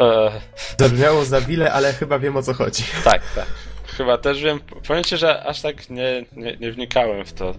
Eee. 0.00 0.30
Zabrzmiało 0.78 1.24
za 1.24 1.40
wiele, 1.40 1.72
ale 1.72 1.92
chyba 1.92 2.18
wiem 2.18 2.36
o 2.36 2.42
co 2.42 2.54
chodzi. 2.54 2.84
Tak, 3.04 3.22
tak. 3.34 3.46
Chyba 3.84 4.18
też 4.18 4.42
wiem. 4.42 4.60
Powiem 4.88 5.04
ci, 5.04 5.16
że 5.16 5.44
aż 5.44 5.62
tak 5.62 5.90
nie, 5.90 6.24
nie, 6.36 6.56
nie 6.56 6.72
wnikałem 6.72 7.24
w 7.24 7.32
to. 7.32 7.54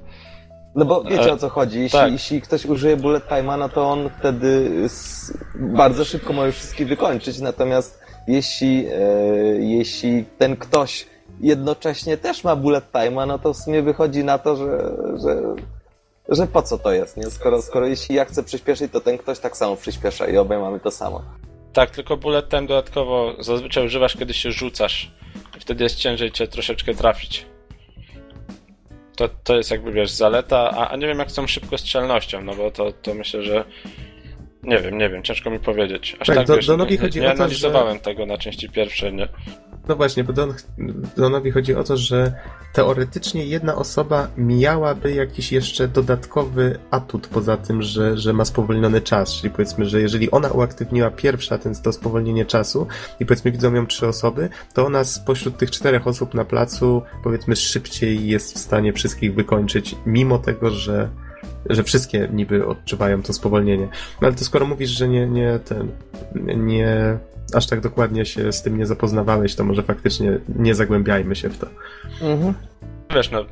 No 0.75 0.85
bo 0.85 1.03
wiecie 1.03 1.29
e, 1.29 1.33
o 1.33 1.37
co 1.37 1.49
chodzi. 1.49 1.79
Jeśli, 1.79 1.99
tak. 1.99 2.11
jeśli 2.11 2.41
ktoś 2.41 2.65
użyje 2.65 2.97
bullet 2.97 3.27
time'a, 3.27 3.59
no 3.59 3.69
to 3.69 3.89
on 3.89 4.09
wtedy 4.19 4.71
bardzo 5.55 6.05
szybko 6.05 6.33
może 6.33 6.51
wszystkie 6.51 6.85
wykończyć, 6.85 7.39
natomiast 7.39 8.01
jeśli, 8.27 8.87
e, 8.87 8.99
jeśli 9.59 10.25
ten 10.37 10.57
ktoś 10.57 11.05
jednocześnie 11.39 12.17
też 12.17 12.43
ma 12.43 12.55
bullet 12.55 12.91
time'a, 12.91 13.27
no 13.27 13.39
to 13.39 13.53
w 13.53 13.57
sumie 13.57 13.81
wychodzi 13.81 14.23
na 14.23 14.37
to, 14.37 14.55
że, 14.55 14.95
że, 15.23 15.55
że 16.29 16.47
po 16.47 16.61
co 16.61 16.77
to 16.77 16.91
jest, 16.91 17.17
nie? 17.17 17.23
Skoro, 17.23 17.61
skoro 17.61 17.87
jeśli 17.87 18.15
ja 18.15 18.25
chcę 18.25 18.43
przyspieszyć, 18.43 18.91
to 18.91 19.01
ten 19.01 19.17
ktoś 19.17 19.39
tak 19.39 19.57
samo 19.57 19.75
przyspiesza 19.75 20.27
i 20.27 20.37
obaj 20.37 20.59
mamy 20.59 20.79
to 20.79 20.91
samo. 20.91 21.21
Tak, 21.73 21.91
tylko 21.91 22.17
bullet 22.17 22.49
time 22.49 22.67
dodatkowo 22.67 23.33
zazwyczaj 23.39 23.85
używasz, 23.85 24.17
kiedy 24.17 24.33
się 24.33 24.51
rzucasz. 24.51 25.11
Wtedy 25.59 25.83
jest 25.83 25.95
ciężej 25.95 26.31
cię 26.31 26.47
troszeczkę 26.47 26.93
trafić. 26.93 27.45
To, 29.15 29.29
to 29.43 29.55
jest 29.55 29.71
jakby, 29.71 29.91
wiesz, 29.91 30.11
zaleta, 30.11 30.71
a, 30.71 30.89
a 30.89 30.95
nie 30.95 31.07
wiem 31.07 31.19
jak 31.19 31.31
z 31.31 31.33
tą 31.33 31.47
szybkostrzelnością, 31.47 32.41
no 32.41 32.55
bo 32.55 32.71
to, 32.71 32.91
to 32.91 33.13
myślę, 33.13 33.43
że 33.43 33.65
nie 34.63 34.79
wiem, 34.79 34.97
nie 34.97 35.09
wiem, 35.09 35.23
ciężko 35.23 35.49
mi 35.49 35.59
powiedzieć. 35.59 36.17
Aż 36.19 36.27
tak, 36.27 36.37
tak 36.37 36.47
do, 36.47 36.55
wiesz, 36.55 36.67
do 36.67 36.77
nogi 36.77 36.97
chodzi 36.97 37.19
nie, 37.19 37.25
nie 37.25 37.31
o 37.31 37.35
to, 37.35 37.43
analizowałem 37.43 37.93
że... 37.93 38.03
tego 38.03 38.25
na 38.25 38.37
części 38.37 38.69
pierwszej, 38.69 39.13
nie. 39.13 39.27
No 39.87 39.95
właśnie, 39.95 40.23
bo 40.23 40.33
Don, 40.33 40.53
Donowi 41.17 41.51
chodzi 41.51 41.75
o 41.75 41.83
to, 41.83 41.97
że 41.97 42.33
teoretycznie 42.73 43.45
jedna 43.45 43.75
osoba 43.75 44.27
miałaby 44.37 45.13
jakiś 45.13 45.51
jeszcze 45.51 45.87
dodatkowy 45.87 46.79
atut 46.91 47.27
poza 47.27 47.57
tym, 47.57 47.81
że, 47.81 48.17
że 48.17 48.33
ma 48.33 48.45
spowolniony 48.45 49.01
czas. 49.01 49.33
Czyli 49.33 49.53
powiedzmy, 49.53 49.85
że 49.85 50.01
jeżeli 50.01 50.31
ona 50.31 50.51
uaktywniła 50.51 51.11
pierwsza 51.11 51.57
ten, 51.57 51.75
to 51.75 51.93
spowolnienie 51.93 52.45
czasu 52.45 52.87
i 53.19 53.25
powiedzmy 53.25 53.51
widzą 53.51 53.73
ją 53.73 53.87
trzy 53.87 54.07
osoby, 54.07 54.49
to 54.73 54.85
ona 54.85 55.03
spośród 55.03 55.57
tych 55.57 55.71
czterech 55.71 56.07
osób 56.07 56.33
na 56.33 56.45
placu 56.45 57.01
powiedzmy 57.23 57.55
szybciej 57.55 58.27
jest 58.27 58.55
w 58.55 58.57
stanie 58.57 58.93
wszystkich 58.93 59.35
wykończyć, 59.35 59.95
mimo 60.05 60.39
tego, 60.39 60.71
że 60.71 61.09
że 61.69 61.83
wszystkie 61.83 62.29
niby 62.33 62.67
odczuwają 62.67 63.23
to 63.23 63.33
spowolnienie. 63.33 63.87
No 64.21 64.27
ale 64.27 64.33
to 64.33 64.43
skoro 64.43 64.65
mówisz, 64.65 64.89
że 64.89 65.07
nie, 65.07 65.27
nie 65.27 65.59
ten, 65.65 65.91
nie 66.65 67.17
aż 67.53 67.67
tak 67.67 67.81
dokładnie 67.81 68.25
się 68.25 68.51
z 68.51 68.61
tym 68.61 68.77
nie 68.77 68.85
zapoznawałeś, 68.85 69.55
to 69.55 69.63
może 69.63 69.83
faktycznie 69.83 70.39
nie 70.55 70.75
zagłębiajmy 70.75 71.35
się 71.35 71.49
w 71.49 71.57
to. 71.57 71.67
Mhm. 72.21 72.53
Wiesz, 73.15 73.31
no, 73.31 73.45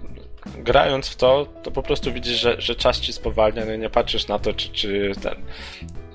grając 0.57 1.07
w 1.07 1.15
to, 1.15 1.47
to 1.63 1.71
po 1.71 1.83
prostu 1.83 2.13
widzisz, 2.13 2.41
że, 2.41 2.61
że 2.61 2.75
czas 2.75 2.99
ci 2.99 3.13
spowalnia, 3.13 3.65
no 3.65 3.73
i 3.73 3.79
nie 3.79 3.89
patrzysz 3.89 4.27
na 4.27 4.39
to, 4.39 4.53
czy, 4.53 4.69
czy 4.69 5.11
ten 5.21 5.35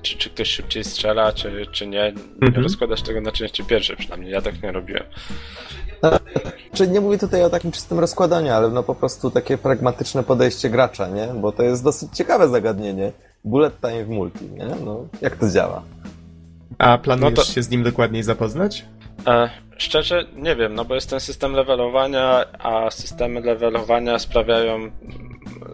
czy, 0.05 0.17
czy 0.17 0.29
ktoś 0.29 0.49
szybciej 0.49 0.83
strzela, 0.83 1.33
czy, 1.33 1.65
czy 1.71 1.87
nie. 1.87 2.13
Nie 2.41 2.47
mhm. 2.47 2.63
rozkładasz 2.63 3.01
tego 3.01 3.21
na 3.21 3.31
części 3.31 3.63
pierwsze, 3.63 3.95
przynajmniej 3.95 4.31
ja 4.31 4.41
tak 4.41 4.63
nie 4.63 4.71
robiłem. 4.71 5.03
Czy 6.73 6.87
nie 6.87 7.01
mówię 7.01 7.17
tutaj 7.17 7.43
o 7.43 7.49
takim 7.49 7.71
czystym 7.71 7.99
rozkładaniu, 7.99 8.53
ale 8.53 8.69
no 8.69 8.83
po 8.83 8.95
prostu 8.95 9.31
takie 9.31 9.57
pragmatyczne 9.57 10.23
podejście 10.23 10.69
gracza, 10.69 11.07
nie? 11.07 11.27
Bo 11.27 11.51
to 11.51 11.63
jest 11.63 11.83
dosyć 11.83 12.09
ciekawe 12.13 12.49
zagadnienie. 12.49 13.11
Bullet 13.43 13.81
time 13.81 14.05
w 14.05 14.09
multi, 14.09 14.45
nie? 14.45 14.67
No, 14.85 15.07
jak 15.21 15.35
to 15.35 15.49
działa? 15.49 15.83
A 16.77 16.97
planujesz 16.97 17.37
no 17.37 17.43
to... 17.43 17.51
się 17.51 17.63
z 17.63 17.69
nim 17.69 17.83
dokładniej 17.83 18.23
zapoznać? 18.23 18.85
E, 19.27 19.49
szczerze 19.77 20.25
nie 20.35 20.55
wiem, 20.55 20.75
no 20.75 20.85
bo 20.85 20.95
jest 20.95 21.09
ten 21.09 21.19
system 21.19 21.53
levelowania, 21.53 22.45
a 22.59 22.91
systemy 22.91 23.41
levelowania 23.41 24.19
sprawiają 24.19 24.91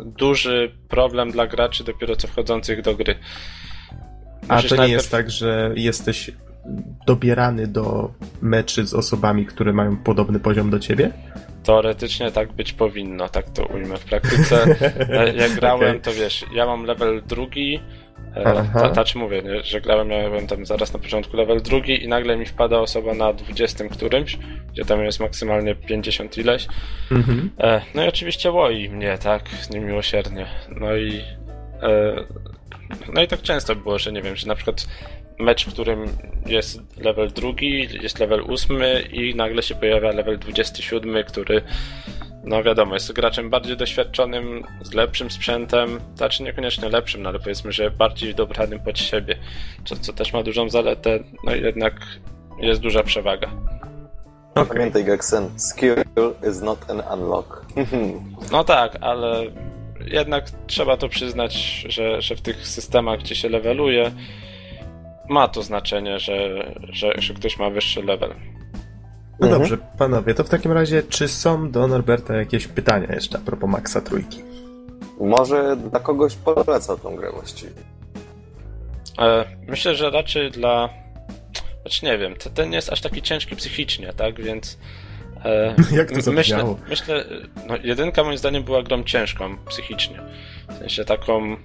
duży 0.06 0.72
problem 0.88 1.32
dla 1.32 1.48
graczy 1.48 1.84
dopiero 1.84 2.16
co 2.16 2.28
wchodzących 2.28 2.82
do 2.82 2.96
gry. 2.96 3.16
Musisz 4.50 4.66
a 4.66 4.70
to 4.70 4.76
nie 4.76 4.78
najpierw... 4.78 5.02
jest 5.02 5.12
tak, 5.12 5.32
że 5.32 5.72
jesteś 5.76 6.32
dobierany 7.08 7.68
do 7.68 8.12
meczy 8.42 8.86
z 8.86 8.94
osobami, 8.94 9.46
które 9.46 9.74
mają 9.74 9.98
podobny 9.98 10.40
poziom 10.40 10.70
do 10.70 10.80
ciebie? 10.80 11.12
Teoretycznie 11.64 12.32
tak 12.32 12.52
być 12.52 12.74
powinno, 12.74 13.30
tak 13.30 13.50
to 13.50 13.66
ujmę. 13.66 13.98
W 13.98 14.06
praktyce, 14.06 14.76
e, 15.10 15.34
jak 15.34 15.52
grałem, 15.60 15.90
okay. 15.90 16.02
to 16.02 16.14
wiesz, 16.14 16.46
ja 16.54 16.66
mam 16.66 16.86
level 16.86 17.22
drugi, 17.28 17.80
znaczy 18.94 19.18
mówię, 19.18 19.42
nie, 19.42 19.64
że 19.64 19.82
grałem, 19.82 20.08
miałem 20.08 20.48
tam 20.48 20.66
zaraz 20.66 20.94
na 20.94 21.00
początku 21.00 21.38
level 21.38 21.62
drugi 21.62 22.04
i 22.04 22.08
nagle 22.08 22.38
mi 22.38 22.46
wpada 22.46 22.80
osoba 22.80 23.14
na 23.14 23.34
20 23.34 23.88
którymś, 23.88 24.38
gdzie 24.74 24.86
tam 24.86 25.04
jest 25.04 25.20
maksymalnie 25.20 25.76
50 25.76 26.38
ileś. 26.38 26.68
Mhm. 27.12 27.50
E, 27.60 27.82
no 27.96 28.06
i 28.06 28.08
oczywiście 28.08 28.52
łoi 28.52 28.90
mnie, 28.90 29.18
tak, 29.18 29.44
niemiłosiernie. 29.72 30.46
No 30.70 30.96
i 30.96 31.22
e, 31.82 32.16
no 33.14 33.22
i 33.22 33.28
tak 33.28 33.42
często 33.42 33.76
było, 33.76 34.00
że 34.00 34.12
nie 34.12 34.22
wiem, 34.22 34.36
że 34.36 34.48
na 34.48 34.56
przykład 34.56 34.88
mecz, 35.44 35.66
w 35.66 35.74
którym 35.74 36.06
jest 36.46 36.80
level 36.98 37.32
drugi, 37.32 37.88
jest 38.02 38.20
level 38.20 38.42
ósmy 38.42 39.02
i 39.02 39.36
nagle 39.36 39.64
się 39.64 39.76
pojawia 39.76 40.12
level 40.12 40.40
27, 40.40 41.24
który 41.24 41.62
no 42.44 42.64
wiadomo, 42.64 42.94
jest 42.94 43.14
graczem 43.14 43.50
bardziej 43.50 43.78
doświadczonym, 43.78 44.64
z 44.82 44.94
lepszym 44.94 45.32
sprzętem, 45.32 46.00
znaczy 46.16 46.44
niekoniecznie 46.44 46.90
lepszym, 46.90 47.22
no 47.22 47.30
ale 47.30 47.40
powiedzmy, 47.40 47.72
że 47.72 47.92
bardziej 47.92 48.36
dobranym 48.36 48.80
pod 48.80 49.00
siebie, 49.00 49.36
co, 49.86 49.96
co 49.96 50.14
też 50.14 50.34
ma 50.34 50.44
dużą 50.44 50.70
zaletę, 50.70 51.20
no 51.44 51.56
i 51.56 51.62
jednak 51.62 51.94
jest 52.60 52.82
duża 52.82 53.04
przewaga. 53.04 53.52
Okay. 54.56 54.66
Pamiętaj, 54.66 55.06
Gexen, 55.06 55.60
skill 55.60 55.96
is 56.50 56.62
not 56.62 56.90
an 56.90 57.04
unlock. 57.14 57.66
no 58.52 58.64
tak, 58.64 58.98
ale 59.02 59.44
jednak 60.08 60.46
trzeba 60.68 60.98
to 60.98 61.10
przyznać, 61.10 61.86
że, 61.90 62.22
że 62.22 62.36
w 62.36 62.42
tych 62.42 62.68
systemach, 62.68 63.20
gdzie 63.20 63.36
się 63.36 63.50
leveluje, 63.50 64.12
ma 65.30 65.48
to 65.48 65.64
znaczenie, 65.64 66.20
że, 66.20 66.50
że, 66.90 67.14
że 67.18 67.34
ktoś 67.34 67.60
ma 67.60 67.70
wyższy 67.70 68.04
level. 68.04 68.34
No 69.40 69.48
mhm. 69.48 69.62
dobrze, 69.62 69.78
panowie, 69.98 70.34
to 70.34 70.44
w 70.44 70.50
takim 70.50 70.72
razie, 70.72 71.04
czy 71.04 71.28
są 71.28 71.72
do 71.72 71.88
Norberta 71.88 72.36
jakieś 72.36 72.68
pytania 72.68 73.14
jeszcze 73.14 73.38
a 73.38 73.42
propos 73.42 73.70
Maxa 73.70 74.02
Trójki? 74.02 74.44
Może 75.20 75.76
dla 75.76 76.00
kogoś 76.00 76.36
poleca 76.36 76.98
tą 76.98 77.16
grę 77.16 77.32
właściwie? 77.32 77.72
E, 79.20 79.46
myślę, 79.68 79.96
że 79.96 80.10
raczej 80.10 80.52
dla... 80.52 80.90
Znaczy 81.82 82.06
nie 82.06 82.18
wiem, 82.18 82.34
ten 82.54 82.70
nie 82.70 82.76
jest 82.76 82.92
aż 82.94 83.02
taki 83.02 83.22
ciężki 83.22 83.56
psychicznie, 83.56 84.14
tak, 84.14 84.42
więc... 84.42 84.78
E, 85.46 85.76
Jak 85.98 86.12
to 86.24 86.32
myślę, 86.32 86.76
myślę, 86.90 87.26
no 87.68 87.76
jedynka 87.84 88.24
moim 88.24 88.38
zdaniem 88.38 88.64
była 88.64 88.84
grą 88.84 89.04
ciężką 89.04 89.58
psychicznie. 89.70 90.20
W 90.70 90.78
sensie 90.78 91.06
taką 91.06 91.58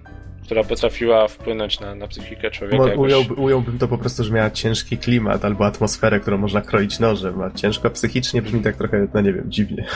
która 0.47 0.65
potrafiła 0.65 1.29
wpłynąć 1.29 1.81
na, 1.81 1.95
na 1.95 2.09
psychikę 2.09 2.51
człowieka. 2.51 2.87
Mo, 2.87 3.03
ująłby, 3.03 3.35
ująłbym 3.35 3.79
to 3.79 3.89
po 3.89 3.99
prostu, 3.99 4.25
że 4.25 4.33
miała 4.33 4.51
ciężki 4.51 4.99
klimat 4.99 5.45
albo 5.45 5.67
atmosferę, 5.67 6.21
którą 6.21 6.39
można 6.39 6.61
kroić 6.61 6.99
nożem, 6.99 7.43
a 7.43 7.51
ciężko 7.51 7.91
psychicznie 7.91 8.43
brzmi 8.43 8.61
tak 8.61 8.77
trochę, 8.77 9.07
no 9.15 9.21
nie 9.21 9.33
wiem, 9.33 9.45
dziwnie. 9.47 9.87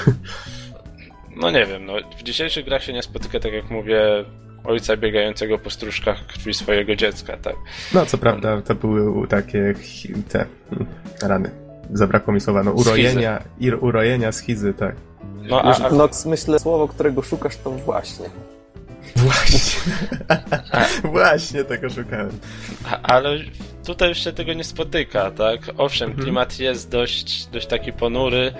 No 1.37 1.51
nie 1.51 1.67
wiem, 1.67 1.87
no 1.87 1.93
w 2.19 2.23
dzisiejszych 2.23 2.65
grach 2.65 2.83
się 2.83 2.93
nie 2.93 3.03
spotyka, 3.03 3.41
tak 3.41 3.53
jak 3.53 3.71
mówię, 3.71 4.25
ojca 4.65 4.97
biegającego 4.97 5.59
po 5.59 5.71
stróżkach 5.71 6.27
krwi 6.27 6.55
swojego 6.55 6.97
dziecka, 6.97 7.37
tak. 7.37 7.57
No, 7.95 8.07
co 8.07 8.19
prawda, 8.19 8.63
to 8.63 8.75
były 8.75 9.29
takie 9.29 9.75
te 10.29 10.47
hmm, 10.71 10.89
rany. 11.23 11.51
Zabrakło 11.93 12.35
mi 12.35 12.41
słowa, 12.41 12.63
no 12.63 12.73
urojenia, 12.73 13.43
i, 13.61 13.71
urojenia, 13.71 14.33
schizy, 14.33 14.75
tak. 14.75 14.97
No, 15.43 15.63
a, 15.63 15.87
a... 15.87 15.91
Nox, 15.91 16.27
myślę, 16.27 16.59
słowo, 16.59 16.89
którego 16.89 17.23
szukasz, 17.23 17.57
to 17.57 17.71
właśnie. 17.71 18.27
Właśnie. 19.25 19.81
Właśnie 21.13 21.65
tego 21.65 21.91
szukałem. 21.91 22.41
Ale 23.03 23.39
tutaj 23.87 24.09
już 24.09 24.25
się 24.25 24.33
tego 24.33 24.53
nie 24.53 24.65
spotyka, 24.65 25.31
tak? 25.31 25.61
Owszem, 25.79 26.09
mhm. 26.09 26.25
klimat 26.25 26.59
jest 26.59 26.91
dość, 26.91 27.47
dość 27.47 27.67
taki 27.67 27.93
ponury, 27.93 28.53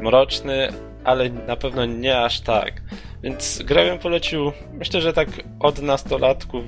mroczny, 0.00 0.68
ale 1.04 1.30
na 1.30 1.56
pewno 1.56 1.84
nie 1.84 2.18
aż 2.18 2.40
tak. 2.40 2.82
Więc 3.22 3.62
grę 3.62 3.84
bym 3.84 3.98
polecił, 3.98 4.52
myślę, 4.72 5.00
że 5.00 5.12
tak 5.12 5.28
od 5.60 5.82
nastolatków 5.82 6.64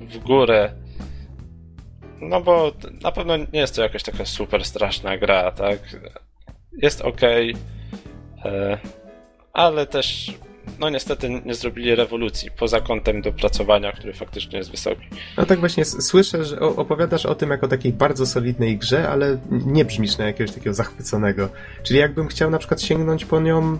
w 0.00 0.18
górę. 0.18 0.72
No 2.20 2.40
bo 2.40 2.72
na 3.02 3.12
pewno 3.12 3.36
nie 3.36 3.60
jest 3.60 3.76
to 3.76 3.82
jakaś 3.82 4.02
taka 4.02 4.24
super 4.24 4.64
straszna 4.64 5.18
gra, 5.18 5.52
tak? 5.52 5.78
Jest 6.72 7.00
ok, 7.00 7.22
e, 8.44 8.78
ale 9.52 9.86
też 9.86 10.32
no 10.78 10.90
niestety 10.90 11.28
nie 11.44 11.54
zrobili 11.54 11.94
rewolucji, 11.94 12.50
poza 12.50 12.80
kątem 12.80 13.22
dopracowania, 13.22 13.92
który 13.92 14.12
faktycznie 14.12 14.58
jest 14.58 14.70
wysoki. 14.70 15.06
No 15.36 15.46
tak 15.46 15.60
właśnie 15.60 15.84
słyszę, 15.84 16.44
że 16.44 16.60
opowiadasz 16.60 17.26
o 17.26 17.34
tym 17.34 17.50
jako 17.50 17.68
takiej 17.68 17.92
bardzo 17.92 18.26
solidnej 18.26 18.78
grze, 18.78 19.08
ale 19.08 19.38
nie 19.50 19.84
brzmisz 19.84 20.18
na 20.18 20.26
jakiegoś 20.26 20.54
takiego 20.54 20.74
zachwyconego. 20.74 21.48
Czyli 21.82 22.00
jakbym 22.00 22.28
chciał 22.28 22.50
na 22.50 22.58
przykład 22.58 22.82
sięgnąć 22.82 23.24
po 23.24 23.40
nią 23.40 23.78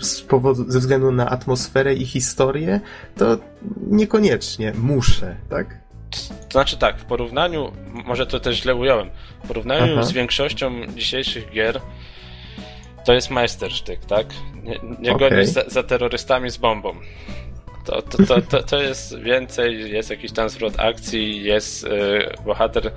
z 0.00 0.20
powodu, 0.22 0.70
ze 0.70 0.78
względu 0.78 1.12
na 1.12 1.30
atmosferę 1.30 1.94
i 1.94 2.06
historię, 2.06 2.80
to 3.16 3.38
niekoniecznie 3.90 4.72
muszę, 4.78 5.36
tak? 5.50 5.78
To 6.10 6.52
znaczy 6.52 6.76
tak, 6.76 6.98
w 7.00 7.04
porównaniu, 7.04 7.72
może 8.06 8.26
to 8.26 8.40
też 8.40 8.56
źle 8.62 8.74
ująłem, 8.74 9.10
w 9.44 9.48
porównaniu 9.48 9.92
Aha. 9.92 10.02
z 10.02 10.12
większością 10.12 10.72
dzisiejszych 10.96 11.50
gier, 11.50 11.80
to 13.08 13.14
jest 13.14 13.30
majstersztyk, 13.30 14.04
tak? 14.04 14.26
Nie, 14.62 14.80
nie 15.00 15.14
okay. 15.14 15.30
gonisz 15.30 15.48
za, 15.48 15.64
za, 15.66 15.82
terrorystami 15.82 16.50
z 16.50 16.56
bombą. 16.56 16.94
To, 17.84 18.02
to, 18.02 18.26
to, 18.26 18.42
to, 18.42 18.62
to 18.62 18.82
jest 18.82 19.18
więcej, 19.18 19.92
jest 19.92 20.10
jakiś 20.10 20.32
tam 20.32 20.48
zwrot 20.48 20.80
akcji, 20.80 21.42
jest 21.42 21.84
y, 21.84 21.88
bohater 22.44 22.92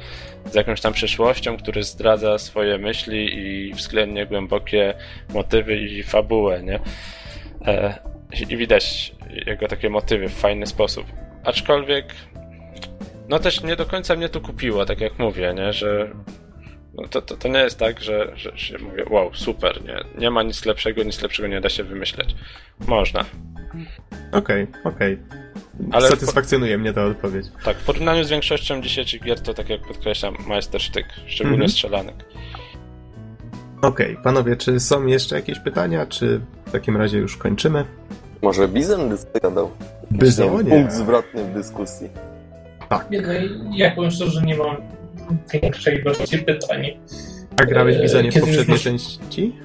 z 0.46 0.56
jakąś 0.56 0.82
tam 0.82 0.94
przeszłością, 0.94 1.58
który 1.58 1.84
zdradza 1.84 2.38
swoje 2.38 2.78
myśli 2.78 3.38
i 3.38 3.74
względnie 3.74 4.26
głębokie 4.26 4.94
motywy 5.34 5.78
i 5.78 6.04
fabułę, 6.04 6.64
nie? 6.64 6.80
E, 7.66 8.00
I 8.50 8.58
widać 8.58 9.16
jego 9.46 9.68
takie 9.68 9.90
motywy 9.90 10.30
w 10.30 10.34
fajny 10.34 10.68
sposób. 10.68 11.06
Aczkolwiek 11.44 12.06
no 13.30 13.40
też 13.40 13.64
nie 13.64 13.76
do 13.76 13.86
końca 13.86 14.16
mnie 14.16 14.30
to 14.30 14.42
kupiło, 14.42 14.86
tak 14.86 15.02
jak 15.02 15.20
mówię, 15.20 15.54
nie? 15.58 15.74
Że 15.74 16.12
no 16.94 17.08
to, 17.08 17.22
to, 17.22 17.38
to 17.38 17.48
nie 17.48 17.60
jest 17.60 17.80
tak, 17.80 18.02
że, 18.02 18.32
że 18.36 18.58
się 18.58 18.78
mówię, 18.78 19.06
wow, 19.10 19.34
super, 19.34 19.84
nie, 19.84 20.04
nie 20.18 20.32
ma 20.32 20.44
nic 20.44 20.66
lepszego, 20.66 21.04
nic 21.04 21.22
lepszego 21.22 21.48
nie 21.48 21.62
da 21.62 21.70
się 21.70 21.84
wymyśleć. 21.84 22.36
Można. 22.88 23.26
Okej, 24.32 24.64
okay, 24.64 24.94
okej. 24.94 25.18
Okay. 25.90 26.10
Satysfakcjonuje 26.10 26.78
mnie 26.78 26.94
ta 26.94 27.06
odpowiedź. 27.06 27.46
Tak, 27.66 27.78
w 27.78 27.86
porównaniu 27.86 28.24
z 28.24 28.30
większością 28.30 28.82
dzisiejszych 28.82 29.24
gier 29.24 29.42
to 29.42 29.54
tak 29.54 29.70
jak 29.70 29.82
podkreślam, 29.82 30.36
majstersztyk, 30.48 31.06
szczególnie 31.28 31.58
mm 31.58 31.68
-hmm. 31.68 31.72
strzelanek. 31.72 32.16
Okej, 33.82 34.12
okay. 34.12 34.24
panowie, 34.24 34.56
czy 34.56 34.80
są 34.80 35.06
jeszcze 35.06 35.36
jakieś 35.36 35.60
pytania, 35.60 36.06
czy 36.06 36.42
w 36.66 36.72
takim 36.72 36.98
razie 36.98 37.18
już 37.18 37.38
kończymy? 37.38 37.86
Może 38.42 38.68
Bizon 38.68 39.18
zadał 39.44 39.72
Bizonie. 40.12 40.70
punkt 40.70 40.94
zwrotny 40.94 41.44
w 41.44 41.54
dyskusji. 41.54 42.10
Tak. 42.90 43.08
Ja 43.72 43.92
powiem 43.92 44.12
szczerze, 44.12 44.32
że 44.32 44.42
nie 44.42 44.56
mam 44.56 44.78
większej 45.54 46.00
ilości 46.00 46.38
pytań. 46.38 46.86
A 47.62 47.66
grałeś 47.66 47.98
Bizonie 47.98 48.32
w 48.32 48.34
poprzedniej 48.34 48.68
już... 48.68 48.84
części? 48.84 49.56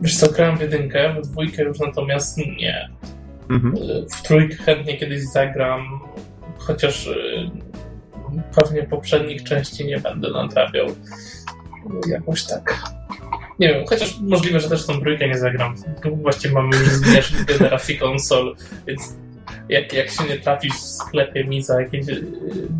Wiesz 0.00 0.16
co, 0.16 0.32
grałem 0.32 0.58
w 0.58 0.60
jedynkę, 0.60 1.14
w 1.14 1.26
dwójkę 1.26 1.62
już 1.62 1.78
natomiast 1.78 2.38
nie. 2.38 2.90
Mhm. 3.50 3.74
W 4.12 4.22
trójkę 4.22 4.56
chętnie 4.56 4.96
kiedyś 4.98 5.22
zagram, 5.22 6.00
chociaż 6.58 7.06
y, 7.06 7.50
pewnie 8.54 8.82
poprzednich 8.82 9.42
części 9.42 9.86
nie 9.86 9.98
będę 9.98 10.30
nadrabiał. 10.30 10.86
Jakoś 12.08 12.44
tak. 12.44 12.82
Nie 13.58 13.68
wiem, 13.68 13.84
chociaż 13.86 14.20
możliwe, 14.20 14.60
że 14.60 14.68
też 14.68 14.86
tą 14.86 15.00
trójkę 15.00 15.28
nie 15.28 15.38
zagram. 15.38 15.74
Właściwie 16.22 16.54
mamy 16.54 16.76
zmierzch 16.76 17.44
generacji 17.58 17.98
konsol, 17.98 18.56
więc 18.86 19.16
jak, 19.68 19.92
jak 19.92 20.10
się 20.10 20.24
nie 20.24 20.38
trafi 20.38 20.70
w 20.70 20.76
sklepie 20.76 21.44
mi 21.44 21.62
za 21.62 21.80
jakieś 21.80 22.08
y, 22.08 22.22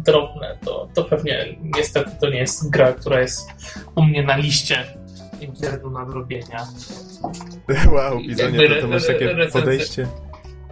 drobne, 0.04 0.59
to, 0.64 0.88
to 0.94 1.04
pewnie 1.04 1.56
niestety 1.76 2.10
to 2.20 2.30
nie 2.30 2.38
jest 2.38 2.70
gra, 2.70 2.92
która 2.92 3.20
jest 3.20 3.48
u 3.94 4.02
mnie 4.02 4.22
na 4.22 4.36
liście 4.36 4.84
gier 5.60 5.82
do 5.82 5.90
nadrobienia. 5.90 6.66
Wow, 7.92 8.18
Bizonie, 8.18 8.68
to, 8.68 8.80
to 8.80 8.88
masz 8.88 9.06
takie 9.06 9.48
podejście 9.52 10.06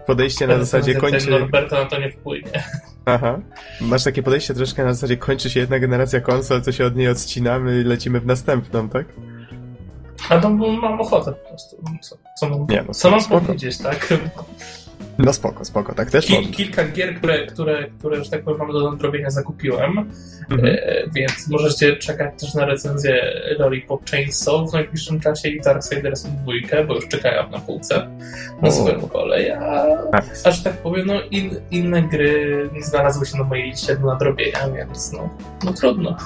podejście 0.07 0.47
na 0.47 0.59
zasadzie 0.59 0.95
kończy... 0.95 1.31
Norberta 1.31 1.83
na 1.83 1.85
to 1.85 2.01
nie 2.01 2.11
wpłynie. 2.11 2.53
Aha. 3.05 3.41
Masz 3.81 4.05
takie 4.05 4.23
podejście 4.23 4.55
troszkę 4.55 4.85
na 4.85 4.95
zasadzie 4.95 5.17
kończy 5.17 5.51
się 5.51 5.61
jedna 5.61 5.79
generacja 5.79 6.21
konsol, 6.21 6.63
to 6.63 6.73
się 6.73 6.87
od 6.87 6.97
niej 6.97 7.09
odcinamy 7.09 7.81
i 7.81 7.85
lecimy 7.85 8.21
w 8.21 8.27
następną, 8.27 8.89
tak? 8.89 9.07
A 10.29 10.39
to 10.39 10.51
mam 10.51 11.01
ochotę 11.01 11.33
po 11.33 11.49
prostu. 11.49 11.85
Co, 12.03 12.17
co 12.41 12.49
mam, 12.49 12.67
nie, 12.71 12.85
no, 12.89 12.95
co 12.95 13.11
mam 13.11 13.25
powiedzieć, 13.25 13.79
tak? 13.79 14.09
No 15.27 15.33
spoko, 15.33 15.65
spoko, 15.65 15.95
tak 15.95 16.11
też 16.11 16.27
Kil, 16.27 16.51
kilka 16.51 16.85
gier, 16.89 17.17
które, 17.19 17.47
które, 17.47 17.87
które, 17.99 18.25
że 18.25 18.31
tak 18.31 18.43
powiem, 18.43 18.59
mam 18.59 18.73
do 18.73 18.91
nadrobienia, 18.91 19.31
zakupiłem, 19.31 20.11
Mhm. 20.51 20.77
e, 20.77 21.03
więc 21.15 21.49
możecie 21.49 21.97
czekać 21.97 22.41
też 22.41 22.55
na 22.55 22.65
recenzję 22.65 23.43
Lollipop 23.59 24.11
Chainsaw 24.11 24.71
w 24.71 24.73
najbliższym 24.73 25.21
czasie 25.21 25.49
i 25.49 25.61
Darksiders 25.61 26.23
2, 26.23 26.85
bo 26.87 26.95
już 26.95 27.09
czekają 27.09 27.51
na 27.51 27.59
półce 27.59 28.09
na 28.63 28.71
swoją 28.71 29.01
kolej, 29.01 29.51
a, 29.51 29.87
a 30.45 30.51
że 30.51 30.65
tak 30.65 30.73
powiem, 30.73 31.07
no 31.07 31.15
in, 31.31 31.61
inne 31.71 32.03
gry 32.03 32.69
nie 32.73 32.83
znalazły 32.83 33.27
się 33.27 33.39
na 33.39 33.45
mojej 33.45 33.71
liście 33.71 33.97
do 33.97 34.07
nadrobienia, 34.07 34.69
więc 34.77 35.13
no, 35.13 35.29
no 35.65 35.73
trudno. 35.73 36.17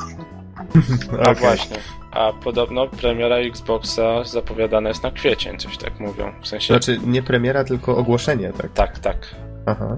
A 1.12 1.22
Okej. 1.30 1.34
właśnie. 1.34 1.76
A 2.10 2.32
podobno 2.32 2.88
premiera 2.88 3.36
Xboxa 3.36 4.24
zapowiadana 4.24 4.88
jest 4.88 5.02
na 5.02 5.10
kwiecień, 5.10 5.58
coś 5.58 5.78
tak 5.78 6.00
mówią. 6.00 6.32
W 6.42 6.48
sensie. 6.48 6.66
Znaczy 6.66 6.98
nie 7.06 7.22
premiera, 7.22 7.64
tylko 7.64 7.96
ogłoszenie, 7.96 8.52
tak? 8.52 8.72
Tak, 8.72 8.98
tak. 8.98 9.34
Aha. 9.66 9.96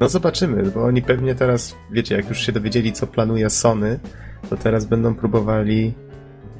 No 0.00 0.08
zobaczymy, 0.08 0.62
bo 0.62 0.84
oni 0.84 1.02
pewnie 1.02 1.34
teraz, 1.34 1.76
wiecie, 1.90 2.16
jak 2.16 2.28
już 2.28 2.46
się 2.46 2.52
dowiedzieli, 2.52 2.92
co 2.92 3.06
planuje 3.06 3.50
Sony, 3.50 4.00
to 4.50 4.56
teraz 4.56 4.84
będą 4.84 5.14
próbowali 5.14 5.94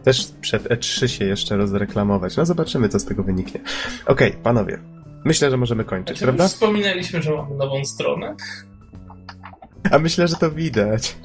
też 0.04 0.26
przed 0.40 0.62
E3 0.64 1.06
się 1.06 1.24
jeszcze 1.24 1.56
rozreklamować. 1.56 2.36
No 2.36 2.46
zobaczymy, 2.46 2.88
co 2.88 2.98
z 2.98 3.04
tego 3.04 3.22
wyniknie. 3.22 3.60
Okej, 4.06 4.32
panowie. 4.32 4.78
Myślę, 5.24 5.50
że 5.50 5.56
możemy 5.56 5.84
kończyć, 5.84 6.18
Znaczy, 6.18 6.24
prawda? 6.24 6.48
wspominaliśmy, 6.48 7.22
że 7.22 7.36
mamy 7.36 7.54
nową 7.54 7.84
stronę, 7.84 8.34
A 9.90 9.98
myślę, 9.98 10.28
że 10.28 10.36
to 10.36 10.50
widać. 10.50 11.16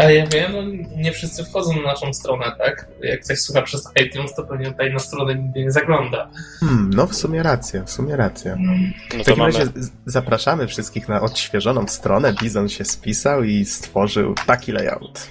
Ale 0.00 0.14
ja 0.14 0.26
wiem, 0.26 0.52
no, 0.52 0.62
nie 0.96 1.12
wszyscy 1.12 1.44
wchodzą 1.44 1.76
na 1.76 1.82
naszą 1.82 2.14
stronę, 2.14 2.52
tak? 2.58 2.88
Jak 3.02 3.20
ktoś 3.20 3.38
słucha 3.38 3.62
przez 3.62 3.88
iTunes, 4.06 4.34
to 4.34 4.44
pewnie 4.44 4.66
tutaj 4.66 4.92
na 4.92 4.98
stronę 4.98 5.34
nigdy 5.34 5.60
nie 5.62 5.70
zagląda. 5.70 6.30
Hmm, 6.60 6.90
no 6.94 7.06
w 7.06 7.14
sumie 7.14 7.42
racja, 7.42 7.84
w 7.84 7.90
sumie 7.90 8.16
racja. 8.16 8.56
No 8.58 8.72
W 9.08 9.12
to 9.12 9.24
takim 9.24 9.38
mamy. 9.38 9.52
razie 9.52 9.70
zapraszamy 10.06 10.66
wszystkich 10.66 11.08
na 11.08 11.20
odświeżoną 11.20 11.88
stronę. 11.88 12.34
Bizon 12.42 12.68
się 12.68 12.84
spisał 12.84 13.42
i 13.42 13.64
stworzył 13.64 14.34
taki 14.46 14.72
layout. 14.72 15.28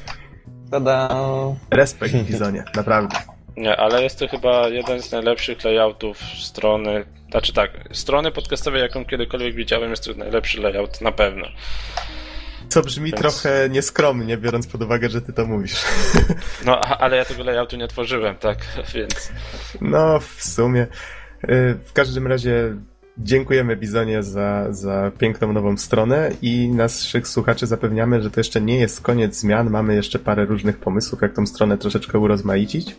Tada! 0.72 1.10
Respekt 1.72 2.16
Bizonie, 2.16 2.64
naprawdę. 2.76 3.18
Nie, 3.58 3.78
ale 3.78 4.04
jest 4.04 4.20
to 4.20 4.28
chyba 4.28 4.68
jeden 4.68 5.02
z 5.02 5.12
najlepszych 5.12 5.64
layoutów 5.64 6.18
strony. 6.22 7.06
Znaczy 7.32 7.54
tak, 7.54 7.72
strony 7.92 8.32
podcastowej, 8.32 8.82
jaką 8.82 9.06
kiedykolwiek 9.06 9.56
widziałem, 9.56 9.90
jest 9.90 10.04
to 10.06 10.14
najlepszy 10.14 10.62
layout 10.62 11.02
na 11.02 11.12
pewno. 11.12 11.48
Co 12.70 12.82
brzmi 12.82 13.12
Więc- 13.12 13.22
trochę 13.22 13.70
nieskromnie, 13.70 14.38
biorąc 14.38 14.68
pod 14.68 14.82
uwagę, 14.82 15.10
że 15.10 15.22
ty 15.22 15.34
to 15.34 15.46
mówisz. 15.46 15.76
No, 16.66 16.80
ale 16.82 17.18
ja 17.18 17.26
tego 17.26 17.44
layoutu 17.44 17.78
nie 17.78 17.88
tworzyłem, 17.88 18.36
tak, 18.36 18.58
więc. 18.96 19.32
No, 19.82 20.20
w 20.20 20.44
sumie. 20.44 20.82
Y, 21.50 21.78
W 21.86 21.94
każdym 21.94 22.28
razie 22.28 22.76
dziękujemy 23.18 23.76
Bizonie 23.76 24.24
za, 24.24 24.66
za 24.74 25.12
piękną 25.18 25.54
nową 25.54 25.78
stronę 25.78 26.32
i 26.42 26.68
naszych 26.70 27.28
słuchaczy 27.28 27.68
zapewniamy, 27.68 28.22
że 28.22 28.32
to 28.32 28.40
jeszcze 28.40 28.62
nie 28.62 28.80
jest 28.80 29.02
koniec 29.02 29.36
zmian. 29.36 29.70
Mamy 29.70 29.96
jeszcze 29.96 30.20
parę 30.20 30.46
różnych 30.46 30.78
pomysłów, 30.78 31.22
jak 31.22 31.34
tą 31.34 31.46
stronę 31.46 31.78
troszeczkę 31.78 32.20
urozmaicić 32.20 32.96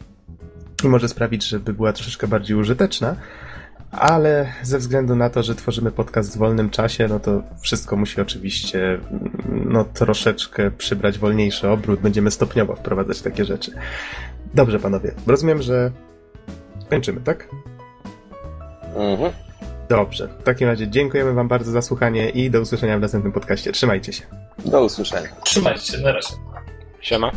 i 0.84 0.88
może 0.88 1.08
sprawić, 1.08 1.44
żeby 1.48 1.72
była 1.72 1.92
troszeczkę 1.92 2.28
bardziej 2.28 2.56
użyteczna. 2.56 3.16
Ale 3.90 4.52
ze 4.62 4.78
względu 4.78 5.16
na 5.16 5.30
to, 5.30 5.42
że 5.42 5.54
tworzymy 5.54 5.90
podcast 5.90 6.36
w 6.36 6.38
wolnym 6.38 6.70
czasie, 6.70 7.08
no 7.08 7.20
to 7.20 7.42
wszystko 7.60 7.96
musi 7.96 8.20
oczywiście 8.20 8.84
mm, 8.92 9.32
no, 9.72 9.84
troszeczkę 9.84 10.70
przybrać 10.70 11.18
wolniejszy 11.18 11.68
obrót. 11.68 12.00
Będziemy 12.00 12.30
stopniowo 12.30 12.76
wprowadzać 12.76 13.22
takie 13.22 13.44
rzeczy. 13.44 13.72
Dobrze, 14.54 14.78
panowie. 14.78 15.14
Rozumiem, 15.26 15.62
że 15.62 15.90
kończymy, 16.90 17.20
tak? 17.20 17.48
Mhm. 18.96 19.32
Dobrze. 19.88 20.28
W 20.40 20.42
takim 20.42 20.68
razie 20.68 20.88
dziękujemy 20.88 21.32
Wam 21.32 21.48
bardzo 21.48 21.72
za 21.72 21.82
słuchanie 21.82 22.30
i 22.30 22.50
do 22.50 22.60
usłyszenia 22.60 22.98
w 22.98 23.00
następnym 23.00 23.32
podcaście. 23.32 23.72
Trzymajcie 23.72 24.12
się. 24.12 24.22
Do 24.64 24.84
usłyszenia. 24.84 25.28
Trzymajcie 25.44 25.92
się, 25.92 25.98
na 25.98 26.12
razie. 26.12 26.34
Siema. 27.00 27.32